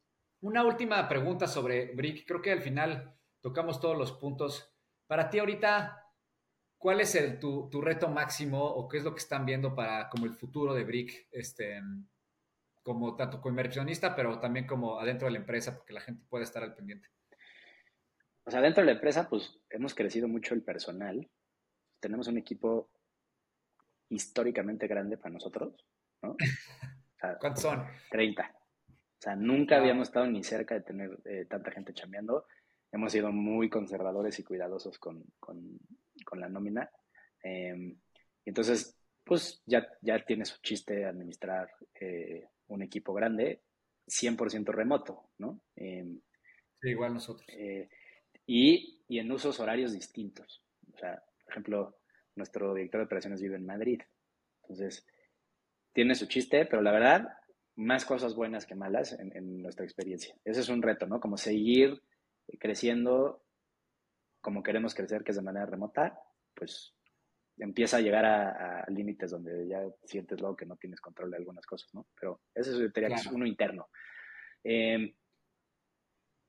una 0.41 0.63
última 0.63 1.07
pregunta 1.09 1.47
sobre 1.47 1.93
Brick. 1.95 2.25
Creo 2.27 2.41
que 2.41 2.51
al 2.51 2.61
final 2.61 3.15
tocamos 3.41 3.79
todos 3.79 3.97
los 3.97 4.11
puntos. 4.11 4.71
Para 5.07 5.29
ti 5.29 5.39
ahorita, 5.39 6.04
¿cuál 6.85 7.01
es 7.01 7.15
el, 7.15 7.39
tu, 7.39 7.81
reto 7.81 8.09
máximo 8.09 8.63
o 8.63 8.87
qué 8.87 8.99
es 8.99 9.03
lo 9.03 9.15
que 9.15 9.19
están 9.19 9.43
viendo 9.43 9.73
para 9.73 10.07
como 10.07 10.27
el 10.27 10.33
futuro 10.35 10.75
de 10.75 10.83
Brick? 10.83 11.27
Este, 11.31 11.81
como 12.83 13.15
tanto 13.15 13.41
como 13.41 13.53
inversionista, 13.53 14.15
pero 14.15 14.39
también 14.39 14.67
como 14.67 14.99
adentro 14.99 15.25
de 15.25 15.31
la 15.31 15.39
empresa, 15.39 15.75
porque 15.75 15.93
la 15.93 16.01
gente 16.01 16.23
puede 16.29 16.43
estar 16.43 16.61
al 16.61 16.75
pendiente. 16.75 17.07
O 18.43 18.51
sea, 18.51 18.61
dentro 18.61 18.83
de 18.83 18.85
la 18.85 18.91
empresa, 18.91 19.27
pues 19.27 19.57
hemos 19.71 19.95
crecido 19.95 20.27
mucho 20.27 20.53
el 20.53 20.61
personal. 20.61 21.27
Tenemos 21.99 22.27
un 22.27 22.37
equipo 22.37 22.91
históricamente 24.09 24.85
grande 24.85 25.17
para 25.17 25.33
nosotros, 25.33 25.73
¿no? 26.21 26.37
¿Cuántos 27.41 27.63
son? 27.63 27.83
30. 28.11 28.43
O 28.87 28.93
sea, 29.17 29.35
nunca 29.35 29.77
habíamos 29.77 30.09
estado 30.09 30.27
ni 30.27 30.43
cerca 30.43 30.75
de 30.75 30.81
tener 30.81 31.17
eh, 31.25 31.47
tanta 31.49 31.71
gente 31.71 31.95
chambeando. 31.95 32.45
Hemos 32.91 33.11
sido 33.11 33.31
muy 33.31 33.71
conservadores 33.71 34.37
y 34.37 34.43
cuidadosos 34.43 34.99
con, 34.99 35.25
la 36.33 36.49
nómina. 36.49 36.89
Em, 37.43 37.97
entonces, 38.45 38.97
pues 39.23 39.61
ya, 39.65 39.87
ya 40.01 40.23
tiene 40.25 40.45
su 40.45 40.59
chiste 40.61 41.05
administrar 41.05 41.69
eh, 41.99 42.47
un 42.67 42.81
equipo 42.81 43.13
grande, 43.13 43.61
100% 44.07 44.71
remoto, 44.71 45.29
¿no? 45.37 45.61
Em, 45.75 46.19
sí, 46.81 46.89
igual 46.89 47.13
nosotros. 47.13 47.45
Eh, 47.49 47.89
y, 48.45 49.01
y, 49.07 49.19
en 49.19 49.31
usos 49.31 49.59
horarios 49.59 49.93
distintos. 49.93 50.63
O 50.93 50.97
sea, 50.97 51.23
por 51.43 51.53
ejemplo, 51.53 51.97
nuestro 52.35 52.73
director 52.73 53.01
de 53.01 53.05
operaciones 53.05 53.41
vive 53.41 53.55
en 53.55 53.65
Madrid. 53.65 54.01
Entonces, 54.61 55.05
tiene 55.93 56.15
su 56.15 56.27
chiste, 56.27 56.65
pero 56.65 56.81
la 56.81 56.91
verdad, 56.91 57.27
más 57.75 58.05
cosas 58.05 58.35
buenas 58.35 58.65
que 58.65 58.75
malas 58.75 59.17
en, 59.19 59.61
nuestra 59.61 59.85
experiencia. 59.85 60.35
Ese 60.43 60.61
es 60.61 60.69
un 60.69 60.81
reto, 60.81 61.07
¿no? 61.07 61.19
Como 61.19 61.37
seguir 61.37 62.01
creciendo 62.59 63.44
como 64.45 64.61
queremos 64.61 64.93
crecer, 64.93 65.23
que 65.23 65.31
es 65.31 65.37
de 65.37 65.41
manera 65.41 65.65
remota, 65.65 66.21
pues 66.53 66.93
empieza 67.57 67.97
a 67.97 68.01
llegar 68.01 68.25
a, 68.25 68.85
límites 68.89 69.31
donde 69.31 69.67
ya 69.67 69.81
sientes 70.03 70.39
luego 70.39 70.55
que 70.55 70.67
no 70.67 70.77
tienes 70.77 71.01
control 71.01 71.31
de 71.31 71.37
algunas 71.37 71.65
cosas, 71.65 71.91
¿no? 71.95 72.05
Pero 72.19 72.41
ese 72.53 72.69
es 72.85 73.25
uno 73.25 73.47
interno. 73.47 73.89
Em, 74.63 75.11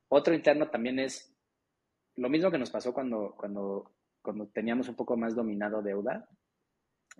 otro 0.09 0.35
interno 0.35 0.69
también 0.69 0.99
es 0.99 1.35
lo 2.17 2.29
mismo 2.29 2.51
que 2.51 2.59
nos 2.59 2.71
pasó 2.71 2.93
cuando, 2.93 3.35
cuando, 3.35 3.95
cuando 4.21 4.47
teníamos 4.49 4.91
un 4.91 4.95
poco 4.95 5.17
más 5.17 5.35
dominado 5.35 5.81
deuda, 5.81 6.29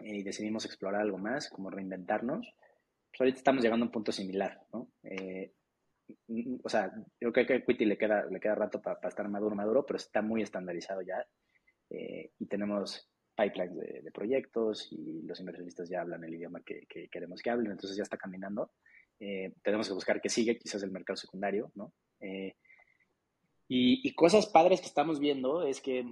y 0.03 0.23
decidimos 0.23 0.67
explorar 0.67 1.01
algo 1.01 1.17
más, 1.17 1.49
como 1.49 1.71
reinventarnos, 1.71 2.55
pues 3.11 3.21
ahorita 3.21 3.39
estamos 3.39 3.65
llegando 3.65 3.85
a 3.85 3.89
un 3.89 3.93
punto 3.93 4.13
similar, 4.13 4.63
¿no? 4.75 4.91
Eh, 5.05 5.55
o 6.63 6.69
sea, 6.69 6.93
yo 7.21 7.33
creo 7.33 7.47
que 7.47 7.53
a 7.53 7.57
Equity 7.57 7.85
le 7.85 7.99
queda, 7.99 8.27
le 8.27 8.41
queda 8.41 8.55
rato 8.55 8.81
para 8.81 9.09
estar 9.09 9.29
maduro, 9.29 9.57
maduro, 9.57 9.85
pero 9.85 9.97
está 9.97 10.23
muy 10.23 10.43
estandarizado 10.43 11.03
ya 11.03 11.25
eh, 11.91 12.33
y 12.39 12.47
tenemos 12.47 13.09
pipelines 13.37 13.77
de, 13.77 14.11
proyectos 14.13 14.89
y 14.91 15.23
los 15.23 15.39
inversionistas 15.41 15.89
ya 15.89 16.01
hablan 16.01 16.25
el 16.25 16.35
idioma 16.35 16.63
que, 16.65 16.87
queremos 17.11 17.43
que 17.43 17.51
hablen, 17.51 17.73
entonces 17.73 17.97
ya 17.97 18.03
está 18.03 18.17
caminando. 18.17 18.73
Eh, 19.19 19.53
tenemos 19.63 19.89
que 19.89 19.95
buscar 19.95 20.21
qué 20.21 20.29
sigue, 20.29 20.59
quizás 20.59 20.83
el 20.83 20.91
mercado 20.91 21.17
secundario, 21.17 21.71
¿no? 21.75 21.93
y, 23.69 24.15
cosas 24.15 24.47
padres 24.47 24.81
que 24.81 24.87
estamos 24.87 25.21
viendo 25.21 25.67
es 25.67 25.81
que, 25.81 26.05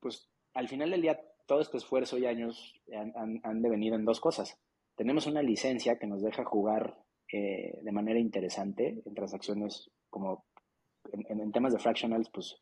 pues, 0.00 0.30
al 0.54 0.68
final 0.68 0.90
del 0.90 1.02
día, 1.02 1.20
todo 1.46 1.60
este 1.60 1.78
esfuerzo 1.78 2.18
y 2.18 2.26
años 2.26 2.74
han, 2.92 3.40
han, 3.42 3.62
devenido 3.62 3.96
en 3.96 4.04
dos 4.04 4.20
cosas. 4.20 4.60
Tenemos 4.96 5.26
una 5.26 5.42
licencia 5.42 5.98
que 5.98 6.06
nos 6.06 6.22
deja 6.22 6.44
jugar 6.44 6.98
de 7.30 7.92
manera 7.92 8.18
interesante 8.18 9.02
en 9.04 9.14
transacciones 9.14 9.90
como 10.08 10.46
en, 11.12 11.52
temas 11.52 11.72
de 11.72 11.78
fractionals, 11.78 12.30
pues 12.30 12.56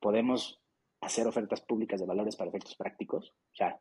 podemos 0.00 0.60
hacer 1.00 1.26
ofertas 1.26 1.60
públicas 1.60 2.00
de 2.00 2.06
valores 2.06 2.36
para 2.36 2.50
efectos 2.50 2.76
prácticos. 2.76 3.34
O 3.52 3.54
sea, 3.54 3.80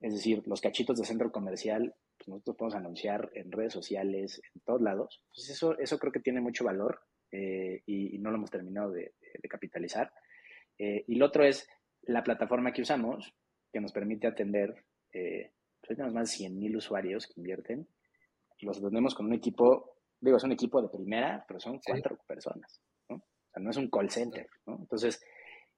es 0.00 0.14
decir, 0.14 0.42
los 0.46 0.60
cachitos 0.60 0.98
de 0.98 1.04
centro 1.04 1.32
comercial, 1.32 1.94
pues 2.16 2.28
nosotros 2.28 2.56
podemos 2.56 2.74
anunciar 2.76 3.30
en 3.34 3.50
redes 3.50 3.72
sociales, 3.72 4.40
en 4.54 4.60
todos 4.62 4.80
lados. 4.80 5.22
Entonces 5.26 5.56
eso, 5.56 5.78
eso 5.78 5.98
creo 5.98 6.12
que 6.12 6.20
tiene 6.20 6.40
mucho 6.40 6.64
valor 6.64 7.00
eh, 7.32 7.82
y, 7.86 8.18
no 8.18 8.30
lo 8.30 8.36
hemos 8.36 8.50
terminado 8.50 8.92
de, 8.92 9.14
capitalizar. 9.48 10.12
Eh, 10.78 11.04
y 11.08 11.16
lo 11.16 11.26
otro 11.26 11.44
es 11.44 11.68
la 12.02 12.22
plataforma 12.22 12.72
que 12.72 12.82
usamos, 12.82 13.34
que 13.72 13.80
nos 13.80 13.92
permite 13.92 14.26
atender, 14.26 14.84
eh, 15.12 15.52
pues 15.80 15.96
tenemos 15.96 16.14
más 16.14 16.30
de 16.30 16.36
100 16.36 16.58
mil 16.58 16.76
usuarios 16.76 17.26
que 17.26 17.40
invierten. 17.40 17.88
Los 18.60 18.78
atendemos 18.78 19.14
con 19.14 19.26
un 19.26 19.34
equipo, 19.34 19.96
digo, 20.20 20.36
es 20.36 20.44
un 20.44 20.52
equipo 20.52 20.82
de 20.82 20.88
primera, 20.88 21.44
pero 21.46 21.60
son 21.60 21.80
cuatro 21.84 22.18
personas 22.26 22.80
no 23.60 23.70
es 23.70 23.76
un 23.76 23.88
call 23.88 24.10
center, 24.10 24.48
¿no? 24.66 24.76
Entonces, 24.78 25.20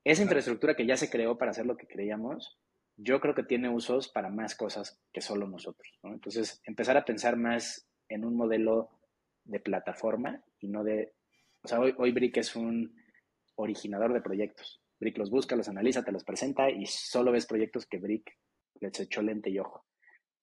esa 0.05 0.23
infraestructura 0.23 0.74
que 0.74 0.86
ya 0.86 0.97
se 0.97 1.11
creó 1.11 1.36
para 1.36 1.51
hacer 1.51 1.66
lo 1.66 1.77
que 1.77 1.86
creíamos, 1.86 2.59
yo 2.97 3.20
creo 3.20 3.35
que 3.35 3.43
tiene 3.43 3.69
usos 3.69 4.09
para 4.09 4.31
más 4.31 4.55
cosas 4.55 5.01
que 5.12 5.20
solo 5.20 5.47
nosotros, 5.47 5.89
¿no? 6.02 6.12
Entonces, 6.12 6.61
empezar 6.65 6.97
a 6.97 7.05
pensar 7.05 7.36
más 7.36 7.89
en 8.09 8.24
un 8.24 8.36
modelo 8.36 8.90
de 9.44 9.61
plataforma 9.61 10.43
y 10.59 10.69
no 10.69 10.85
de, 10.85 11.15
o 11.62 11.69
sea, 11.69 11.81
hoy, 11.81 11.94
hoy 11.98 12.12
Brick 12.12 12.36
es 12.39 12.57
un 12.57 12.94
originador 13.57 14.12
de 14.12 14.20
proyectos. 14.20 14.82
Brick 14.98 15.16
los 15.19 15.31
busca, 15.31 15.57
los 15.57 15.69
analiza, 15.69 16.05
te 16.05 16.12
los 16.12 16.24
presenta 16.24 16.70
y 16.70 16.85
solo 16.86 17.32
ves 17.32 17.47
proyectos 17.47 17.86
que 17.86 17.98
Brick 17.98 18.39
les 18.81 19.01
echó 19.01 19.23
lente 19.23 19.51
y 19.51 19.59
ojo. 19.59 19.85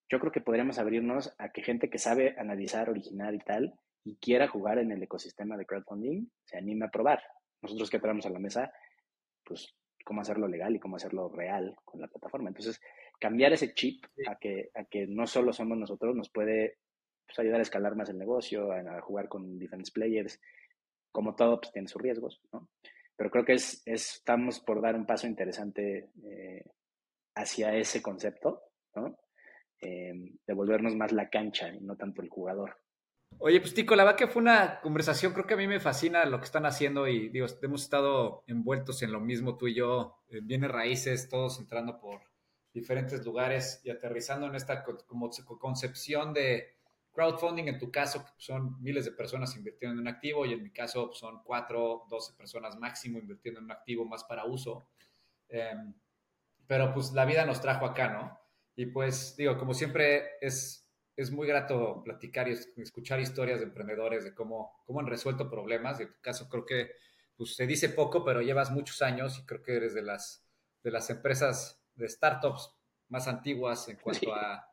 Yo 0.09 0.19
creo 0.19 0.31
que 0.31 0.41
podríamos 0.41 0.79
abrirnos 0.79 1.34
a 1.38 1.51
que 1.51 1.63
gente 1.63 1.89
que 1.89 1.99
sabe 1.99 2.35
analizar, 2.38 2.89
originar 2.89 3.34
y 3.34 3.39
tal, 3.39 3.73
y 4.03 4.15
quiera 4.17 4.47
jugar 4.47 4.79
en 4.79 4.91
el 4.91 5.03
ecosistema 5.03 5.57
de 5.57 5.65
crowdfunding, 5.65 6.27
se 6.45 6.57
anime 6.57 6.85
a 6.85 6.89
probar. 6.89 7.21
Nosotros 7.61 7.89
que 7.89 7.99
traemos 7.99 8.25
a 8.25 8.29
la 8.29 8.39
mesa, 8.39 8.71
pues 9.43 9.75
cómo 10.05 10.21
hacerlo 10.21 10.47
legal 10.47 10.73
y 10.73 10.79
cómo 10.79 10.95
hacerlo 10.95 11.27
real 11.27 11.75
con 11.84 11.99
la 11.99 12.07
plataforma. 12.07 12.47
Entonces, 12.47 12.79
cambiar 13.19 13.51
ese 13.51 13.73
chip 13.73 14.05
a, 14.25 14.38
que, 14.38 14.69
a 14.73 14.85
que 14.85 15.05
no 15.07 15.27
solo 15.27 15.51
somos 15.51 15.77
nosotros 15.77 16.15
nos 16.15 16.29
puede 16.29 16.77
pues, 17.25 17.39
ayudar 17.39 17.59
a 17.59 17.63
escalar 17.63 17.95
más 17.97 18.07
el 18.09 18.17
negocio, 18.17 18.71
a, 18.71 19.01
jugar 19.01 19.27
con 19.27 19.59
diferentes 19.59 19.91
players. 19.91 20.39
Como 21.11 21.35
todo, 21.35 21.59
pues 21.59 21.73
tiene 21.73 21.89
sus 21.89 22.01
riesgos, 22.01 22.39
¿no? 22.53 22.69
Pero 23.17 23.31
creo 23.31 23.43
que 23.43 23.53
es, 23.53 23.81
estamos 23.85 24.61
por 24.61 24.81
dar 24.81 24.95
un 24.95 25.05
paso 25.05 25.27
interesante 25.27 26.11
eh, 26.23 26.63
hacia 27.35 27.75
ese 27.75 28.01
concepto, 28.01 28.61
¿no? 28.95 29.17
Eh, 29.79 30.13
de 30.47 30.53
volvernos 30.53 30.95
más 30.95 31.11
la 31.11 31.29
cancha 31.29 31.69
y 31.69 31.79
no 31.81 31.95
tanto 31.95 32.21
el 32.21 32.29
jugador. 32.29 32.77
Oye, 33.39 33.59
pues 33.59 33.75
Tico, 33.75 33.95
la 33.95 34.03
verdad 34.03 34.17
que 34.17 34.27
fue 34.27 34.41
una 34.41 34.79
conversación, 34.81 35.33
creo 35.33 35.45
que 35.45 35.53
a 35.53 35.57
mí 35.57 35.67
me 35.67 35.79
fascina 35.79 36.25
lo 36.25 36.39
que 36.39 36.45
están 36.45 36.65
haciendo 36.65 37.07
y 37.07 37.29
digo, 37.29 37.45
hemos 37.61 37.83
estado 37.83 38.43
envueltos 38.47 39.03
en 39.03 39.11
lo 39.11 39.19
mismo 39.19 39.57
tú 39.57 39.67
y 39.67 39.75
yo, 39.75 40.23
viene 40.43 40.67
raíces, 40.67 41.29
todos 41.29 41.59
entrando 41.59 41.99
por 41.99 42.21
diferentes 42.73 43.23
lugares 43.23 43.81
y 43.83 43.91
aterrizando 43.91 44.47
en 44.47 44.55
esta 44.55 44.83
como 44.83 45.29
concepción 45.59 46.33
de 46.33 46.77
crowdfunding, 47.11 47.65
en 47.67 47.77
tu 47.77 47.91
caso 47.91 48.25
son 48.37 48.81
miles 48.81 49.05
de 49.05 49.11
personas 49.11 49.55
invirtiendo 49.55 49.93
en 49.93 50.01
un 50.01 50.07
activo 50.07 50.45
y 50.45 50.53
en 50.53 50.63
mi 50.63 50.71
caso 50.71 51.11
son 51.13 51.41
cuatro, 51.43 52.05
doce 52.09 52.33
personas 52.35 52.77
máximo 52.77 53.19
invirtiendo 53.19 53.59
en 53.59 53.65
un 53.65 53.71
activo 53.71 54.05
más 54.05 54.23
para 54.23 54.45
uso. 54.45 54.87
Em, 55.49 55.93
pero 56.67 56.93
pues 56.93 57.11
la 57.13 57.25
vida 57.25 57.45
nos 57.45 57.61
trajo 57.61 57.85
acá, 57.85 58.09
¿no? 58.09 58.47
Y 58.77 58.85
pues 58.85 59.35
digo, 59.35 59.57
como 59.57 59.73
siempre 59.73 60.37
es 60.39 60.87
es 61.17 61.31
muy 61.31 61.47
grato 61.47 62.03
platicar 62.03 62.47
y 62.47 62.51
escuchar 62.81 63.19
historias 63.19 63.59
de 63.59 63.65
emprendedores 63.65 64.23
de 64.23 64.35
cómo, 64.35 64.83
cómo 64.85 64.99
han 64.99 65.07
resuelto 65.07 65.49
problemas. 65.49 65.99
En 65.99 66.13
tu 66.13 66.21
caso, 66.21 66.47
creo 66.47 66.63
que 66.63 66.91
pues, 67.35 67.55
se 67.55 67.65
dice 67.65 67.89
poco, 67.89 68.23
pero 68.23 68.41
llevas 68.41 68.69
muchos 68.69 69.01
años 69.01 69.39
y 69.39 69.45
creo 69.45 69.63
que 69.63 69.75
eres 69.75 69.95
de 69.95 70.03
las, 70.03 70.47
de 70.83 70.91
las 70.91 71.09
empresas 71.09 71.83
de 71.95 72.07
startups 72.07 72.71
más 73.09 73.27
antiguas 73.27 73.89
en 73.89 73.97
cuanto 73.97 74.35
a 74.35 74.69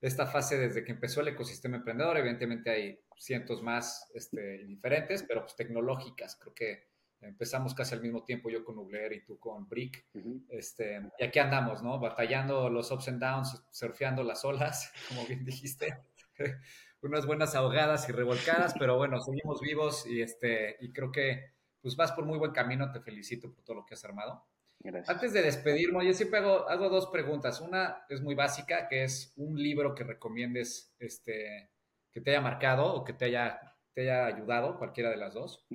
esta, 0.00 0.26
fase 0.26 0.56
desde 0.56 0.84
que 0.84 0.92
empezó 0.92 1.20
el 1.20 1.28
ecosistema 1.28 1.78
emprendedor. 1.78 2.16
Evidentemente 2.16 2.70
hay 2.70 3.00
cientos 3.16 3.60
más 3.60 4.08
este, 4.14 4.64
diferentes, 4.66 5.24
pero 5.24 5.40
pues, 5.40 5.56
tecnológicas. 5.56 6.36
Creo 6.36 6.54
que 6.54 6.87
Empezamos 7.20 7.74
casi 7.74 7.94
al 7.94 8.00
mismo 8.00 8.22
tiempo, 8.22 8.48
yo 8.48 8.64
con 8.64 8.76
Nubler 8.76 9.12
y 9.12 9.24
tú 9.24 9.38
con 9.38 9.68
Brick. 9.68 10.06
este, 10.48 11.00
y 11.18 11.24
aquí 11.24 11.38
andamos, 11.38 11.82
¿no? 11.82 11.98
Batallando 11.98 12.70
los 12.70 12.90
ups 12.90 13.08
and 13.08 13.20
downs, 13.20 13.62
surfeando 13.70 14.22
las 14.22 14.44
olas, 14.44 14.92
como 15.08 15.26
bien 15.26 15.44
dijiste. 15.44 15.98
Unas 17.02 17.26
buenas 17.26 17.54
ahogadas 17.54 18.08
y 18.08 18.12
revolcadas, 18.12 18.74
pero 18.78 18.96
bueno, 18.96 19.20
seguimos 19.20 19.60
vivos 19.60 20.06
y, 20.06 20.20
este, 20.20 20.76
y 20.80 20.92
creo 20.92 21.12
que 21.12 21.52
pues 21.80 21.94
vas 21.96 22.12
por 22.12 22.24
muy 22.24 22.38
buen 22.38 22.52
camino. 22.52 22.90
Te 22.90 23.00
felicito 23.00 23.52
por 23.52 23.64
todo 23.64 23.76
lo 23.76 23.86
que 23.86 23.94
has 23.94 24.04
armado. 24.04 24.44
Gracias. 24.80 25.08
Antes 25.08 25.32
de 25.32 25.42
despedirnos, 25.42 26.04
yo 26.04 26.12
siempre 26.12 26.38
hago, 26.40 26.68
hago, 26.68 26.88
dos 26.88 27.08
preguntas. 27.08 27.60
Una 27.60 28.04
es 28.08 28.20
muy 28.20 28.34
básica, 28.34 28.88
que 28.88 29.04
es 29.04 29.32
un 29.36 29.60
libro 29.60 29.94
que 29.94 30.04
recomiendes 30.04 30.94
este, 30.98 31.70
que 32.12 32.20
te 32.20 32.30
haya 32.30 32.40
marcado 32.40 32.94
o 32.94 33.04
que 33.04 33.12
te 33.12 33.26
haya, 33.26 33.76
te 33.92 34.02
haya 34.02 34.26
ayudado, 34.26 34.78
cualquiera 34.78 35.10
de 35.10 35.16
las 35.16 35.34
dos. 35.34 35.66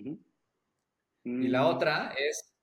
Y 1.24 1.48
la 1.48 1.64
mm. 1.64 1.66
otra 1.66 2.14
es, 2.18 2.54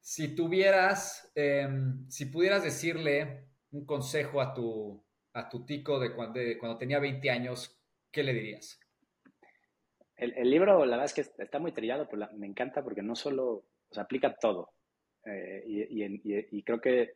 si 0.00 0.34
tuvieras, 0.34 1.30
em, 1.34 2.08
si 2.08 2.26
pudieras 2.26 2.64
decirle 2.64 3.48
un 3.70 3.84
consejo 3.84 4.40
a 4.40 4.54
tu, 4.54 5.04
a 5.34 5.48
tu 5.48 5.64
tico 5.64 5.98
de 5.98 6.14
cuando, 6.14 6.40
cuando 6.58 6.78
tenía 6.78 6.98
20 6.98 7.30
años, 7.30 7.78
¿qué 8.10 8.22
le 8.22 8.32
dirías? 8.32 8.80
El, 10.16 10.50
libro, 10.50 10.86
la 10.86 10.96
verdad 10.96 11.04
es 11.04 11.12
que 11.12 11.42
está 11.42 11.58
muy 11.58 11.72
trillado, 11.72 12.08
pero 12.08 12.26
me 12.34 12.46
encanta 12.46 12.82
porque 12.82 13.02
no 13.02 13.14
solo, 13.14 13.66
o 13.88 13.94
sea, 13.94 14.04
aplica 14.04 14.34
todo. 14.34 14.72
Eh, 15.26 15.62
y, 15.66 16.62
creo 16.62 16.80
que, 16.80 17.12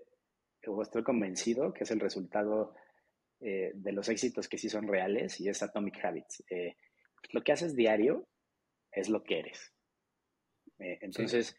estoy 0.83 1.03
convencido 1.03 1.73
que 1.73 1.85
es 1.85 1.91
el 1.91 2.01
resultado 2.01 2.75
eh, 3.41 3.73
de 3.75 3.93
los 3.93 4.11
éxitos 4.11 4.49
que 4.49 4.59
sí 4.59 4.69
son 4.69 4.87
reales 4.87 5.41
y 5.41 5.49
es 5.49 5.63
Atomic 5.63 6.05
Habits. 6.05 6.45
Eh, 6.51 6.77
lo 7.33 7.43
que 7.43 7.53
haces 7.53 7.75
diario 7.75 8.29
es 8.93 9.09
lo 9.09 9.23
que 9.23 9.39
eres. 9.39 9.73
Eh, 10.81 10.99
entonces, 11.03 11.57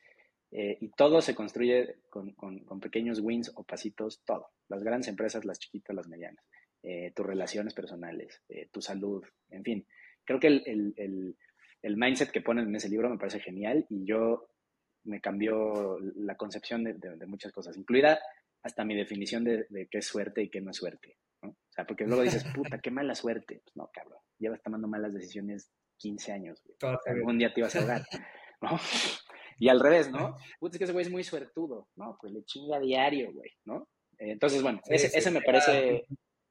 eh, 0.52 0.78
y 0.82 0.90
todo 0.90 1.22
se 1.22 1.36
construye 1.36 1.96
con, 2.10 2.36
pequeños 2.82 3.20
wins 3.20 3.52
o 3.56 3.64
pasitos, 3.64 4.22
todo. 4.26 4.50
Las 4.68 4.84
grandes 4.84 5.08
empresas, 5.08 5.46
las 5.46 5.60
chiquitas, 5.60 5.96
las 5.96 6.08
medianas. 6.08 6.44
Eh, 6.84 7.12
tus 7.16 7.26
relaciones 7.26 7.76
personales, 7.76 8.42
tu 8.72 8.82
salud, 8.82 9.24
en 9.50 9.64
fin. 9.64 9.88
Creo 10.26 10.40
que 10.40 10.48
el, 10.48 11.36
mindset 11.84 12.32
que 12.32 12.42
ponen 12.42 12.68
en 12.68 12.76
ese 12.76 12.90
libro 12.90 13.10
me 13.10 13.20
parece 13.20 13.40
genial 13.40 13.86
y 13.90 14.04
yo 14.06 14.48
me 15.04 15.22
cambió 15.22 16.00
la 16.16 16.36
concepción 16.36 16.84
de, 16.84 17.26
muchas 17.28 17.52
cosas, 17.52 17.78
incluida 17.78 18.20
hasta 18.64 18.84
mi 18.84 18.96
definición 18.96 19.44
de, 19.44 19.88
qué 19.92 20.00
es 20.00 20.06
suerte 20.08 20.42
y 20.42 20.50
qué 20.50 20.60
no 20.62 20.72
es 20.72 20.78
suerte. 20.78 21.18
O 21.44 21.56
sea, 21.70 21.86
porque 21.86 22.06
luego 22.06 22.24
dices, 22.24 22.44
puta, 22.56 22.80
qué 22.80 22.90
mala 22.90 23.14
suerte. 23.14 23.62
Pues 23.64 23.76
no, 23.76 23.90
cabrón, 23.94 24.20
llevas 24.40 24.62
tomando 24.64 24.88
malas 24.88 25.14
decisiones 25.14 25.72
15 25.98 26.32
años. 26.32 26.64
Algún 27.06 27.38
día 27.38 27.54
te 27.54 27.60
ibas 27.60 27.76
a 27.76 27.80
ahogar. 27.80 28.06
¿No? 28.62 28.80
Y 29.60 29.70
al 29.70 29.80
revés, 29.80 30.10
¿no? 30.10 30.36
Putz, 30.60 30.74
es 30.74 30.78
que 30.80 30.84
ese 30.86 30.94
güey 30.94 31.06
es 31.06 31.12
muy 31.12 31.24
suertudo. 31.24 31.90
No, 31.96 32.18
pues 32.20 32.34
le 32.34 32.44
chinga 32.46 32.80
diario, 32.80 33.32
güey, 33.32 33.52
¿no? 33.66 33.88
Entonces, 34.18 34.62
bueno, 34.64 34.82
ese, 34.88 35.30
me 35.32 35.42
parece 35.42 36.06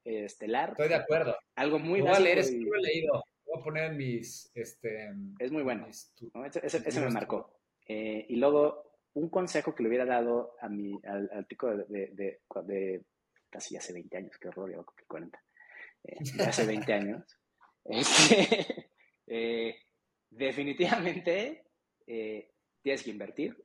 estelar. 0.04 0.70
Estoy 0.70 0.88
de 0.88 0.94
acuerdo. 0.94 1.36
Algo 1.56 1.78
muy 1.78 2.00
bueno. 2.00 2.16
Voy 2.16 2.16
a 2.16 2.34
leer, 2.34 2.38
he 2.38 2.82
leído. 2.82 3.24
Voy 3.44 3.60
a 3.60 3.64
poner 3.64 3.90
en 3.90 3.96
mis, 3.96 4.50
este... 4.54 5.10
Es 5.40 5.50
muy 5.50 5.64
bueno. 5.64 5.88
ese, 5.88 7.00
me 7.00 7.10
marcó. 7.10 7.60
Eh, 7.88 8.26
y 8.28 8.36
luego, 8.36 8.92
un 9.14 9.28
consejo 9.28 9.74
que 9.74 9.82
le 9.82 9.88
hubiera 9.88 10.04
dado 10.04 10.54
a 10.60 10.68
mi, 10.68 11.00
al, 11.04 11.28
al 11.32 11.46
tico 11.48 11.68
de, 11.76 12.10
de, 12.12 13.04
casi 13.50 13.76
hace 13.76 13.92
20 13.92 14.16
años, 14.16 14.38
qué 14.40 14.48
horror, 14.48 14.72
yo 14.72 14.86
que 14.96 15.04
40. 15.06 15.42
Eh, 16.04 16.16
hace 16.46 16.66
20 16.66 16.92
años. 16.92 17.24
Este, 17.82 18.90
eh, 19.26 19.74
definitivamente 20.28 21.64
eh, 22.12 22.50
tienes 22.82 23.04
que 23.04 23.10
invertir 23.10 23.56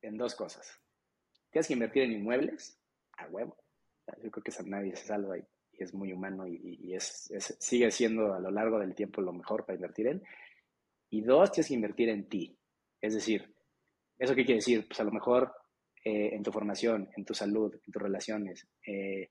en 0.00 0.16
dos 0.16 0.36
cosas. 0.36 0.80
Tienes 1.50 1.66
que 1.66 1.72
invertir 1.72 2.04
en 2.04 2.12
inmuebles, 2.12 2.80
a 3.18 3.26
huevo. 3.26 3.56
Yo 4.22 4.30
creo 4.30 4.44
que 4.44 4.52
nadie 4.64 4.94
se 4.94 5.06
salva 5.06 5.36
y, 5.36 5.42
es 5.72 5.94
muy 5.94 6.12
humano 6.12 6.46
y, 6.46 6.94
es, 6.94 7.32
sigue 7.58 7.90
siendo 7.90 8.34
a 8.34 8.38
lo 8.38 8.50
largo 8.50 8.78
del 8.78 8.94
tiempo 8.94 9.22
lo 9.22 9.32
mejor 9.32 9.64
para 9.64 9.74
invertir 9.74 10.06
en. 10.06 10.22
Y 11.10 11.22
dos, 11.22 11.50
tienes 11.50 11.68
que 11.68 11.74
invertir 11.74 12.10
en 12.10 12.28
ti. 12.28 12.56
Es 13.00 13.14
decir, 13.14 13.52
¿eso 14.18 14.34
qué 14.36 14.44
quiere 14.44 14.58
decir? 14.58 14.86
Pues 14.86 15.00
a 15.00 15.04
lo 15.04 15.10
mejor 15.10 15.52
eh, 16.04 16.34
en 16.34 16.42
tu 16.44 16.52
formación, 16.52 17.08
en 17.16 17.24
tu 17.24 17.34
salud, 17.34 17.74
en 17.74 17.92
tus 17.92 18.02
relaciones. 18.02 18.68
Eh, 18.86 19.30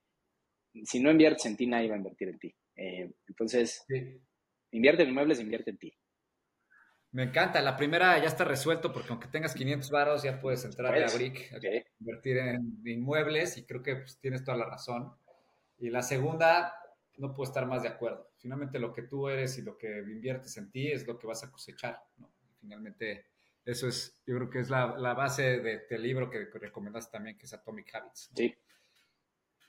si 0.83 0.99
no 0.99 1.11
inviertes 1.11 1.45
en 1.45 1.55
ti, 1.55 1.65
nadie 1.65 1.87
va 1.87 1.95
a 1.95 1.99
invertir 1.99 2.27
en 2.27 2.39
ti. 2.39 2.55
entonces, 2.75 3.85
invierte 4.71 5.03
en 5.03 5.09
inmuebles, 5.09 5.39
invierte 5.39 5.69
en 5.69 5.77
ti. 5.77 5.98
Me 7.11 7.23
encanta. 7.23 7.61
La 7.61 7.75
primera 7.75 8.17
ya 8.19 8.27
está 8.27 8.43
resuelto 8.43 8.93
porque 8.93 9.09
aunque 9.09 9.27
tengas 9.27 9.53
500 9.53 9.89
varos 9.89 10.23
ya 10.23 10.39
puedes 10.39 10.63
entrar 10.65 10.95
a 10.95 11.07
Brick, 11.13 11.51
invertir 11.99 12.37
en 12.37 12.81
inmuebles 12.85 13.57
y 13.57 13.63
creo 13.63 13.81
que 13.81 13.95
pues, 13.95 14.19
tienes 14.19 14.43
toda 14.43 14.57
la 14.57 14.65
razón. 14.65 15.13
Y 15.79 15.89
la 15.89 16.01
segunda, 16.01 16.73
no 17.17 17.33
puedo 17.33 17.49
estar 17.49 17.65
más 17.65 17.83
de 17.83 17.89
acuerdo. 17.89 18.29
Finalmente 18.37 18.79
lo 18.79 18.93
que 18.93 19.03
tú 19.03 19.27
eres 19.27 19.57
y 19.57 19.61
lo 19.61 19.77
que 19.77 19.99
inviertes 19.99 20.55
en 20.57 20.69
ti 20.69 20.91
es 20.91 21.07
lo 21.07 21.17
que 21.17 21.27
vas 21.27 21.43
a 21.43 21.51
cosechar. 21.51 22.03
Finalmente 22.61 23.25
eso 23.65 23.87
es, 23.87 24.19
yo 24.25 24.35
creo 24.35 24.49
que 24.49 24.59
es 24.59 24.69
la, 24.69 24.85
base 25.13 25.59
de, 25.59 25.85
del 25.89 26.03
libro 26.03 26.29
que 26.29 26.47
recomendaste 26.59 27.11
también, 27.11 27.37
que 27.37 27.45
es 27.45 27.53
Atomic 27.53 27.93
Habits. 27.93 28.31
Sí. 28.35 28.55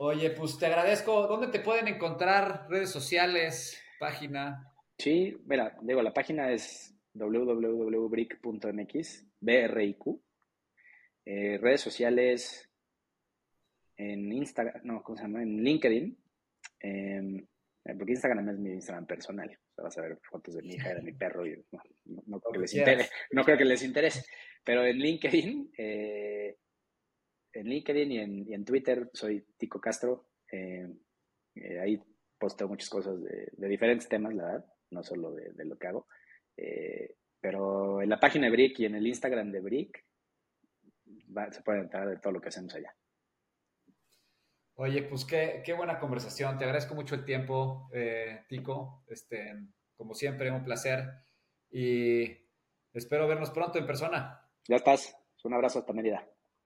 Oye, 0.03 0.31
pues 0.31 0.57
te 0.57 0.65
agradezco. 0.65 1.27
¿Dónde 1.27 1.49
te 1.49 1.61
pueden 1.61 1.87
encontrar? 1.87 2.67
Redes 2.71 2.91
sociales, 2.91 3.79
página. 3.99 4.73
Sí, 4.97 5.37
mira, 5.45 5.77
digo, 5.83 6.01
la 6.01 6.15
página 6.15 6.51
es 6.51 6.95
www.brick.mx, 7.15 9.27
B-R-I-Q. 9.41 10.23
Eh, 11.25 11.59
redes 11.59 11.81
sociales 11.81 12.71
en 13.97 14.33
Instagram, 14.33 14.81
no, 14.85 15.03
¿cómo 15.03 15.17
se 15.17 15.25
llama? 15.25 15.43
En 15.43 15.63
LinkedIn. 15.63 16.17
Em, 16.81 17.37
eh, 17.85 17.95
porque 17.97 18.13
Instagram 18.13 18.49
es 18.51 18.59
mi 18.59 18.73
Instagram 18.73 19.07
personal. 19.07 19.49
O 19.49 19.75
sea, 19.75 19.85
vas 19.85 19.97
a 19.99 20.03
ver 20.03 20.19
fotos 20.23 20.55
de 20.55 20.63
mi 20.63 20.75
hija, 20.75 20.95
de 20.95 21.03
mi 21.03 21.13
perro 21.13 21.47
y 21.47 21.63
no, 22.05 22.41
creo, 22.41 22.53
que 22.53 22.61
les 22.61 22.75
interese, 22.75 23.11
no 23.33 23.45
creo 23.45 23.59
que 23.59 23.65
les 23.65 23.83
interese. 23.83 24.25
Pero 24.65 24.85
en 24.85 24.99
LinkedIn, 24.99 25.73
eh, 25.77 26.57
en 27.53 27.67
LinkedIn 27.67 28.13
y 28.13 28.55
en, 28.55 28.65
Twitter 28.65 29.11
soy 29.13 29.45
Tico 29.59 29.81
Castro. 29.81 30.29
ahí 31.83 32.01
posteo 32.39 32.69
muchas 32.69 32.89
cosas 32.89 33.21
de, 33.23 33.69
diferentes 33.69 34.09
temas, 34.09 34.35
la 34.35 34.45
verdad, 34.45 34.65
no 34.91 35.03
solo 35.03 35.33
de, 35.33 35.53
de 35.53 35.65
lo 35.65 35.77
que 35.77 35.89
hago. 35.89 36.07
Eh, 36.61 37.17
pero 37.41 38.03
en 38.03 38.11
la 38.11 38.21
página 38.21 38.47
de 38.47 38.53
Brick 38.53 38.81
y 38.81 38.85
en 38.85 38.95
el 38.95 39.07
Instagram 39.07 39.51
de 39.51 39.61
Brick 39.61 40.05
se 41.51 41.63
puede 41.63 41.81
entrar 41.81 42.07
de 42.09 42.19
todo 42.19 42.35
lo 42.35 42.41
que 42.41 42.49
hacemos 42.49 42.75
allá. 42.75 42.95
Oye, 44.75 45.03
pues 45.05 45.25
qué, 45.25 45.63
qué 45.65 45.73
buena 45.73 45.99
conversación. 45.99 46.59
Te 46.59 46.65
agradezco 46.65 46.95
mucho 46.95 47.15
el 47.15 47.25
tiempo, 47.25 47.89
eh, 47.93 48.45
Tico. 48.49 49.05
Este, 49.09 49.55
como 49.97 50.15
siempre, 50.15 50.51
un 50.51 50.65
placer. 50.65 51.05
Y 51.71 52.25
espero 52.93 53.29
vernos 53.29 53.51
pronto 53.51 53.79
en 53.79 53.87
persona. 53.87 54.49
Ya 54.69 54.77
estás. 54.77 55.17
Un 55.45 55.55
abrazo 55.55 55.79
hasta 55.79 55.93
Mérida. 55.93 56.30